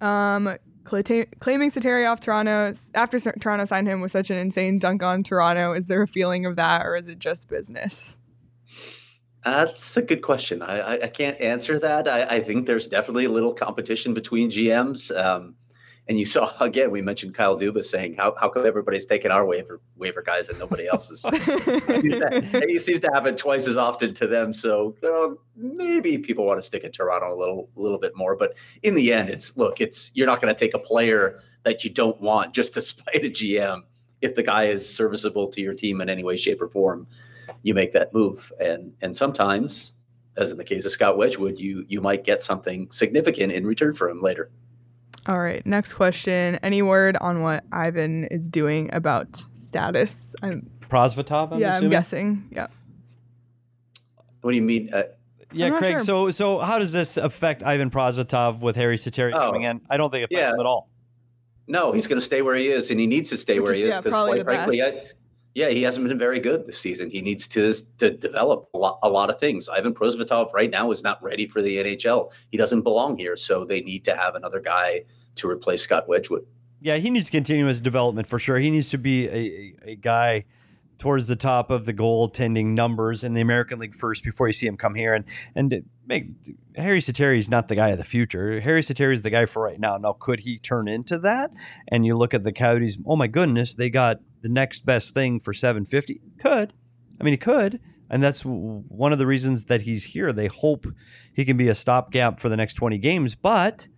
Um, 0.00 0.56
claiming 0.84 1.70
Säteri 1.70 2.10
off 2.10 2.20
Toronto 2.20 2.72
after 2.94 3.18
Toronto 3.18 3.64
signed 3.64 3.88
him 3.88 4.00
with 4.00 4.12
such 4.12 4.30
an 4.30 4.38
insane 4.38 4.78
dunk 4.78 5.02
on 5.02 5.22
Toronto. 5.22 5.72
Is 5.72 5.86
there 5.86 6.02
a 6.02 6.08
feeling 6.08 6.46
of 6.46 6.56
that, 6.56 6.86
or 6.86 6.96
is 6.96 7.08
it 7.08 7.18
just 7.18 7.48
business? 7.48 8.18
That's 9.44 9.96
a 9.96 10.02
good 10.02 10.22
question. 10.22 10.62
I, 10.62 10.78
I, 10.78 10.92
I 11.04 11.08
can't 11.08 11.40
answer 11.40 11.78
that. 11.78 12.08
I, 12.08 12.24
I, 12.24 12.40
think 12.40 12.66
there's 12.66 12.88
definitely 12.88 13.24
a 13.24 13.30
little 13.30 13.54
competition 13.54 14.12
between 14.12 14.50
GMs. 14.50 15.16
Um, 15.16 15.54
and 16.08 16.18
you 16.18 16.24
saw 16.24 16.52
again, 16.60 16.90
we 16.90 17.02
mentioned 17.02 17.34
Kyle 17.34 17.58
Dubas 17.58 17.84
saying, 17.84 18.14
"How 18.14 18.34
how 18.40 18.48
come 18.48 18.66
everybody's 18.66 19.06
taking 19.06 19.30
our 19.30 19.44
waiver 19.44 19.80
waiver 19.96 20.22
guys 20.22 20.48
and 20.48 20.58
nobody 20.58 20.88
else's?" 20.88 21.24
it 21.32 22.82
seems 22.82 23.00
to 23.00 23.10
happen 23.12 23.36
twice 23.36 23.68
as 23.68 23.76
often 23.76 24.14
to 24.14 24.26
them. 24.26 24.52
So 24.52 24.96
uh, 25.02 25.34
maybe 25.56 26.18
people 26.18 26.46
want 26.46 26.58
to 26.58 26.62
stick 26.62 26.84
in 26.84 26.92
Toronto 26.92 27.32
a 27.32 27.36
little 27.36 27.68
a 27.76 27.80
little 27.80 27.98
bit 27.98 28.16
more. 28.16 28.36
But 28.36 28.56
in 28.82 28.94
the 28.94 29.12
end, 29.12 29.28
it's 29.28 29.56
look, 29.56 29.80
it's 29.80 30.10
you're 30.14 30.26
not 30.26 30.40
going 30.40 30.52
to 30.52 30.58
take 30.58 30.74
a 30.74 30.78
player 30.78 31.40
that 31.64 31.84
you 31.84 31.90
don't 31.90 32.20
want 32.20 32.54
just 32.54 32.74
to 32.74 32.80
spite 32.82 33.24
a 33.24 33.30
GM. 33.30 33.82
If 34.20 34.34
the 34.34 34.42
guy 34.42 34.64
is 34.64 34.88
serviceable 34.88 35.46
to 35.48 35.60
your 35.60 35.74
team 35.74 36.00
in 36.00 36.08
any 36.08 36.24
way, 36.24 36.36
shape, 36.36 36.60
or 36.60 36.68
form, 36.68 37.06
you 37.62 37.72
make 37.74 37.92
that 37.92 38.12
move. 38.12 38.52
And 38.58 38.92
and 39.00 39.14
sometimes, 39.14 39.92
as 40.36 40.50
in 40.50 40.56
the 40.56 40.64
case 40.64 40.84
of 40.84 40.90
Scott 40.90 41.16
Wedgwood, 41.16 41.58
you 41.58 41.84
you 41.86 42.00
might 42.00 42.24
get 42.24 42.42
something 42.42 42.90
significant 42.90 43.52
in 43.52 43.64
return 43.66 43.94
for 43.94 44.08
him 44.08 44.20
later. 44.20 44.50
All 45.28 45.38
right, 45.38 45.64
next 45.66 45.92
question. 45.92 46.58
Any 46.62 46.80
word 46.80 47.18
on 47.20 47.42
what 47.42 47.62
Ivan 47.70 48.24
is 48.24 48.48
doing 48.48 48.88
about 48.94 49.44
status? 49.56 50.34
I'm 50.42 50.70
Prosvetov. 50.88 51.52
I'm 51.52 51.60
yeah, 51.60 51.74
assuming? 51.74 51.84
I'm 51.84 51.90
guessing. 51.90 52.48
Yeah. 52.50 52.66
What 54.40 54.52
do 54.52 54.56
you 54.56 54.62
mean? 54.62 54.88
Uh, 54.90 55.02
yeah, 55.52 55.68
Craig. 55.76 55.98
Sure. 55.98 56.00
So, 56.00 56.30
so 56.30 56.58
how 56.60 56.78
does 56.78 56.92
this 56.92 57.18
affect 57.18 57.62
Ivan 57.62 57.90
Prosvetov 57.90 58.60
with 58.60 58.74
Harri 58.74 58.94
Säteri 58.94 59.34
oh, 59.34 59.38
coming 59.38 59.64
in? 59.64 59.82
I 59.90 59.98
don't 59.98 60.10
think 60.10 60.22
it 60.22 60.32
affects 60.32 60.48
yeah. 60.48 60.54
him 60.54 60.60
at 60.60 60.66
all. 60.66 60.88
No, 61.66 61.92
he's 61.92 62.06
going 62.06 62.18
to 62.18 62.24
stay 62.24 62.40
where 62.40 62.56
he 62.56 62.68
is, 62.68 62.90
and 62.90 62.98
he 62.98 63.06
needs 63.06 63.28
to 63.28 63.36
stay 63.36 63.60
Which 63.60 63.68
where 63.68 63.74
is, 63.74 63.82
he 63.82 63.88
is 63.88 63.96
because, 63.98 64.14
yeah, 64.14 64.24
quite 64.24 64.44
frankly, 64.44 64.82
I, 64.82 65.02
yeah, 65.54 65.68
he 65.68 65.82
hasn't 65.82 66.08
been 66.08 66.18
very 66.18 66.40
good 66.40 66.66
this 66.66 66.78
season. 66.78 67.10
He 67.10 67.20
needs 67.20 67.46
to 67.48 67.70
to 67.98 68.10
develop 68.10 68.70
a 68.72 68.78
lot, 68.78 68.98
a 69.02 69.10
lot 69.10 69.28
of 69.28 69.38
things. 69.38 69.68
Ivan 69.68 69.92
Prosvetov 69.92 70.54
right 70.54 70.70
now 70.70 70.90
is 70.90 71.02
not 71.02 71.22
ready 71.22 71.46
for 71.46 71.60
the 71.60 71.76
NHL. 71.76 72.30
He 72.50 72.56
doesn't 72.56 72.80
belong 72.80 73.18
here, 73.18 73.36
so 73.36 73.66
they 73.66 73.82
need 73.82 74.04
to 74.06 74.16
have 74.16 74.34
another 74.34 74.60
guy 74.60 75.02
to 75.38 75.48
replace 75.48 75.82
Scott 75.82 76.08
Wedgwood. 76.08 76.46
Yeah, 76.80 76.96
he 76.96 77.10
needs 77.10 77.26
to 77.26 77.32
continue 77.32 77.66
his 77.66 77.80
development 77.80 78.28
for 78.28 78.38
sure. 78.38 78.58
He 78.58 78.70
needs 78.70 78.88
to 78.90 78.98
be 78.98 79.26
a, 79.26 79.32
a, 79.32 79.74
a 79.90 79.94
guy 79.96 80.44
towards 80.98 81.28
the 81.28 81.36
top 81.36 81.70
of 81.70 81.84
the 81.86 81.94
goaltending 81.94 82.68
numbers 82.68 83.22
in 83.22 83.34
the 83.34 83.40
American 83.40 83.78
League 83.78 83.94
first 83.94 84.24
before 84.24 84.48
you 84.48 84.52
see 84.52 84.66
him 84.66 84.76
come 84.76 84.94
here 84.94 85.14
and 85.14 85.24
and 85.54 85.84
make 86.06 86.26
Harri 86.74 86.98
Säteri 86.98 87.38
is 87.38 87.48
not 87.48 87.68
the 87.68 87.76
guy 87.76 87.88
of 87.90 87.98
the 87.98 88.04
future. 88.04 88.60
Harri 88.60 88.80
Säteri 88.80 89.14
is 89.14 89.22
the 89.22 89.30
guy 89.30 89.46
for 89.46 89.62
right 89.62 89.78
now. 89.78 89.96
Now, 89.96 90.12
could 90.12 90.40
he 90.40 90.58
turn 90.58 90.88
into 90.88 91.18
that? 91.18 91.52
And 91.86 92.04
you 92.04 92.16
look 92.16 92.34
at 92.34 92.44
the 92.44 92.52
Coyotes. 92.52 92.98
Oh 93.06 93.16
my 93.16 93.26
goodness, 93.26 93.74
they 93.74 93.90
got 93.90 94.20
the 94.42 94.48
next 94.48 94.84
best 94.84 95.14
thing 95.14 95.40
for 95.40 95.52
seven 95.52 95.84
fifty. 95.84 96.20
Could 96.38 96.72
I 97.20 97.24
mean 97.24 97.32
he 97.32 97.38
could. 97.38 97.80
And 98.10 98.22
that's 98.22 98.42
one 98.42 99.12
of 99.12 99.18
the 99.18 99.26
reasons 99.26 99.66
that 99.66 99.82
he's 99.82 100.04
here. 100.04 100.32
They 100.32 100.46
hope 100.46 100.86
he 101.32 101.44
can 101.44 101.56
be 101.56 101.68
a 101.68 101.74
stopgap 101.74 102.40
for 102.40 102.48
the 102.48 102.56
next 102.56 102.72
20 102.74 102.96
games, 102.96 103.34
but 103.34 103.88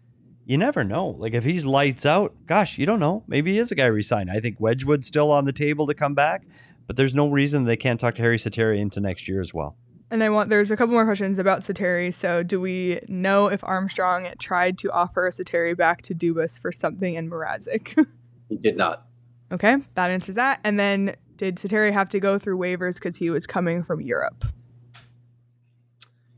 you 0.50 0.58
never 0.58 0.82
know. 0.82 1.14
Like 1.16 1.32
if 1.32 1.44
he's 1.44 1.64
lights 1.64 2.04
out, 2.04 2.34
gosh, 2.46 2.76
you 2.76 2.84
don't 2.84 2.98
know. 2.98 3.22
Maybe 3.28 3.52
he 3.52 3.58
is 3.58 3.70
a 3.70 3.76
guy 3.76 3.84
resigned. 3.84 4.32
I 4.32 4.40
think 4.40 4.58
Wedgwood's 4.58 5.06
still 5.06 5.30
on 5.30 5.44
the 5.44 5.52
table 5.52 5.86
to 5.86 5.94
come 5.94 6.16
back, 6.16 6.42
but 6.88 6.96
there's 6.96 7.14
no 7.14 7.28
reason 7.28 7.66
they 7.66 7.76
can't 7.76 8.00
talk 8.00 8.16
to 8.16 8.22
Harri 8.22 8.34
Säteri 8.34 8.80
into 8.80 8.98
next 8.98 9.28
year 9.28 9.40
as 9.40 9.54
well. 9.54 9.76
And 10.10 10.24
I 10.24 10.28
want 10.28 10.50
there's 10.50 10.72
a 10.72 10.76
couple 10.76 10.92
more 10.92 11.04
questions 11.04 11.38
about 11.38 11.60
Säteri. 11.60 12.12
So 12.12 12.42
do 12.42 12.60
we 12.60 12.98
know 13.06 13.46
if 13.46 13.62
Armstrong 13.62 14.28
tried 14.40 14.76
to 14.78 14.90
offer 14.90 15.30
Säteri 15.30 15.76
back 15.76 16.02
to 16.02 16.16
Dubas 16.16 16.60
for 16.60 16.72
something 16.72 17.14
in 17.14 17.30
Mrazek? 17.30 18.04
he 18.48 18.56
did 18.56 18.76
not. 18.76 19.06
Okay, 19.52 19.76
that 19.94 20.10
answers 20.10 20.34
that. 20.34 20.58
And 20.64 20.80
then 20.80 21.14
did 21.36 21.58
Säteri 21.58 21.92
have 21.92 22.08
to 22.08 22.18
go 22.18 22.40
through 22.40 22.58
waivers 22.58 22.94
because 22.94 23.14
he 23.14 23.30
was 23.30 23.46
coming 23.46 23.84
from 23.84 24.00
Europe? 24.00 24.44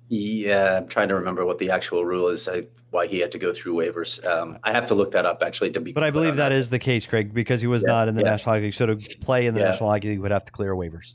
Yeah, 0.08 0.76
I'm 0.76 0.88
trying 0.88 1.08
to 1.08 1.14
remember 1.14 1.46
what 1.46 1.58
the 1.58 1.70
actual 1.70 2.04
rule 2.04 2.28
is. 2.28 2.46
I 2.46 2.64
why 2.92 3.06
he 3.06 3.18
had 3.18 3.32
to 3.32 3.38
go 3.38 3.52
through 3.52 3.74
waivers. 3.74 4.24
Um, 4.24 4.58
I 4.62 4.70
have 4.72 4.86
to 4.86 4.94
look 4.94 5.12
that 5.12 5.26
up 5.26 5.42
actually 5.42 5.70
to 5.72 5.80
be. 5.80 5.92
But 5.92 6.04
I 6.04 6.10
believe 6.10 6.36
that, 6.36 6.50
that 6.50 6.52
is 6.52 6.70
the 6.70 6.78
case, 6.78 7.06
Craig, 7.06 7.34
because 7.34 7.60
he 7.60 7.66
was 7.66 7.82
yeah, 7.82 7.92
not 7.92 8.08
in 8.08 8.14
the 8.14 8.22
yeah. 8.22 8.30
National 8.30 8.54
Hockey 8.54 8.66
League. 8.66 8.74
So 8.74 8.86
to 8.86 8.96
play 9.18 9.46
in 9.46 9.54
the 9.54 9.60
yeah. 9.60 9.70
National 9.70 9.90
Hockey 9.90 10.10
League, 10.10 10.20
would 10.20 10.30
have 10.30 10.44
to 10.44 10.52
clear 10.52 10.74
waivers. 10.74 11.14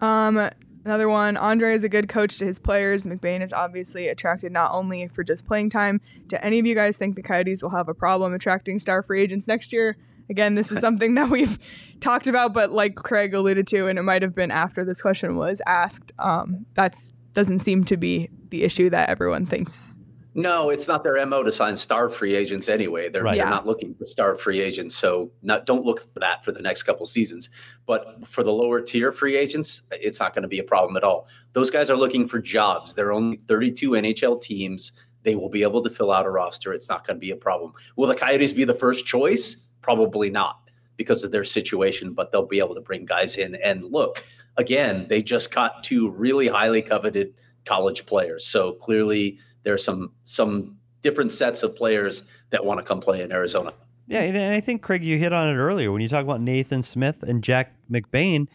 Um, 0.00 0.50
another 0.84 1.08
one. 1.08 1.36
Andre 1.36 1.74
is 1.74 1.84
a 1.84 1.88
good 1.88 2.08
coach 2.08 2.38
to 2.38 2.46
his 2.46 2.58
players. 2.58 3.04
McBain 3.04 3.42
is 3.42 3.52
obviously 3.52 4.08
attracted 4.08 4.52
not 4.52 4.72
only 4.72 5.06
for 5.08 5.22
just 5.22 5.46
playing 5.46 5.70
time. 5.70 6.00
Do 6.26 6.38
any 6.40 6.58
of 6.58 6.66
you 6.66 6.74
guys 6.74 6.96
think 6.96 7.16
the 7.16 7.22
Coyotes 7.22 7.62
will 7.62 7.70
have 7.70 7.88
a 7.88 7.94
problem 7.94 8.34
attracting 8.34 8.78
star 8.78 9.02
free 9.02 9.22
agents 9.22 9.46
next 9.46 9.72
year? 9.72 9.96
again, 10.30 10.54
this 10.54 10.72
is 10.72 10.80
something 10.80 11.14
that 11.14 11.30
we've 11.30 11.58
talked 12.00 12.26
about, 12.26 12.52
but 12.52 12.72
like 12.72 12.94
Craig 12.96 13.34
alluded 13.34 13.66
to, 13.68 13.88
and 13.88 13.98
it 13.98 14.02
might 14.02 14.22
have 14.22 14.34
been 14.34 14.50
after 14.50 14.84
this 14.84 15.02
question 15.02 15.36
was 15.36 15.60
asked. 15.66 16.12
Um, 16.18 16.66
that's 16.74 17.12
doesn't 17.32 17.58
seem 17.58 17.84
to 17.84 17.96
be 17.96 18.30
the 18.50 18.62
issue 18.62 18.88
that 18.90 19.08
everyone 19.08 19.44
thinks. 19.44 19.98
No, 20.36 20.70
it's 20.70 20.88
not 20.88 21.04
their 21.04 21.24
mo 21.26 21.44
to 21.44 21.52
sign 21.52 21.76
star 21.76 22.08
free 22.08 22.34
agents 22.34 22.68
anyway. 22.68 23.08
They're, 23.08 23.22
Right. 23.22 23.36
they're 23.36 23.44
Yeah. 23.46 23.50
not 23.50 23.66
looking 23.66 23.94
for 23.94 24.04
star 24.04 24.36
free 24.36 24.60
agents, 24.60 24.96
so 24.96 25.30
not, 25.42 25.64
don't 25.64 25.84
look 25.84 26.00
for 26.12 26.18
that 26.20 26.44
for 26.44 26.50
the 26.50 26.60
next 26.60 26.82
couple 26.82 27.06
seasons. 27.06 27.50
But 27.86 28.26
for 28.26 28.42
the 28.42 28.52
lower 28.52 28.80
tier 28.80 29.12
free 29.12 29.36
agents, 29.36 29.82
it's 29.92 30.18
not 30.18 30.34
going 30.34 30.42
to 30.42 30.48
be 30.48 30.58
a 30.58 30.64
problem 30.64 30.96
at 30.96 31.04
all. 31.04 31.28
Those 31.52 31.70
guys 31.70 31.88
are 31.88 31.96
looking 31.96 32.26
for 32.26 32.40
jobs. 32.40 32.94
There 32.96 33.06
are 33.08 33.12
only 33.12 33.36
32 33.36 33.94
NHL 33.94 34.36
teams. 34.36 34.92
They 35.22 35.36
will 35.36 35.48
be 35.48 35.62
able 35.62 35.82
to 35.82 35.90
fill 35.90 36.10
out 36.10 36.26
a 36.26 36.30
roster. 36.30 36.72
It's 36.72 36.88
not 36.88 37.06
going 37.06 37.16
to 37.16 37.20
be 37.20 37.30
a 37.30 37.36
problem. 37.36 37.72
Will 37.96 38.08
the 38.08 38.14
Coyotes 38.16 38.52
be 38.52 38.64
the 38.64 38.74
first 38.74 39.06
choice? 39.06 39.56
Probably 39.82 40.30
not 40.30 40.58
because 40.96 41.22
of 41.22 41.30
their 41.30 41.44
situation, 41.44 42.12
but 42.12 42.32
they'll 42.32 42.44
be 42.46 42.58
able 42.58 42.74
to 42.74 42.80
bring 42.80 43.04
guys 43.04 43.36
in. 43.36 43.54
And 43.56 43.84
look, 43.84 44.24
again, 44.56 45.06
they 45.08 45.22
just 45.22 45.54
got 45.54 45.82
two 45.84 46.10
really 46.10 46.48
highly 46.48 46.82
coveted 46.82 47.34
college 47.64 48.04
players. 48.06 48.44
So 48.46 48.72
clearly 48.72 49.38
there's 49.64 49.84
some 49.84 50.12
some 50.24 50.78
different 51.02 51.32
sets 51.32 51.62
of 51.62 51.76
players 51.76 52.24
that 52.50 52.64
want 52.64 52.78
to 52.80 52.84
come 52.84 53.00
play 53.00 53.22
in 53.22 53.32
Arizona. 53.32 53.72
Yeah, 54.06 54.20
and 54.20 54.54
I 54.54 54.60
think 54.60 54.82
Craig, 54.82 55.02
you 55.04 55.18
hit 55.18 55.32
on 55.32 55.48
it 55.48 55.58
earlier 55.58 55.90
when 55.90 56.02
you 56.02 56.08
talk 56.08 56.22
about 56.22 56.40
Nathan 56.40 56.82
Smith 56.82 57.22
and 57.22 57.42
Jack 57.42 57.74
McBain. 57.90 58.48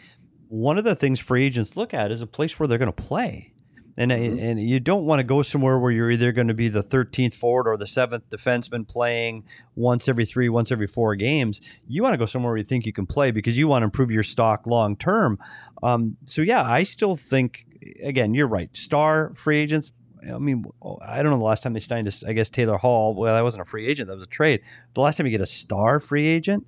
One 0.48 0.78
of 0.78 0.84
the 0.84 0.96
things 0.96 1.20
free 1.20 1.46
agents 1.46 1.76
look 1.76 1.94
at 1.94 2.12
is 2.12 2.22
a 2.22 2.28
place 2.28 2.60
where 2.60 2.68
they're 2.68 2.78
going 2.78 2.92
to 2.92 3.04
play, 3.04 3.54
and 3.98 4.12
and 4.12 4.60
you 4.62 4.80
don't 4.80 5.06
want 5.06 5.20
to 5.20 5.24
go 5.24 5.42
somewhere 5.42 5.78
where 5.78 5.92
you're 5.92 6.12
either 6.12 6.32
going 6.32 6.48
to 6.48 6.54
be 6.54 6.68
the 6.68 6.84
13th 6.84 7.34
forward 7.34 7.68
or 7.68 7.78
the 7.78 7.88
seventh 7.88 8.30
defenseman 8.30 8.88
playing 8.88 9.44
once 9.76 10.08
every 10.08 10.26
three, 10.26 10.50
once 10.50 10.72
every 10.72 10.88
four 10.88 11.16
games. 11.16 11.62
You 11.88 12.04
want 12.04 12.14
to 12.14 12.18
go 12.18 12.26
somewhere 12.26 12.52
where 12.52 12.58
you 12.58 12.64
think 12.64 12.86
you 12.86 12.94
can 12.94 13.06
play 13.06 13.32
because 13.32 13.58
you 13.58 13.68
want 13.68 13.82
to 13.82 13.86
improve 13.86 14.12
your 14.12 14.24
stock 14.24 14.68
long 14.68 14.96
term. 14.96 15.40
Um, 15.82 16.18
so 16.26 16.42
yeah, 16.42 16.64
I 16.64 16.84
still 16.84 17.16
think 17.16 17.66
again, 18.04 18.34
you're 18.34 18.48
right. 18.48 18.76
Star 18.76 19.34
free 19.36 19.60
agents. 19.60 19.92
I 20.28 20.38
mean, 20.38 20.66
oh, 20.82 20.98
I 21.02 21.22
don't 21.22 21.32
know 21.32 21.38
the 21.38 21.46
last 21.46 21.64
time 21.64 21.74
they 21.74 21.80
signed, 21.80 22.14
I 22.28 22.34
guess 22.34 22.50
Taylor 22.50 22.78
Hall. 22.78 23.16
Well, 23.16 23.34
that 23.34 23.42
wasn't 23.42 23.62
a 23.62 23.66
free 23.66 23.88
agent; 23.88 24.08
that 24.08 24.16
was 24.16 24.24
a 24.24 24.28
trade. 24.28 24.62
The 24.94 25.02
last 25.02 25.18
time 25.18 25.26
you 25.26 25.32
get 25.32 25.42
a 25.42 25.46
star 25.46 26.00
free 26.00 26.28
agent, 26.28 26.66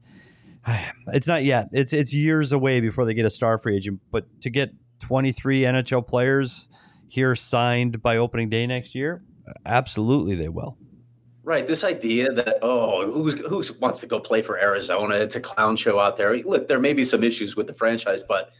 it's 1.08 1.28
not 1.28 1.44
yet. 1.44 1.70
It's 1.72 1.94
it's 1.94 2.14
years 2.14 2.52
away 2.52 2.80
before 2.80 3.06
they 3.06 3.14
get 3.14 3.26
a 3.26 3.30
star 3.30 3.58
free 3.58 3.76
agent. 3.76 4.02
But 4.12 4.26
to 4.42 4.50
get 4.50 4.72
23 5.00 5.62
NHL 5.62 6.08
players 6.08 6.70
here 7.08 7.36
signed 7.36 8.02
by 8.02 8.18
opening 8.18 8.50
day 8.50 8.68
next 8.68 8.96
year, 8.96 9.24
absolutely 9.66 10.36
they 10.36 10.50
will. 10.50 10.78
Right. 11.44 11.68
This 11.68 11.84
idea 11.84 12.32
that 12.32 12.60
oh, 12.62 13.12
who's 13.12 13.34
who 13.34 13.64
wants 13.80 14.00
to 14.02 14.06
go 14.06 14.20
play 14.20 14.42
for 14.42 14.60
Arizona? 14.60 15.16
It's 15.16 15.36
a 15.36 15.42
clown 15.42 15.76
show 15.76 16.00
out 16.00 16.18
there. 16.18 16.38
Look, 16.38 16.68
there 16.68 16.80
may 16.80 16.94
be 16.94 17.04
some 17.04 17.24
issues 17.24 17.56
with 17.56 17.68
the 17.68 17.74
franchise, 17.74 18.24
but 18.24 18.52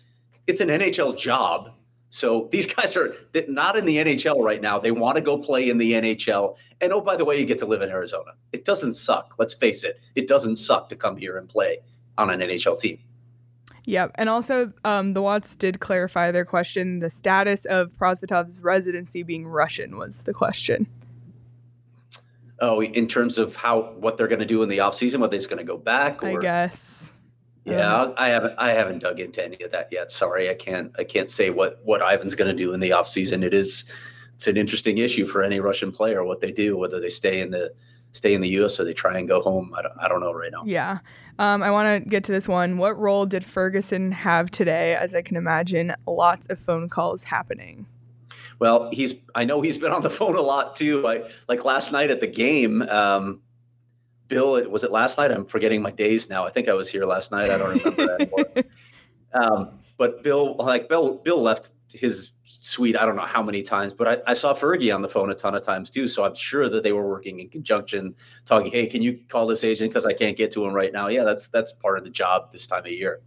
it's 0.48 0.62
an 0.62 0.70
NHL 0.70 1.18
job. 1.18 1.72
So 2.12 2.50
these 2.52 2.72
guys 2.74 2.96
are 2.96 3.16
not 3.48 3.76
in 3.76 3.86
the 3.86 3.98
NHL 3.98 4.44
right 4.44 4.62
now. 4.62 4.78
They 4.78 4.92
want 4.92 5.16
to 5.16 5.24
go 5.24 5.40
play 5.40 5.70
in 5.70 5.80
the 5.80 5.94
NHL. 5.94 6.58
And 6.80 6.94
oh, 6.94 7.02
by 7.02 7.16
the 7.16 7.26
way, 7.26 7.40
you 7.40 7.46
get 7.46 7.58
to 7.60 7.66
live 7.66 7.82
in 7.82 7.90
Arizona. 7.90 8.34
It 8.52 8.66
doesn't 8.66 8.94
suck. 8.94 9.36
Let's 9.40 9.56
face 9.56 9.84
it. 9.84 10.00
It 10.14 10.28
doesn't 10.28 10.58
suck 10.58 10.90
to 10.90 10.96
come 10.96 11.18
here 11.18 11.38
and 11.38 11.50
play 11.50 11.80
on 12.18 12.30
an 12.30 12.40
NHL 12.42 12.78
team. 12.78 13.00
Yep. 13.86 14.12
And 14.16 14.30
also, 14.30 14.72
um, 14.86 15.14
the 15.14 15.24
Watts 15.24 15.56
did 15.56 15.80
clarify 15.80 16.32
their 16.32 16.46
question. 16.46 17.00
The 17.00 17.10
status 17.10 17.66
of 17.66 17.92
Prosvetov's 17.98 18.60
residency 18.60 19.24
being 19.24 19.48
Russian 19.48 19.98
was 19.98 20.20
the 20.20 20.34
question. 20.34 20.88
Oh, 22.60 22.84
in 22.84 23.08
terms 23.08 23.40
of 23.40 23.56
how 23.56 23.94
what 23.98 24.18
they're 24.18 24.28
going 24.28 24.40
to 24.40 24.46
do 24.46 24.62
in 24.62 24.70
the 24.70 24.78
offseason, 24.78 25.18
whether 25.18 25.34
he's 25.34 25.48
going 25.48 25.58
to 25.58 25.64
go 25.64 25.78
back 25.78 26.24
I 26.24 26.36
guess. 26.36 27.14
Yeah, 27.64 28.12
I 28.18 28.30
haven't 28.30 28.56
I 28.58 28.72
haven't 28.72 29.00
dug 29.00 29.20
into 29.20 29.44
any 29.44 29.62
of 29.62 29.72
that 29.72 29.90
yet. 29.92 30.12
Sorry, 30.12 30.50
I 30.50 30.56
can't 30.56 30.92
I 30.98 31.04
can't 31.04 31.30
say 31.30 31.50
what 31.50 31.80
what 31.84 32.02
Ivan's 32.02 32.36
going 32.36 32.56
to 32.56 32.58
do 32.58 32.74
in 32.74 32.80
the 32.80 32.90
offseason. 32.90 33.44
It 33.44 33.54
is 33.54 33.86
it's 34.34 34.48
an 34.48 34.58
interesting 34.58 34.98
issue 34.98 35.28
for 35.28 35.44
any 35.44 35.60
Russian 35.60 35.92
player 35.92 36.24
what 36.24 36.42
they 36.42 36.52
do, 36.52 36.76
whether 36.76 37.00
they 37.00 37.10
stay 37.10 37.40
in 37.40 37.52
the 37.52 37.72
stay 38.14 38.34
in 38.34 38.42
the 38.42 38.50
U.S. 38.50 38.80
or 38.80 38.84
they 38.84 38.94
try 38.94 39.18
and 39.18 39.28
go 39.28 39.42
home. 39.42 39.74
I 39.78 39.84
don't, 39.84 39.94
I 40.00 40.08
don't 40.08 40.20
know 40.20 40.34
right 40.34 40.52
now. 40.52 40.64
Yeah. 40.66 41.00
Um, 41.40 41.64
I 41.64 41.72
want 41.72 42.04
to 42.04 42.10
get 42.10 42.24
to 42.26 42.32
this 42.32 42.48
one. 42.48 42.78
What 42.78 42.98
role 42.98 43.26
did 43.26 43.46
Ferguson 43.46 44.12
have 44.12 44.52
today? 44.52 44.96
As 44.96 45.14
I 45.14 45.22
can 45.22 45.38
imagine, 45.38 45.94
lots 46.06 46.48
of 46.48 46.60
phone 46.60 46.90
calls 46.90 47.24
happening. 47.24 47.86
Well, 48.60 48.90
he's 48.92 49.16
I 49.34 49.46
know 49.46 49.62
he's 49.62 49.78
been 49.78 49.92
on 49.92 50.02
the 50.02 50.10
phone 50.10 50.36
a 50.36 50.42
lot 50.42 50.76
too. 50.76 51.08
I 51.08 51.24
like 51.48 51.66
last 51.66 51.92
night 51.92 52.12
at 52.12 52.22
the 52.22 52.28
game. 52.28 52.82
Um, 52.84 53.42
Bill, 54.32 54.56
it- 54.56 54.72
was 54.72 54.84
it 54.86 54.92
last 54.92 55.18
night? 55.18 55.30
I'm 55.30 55.46
forgetting 55.46 55.82
my 55.82 55.92
days 55.92 56.30
now. 56.30 56.46
I 56.46 56.50
think 56.50 56.70
I 56.70 56.74
was 56.74 56.90
here 56.90 57.06
last 57.06 57.32
night. 57.32 57.50
I 57.50 57.58
don't 57.58 57.78
remember 57.78 58.16
anymore. 58.16 58.46
Um, 59.34 59.80
but 59.98 60.24
Bill, 60.24 60.58
like 60.58 60.90
Bill, 60.90 61.16
Bill 61.16 61.42
left 61.42 61.70
his 61.90 62.32
suite. 62.44 62.98
I 62.98 63.06
don't 63.06 63.16
know 63.16 63.22
how 63.22 63.42
many 63.42 63.62
times, 63.62 63.94
but 63.94 64.06
I, 64.06 64.18
I 64.28 64.34
saw 64.34 64.54
Fergie 64.54 64.94
on 64.94 65.02
the 65.02 65.08
phone 65.08 65.32
a 65.32 65.34
ton 65.34 65.56
of 65.56 65.62
times 65.62 65.90
too. 65.90 66.10
So 66.10 66.26
I'm 66.26 66.36
sure 66.36 66.68
that 66.68 66.84
they 66.84 66.92
were 66.92 67.08
working 67.08 67.40
in 67.40 67.48
conjunction, 67.48 68.14
talking. 68.46 68.74
Hey, 68.74 68.88
can 68.88 69.02
you 69.02 69.22
call 69.30 69.48
this 69.48 69.64
agent 69.64 69.90
because 69.90 70.06
I 70.06 70.12
can't 70.12 70.36
get 70.36 70.52
to 70.52 70.66
him 70.66 70.74
right 70.74 70.92
now? 70.92 71.08
Yeah, 71.08 71.24
that's 71.24 71.48
that's 71.48 71.72
part 71.72 71.98
of 71.98 72.04
the 72.04 72.10
job 72.10 72.52
this 72.52 72.68
time 72.68 72.84
of 72.86 72.92
year. 72.92 73.22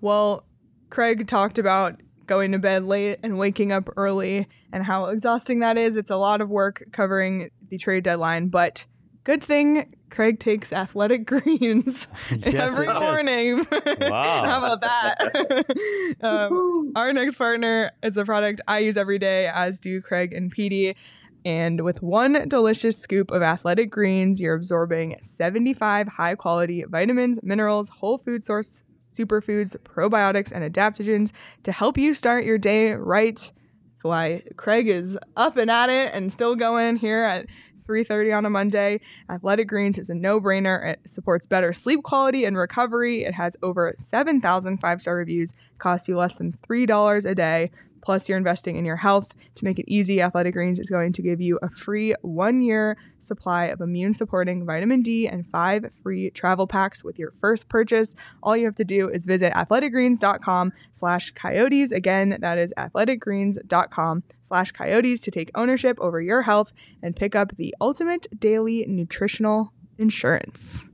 Well, 0.00 0.44
Craig 0.88 1.28
talked 1.28 1.58
about 1.60 2.00
going 2.26 2.50
to 2.50 2.58
bed 2.58 2.82
late 2.82 3.20
and 3.22 3.38
waking 3.38 3.70
up 3.70 3.88
early 3.96 4.48
and 4.72 4.82
how 4.84 5.04
exhausting 5.04 5.60
that 5.60 5.78
is. 5.78 5.94
It's 5.94 6.10
a 6.10 6.16
lot 6.16 6.40
of 6.40 6.48
work 6.48 6.82
covering 6.90 7.50
the 7.68 7.78
trade 7.78 8.02
deadline, 8.02 8.48
but 8.48 8.86
good 9.30 9.44
thing 9.44 9.94
Craig 10.10 10.40
takes 10.40 10.72
athletic 10.72 11.24
greens 11.32 12.08
every 12.42 12.88
morning. 12.88 13.64
Wow. 14.00 14.44
how 14.44 14.58
about 14.58 14.80
that? 14.80 16.16
um, 16.20 16.92
our 16.96 17.12
next 17.12 17.36
partner 17.36 17.92
is 18.02 18.16
a 18.16 18.24
product 18.24 18.60
I 18.66 18.80
use 18.80 18.96
every 18.96 19.20
day, 19.20 19.46
as 19.46 19.78
do 19.78 20.02
Craig 20.02 20.32
and 20.32 20.50
Petey. 20.50 20.96
And 21.44 21.82
with 21.82 22.02
one 22.02 22.48
delicious 22.48 22.98
scoop 22.98 23.30
of 23.30 23.40
athletic 23.40 23.90
greens, 23.90 24.40
you're 24.40 24.56
absorbing 24.56 25.16
75 25.22 26.08
high 26.08 26.34
quality 26.34 26.84
vitamins, 26.88 27.38
minerals, 27.44 27.88
whole 27.88 28.18
food 28.18 28.42
source 28.42 28.82
superfoods, 29.14 29.76
probiotics, 29.84 30.50
and 30.50 30.64
adaptogens 30.64 31.30
to 31.62 31.70
help 31.70 31.96
you 31.96 32.14
start 32.14 32.44
your 32.44 32.58
day 32.58 32.94
right. 32.94 33.52
That's 34.00 34.04
why 34.08 34.42
Craig 34.56 34.88
is 34.88 35.18
up 35.36 35.56
and 35.56 35.70
at 35.70 35.90
it 35.90 36.14
and 36.14 36.32
still 36.32 36.56
going 36.56 36.96
here 36.96 37.22
at 37.22 37.46
3:30 37.90 38.32
on 38.32 38.46
a 38.46 38.50
Monday. 38.50 39.00
Athletic 39.28 39.66
Greens 39.66 39.98
is 39.98 40.08
a 40.08 40.14
no-brainer. 40.14 40.92
It 40.92 41.00
supports 41.06 41.44
better 41.44 41.72
sleep 41.72 42.04
quality 42.04 42.44
and 42.44 42.56
recovery. 42.56 43.24
It 43.24 43.34
has 43.34 43.56
over 43.64 43.92
7,000 43.96 44.78
five-star 44.78 45.16
reviews. 45.16 45.54
Costs 45.78 46.06
you 46.06 46.16
less 46.16 46.36
than 46.36 46.52
$3 46.52 47.26
a 47.26 47.34
day. 47.34 47.72
Plus, 48.02 48.28
you're 48.28 48.38
investing 48.38 48.76
in 48.76 48.84
your 48.84 48.96
health. 48.96 49.34
To 49.56 49.64
make 49.64 49.78
it 49.78 49.90
easy, 49.90 50.20
Athletic 50.20 50.54
Greens 50.54 50.78
is 50.78 50.90
going 50.90 51.12
to 51.12 51.22
give 51.22 51.40
you 51.40 51.58
a 51.62 51.68
free 51.70 52.14
one 52.22 52.62
year 52.62 52.96
supply 53.18 53.66
of 53.66 53.80
immune 53.80 54.12
supporting 54.14 54.64
vitamin 54.64 55.02
D 55.02 55.28
and 55.28 55.46
five 55.46 55.90
free 56.02 56.30
travel 56.30 56.66
packs 56.66 57.04
with 57.04 57.18
your 57.18 57.32
first 57.40 57.68
purchase. 57.68 58.14
All 58.42 58.56
you 58.56 58.64
have 58.64 58.74
to 58.76 58.84
do 58.84 59.08
is 59.08 59.24
visit 59.26 59.52
athleticgreens.com 59.54 60.72
slash 60.92 61.32
coyotes. 61.32 61.92
Again, 61.92 62.38
that 62.40 62.58
is 62.58 62.72
athleticgreens.com 62.76 64.22
slash 64.40 64.72
coyotes 64.72 65.20
to 65.20 65.30
take 65.30 65.50
ownership 65.54 65.98
over 66.00 66.20
your 66.20 66.42
health 66.42 66.72
and 67.02 67.16
pick 67.16 67.34
up 67.34 67.56
the 67.56 67.74
ultimate 67.80 68.26
daily 68.38 68.84
nutritional 68.88 69.72
insurance. 69.98 70.86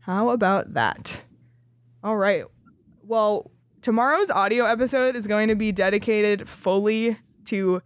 How 0.00 0.28
about 0.28 0.74
that? 0.74 1.22
All 2.04 2.16
right. 2.16 2.44
Well, 3.02 3.50
tomorrow's 3.86 4.30
audio 4.30 4.64
episode 4.64 5.14
is 5.14 5.28
going 5.28 5.46
to 5.46 5.54
be 5.54 5.70
dedicated 5.70 6.48
fully 6.48 7.16
to 7.44 7.80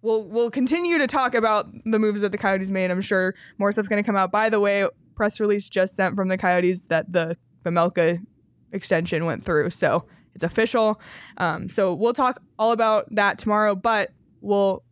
we'll 0.00 0.22
we'll 0.22 0.52
continue 0.52 0.98
to 0.98 1.08
talk 1.08 1.34
about 1.34 1.66
the 1.84 1.98
moves 1.98 2.20
that 2.20 2.30
the 2.30 2.38
Coyotes 2.38 2.70
made. 2.70 2.92
I'm 2.92 3.00
sure 3.00 3.34
more 3.58 3.72
stuff's 3.72 3.88
going 3.88 4.00
to 4.00 4.06
come 4.06 4.14
out. 4.14 4.30
By 4.30 4.50
the 4.50 4.60
way, 4.60 4.86
press 5.16 5.40
release 5.40 5.68
just 5.68 5.96
sent 5.96 6.14
from 6.14 6.28
the 6.28 6.38
Coyotes 6.38 6.84
that 6.86 7.12
the 7.12 7.36
Vejmelka 7.64 8.24
extension 8.70 9.24
went 9.24 9.44
through, 9.44 9.70
so 9.70 10.06
it's 10.32 10.44
official. 10.44 11.00
Um, 11.38 11.68
so 11.68 11.92
we'll 11.92 12.12
talk 12.12 12.40
all 12.56 12.70
about 12.70 13.12
that 13.12 13.38
tomorrow, 13.38 13.74
but 13.74 14.12
we'll 14.42 14.84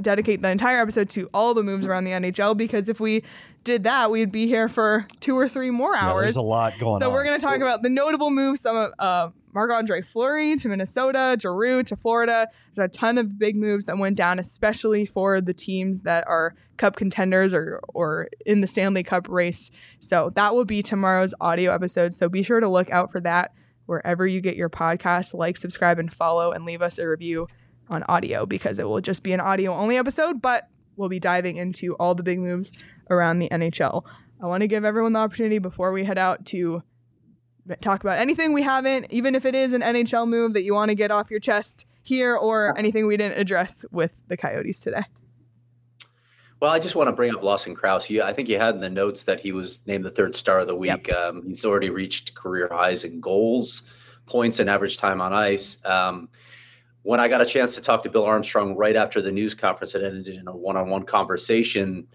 dedicate 0.00 0.42
the 0.42 0.48
entire 0.48 0.80
episode 0.80 1.08
to 1.08 1.28
all 1.34 1.54
the 1.54 1.64
moves 1.64 1.88
around 1.88 2.04
the 2.04 2.12
NHL 2.12 2.56
because 2.56 2.88
if 2.88 3.00
we 3.00 3.24
did 3.64 3.84
that, 3.84 4.10
we'd 4.10 4.32
be 4.32 4.46
here 4.46 4.68
for 4.68 5.06
two 5.20 5.36
or 5.38 5.48
three 5.48 5.70
more 5.70 5.94
Yeah, 5.94 6.08
hours. 6.10 6.22
there's 6.22 6.36
a 6.36 6.40
lot 6.42 6.72
going 6.78 6.98
So 7.00 7.08
on. 7.08 7.12
we're 7.12 7.24
going 7.24 7.38
to 7.38 7.44
talk 7.44 7.56
about 7.58 7.82
the 7.82 7.88
notable 7.90 8.30
moves. 8.30 8.60
Some 8.60 8.76
of 8.76 8.92
uh, 8.98 9.30
Marc 9.52 9.70
Andre 9.70 10.00
Fleury 10.02 10.56
to 10.56 10.68
Minnesota, 10.68 11.36
Giroux 11.40 11.82
to 11.84 11.96
Florida. 11.96 12.48
There's 12.74 12.86
a 12.86 12.90
ton 12.90 13.18
of 13.18 13.38
big 13.38 13.56
moves 13.56 13.84
that 13.86 13.98
went 13.98 14.16
down, 14.16 14.38
especially 14.38 15.04
for 15.04 15.40
the 15.40 15.52
teams 15.52 16.02
that 16.02 16.26
are 16.26 16.54
Cup 16.76 16.96
contenders 16.96 17.52
or 17.52 17.80
or 17.92 18.28
in 18.46 18.60
the 18.60 18.66
Stanley 18.66 19.02
Cup 19.02 19.28
race. 19.28 19.70
So 19.98 20.30
that 20.36 20.54
will 20.54 20.64
be 20.64 20.82
tomorrow's 20.82 21.34
audio 21.40 21.74
episode. 21.74 22.14
So 22.14 22.28
be 22.28 22.42
sure 22.42 22.60
to 22.60 22.68
look 22.68 22.88
out 22.90 23.10
for 23.12 23.20
that 23.20 23.52
wherever 23.86 24.26
you 24.26 24.40
get 24.40 24.54
your 24.56 24.68
podcast. 24.70 25.34
Like, 25.34 25.56
subscribe, 25.56 25.98
and 25.98 26.12
follow, 26.12 26.52
and 26.52 26.64
leave 26.64 26.80
us 26.82 26.98
a 26.98 27.08
review 27.08 27.48
on 27.90 28.02
audio 28.04 28.44
because 28.46 28.78
it 28.78 28.86
will 28.88 29.00
just 29.00 29.22
be 29.22 29.32
an 29.32 29.40
audio 29.40 29.74
only 29.74 29.96
episode, 29.96 30.40
but 30.42 30.68
we'll 30.98 31.08
be 31.08 31.20
diving 31.20 31.56
into 31.56 31.94
all 31.94 32.14
the 32.14 32.22
big 32.22 32.38
moves 32.38 32.72
around 33.08 33.38
the 33.38 33.48
NHL. 33.48 34.04
I 34.42 34.46
want 34.46 34.60
to 34.60 34.66
give 34.66 34.84
everyone 34.84 35.14
the 35.14 35.20
opportunity 35.20 35.58
before 35.58 35.92
we 35.92 36.04
head 36.04 36.18
out 36.18 36.44
to 36.46 36.82
talk 37.80 38.02
about 38.02 38.18
anything 38.18 38.52
we 38.52 38.62
haven't, 38.62 39.06
even 39.10 39.34
if 39.34 39.44
it 39.44 39.54
is 39.54 39.72
an 39.72 39.82
NHL 39.82 40.28
move 40.28 40.54
that 40.54 40.62
you 40.62 40.74
want 40.74 40.90
to 40.90 40.94
get 40.94 41.10
off 41.10 41.30
your 41.30 41.40
chest 41.40 41.86
here 42.02 42.34
or 42.36 42.76
anything 42.78 43.06
we 43.06 43.16
didn't 43.16 43.38
address 43.38 43.84
with 43.90 44.12
the 44.28 44.36
Coyotes 44.36 44.80
today. 44.80 45.04
Well, 46.60 46.72
I 46.72 46.80
just 46.80 46.96
want 46.96 47.08
to 47.08 47.12
bring 47.12 47.32
up 47.34 47.42
Lawson 47.42 47.74
Crouse. 47.74 48.10
I 48.10 48.32
think 48.32 48.48
you 48.48 48.58
had 48.58 48.74
in 48.74 48.80
the 48.80 48.90
notes 48.90 49.24
that 49.24 49.38
he 49.38 49.52
was 49.52 49.86
named 49.86 50.04
the 50.04 50.10
third 50.10 50.34
star 50.34 50.60
of 50.60 50.66
the 50.66 50.74
week. 50.74 51.06
Yep. 51.06 51.16
Um, 51.16 51.42
he's 51.46 51.64
already 51.64 51.90
reached 51.90 52.34
career 52.34 52.68
highs 52.70 53.04
in 53.04 53.20
goals, 53.20 53.84
points, 54.26 54.58
and 54.58 54.68
average 54.68 54.96
time 54.96 55.20
on 55.20 55.32
ice. 55.32 55.78
Um, 55.84 56.28
when 57.02 57.20
I 57.20 57.28
got 57.28 57.40
a 57.40 57.46
chance 57.46 57.74
to 57.74 57.80
talk 57.80 58.02
to 58.02 58.10
Bill 58.10 58.24
Armstrong 58.24 58.74
right 58.76 58.96
after 58.96 59.22
the 59.22 59.32
news 59.32 59.54
conference 59.54 59.92
had 59.92 60.02
ended 60.02 60.28
in 60.28 60.48
a 60.48 60.56
one-on-one 60.56 61.04
conversation, 61.04 62.06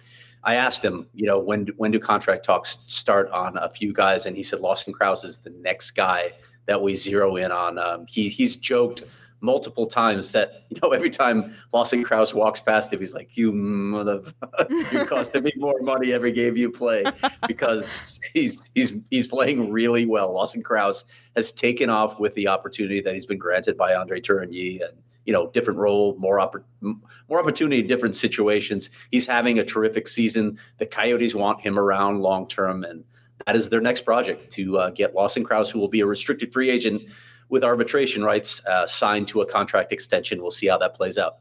I 0.44 0.56
asked 0.56 0.84
him, 0.84 1.08
you 1.14 1.26
know, 1.26 1.40
when 1.40 1.68
when 1.78 1.92
do 1.92 2.00
contract 2.00 2.44
talks 2.44 2.80
start 2.86 3.32
on 3.32 3.58
a 3.58 3.70
few 3.70 3.94
guys, 3.94 4.26
and 4.26 4.36
he 4.36 4.44
said 4.44 4.60
Lawson 4.60 4.94
Crouse 4.94 5.24
is 5.24 5.40
the 5.40 5.52
next 5.62 5.92
guy 5.92 6.34
that 6.66 6.82
we 6.82 6.96
zero 6.96 7.38
in 7.38 7.52
on. 7.52 7.78
Um, 7.80 8.06
he 8.08 8.28
he's 8.28 8.58
joked 8.58 9.04
multiple 9.44 9.86
times 9.86 10.32
that 10.32 10.64
you 10.70 10.80
know 10.82 10.92
every 10.92 11.10
time 11.10 11.54
Lawson 11.74 12.04
Crouse 12.04 12.34
walks 12.34 12.62
past 12.62 12.92
him, 12.92 13.00
he's 13.00 13.14
like, 13.14 13.38
"You 13.38 13.52
mother, 13.52 14.22
you 14.70 15.06
cost 15.06 15.36
me 15.36 15.52
more 15.58 15.80
money 15.82 16.14
every 16.14 16.32
game 16.32 16.58
you 16.58 16.72
play," 16.72 17.04
because 17.48 18.20
he's 18.34 18.72
he's 18.74 18.94
he's 19.12 19.28
playing 19.28 19.72
really 19.72 20.06
well. 20.06 20.34
Lawson 20.34 20.64
Crouse 20.64 21.06
has 21.36 21.52
taken 21.52 21.90
off 21.90 22.20
with 22.20 22.34
the 22.34 22.48
opportunity 22.48 23.02
that 23.02 23.14
he's 23.14 23.26
been 23.28 23.38
granted 23.38 23.78
by 23.78 23.94
Andre 23.94 24.20
Tourigny 24.20 24.82
and 24.82 24.98
you 25.26 25.34
know 25.34 25.52
different 25.52 25.78
role, 25.78 26.16
more 26.18 26.38
oppor- 26.38 26.64
more 26.82 27.40
opportunity, 27.40 27.84
different 27.84 28.16
situations. 28.16 28.90
He's 29.12 29.28
having 29.28 29.60
a 29.60 29.66
terrific 29.66 30.08
season. 30.08 30.58
The 30.78 30.86
Coyotes 30.86 31.36
want 31.36 31.62
him 31.62 31.78
around 31.78 32.22
long 32.22 32.48
term, 32.48 32.84
and 32.84 33.04
that 33.46 33.56
is 33.56 33.70
their 33.70 33.82
next 33.82 34.02
project 34.02 34.52
to 34.54 34.78
uh, 34.78 34.90
get 34.92 35.14
Lawson 35.14 35.44
Crouse, 35.44 35.70
who 35.70 35.80
will 35.80 35.90
be 35.90 36.00
a 36.00 36.06
restricted 36.06 36.54
free 36.54 36.70
agent 36.70 37.10
with 37.50 37.64
arbitration 37.64 38.24
rights 38.24 38.66
uh, 38.66 38.88
signed 38.88 39.28
to 39.30 39.42
a 39.42 39.46
contract 39.46 39.92
extension. 39.92 40.42
We'll 40.42 40.52
see 40.52 40.68
how 40.68 40.78
that 40.80 40.96
plays 40.96 41.18
out. 41.18 41.38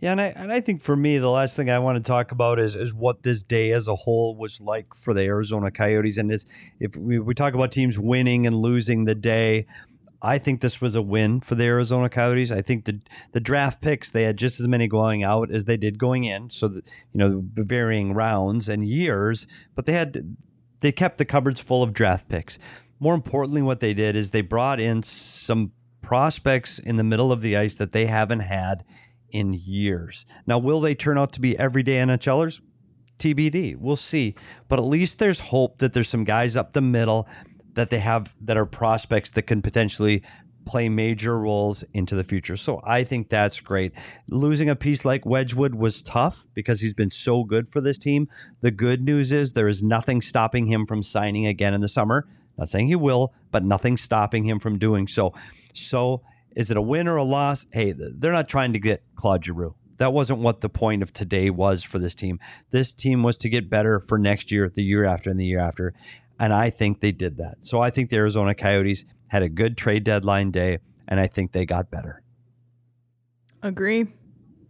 Yeah, 0.00 0.12
and 0.12 0.20
I 0.20 0.26
and 0.36 0.52
I 0.52 0.60
think 0.60 0.82
for 0.82 0.96
me, 0.96 1.18
the 1.18 1.30
last 1.30 1.56
thing 1.56 1.70
I 1.70 1.78
want 1.78 1.96
to 1.96 2.06
talk 2.06 2.32
about 2.32 2.58
is 2.58 2.74
is 2.74 2.92
what 2.92 3.22
this 3.22 3.42
day 3.42 3.72
as 3.72 3.86
a 3.86 3.94
whole 3.94 4.36
was 4.36 4.60
like 4.60 4.94
for 4.94 5.14
the 5.14 5.22
Arizona 5.22 5.70
Coyotes. 5.70 6.18
And 6.18 6.32
is 6.32 6.44
if 6.80 6.96
we, 6.96 7.18
we 7.18 7.32
talk 7.32 7.54
about 7.54 7.70
teams 7.70 7.98
winning 7.98 8.46
and 8.46 8.56
losing 8.56 9.04
the 9.04 9.14
day, 9.14 9.66
I 10.20 10.38
think 10.38 10.62
this 10.62 10.80
was 10.80 10.94
a 10.94 11.02
win 11.02 11.40
for 11.40 11.54
the 11.54 11.64
Arizona 11.64 12.08
Coyotes. 12.08 12.50
I 12.50 12.60
think 12.60 12.86
the 12.86 13.00
the 13.32 13.40
draft 13.40 13.80
picks 13.80 14.10
they 14.10 14.24
had 14.24 14.36
just 14.36 14.58
as 14.58 14.66
many 14.66 14.88
going 14.88 15.22
out 15.22 15.50
as 15.50 15.66
they 15.66 15.76
did 15.76 15.98
going 15.98 16.24
in. 16.24 16.50
So 16.50 16.66
that 16.68 16.84
you 17.12 17.18
know 17.18 17.44
the 17.54 17.62
varying 17.62 18.14
rounds 18.14 18.68
and 18.68 18.86
years, 18.86 19.46
but 19.76 19.86
they 19.86 19.92
had 19.92 20.36
they 20.80 20.92
kept 20.92 21.18
the 21.18 21.24
cupboards 21.24 21.60
full 21.60 21.82
of 21.82 21.92
draft 21.92 22.28
picks 22.28 22.58
more 22.98 23.14
importantly, 23.14 23.62
what 23.62 23.80
they 23.80 23.94
did 23.94 24.16
is 24.16 24.30
they 24.30 24.40
brought 24.40 24.80
in 24.80 25.02
some 25.02 25.72
prospects 26.02 26.78
in 26.78 26.96
the 26.96 27.04
middle 27.04 27.32
of 27.32 27.40
the 27.40 27.56
ice 27.56 27.74
that 27.74 27.92
they 27.92 28.06
haven't 28.06 28.40
had 28.40 28.84
in 29.30 29.54
years. 29.54 30.26
Now, 30.46 30.58
will 30.58 30.80
they 30.80 30.94
turn 30.94 31.18
out 31.18 31.32
to 31.32 31.40
be 31.40 31.58
everyday 31.58 31.94
NHLers? 31.96 32.60
TBD. 33.18 33.76
We'll 33.76 33.96
see. 33.96 34.34
But 34.68 34.78
at 34.78 34.84
least 34.84 35.18
there's 35.18 35.40
hope 35.40 35.78
that 35.78 35.92
there's 35.92 36.08
some 36.08 36.24
guys 36.24 36.56
up 36.56 36.72
the 36.72 36.80
middle 36.80 37.28
that 37.74 37.90
they 37.90 37.98
have 37.98 38.34
that 38.40 38.56
are 38.56 38.66
prospects 38.66 39.30
that 39.32 39.42
can 39.42 39.62
potentially 39.62 40.22
play 40.64 40.88
major 40.88 41.38
roles 41.38 41.84
into 41.92 42.14
the 42.14 42.24
future. 42.24 42.56
So 42.56 42.80
I 42.84 43.04
think 43.04 43.28
that's 43.28 43.60
great. 43.60 43.92
Losing 44.28 44.70
a 44.70 44.76
piece 44.76 45.04
like 45.04 45.26
Wedgwood 45.26 45.74
was 45.74 46.02
tough 46.02 46.46
because 46.54 46.80
he's 46.80 46.94
been 46.94 47.10
so 47.10 47.44
good 47.44 47.70
for 47.70 47.80
this 47.80 47.98
team. 47.98 48.28
The 48.60 48.70
good 48.70 49.02
news 49.02 49.30
is 49.32 49.52
there 49.52 49.68
is 49.68 49.82
nothing 49.82 50.22
stopping 50.22 50.66
him 50.66 50.86
from 50.86 51.02
signing 51.02 51.46
again 51.46 51.74
in 51.74 51.80
the 51.80 51.88
summer. 51.88 52.26
Not 52.56 52.68
saying 52.68 52.88
he 52.88 52.96
will, 52.96 53.32
but 53.50 53.64
nothing 53.64 53.96
stopping 53.96 54.44
him 54.44 54.58
from 54.58 54.78
doing 54.78 55.08
so. 55.08 55.32
So, 55.72 56.22
is 56.54 56.70
it 56.70 56.76
a 56.76 56.82
win 56.82 57.08
or 57.08 57.16
a 57.16 57.24
loss? 57.24 57.66
Hey, 57.72 57.92
they're 57.92 58.32
not 58.32 58.48
trying 58.48 58.72
to 58.72 58.78
get 58.78 59.02
Claude 59.16 59.44
Giroux. 59.44 59.74
That 59.98 60.12
wasn't 60.12 60.40
what 60.40 60.60
the 60.60 60.68
point 60.68 61.02
of 61.02 61.12
today 61.12 61.50
was 61.50 61.82
for 61.82 61.98
this 61.98 62.14
team. 62.14 62.38
This 62.70 62.92
team 62.92 63.22
was 63.22 63.36
to 63.38 63.48
get 63.48 63.70
better 63.70 64.00
for 64.00 64.18
next 64.18 64.50
year, 64.50 64.68
the 64.68 64.82
year 64.82 65.04
after, 65.04 65.30
and 65.30 65.38
the 65.38 65.44
year 65.44 65.60
after. 65.60 65.94
And 66.38 66.52
I 66.52 66.70
think 66.70 67.00
they 67.00 67.12
did 67.12 67.36
that. 67.38 67.56
So 67.60 67.80
I 67.80 67.90
think 67.90 68.10
the 68.10 68.16
Arizona 68.16 68.54
Coyotes 68.54 69.04
had 69.28 69.42
a 69.42 69.48
good 69.48 69.76
trade 69.76 70.04
deadline 70.04 70.50
day, 70.50 70.78
and 71.08 71.20
I 71.20 71.26
think 71.26 71.52
they 71.52 71.64
got 71.64 71.90
better. 71.90 72.22
Agree. 73.62 74.06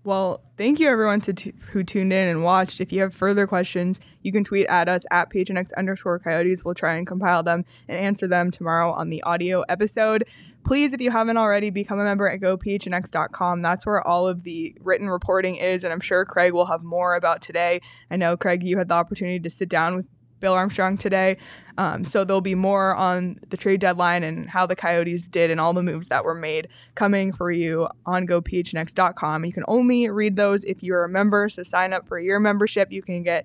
Well, 0.04 0.42
thank 0.58 0.80
you 0.80 0.88
everyone 0.90 1.22
to 1.22 1.32
t- 1.32 1.54
who 1.70 1.82
tuned 1.82 2.12
in 2.12 2.28
and 2.28 2.44
watched. 2.44 2.78
If 2.78 2.92
you 2.92 3.00
have 3.00 3.14
further 3.14 3.46
questions, 3.46 3.98
you 4.20 4.32
can 4.32 4.44
tweet 4.44 4.66
at 4.66 4.86
us 4.86 5.06
at 5.10 5.30
PHNX 5.30 5.70
underscore 5.78 6.18
coyotes. 6.18 6.62
We'll 6.62 6.74
try 6.74 6.96
and 6.96 7.06
compile 7.06 7.42
them 7.42 7.64
and 7.88 7.98
answer 7.98 8.26
them 8.26 8.50
tomorrow 8.50 8.92
on 8.92 9.08
the 9.08 9.22
audio 9.22 9.62
episode. 9.62 10.24
Please, 10.62 10.92
if 10.92 11.00
you 11.00 11.10
haven't 11.10 11.38
already, 11.38 11.70
become 11.70 11.98
a 11.98 12.04
member 12.04 12.28
at 12.28 12.40
gophnx.com. 12.40 13.62
That's 13.62 13.86
where 13.86 14.06
all 14.06 14.28
of 14.28 14.42
the 14.42 14.76
written 14.80 15.08
reporting 15.08 15.56
is, 15.56 15.84
and 15.84 15.92
I'm 15.92 16.00
sure 16.00 16.26
Craig 16.26 16.52
will 16.52 16.66
have 16.66 16.82
more 16.82 17.14
about 17.14 17.40
today. 17.40 17.80
I 18.10 18.16
know, 18.16 18.36
Craig, 18.36 18.62
you 18.62 18.76
had 18.76 18.88
the 18.88 18.94
opportunity 18.94 19.40
to 19.40 19.48
sit 19.48 19.70
down 19.70 19.96
with 19.96 20.06
Bill 20.40 20.54
Armstrong 20.54 20.96
today. 20.96 21.38
Um, 21.76 22.04
so 22.04 22.24
there'll 22.24 22.40
be 22.40 22.54
more 22.54 22.94
on 22.94 23.38
the 23.48 23.56
trade 23.56 23.80
deadline 23.80 24.22
and 24.22 24.48
how 24.48 24.66
the 24.66 24.76
Coyotes 24.76 25.28
did 25.28 25.50
and 25.50 25.60
all 25.60 25.72
the 25.72 25.82
moves 25.82 26.08
that 26.08 26.24
were 26.24 26.34
made 26.34 26.68
coming 26.94 27.32
for 27.32 27.50
you 27.50 27.88
on 28.06 28.26
gophnx.com. 28.26 29.44
You 29.44 29.52
can 29.52 29.64
only 29.66 30.08
read 30.08 30.36
those 30.36 30.64
if 30.64 30.82
you're 30.82 31.04
a 31.04 31.08
member. 31.08 31.48
So 31.48 31.62
sign 31.62 31.92
up 31.92 32.06
for 32.06 32.20
your 32.20 32.38
membership. 32.38 32.92
You 32.92 33.02
can 33.02 33.22
get 33.22 33.44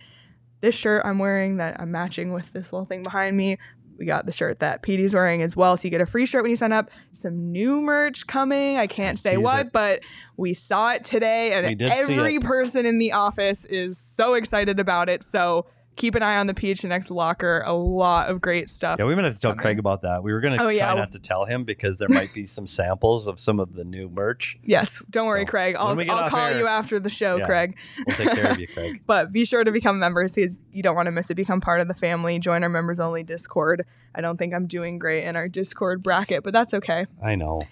this 0.62 0.76
shirt 0.76 1.04
I'm 1.06 1.20
wearing 1.20 1.58
that 1.58 1.80
I'm 1.80 1.92
matching 1.92 2.34
with 2.34 2.52
this 2.54 2.72
little 2.72 2.86
thing 2.86 3.04
behind 3.04 3.36
me. 3.36 3.58
We 3.98 4.06
got 4.06 4.26
the 4.26 4.32
shirt 4.32 4.60
that 4.60 4.82
Petey's 4.82 5.14
wearing 5.14 5.42
as 5.42 5.58
well. 5.58 5.76
So 5.76 5.86
you 5.86 5.90
get 5.90 6.00
a 6.00 6.06
free 6.06 6.26
shirt 6.26 6.44
when 6.44 6.52
you 6.52 6.56
sign 6.56 6.72
up. 6.72 6.90
Some 7.12 7.52
new 7.52 7.82
merch 7.82 8.28
coming. 8.28 8.78
I 8.78 8.88
can't 8.88 9.20
say 9.20 9.36
what, 9.36 9.68
it. 9.68 9.72
but 9.74 10.00
we 10.38 10.54
saw 10.54 10.92
it 10.92 11.04
today 11.04 11.52
and 11.52 11.82
every 11.82 12.40
person 12.40 12.86
in 12.86 12.98
the 12.98 13.12
office 13.12 13.66
is 13.66 13.98
so 13.98 14.36
excited 14.36 14.80
about 14.80 15.10
it. 15.10 15.24
So 15.24 15.66
keep 16.00 16.16
an 16.16 16.24
eye 16.24 16.38
on 16.38 16.47
the 16.47 16.54
PHNX 16.54 17.12
locker. 17.12 17.62
A 17.66 17.74
lot 17.74 18.30
of 18.30 18.41
great 18.41 18.70
stuff. 18.70 18.97
Yeah, 18.97 19.06
we 19.06 19.14
are 19.14 19.16
gonna 19.16 19.28
have 19.28 19.36
to 19.36 19.41
tell 19.41 19.52
coming. 19.52 19.62
Craig 19.62 19.80
about 19.80 20.02
that. 20.02 20.24
We 20.24 20.34
were 20.34 20.39
going 20.39 20.54
to 20.54 20.58
oh, 20.60 20.64
try 20.64 20.72
yeah. 20.72 20.93
not 20.95 21.12
to 21.12 21.20
tell 21.20 21.45
him 21.45 21.66
because 21.66 21.97
there 21.97 22.08
might 22.10 22.34
be 22.34 22.47
some 22.47 22.66
samples 22.66 23.28
of 23.28 23.39
some 23.39 23.60
of 23.60 23.74
the 23.74 23.84
new 23.84 24.10
merch. 24.10 24.58
Yes, 24.70 25.02
don't 25.10 25.26
worry, 25.26 25.45
so, 25.45 25.52
Craig. 25.52 25.76
I'll, 25.78 26.00
I'll 26.12 26.30
call 26.30 26.45
air, 26.45 26.60
you 26.60 26.68
after 26.68 27.00
the 27.00 27.10
show, 27.10 27.38
yeah, 27.38 27.45
Craig. 27.45 27.76
We'll 28.06 28.16
take 28.16 28.32
care 28.32 28.52
of 28.52 28.60
you, 28.60 28.68
Craig. 28.74 29.02
but 29.08 29.32
be 29.32 29.45
sure 29.45 29.64
to 29.64 29.72
become 29.72 30.00
members 30.00 30.34
because 30.36 30.60
you 30.72 30.84
don't 30.84 30.95
want 30.95 31.08
to 31.08 31.12
miss 31.12 31.32
it. 31.32 31.36
Become 31.36 31.60
part 31.60 31.82
of 31.82 31.88
the 31.88 31.95
family. 31.95 32.38
Join 32.38 32.62
our 32.62 32.70
members 32.70 33.00
only 33.00 33.24
Discord. 33.24 33.86
I 34.14 34.22
don't 34.22 34.38
think 34.38 34.54
I'm 34.54 34.68
doing 34.68 35.00
great 35.00 35.24
in 35.24 35.36
our 35.36 35.50
Discord 35.50 36.04
bracket, 36.04 36.43
but 36.43 36.54
that's 36.54 36.74
okay. 36.76 37.08
I 37.22 37.36
know. 37.36 37.64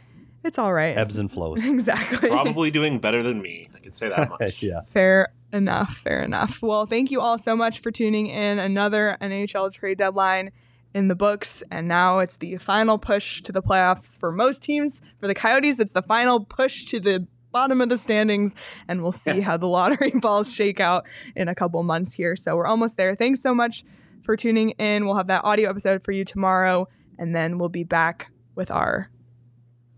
It's 0.44 0.58
all 0.58 0.74
right. 0.74 0.98
Ebbs 0.98 1.18
and 1.18 1.32
flows. 1.32 1.64
exactly. 1.66 2.30
Probably 2.30 2.72
doing 2.72 3.00
better 3.00 3.22
than 3.22 3.42
me. 3.42 3.70
I 3.76 3.80
can 3.80 3.94
say 3.94 4.10
that 4.10 4.30
much. 4.30 4.64
yeah. 4.64 4.82
Fair 4.88 5.28
enough. 5.54 5.98
Fair 5.98 6.22
enough. 6.22 6.62
Well, 6.62 6.86
thank 6.86 7.12
you 7.12 7.22
all 7.22 7.38
so 7.38 7.56
much 7.56 7.80
for 7.80 7.92
tuning 7.92 8.28
in. 8.28 8.60
Another 8.60 9.18
NHL 9.22 9.74
trade 9.74 9.98
deadline 9.98 10.52
in 10.94 11.08
the 11.08 11.16
books, 11.16 11.64
and 11.70 11.88
now 11.88 12.20
it's 12.20 12.38
the 12.38 12.58
final 12.58 12.98
push 12.98 13.42
to 13.44 13.52
the 13.52 13.62
playoffs 13.62 14.18
for 14.20 14.32
most 14.32 14.64
teams. 14.64 15.02
For 15.20 15.28
the 15.28 15.36
Coyotes, 15.36 15.80
it's 15.80 15.92
the 15.92 16.02
final 16.02 16.44
push 16.44 16.86
to 16.86 17.00
the 17.00 17.28
bottom 17.52 17.82
of 17.82 17.90
the 17.90 17.98
standings, 17.98 18.56
and 18.88 19.02
we'll 19.02 19.12
see 19.12 19.42
how 19.42 19.58
the 19.58 19.68
lottery 19.68 20.12
balls 20.16 20.52
shake 20.52 20.80
out 20.80 21.06
in 21.36 21.48
a 21.48 21.56
couple 21.56 21.82
months 21.84 22.14
here. 22.14 22.36
So 22.36 22.56
we're 22.56 22.68
almost 22.68 22.98
there. 22.98 23.16
Thanks 23.16 23.42
so 23.42 23.54
much 23.54 23.84
for 24.24 24.36
tuning 24.36 24.72
in. 24.72 25.06
We'll 25.06 25.16
have 25.16 25.28
that 25.28 25.44
audio 25.44 25.70
episode 25.70 26.04
for 26.04 26.12
you 26.12 26.26
tomorrow, 26.26 26.88
and 27.18 27.36
then 27.36 27.58
we'll 27.58 27.70
be 27.70 27.84
back 27.84 28.32
with 28.56 28.72
our 28.72 29.10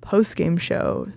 post 0.01 0.35
game 0.35 0.57
show 0.57 1.07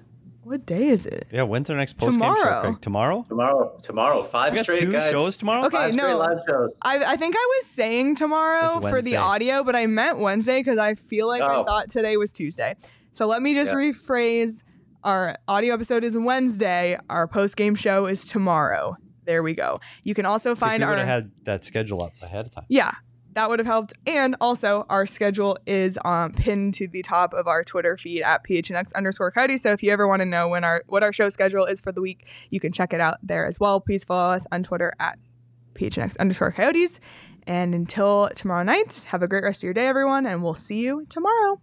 what 0.45 0.67
day 0.67 0.89
is 0.89 1.07
it? 1.07 1.27
Yeah, 1.31 1.43
when's 1.43 1.71
our 1.71 1.77
next 1.77 1.97
post 1.99 2.19
game 2.19 2.35
show? 2.37 2.61
Craig? 2.61 2.81
Tomorrow. 2.81 3.25
Tomorrow. 3.29 3.79
Tomorrow. 3.83 4.23
Five 4.25 4.59
straight 4.59 4.81
two 4.81 4.93
guys. 4.93 5.13
shows 5.13 5.37
tomorrow. 5.37 5.67
Okay, 5.67 5.77
Five 5.77 5.95
no. 5.95 6.19
live 6.19 6.39
shows. 6.49 6.73
I, 6.83 6.99
I 6.99 7.17
think 7.17 7.37
I 7.37 7.47
was 7.59 7.67
saying 7.67 8.17
tomorrow 8.17 8.81
for 8.81 9.01
the 9.01 9.17
audio, 9.17 9.63
but 9.63 9.77
I 9.77 9.87
meant 9.87 10.19
Wednesday 10.19 10.59
because 10.61 10.79
I 10.79 10.97
feel 10.97 11.29
like 11.29 11.43
oh. 11.43 11.63
I 11.63 11.65
thought 11.65 11.91
today 11.91 12.17
was 12.17 12.33
Tuesday. 12.33 12.75
So 13.13 13.27
let 13.27 13.43
me 13.43 13.55
just 13.55 13.71
yeah. 13.71 13.77
rephrase. 13.77 14.63
Our 15.05 15.37
audio 15.49 15.75
episode 15.75 16.05
is 16.05 16.17
Wednesday. 16.17 16.99
Our 17.09 17.27
post 17.27 17.57
game 17.57 17.75
show 17.75 18.07
is 18.07 18.27
tomorrow. 18.27 18.97
There 19.25 19.43
we 19.43 19.55
go. 19.55 19.81
You 20.03 20.15
can 20.15 20.27
also 20.27 20.55
find 20.55 20.83
so 20.83 20.89
our. 20.89 20.97
had 20.99 21.31
that 21.45 21.65
schedule 21.65 22.03
up 22.03 22.13
ahead 22.21 22.47
of 22.47 22.53
time. 22.53 22.65
Yeah, 22.69 22.93
that 23.35 23.49
would 23.49 23.59
have 23.59 23.67
helped. 23.67 23.93
And 24.07 24.37
also, 24.41 24.87
our 24.89 25.07
schedule 25.07 25.59
is 25.67 25.99
um, 26.05 26.33
pinned 26.33 26.75
to 26.75 26.87
the 26.87 27.03
top 27.03 27.35
of 27.35 27.47
our 27.47 27.65
Twitter 27.65 27.97
feed 27.97 28.23
at 28.23 28.45
phnx 28.45 28.93
underscore 28.95 29.31
Cody. 29.31 29.57
So 29.57 29.73
if 29.73 29.83
you 29.83 29.91
ever 29.91 30.07
want 30.07 30.21
to 30.21 30.27
know 30.27 30.49
when 30.49 30.65
our 30.65 30.83
what 30.87 31.03
our 31.03 31.13
show 31.13 31.29
schedule 31.29 31.65
is 31.65 31.81
for 31.81 31.93
the 31.93 32.01
week, 32.01 32.27
you 32.51 32.61
can 32.61 32.73
check 32.73 32.93
it 32.93 33.01
out 33.01 33.19
there 33.23 33.47
as 33.47 33.59
well. 33.59 33.81
Please 33.81 34.05
follow 34.05 34.35
us 34.35 34.47
on 34.53 34.63
Twitter 34.63 34.93
at 35.01 35.19
phnx 35.75 36.17
underscore 36.19 36.53
coyotes. 36.53 37.01
And 37.47 37.75
until 37.75 38.31
tomorrow 38.35 38.63
night, 38.63 39.05
have 39.09 39.23
a 39.23 39.29
great 39.29 39.43
rest 39.43 39.61
of 39.61 39.65
your 39.65 39.75
day, 39.75 39.89
everyone, 39.89 40.27
and 40.27 40.45
we'll 40.45 40.55
see 40.55 40.79
you 40.79 41.07
tomorrow. 41.09 41.61